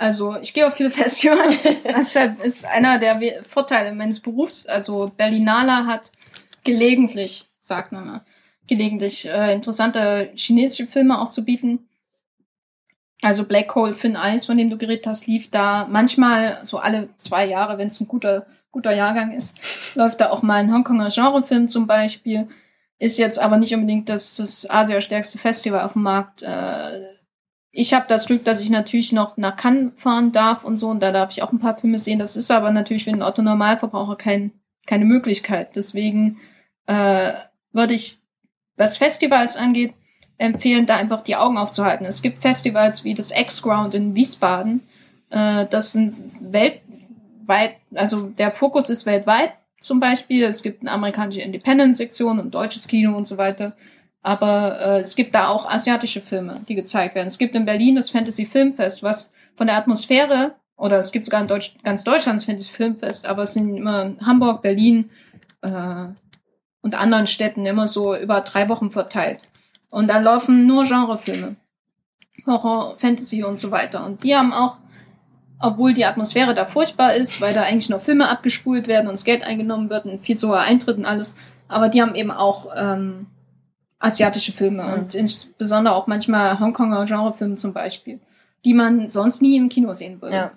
Also 0.00 0.36
ich 0.40 0.54
gehe 0.54 0.66
auf 0.66 0.76
viele 0.76 0.90
Festivals. 1.02 1.68
Das 1.84 2.16
halt 2.16 2.40
ist 2.40 2.64
einer 2.64 2.98
der 2.98 3.44
Vorteile 3.46 3.94
meines 3.94 4.20
Berufs. 4.20 4.64
Also 4.66 5.04
Berlinale 5.18 5.86
hat 5.86 6.10
gelegentlich, 6.64 7.50
sagt 7.60 7.92
man 7.92 8.06
mal, 8.06 8.24
gelegentlich 8.66 9.28
äh, 9.28 9.52
interessante 9.52 10.30
chinesische 10.34 10.86
Filme 10.86 11.20
auch 11.20 11.28
zu 11.28 11.44
bieten. 11.44 11.86
Also 13.20 13.44
Black 13.44 13.74
Hole 13.74 13.94
Thin 13.94 14.16
Ice, 14.18 14.46
von 14.46 14.56
dem 14.56 14.70
du 14.70 14.78
geredet 14.78 15.06
hast, 15.06 15.26
lief 15.26 15.50
da 15.50 15.86
manchmal 15.86 16.60
so 16.62 16.78
alle 16.78 17.10
zwei 17.18 17.44
Jahre, 17.44 17.76
wenn 17.76 17.88
es 17.88 18.00
ein 18.00 18.08
guter, 18.08 18.46
guter 18.72 18.94
Jahrgang 18.94 19.32
ist, 19.32 19.60
läuft 19.96 20.22
da 20.22 20.30
auch 20.30 20.40
mal 20.40 20.60
ein 20.60 20.72
Hongkonger 20.72 21.10
Genrefilm 21.10 21.68
zum 21.68 21.86
Beispiel. 21.86 22.48
Ist 22.98 23.18
jetzt 23.18 23.38
aber 23.38 23.58
nicht 23.58 23.74
unbedingt 23.74 24.08
das, 24.08 24.34
das 24.34 24.68
Asia-stärkste 24.68 25.36
Festival 25.36 25.82
auf 25.82 25.92
dem 25.92 26.02
Markt. 26.04 26.42
Äh, 26.42 27.19
ich 27.72 27.94
habe 27.94 28.06
das 28.08 28.26
Glück, 28.26 28.44
dass 28.44 28.60
ich 28.60 28.70
natürlich 28.70 29.12
noch 29.12 29.36
nach 29.36 29.56
Cannes 29.56 29.92
fahren 29.96 30.32
darf 30.32 30.64
und 30.64 30.76
so, 30.76 30.88
und 30.88 31.00
da 31.02 31.12
darf 31.12 31.30
ich 31.30 31.42
auch 31.42 31.52
ein 31.52 31.60
paar 31.60 31.78
Filme 31.78 31.98
sehen. 31.98 32.18
Das 32.18 32.36
ist 32.36 32.50
aber 32.50 32.70
natürlich 32.70 33.04
für 33.04 33.10
den 33.10 33.22
Otto-Normalverbraucher 33.22 34.16
kein, 34.16 34.52
keine 34.86 35.04
Möglichkeit. 35.04 35.76
Deswegen 35.76 36.38
äh, 36.86 37.32
würde 37.72 37.94
ich, 37.94 38.18
was 38.76 38.96
Festivals 38.96 39.56
angeht, 39.56 39.94
empfehlen, 40.38 40.86
da 40.86 40.96
einfach 40.96 41.22
die 41.22 41.36
Augen 41.36 41.58
aufzuhalten. 41.58 42.06
Es 42.06 42.22
gibt 42.22 42.40
Festivals 42.40 43.04
wie 43.04 43.14
das 43.14 43.30
X-Ground 43.30 43.94
in 43.94 44.14
Wiesbaden. 44.14 44.82
Äh, 45.30 45.66
das 45.66 45.92
sind 45.92 46.16
weltweit, 46.40 47.76
also 47.94 48.22
der 48.22 48.50
Fokus 48.50 48.90
ist 48.90 49.06
weltweit 49.06 49.52
zum 49.80 50.00
Beispiel. 50.00 50.44
Es 50.44 50.62
gibt 50.62 50.80
eine 50.80 50.90
amerikanische 50.90 51.42
Independent-Sektion 51.42 52.40
und 52.40 52.54
deutsches 52.54 52.88
Kino 52.88 53.16
und 53.16 53.26
so 53.26 53.38
weiter. 53.38 53.76
Aber 54.22 54.78
äh, 54.80 55.00
es 55.00 55.16
gibt 55.16 55.34
da 55.34 55.48
auch 55.48 55.68
asiatische 55.68 56.20
Filme, 56.20 56.60
die 56.68 56.74
gezeigt 56.74 57.14
werden. 57.14 57.28
Es 57.28 57.38
gibt 57.38 57.54
in 57.54 57.64
Berlin 57.64 57.96
das 57.96 58.10
Fantasy 58.10 58.44
Filmfest, 58.44 59.02
was 59.02 59.32
von 59.56 59.66
der 59.66 59.76
Atmosphäre, 59.76 60.54
oder 60.76 60.98
es 60.98 61.12
gibt 61.12 61.26
sogar 61.26 61.40
in 61.40 61.46
Deutsch, 61.46 61.74
ganz 61.82 62.04
Deutschland 62.04 62.40
das 62.40 62.46
Fantasy 62.46 62.70
Filmfest, 62.70 63.26
aber 63.26 63.42
es 63.42 63.54
sind 63.54 63.76
immer 63.76 64.14
Hamburg, 64.24 64.62
Berlin 64.62 65.10
äh, 65.62 66.06
und 66.82 66.94
anderen 66.94 67.26
Städten 67.26 67.66
immer 67.66 67.86
so 67.86 68.16
über 68.16 68.40
drei 68.40 68.68
Wochen 68.68 68.90
verteilt. 68.90 69.40
Und 69.90 70.08
da 70.08 70.18
laufen 70.18 70.66
nur 70.66 70.84
Genrefilme. 70.84 71.56
Horror, 72.46 72.96
Fantasy 72.98 73.42
und 73.42 73.58
so 73.58 73.70
weiter. 73.70 74.04
Und 74.04 74.22
die 74.22 74.34
haben 74.34 74.52
auch, 74.52 74.76
obwohl 75.58 75.92
die 75.92 76.06
Atmosphäre 76.06 76.54
da 76.54 76.64
furchtbar 76.64 77.14
ist, 77.14 77.40
weil 77.40 77.52
da 77.52 77.62
eigentlich 77.62 77.90
nur 77.90 78.00
Filme 78.00 78.28
abgespult 78.28 78.88
werden 78.88 79.08
und 79.08 79.12
das 79.12 79.24
Geld 79.24 79.42
eingenommen 79.42 79.90
wird 79.90 80.06
und 80.06 80.24
viel 80.24 80.38
zu 80.38 80.48
hoher 80.48 80.60
Eintritt 80.60 80.96
und 80.96 81.04
alles, 81.04 81.36
aber 81.68 81.88
die 81.88 82.00
haben 82.00 82.14
eben 82.14 82.30
auch 82.30 82.68
ähm, 82.74 83.26
asiatische 84.00 84.52
Filme 84.52 84.82
Mhm. 84.82 84.92
und 84.94 85.14
insbesondere 85.14 85.94
auch 85.94 86.06
manchmal 86.08 86.58
Hongkonger 86.58 87.04
Genrefilme 87.04 87.56
zum 87.56 87.72
Beispiel, 87.72 88.18
die 88.64 88.74
man 88.74 89.10
sonst 89.10 89.40
nie 89.42 89.56
im 89.56 89.68
Kino 89.68 89.94
sehen 89.94 90.20
würde. 90.20 90.34
Ja. 90.34 90.50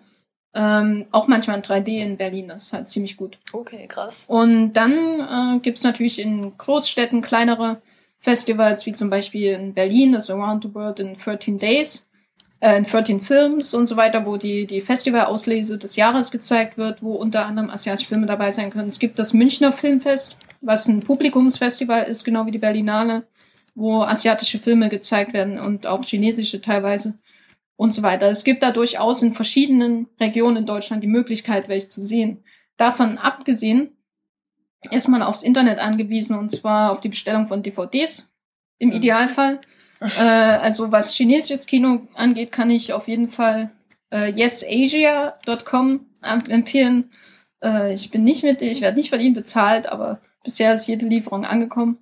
Ähm, 0.56 1.08
auch 1.12 1.28
manchmal 1.28 1.58
in 1.58 1.64
3D 1.64 2.00
in 2.00 2.18
Berlin, 2.18 2.48
das 2.48 2.64
ist 2.66 2.74
halt 2.74 2.88
ziemlich 2.90 3.18
gut. 3.18 3.40
Okay, 3.54 3.88
krass. 3.88 4.26
Und 4.28 4.74
dann 4.74 4.94
äh, 4.94 5.60
gibt's 5.60 5.84
natürlich 5.84 6.20
in 6.20 6.56
Großstädten 6.58 7.22
kleinere 7.22 7.82
Festivals 8.20 8.86
wie 8.86 8.94
zum 8.94 9.10
Beispiel 9.10 9.52
in 9.54 9.74
Berlin, 9.74 10.14
das 10.14 10.30
Around 10.30 10.64
the 10.64 10.74
World 10.76 11.00
in 11.00 11.16
13 11.18 11.58
Days, 11.58 12.08
äh, 12.60 12.78
in 12.78 12.84
13 12.86 13.20
Films 13.20 13.74
und 13.74 13.88
so 13.88 13.98
weiter, 13.98 14.28
wo 14.28 14.38
die, 14.38 14.68
die 14.68 14.80
Festivalauslese 14.82 15.80
des 15.80 15.96
Jahres 15.96 16.30
gezeigt 16.30 16.78
wird, 16.78 17.02
wo 17.02 17.14
unter 17.16 17.48
anderem 17.48 17.72
asiatische 17.72 18.08
Filme 18.10 18.28
dabei 18.28 18.52
sein 18.52 18.70
können. 18.70 18.88
Es 18.88 19.00
gibt 19.00 19.18
das 19.18 19.34
Münchner 19.34 19.74
Filmfest, 19.74 20.38
was 20.62 20.88
ein 20.88 21.00
Publikumsfestival 21.00 22.04
ist, 22.04 22.24
genau 22.24 22.46
wie 22.46 22.52
die 22.52 22.60
Berlinale, 22.60 23.24
wo 23.76 24.04
asiatische 24.04 24.60
Filme 24.60 24.90
gezeigt 24.90 25.34
werden 25.34 25.60
und 25.60 25.88
auch 25.88 26.04
chinesische 26.04 26.62
teilweise 26.62 27.18
und 27.76 27.92
so 27.92 28.04
weiter. 28.04 28.28
Es 28.28 28.44
gibt 28.44 28.64
da 28.64 28.72
durchaus 28.72 29.22
in 29.22 29.34
verschiedenen 29.34 30.08
Regionen 30.20 30.58
in 30.58 30.66
Deutschland 30.66 31.04
die 31.04 31.08
Möglichkeit, 31.08 31.68
welche 31.68 31.90
zu 31.90 32.02
sehen. 32.02 32.44
Davon 32.78 33.18
abgesehen 33.18 33.98
ist 34.92 35.08
man 35.08 35.22
aufs 35.22 35.44
Internet 35.44 35.80
angewiesen 35.80 36.38
und 36.38 36.52
zwar 36.52 36.92
auf 36.92 37.00
die 37.00 37.10
Bestellung 37.10 37.48
von 37.48 37.64
DVDs 37.64 38.30
im 38.80 38.90
mhm. 38.90 38.96
Idealfall. 38.96 39.60
äh, 40.02 40.22
also 40.22 40.92
was 40.92 41.16
chinesisches 41.16 41.66
Kino 41.66 42.08
angeht, 42.14 42.52
kann 42.52 42.70
ich 42.70 42.94
auf 42.94 43.08
jeden 43.08 43.30
Fall 43.30 43.72
äh, 44.12 44.32
yesasia.com 44.32 46.06
empfehlen. 46.50 47.10
Äh, 47.64 47.96
ich 47.96 48.12
bin 48.12 48.24
nicht 48.24 48.44
mit, 48.44 48.62
ich 48.62 48.82
werde 48.82 48.98
nicht 48.98 49.10
von 49.10 49.22
ihnen 49.22 49.34
bezahlt, 49.34 49.90
aber 49.90 50.20
bisher 50.44 50.74
ist 50.74 50.88
jede 50.88 51.06
Lieferung 51.06 51.46
angekommen. 51.46 51.98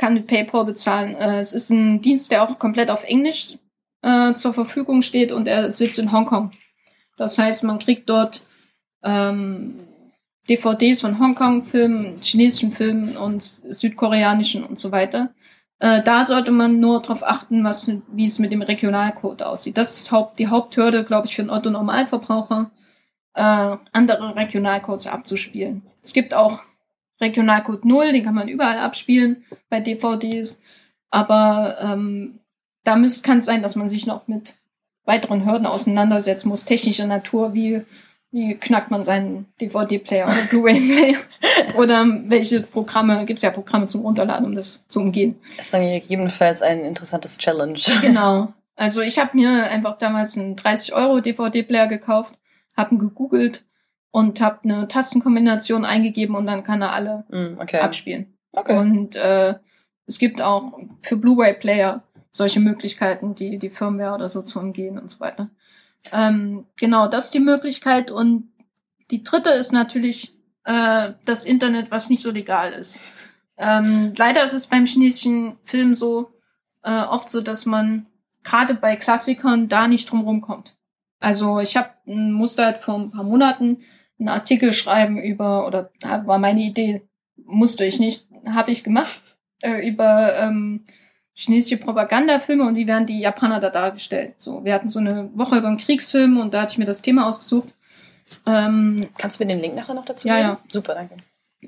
Kann 0.00 0.14
mit 0.14 0.28
PayPal 0.28 0.64
bezahlen. 0.64 1.14
Äh, 1.14 1.40
es 1.40 1.52
ist 1.52 1.68
ein 1.68 2.00
Dienst, 2.00 2.32
der 2.32 2.42
auch 2.42 2.58
komplett 2.58 2.90
auf 2.90 3.04
Englisch 3.04 3.58
äh, 4.00 4.32
zur 4.32 4.54
Verfügung 4.54 5.02
steht 5.02 5.30
und 5.30 5.46
er 5.46 5.70
sitzt 5.70 5.98
in 5.98 6.10
Hongkong. 6.10 6.52
Das 7.18 7.36
heißt, 7.36 7.64
man 7.64 7.78
kriegt 7.78 8.08
dort 8.08 8.40
ähm, 9.04 9.74
DVDs 10.48 11.02
von 11.02 11.20
Hongkong-Filmen, 11.20 12.18
chinesischen 12.22 12.72
Filmen 12.72 13.18
und 13.18 13.42
südkoreanischen 13.42 14.64
und 14.64 14.78
so 14.78 14.90
weiter. 14.90 15.34
Äh, 15.80 16.02
da 16.02 16.24
sollte 16.24 16.50
man 16.50 16.80
nur 16.80 17.02
darauf 17.02 17.22
achten, 17.22 17.62
was, 17.62 17.92
wie 18.10 18.24
es 18.24 18.38
mit 18.38 18.52
dem 18.52 18.62
Regionalcode 18.62 19.42
aussieht. 19.42 19.76
Das 19.76 19.98
ist 19.98 20.12
Haupt, 20.12 20.38
die 20.38 20.48
Haupthürde, 20.48 21.04
glaube 21.04 21.26
ich, 21.26 21.36
für 21.36 21.42
einen 21.42 21.50
Otto-Normalverbraucher, 21.50 22.70
äh, 23.34 23.76
andere 23.92 24.34
Regionalcodes 24.34 25.08
abzuspielen. 25.08 25.82
Es 26.02 26.14
gibt 26.14 26.32
auch 26.32 26.60
Regionalcode 27.20 27.84
0, 27.84 28.12
den 28.12 28.24
kann 28.24 28.34
man 28.34 28.48
überall 28.48 28.78
abspielen 28.78 29.44
bei 29.68 29.80
DVDs. 29.80 30.60
Aber 31.10 31.76
ähm, 31.80 32.40
da 32.84 32.94
kann 33.22 33.38
es 33.38 33.44
sein, 33.44 33.62
dass 33.62 33.76
man 33.76 33.88
sich 33.88 34.06
noch 34.06 34.28
mit 34.28 34.54
weiteren 35.04 35.44
Hürden 35.44 35.66
auseinandersetzen 35.66 36.48
muss, 36.48 36.64
technischer 36.64 37.06
Natur, 37.06 37.52
wie 37.54 37.84
wie 38.32 38.54
knackt 38.54 38.90
man 38.90 39.04
seinen 39.04 39.46
DVD-Player 39.60 40.26
oder 40.26 40.42
Blu-ray-Player? 40.48 41.18
oder 41.76 42.06
welche 42.26 42.60
Programme, 42.60 43.24
gibt 43.24 43.38
es 43.38 43.42
ja 43.42 43.50
Programme 43.50 43.86
zum 43.86 44.02
Runterladen, 44.02 44.46
um 44.46 44.54
das 44.54 44.86
zu 44.88 45.00
umgehen. 45.00 45.40
Das 45.56 45.66
ist 45.66 45.74
dann 45.74 45.82
gegebenenfalls 46.00 46.62
ein 46.62 46.84
interessantes 46.84 47.38
Challenge. 47.38 47.78
Genau. 48.00 48.52
Also 48.76 49.02
ich 49.02 49.18
habe 49.18 49.36
mir 49.36 49.64
einfach 49.64 49.98
damals 49.98 50.38
einen 50.38 50.56
30 50.56 50.94
Euro 50.94 51.20
DVD-Player 51.20 51.86
gekauft, 51.86 52.38
habe 52.76 52.94
ihn 52.94 52.98
gegoogelt 52.98 53.64
und 54.10 54.40
habe 54.40 54.60
eine 54.64 54.88
Tastenkombination 54.88 55.84
eingegeben 55.84 56.34
und 56.34 56.46
dann 56.46 56.64
kann 56.64 56.82
er 56.82 56.92
alle 56.92 57.24
mm, 57.28 57.60
okay. 57.60 57.80
abspielen. 57.80 58.36
Okay. 58.52 58.76
Und 58.76 59.16
äh, 59.16 59.54
es 60.06 60.18
gibt 60.18 60.42
auch 60.42 60.78
für 61.02 61.16
Blu-ray-Player 61.16 62.02
solche 62.32 62.60
Möglichkeiten, 62.60 63.34
die 63.34 63.58
die 63.58 63.70
Firmware 63.70 64.14
oder 64.14 64.28
so 64.28 64.42
zu 64.42 64.58
umgehen 64.58 64.98
und 64.98 65.08
so 65.10 65.20
weiter. 65.20 65.50
Ähm, 66.12 66.66
genau, 66.76 67.06
das 67.06 67.26
ist 67.26 67.34
die 67.34 67.40
Möglichkeit. 67.40 68.10
Und 68.10 68.50
die 69.10 69.22
dritte 69.22 69.50
ist 69.50 69.72
natürlich 69.72 70.32
äh, 70.64 71.12
das 71.24 71.44
Internet, 71.44 71.90
was 71.90 72.10
nicht 72.10 72.22
so 72.22 72.30
legal 72.30 72.72
ist. 72.72 73.00
Ähm, 73.56 74.14
leider 74.16 74.42
ist 74.44 74.54
es 74.54 74.66
beim 74.66 74.86
chinesischen 74.86 75.58
Film 75.64 75.94
so 75.94 76.30
äh, 76.82 77.02
oft 77.02 77.28
so, 77.28 77.40
dass 77.40 77.66
man 77.66 78.06
gerade 78.42 78.74
bei 78.74 78.96
Klassikern 78.96 79.68
da 79.68 79.86
nicht 79.86 80.10
drum 80.10 80.40
kommt. 80.40 80.76
Also 81.18 81.60
ich 81.60 81.76
habe 81.76 81.90
musste 82.06 82.64
halt 82.64 82.78
vor 82.78 82.98
ein 82.98 83.10
paar 83.10 83.24
Monaten 83.24 83.82
einen 84.20 84.28
Artikel 84.28 84.72
schreiben 84.72 85.18
über 85.18 85.66
oder 85.66 85.90
war 86.24 86.38
meine 86.38 86.60
Idee, 86.60 87.02
musste 87.44 87.84
ich 87.84 87.98
nicht, 87.98 88.28
habe 88.46 88.70
ich 88.70 88.84
gemacht 88.84 89.20
äh, 89.62 89.88
über 89.88 90.36
ähm, 90.38 90.84
chinesische 91.34 91.78
Propagandafilme 91.78 92.64
und 92.64 92.76
wie 92.76 92.86
werden 92.86 93.06
die 93.06 93.20
Japaner 93.20 93.60
da 93.60 93.70
dargestellt. 93.70 94.34
So, 94.38 94.64
wir 94.64 94.74
hatten 94.74 94.88
so 94.88 94.98
eine 94.98 95.30
Woche 95.34 95.58
über 95.58 95.68
einen 95.68 95.78
Kriegsfilm 95.78 96.38
und 96.38 96.54
da 96.54 96.62
hatte 96.62 96.72
ich 96.72 96.78
mir 96.78 96.84
das 96.84 97.02
Thema 97.02 97.26
ausgesucht. 97.26 97.68
Ähm, 98.46 99.00
Kannst 99.18 99.40
du 99.40 99.44
mir 99.44 99.48
den 99.54 99.60
Link 99.60 99.74
nachher 99.74 99.94
noch 99.94 100.04
dazu 100.04 100.28
Ja, 100.28 100.36
geben? 100.36 100.48
ja. 100.48 100.60
Super, 100.68 100.94
danke. 100.94 101.16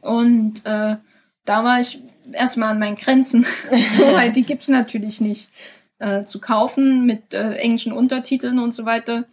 Und 0.03 0.65
äh, 0.65 0.97
da 1.45 1.65
war 1.65 1.81
ich 1.81 2.03
erstmal 2.33 2.69
an 2.69 2.79
meinen 2.79 2.97
Grenzen. 2.97 3.45
so, 3.89 4.13
weil 4.13 4.31
die 4.31 4.43
gibt's 4.43 4.69
natürlich 4.69 5.21
nicht 5.21 5.51
äh, 5.99 6.23
zu 6.23 6.41
kaufen 6.41 7.07
mit 7.07 7.35
äh, 7.35 7.55
englischen 7.55 7.93
Untertiteln 7.93 8.59
und 8.59 8.75
so 8.75 8.85
weiter. 8.85 9.25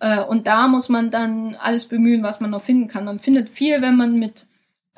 Äh, 0.00 0.20
und 0.20 0.46
da 0.46 0.68
muss 0.68 0.88
man 0.88 1.10
dann 1.10 1.56
alles 1.56 1.86
bemühen, 1.86 2.22
was 2.22 2.40
man 2.40 2.50
noch 2.50 2.62
finden 2.62 2.88
kann. 2.88 3.04
Man 3.04 3.18
findet 3.18 3.48
viel, 3.48 3.80
wenn 3.80 3.96
man 3.96 4.14
mit 4.14 4.46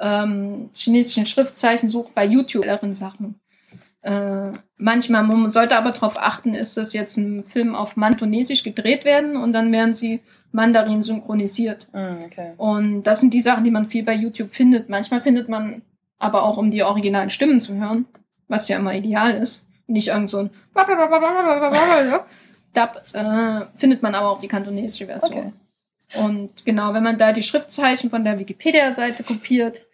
ähm, 0.01 0.71
chinesischen 0.75 1.27
Schriftzeichen 1.27 1.89
sucht 1.89 2.15
bei 2.15 2.25
YouTube 2.25 2.65
Sachen. 2.93 3.41
Äh, 4.03 4.53
manchmal, 4.79 5.23
man 5.25 5.51
sollte 5.51 5.77
aber 5.77 5.91
darauf 5.91 6.19
achten, 6.19 6.55
ist 6.55 6.77
das 6.77 6.95
jetzt 6.95 7.19
ein 7.19 7.45
Film 7.45 7.75
auf 7.75 7.97
Mantonesisch 7.97 8.63
gedreht 8.63 9.05
werden 9.05 9.37
und 9.37 9.53
dann 9.53 9.73
werden 9.73 9.93
sie 9.93 10.21
Mandarin 10.53 11.03
synchronisiert. 11.03 11.89
Mm, 11.93 12.25
okay. 12.25 12.53
Und 12.57 13.03
das 13.03 13.21
sind 13.21 13.35
die 13.35 13.43
Sachen, 13.43 13.63
die 13.63 13.71
man 13.71 13.89
viel 13.89 14.05
bei 14.05 14.15
YouTube 14.15 14.55
findet. 14.55 14.89
Manchmal 14.89 15.21
findet 15.21 15.49
man 15.49 15.83
aber 16.19 16.45
auch, 16.45 16.57
um 16.57 16.71
die 16.71 16.83
originalen 16.83 17.31
Stimmen 17.31 17.61
zu 17.61 17.75
hören, 17.75 18.07
was 18.49 18.69
ja 18.69 18.79
immer 18.79 18.95
ideal 18.95 19.35
ist, 19.35 19.67
nicht 19.87 20.09
irgend 20.09 20.31
so 20.31 20.39
ein 20.39 20.51
Dub, 22.73 23.03
äh, 23.13 23.67
findet 23.77 24.03
man 24.03 24.15
aber 24.15 24.31
auch 24.31 24.41
die 24.41 24.49
kantonesische 24.49 25.07
Version. 25.07 25.53
Okay. 26.13 26.23
Und 26.25 26.65
genau, 26.65 26.93
wenn 26.95 27.03
man 27.03 27.19
da 27.19 27.33
die 27.33 27.43
Schriftzeichen 27.43 28.11
von 28.11 28.25
der 28.25 28.39
Wikipedia-Seite 28.39 29.23
kopiert, 29.23 29.87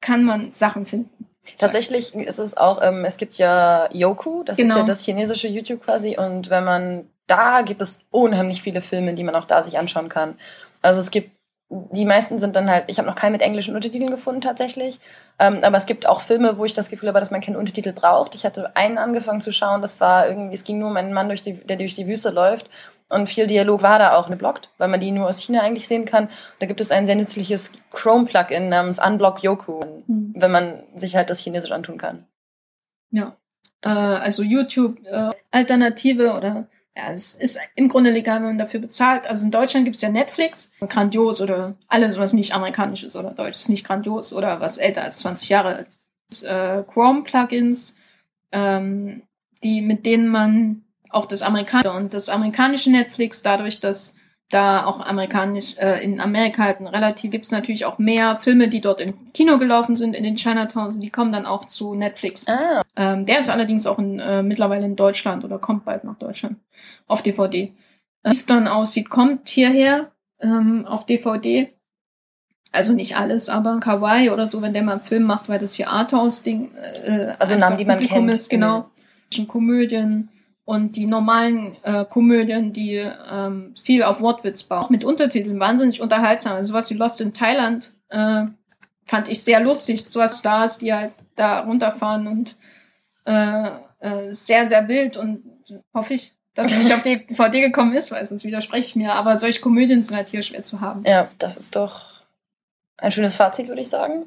kann 0.00 0.24
man 0.24 0.52
Sachen 0.52 0.86
finden. 0.86 1.26
Tatsächlich 1.56 2.14
ist 2.14 2.38
es 2.38 2.56
auch, 2.56 2.80
ähm, 2.82 3.04
es 3.04 3.16
gibt 3.16 3.34
ja 3.38 3.88
Yoku, 3.92 4.44
das 4.44 4.56
genau. 4.56 4.70
ist 4.70 4.76
ja 4.76 4.82
das 4.84 5.04
chinesische 5.04 5.48
YouTube 5.48 5.82
quasi. 5.82 6.16
Und 6.18 6.50
wenn 6.50 6.64
man 6.64 7.08
da 7.28 7.62
gibt 7.62 7.80
es 7.82 8.00
unheimlich 8.10 8.62
viele 8.62 8.82
Filme, 8.82 9.14
die 9.14 9.22
man 9.22 9.36
auch 9.36 9.44
da 9.44 9.62
sich 9.62 9.78
anschauen 9.78 10.08
kann. 10.08 10.36
Also 10.82 11.00
es 11.00 11.10
gibt 11.10 11.37
die 11.70 12.06
meisten 12.06 12.38
sind 12.38 12.56
dann 12.56 12.70
halt, 12.70 12.84
ich 12.86 12.98
habe 12.98 13.08
noch 13.08 13.14
keinen 13.14 13.32
mit 13.32 13.42
englischen 13.42 13.74
Untertiteln 13.74 14.10
gefunden 14.10 14.40
tatsächlich, 14.40 15.00
ähm, 15.38 15.58
aber 15.62 15.76
es 15.76 15.86
gibt 15.86 16.06
auch 16.06 16.22
Filme, 16.22 16.56
wo 16.56 16.64
ich 16.64 16.72
das 16.72 16.88
Gefühl 16.88 17.08
habe, 17.08 17.20
dass 17.20 17.30
man 17.30 17.42
keinen 17.42 17.56
Untertitel 17.56 17.92
braucht. 17.92 18.34
Ich 18.34 18.46
hatte 18.46 18.74
einen 18.74 18.96
angefangen 18.96 19.42
zu 19.42 19.52
schauen, 19.52 19.82
das 19.82 20.00
war 20.00 20.28
irgendwie, 20.28 20.54
es 20.54 20.64
ging 20.64 20.78
nur 20.78 20.88
um 20.88 20.96
einen 20.96 21.12
Mann, 21.12 21.28
durch 21.28 21.42
die, 21.42 21.54
der 21.54 21.76
durch 21.76 21.94
die 21.94 22.06
Wüste 22.06 22.30
läuft 22.30 22.70
und 23.10 23.28
viel 23.28 23.46
Dialog 23.46 23.82
war 23.82 23.98
da 23.98 24.16
auch 24.16 24.28
blockt, 24.34 24.70
weil 24.78 24.88
man 24.88 25.00
die 25.00 25.10
nur 25.10 25.28
aus 25.28 25.40
China 25.40 25.60
eigentlich 25.60 25.88
sehen 25.88 26.04
kann. 26.04 26.28
Da 26.58 26.66
gibt 26.66 26.80
es 26.80 26.90
ein 26.90 27.06
sehr 27.06 27.16
nützliches 27.16 27.72
Chrome-Plugin 27.92 28.68
namens 28.68 28.98
Unblock 28.98 29.42
Yoku, 29.42 29.80
mhm. 30.06 30.34
wenn 30.36 30.50
man 30.50 30.82
sich 30.94 31.16
halt 31.16 31.30
das 31.30 31.40
Chinesisch 31.40 31.72
antun 31.72 31.98
kann. 31.98 32.26
Ja. 33.10 33.36
Äh, 33.84 33.88
also 33.88 34.42
YouTube 34.42 34.98
äh, 35.04 35.30
Alternative 35.50 36.32
oder 36.32 36.66
ja, 36.98 37.12
es 37.12 37.32
ist 37.34 37.60
im 37.76 37.88
Grunde 37.88 38.10
legal, 38.10 38.38
wenn 38.38 38.48
man 38.48 38.58
dafür 38.58 38.80
bezahlt. 38.80 39.28
Also 39.28 39.44
in 39.44 39.52
Deutschland 39.52 39.84
gibt 39.84 39.94
es 39.94 40.02
ja 40.02 40.08
Netflix, 40.08 40.68
grandios 40.80 41.40
oder 41.40 41.76
alles, 41.86 42.18
was 42.18 42.32
nicht 42.32 42.52
amerikanisch 42.52 43.04
ist 43.04 43.14
oder 43.14 43.30
deutsch 43.30 43.56
ist 43.56 43.68
nicht 43.68 43.86
grandios 43.86 44.32
oder 44.32 44.60
was 44.60 44.78
älter 44.78 45.02
als 45.02 45.20
20 45.20 45.48
Jahre 45.48 45.76
alt 45.76 45.88
ist. 46.28 46.42
Äh, 46.42 46.82
Chrome-Plugins, 46.92 47.96
ähm, 48.50 49.22
die, 49.62 49.80
mit 49.80 50.06
denen 50.06 50.26
man 50.28 50.82
auch 51.08 51.26
das 51.26 51.42
amerikanische 51.42 51.92
und 51.92 52.14
das 52.14 52.28
amerikanische 52.28 52.90
Netflix, 52.90 53.42
dadurch, 53.42 53.78
dass 53.78 54.16
da 54.50 54.86
auch 54.86 55.00
amerikanisch 55.00 55.76
äh, 55.76 56.02
in 56.02 56.20
Amerika 56.20 56.64
halt 56.64 56.80
relativ 56.80 57.30
gibt 57.30 57.44
es 57.44 57.50
natürlich 57.50 57.84
auch 57.84 57.98
mehr 57.98 58.38
Filme, 58.38 58.68
die 58.68 58.80
dort 58.80 59.00
im 59.00 59.32
Kino 59.32 59.58
gelaufen 59.58 59.94
sind 59.94 60.14
in 60.14 60.24
den 60.24 60.36
Chinatowns, 60.36 60.98
die 60.98 61.10
kommen 61.10 61.32
dann 61.32 61.44
auch 61.44 61.66
zu 61.66 61.94
Netflix. 61.94 62.48
Ah. 62.48 62.82
Ähm, 62.96 63.26
der 63.26 63.40
ist 63.40 63.50
allerdings 63.50 63.86
auch 63.86 63.98
in, 63.98 64.18
äh, 64.18 64.42
mittlerweile 64.42 64.86
in 64.86 64.96
Deutschland 64.96 65.44
oder 65.44 65.58
kommt 65.58 65.84
bald 65.84 66.04
nach 66.04 66.16
Deutschland 66.16 66.56
auf 67.06 67.22
DVD. 67.22 67.72
Wie 68.24 68.30
es 68.30 68.46
dann 68.46 68.68
aussieht, 68.68 69.10
kommt 69.10 69.48
hierher 69.48 70.12
ähm, 70.40 70.86
auf 70.86 71.04
DVD. 71.04 71.74
Also 72.72 72.92
nicht 72.92 73.16
alles, 73.16 73.48
aber 73.48 73.80
Kawaii 73.80 74.30
oder 74.30 74.46
so, 74.46 74.60
wenn 74.60 74.74
der 74.74 74.82
mal 74.82 74.92
einen 74.92 75.02
Film 75.02 75.24
macht, 75.24 75.48
weil 75.48 75.58
das 75.58 75.74
hier 75.74 75.90
Arthouse-Ding 75.90 76.74
äh, 76.74 77.34
also 77.38 77.56
Namen, 77.56 77.76
die 77.76 77.84
man 77.84 78.00
kennt. 78.00 78.32
Ist, 78.32 78.50
genau. 78.50 78.90
Komödien, 79.46 80.30
und 80.68 80.96
die 80.96 81.06
normalen 81.06 81.78
äh, 81.82 82.04
Komödien, 82.04 82.74
die 82.74 82.96
ähm, 82.96 83.72
viel 83.82 84.02
auf 84.02 84.20
Wortwitz 84.20 84.64
bauen, 84.64 84.88
mit 84.90 85.02
Untertiteln, 85.02 85.58
wahnsinnig 85.58 86.02
unterhaltsam. 86.02 86.56
Also 86.56 86.74
was 86.74 86.90
wie 86.90 86.94
Lost 86.94 87.22
in 87.22 87.32
Thailand 87.32 87.94
äh, 88.10 88.44
fand 89.06 89.30
ich 89.30 89.42
sehr 89.42 89.60
lustig. 89.60 90.04
So 90.04 90.20
was 90.20 90.40
Stars, 90.40 90.76
die 90.76 90.92
halt 90.92 91.14
da 91.36 91.60
runterfahren 91.60 92.26
und 92.26 92.56
äh, 93.24 93.70
äh, 94.00 94.30
sehr, 94.30 94.68
sehr 94.68 94.86
wild 94.88 95.16
und 95.16 95.42
hoffe 95.94 96.12
ich, 96.12 96.34
dass 96.52 96.70
er 96.72 96.80
nicht 96.80 96.92
auf 96.92 97.02
die 97.02 97.26
DVD 97.30 97.62
gekommen 97.62 97.94
ist, 97.94 98.10
weil 98.10 98.22
sonst 98.26 98.44
widerspreche 98.44 98.88
ich 98.88 98.94
mir. 98.94 99.14
Aber 99.14 99.38
solche 99.38 99.62
Komödien 99.62 100.02
sind 100.02 100.18
halt 100.18 100.28
hier 100.28 100.42
schwer 100.42 100.64
zu 100.64 100.82
haben. 100.82 101.02
Ja, 101.06 101.30
das 101.38 101.56
ist 101.56 101.76
doch 101.76 102.04
ein 102.98 103.10
schönes 103.10 103.36
Fazit, 103.36 103.68
würde 103.68 103.80
ich 103.80 103.88
sagen. 103.88 104.26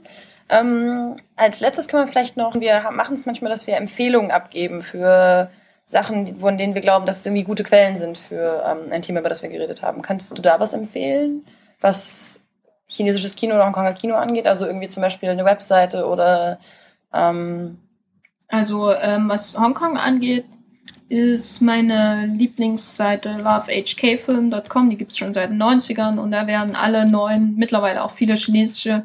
Ähm, 0.49 1.17
als 1.35 1.59
letztes 1.59 1.87
kann 1.87 1.99
man 1.99 2.07
vielleicht 2.07 2.35
noch, 2.35 2.59
wir 2.59 2.89
machen 2.89 3.13
es 3.13 3.27
manchmal, 3.27 3.51
dass 3.51 3.67
wir 3.67 3.77
Empfehlungen 3.77 4.31
abgeben 4.31 4.81
für 4.81 5.51
Sachen, 5.91 6.39
von 6.39 6.57
denen 6.57 6.73
wir 6.73 6.81
glauben, 6.81 7.05
dass 7.05 7.19
es 7.19 7.25
irgendwie 7.25 7.43
gute 7.43 7.63
Quellen 7.63 7.97
sind 7.97 8.17
für 8.17 8.63
ähm, 8.65 8.91
ein 8.91 9.01
Thema, 9.01 9.19
über 9.19 9.29
das 9.29 9.43
wir 9.43 9.49
geredet 9.49 9.81
haben. 9.81 10.01
Kannst 10.01 10.35
du 10.37 10.41
da 10.41 10.59
was 10.59 10.73
empfehlen, 10.73 11.45
was 11.81 12.41
chinesisches 12.87 13.35
Kino 13.35 13.55
oder 13.55 13.65
Hongkonger 13.65 13.93
Kino 13.93 14.15
angeht? 14.15 14.47
Also 14.47 14.65
irgendwie 14.65 14.87
zum 14.87 15.01
Beispiel 15.01 15.29
eine 15.29 15.45
Webseite 15.45 16.05
oder 16.07 16.59
ähm 17.13 17.77
also 18.47 18.93
ähm, 18.93 19.29
was 19.29 19.57
Hongkong 19.57 19.97
angeht, 19.97 20.45
ist 21.07 21.61
meine 21.61 22.25
Lieblingsseite 22.25 23.37
lovehkfilm.com. 23.37 24.89
Die 24.89 24.97
gibt 24.97 25.11
es 25.11 25.17
schon 25.17 25.33
seit 25.33 25.51
den 25.51 25.61
90ern 25.61 26.19
und 26.19 26.31
da 26.31 26.47
werden 26.47 26.75
alle 26.75 27.09
neuen, 27.09 27.55
mittlerweile 27.55 28.03
auch 28.03 28.11
viele 28.11 28.35
chinesische 28.35 29.03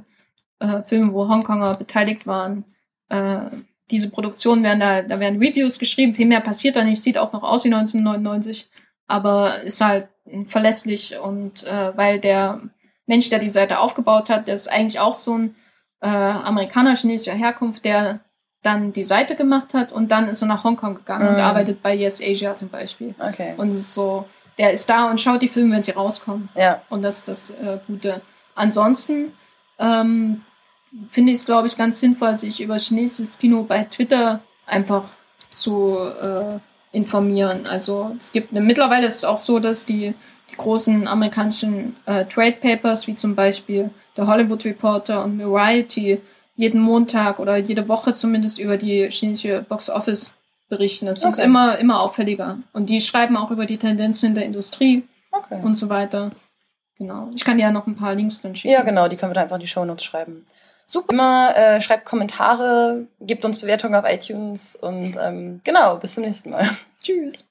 äh, 0.58 0.82
Filme, 0.82 1.12
wo 1.12 1.28
Hongkonger 1.28 1.72
beteiligt 1.74 2.26
waren, 2.26 2.64
äh, 3.08 3.38
diese 3.90 4.10
Produktionen 4.10 4.62
werden 4.62 4.80
da, 4.80 5.02
da 5.02 5.20
werden 5.20 5.40
Reviews 5.40 5.78
geschrieben, 5.78 6.14
viel 6.14 6.26
mehr 6.26 6.40
passiert 6.40 6.76
da 6.76 6.84
nicht, 6.84 7.02
sieht 7.02 7.18
auch 7.18 7.32
noch 7.32 7.42
aus 7.42 7.64
wie 7.64 7.72
1999, 7.72 8.68
aber 9.06 9.62
ist 9.62 9.80
halt 9.80 10.08
verlässlich 10.48 11.16
und 11.16 11.64
äh, 11.64 11.96
weil 11.96 12.18
der 12.18 12.62
Mensch, 13.06 13.30
der 13.30 13.38
die 13.38 13.50
Seite 13.50 13.78
aufgebaut 13.78 14.30
hat, 14.30 14.48
der 14.48 14.54
ist 14.54 14.68
eigentlich 14.68 14.98
auch 14.98 15.14
so 15.14 15.38
ein 15.38 15.54
äh, 16.00 16.08
Amerikaner 16.08 16.96
chinesischer 16.96 17.34
Herkunft, 17.34 17.84
der 17.84 18.20
dann 18.62 18.92
die 18.92 19.04
Seite 19.04 19.36
gemacht 19.36 19.74
hat 19.74 19.92
und 19.92 20.10
dann 20.10 20.28
ist 20.28 20.42
er 20.42 20.48
nach 20.48 20.64
Hongkong 20.64 20.96
gegangen 20.96 21.26
mm. 21.26 21.34
und 21.34 21.40
arbeitet 21.40 21.82
bei 21.82 21.94
Yes 21.94 22.20
Asia 22.20 22.56
zum 22.56 22.68
Beispiel. 22.68 23.14
Okay. 23.20 23.54
Und 23.56 23.68
es 23.68 23.76
ist 23.76 23.94
so, 23.94 24.26
der 24.58 24.72
ist 24.72 24.90
da 24.90 25.08
und 25.08 25.20
schaut 25.20 25.42
die 25.42 25.48
Filme, 25.48 25.76
wenn 25.76 25.84
sie 25.84 25.92
rauskommen. 25.92 26.48
Ja. 26.56 26.82
Und 26.90 27.02
das 27.02 27.18
ist 27.18 27.28
das 27.28 27.50
äh, 27.50 27.78
Gute. 27.86 28.22
Ansonsten 28.56 29.32
ähm, 29.78 30.42
finde 31.10 31.32
ich 31.32 31.38
es, 31.38 31.44
glaube 31.44 31.66
ich, 31.66 31.76
ganz 31.76 32.00
sinnvoll, 32.00 32.36
sich 32.36 32.60
über 32.60 32.78
chinesisches 32.78 33.38
Kino 33.38 33.64
bei 33.64 33.84
Twitter 33.84 34.40
einfach 34.66 35.04
zu 35.50 35.96
äh, 35.98 36.58
informieren. 36.92 37.64
Also 37.70 38.16
es 38.18 38.32
gibt 38.32 38.52
mittlerweile 38.52 39.06
ist 39.06 39.16
es 39.16 39.24
auch 39.24 39.38
so, 39.38 39.58
dass 39.58 39.84
die, 39.84 40.14
die 40.50 40.56
großen 40.56 41.06
amerikanischen 41.06 41.96
äh, 42.06 42.24
Trade 42.26 42.56
Papers, 42.60 43.06
wie 43.06 43.14
zum 43.14 43.34
Beispiel 43.34 43.90
der 44.16 44.26
Hollywood 44.26 44.64
Reporter 44.64 45.24
und 45.24 45.38
Variety, 45.38 46.20
jeden 46.56 46.80
Montag 46.80 47.38
oder 47.38 47.58
jede 47.58 47.86
Woche 47.88 48.14
zumindest 48.14 48.58
über 48.58 48.78
die 48.78 49.08
chinesische 49.10 49.64
Box 49.68 49.90
Office 49.90 50.32
berichten. 50.68 51.06
Das 51.06 51.22
okay. 51.22 51.28
ist 51.28 51.38
immer, 51.38 51.78
immer 51.78 52.00
auffälliger. 52.00 52.58
Und 52.72 52.88
die 52.88 53.00
schreiben 53.00 53.36
auch 53.36 53.50
über 53.50 53.66
die 53.66 53.76
Tendenzen 53.76 54.30
in 54.30 54.34
der 54.34 54.44
Industrie 54.44 55.06
okay. 55.32 55.60
und 55.62 55.74
so 55.74 55.88
weiter. 55.88 56.32
Genau. 56.98 57.30
Ich 57.34 57.44
kann 57.44 57.58
dir 57.58 57.64
ja 57.64 57.70
noch 57.70 57.86
ein 57.86 57.96
paar 57.96 58.14
Links 58.14 58.40
dann 58.40 58.56
schicken. 58.56 58.72
Ja, 58.72 58.82
genau, 58.82 59.06
die 59.08 59.16
können 59.16 59.30
wir 59.30 59.34
da 59.34 59.42
einfach 59.42 59.56
in 59.56 59.60
die 59.60 59.66
Show 59.66 59.84
Notes 59.84 60.04
schreiben. 60.04 60.46
Super. 60.86 61.12
Immer 61.12 61.56
äh, 61.56 61.80
schreibt 61.80 62.04
Kommentare, 62.04 63.06
gebt 63.20 63.44
uns 63.44 63.58
Bewertungen 63.58 63.96
auf 63.96 64.04
iTunes 64.06 64.76
und 64.76 65.16
ähm, 65.20 65.60
genau, 65.64 65.96
bis 65.96 66.14
zum 66.14 66.24
nächsten 66.24 66.50
Mal. 66.50 66.68
Tschüss. 67.02 67.44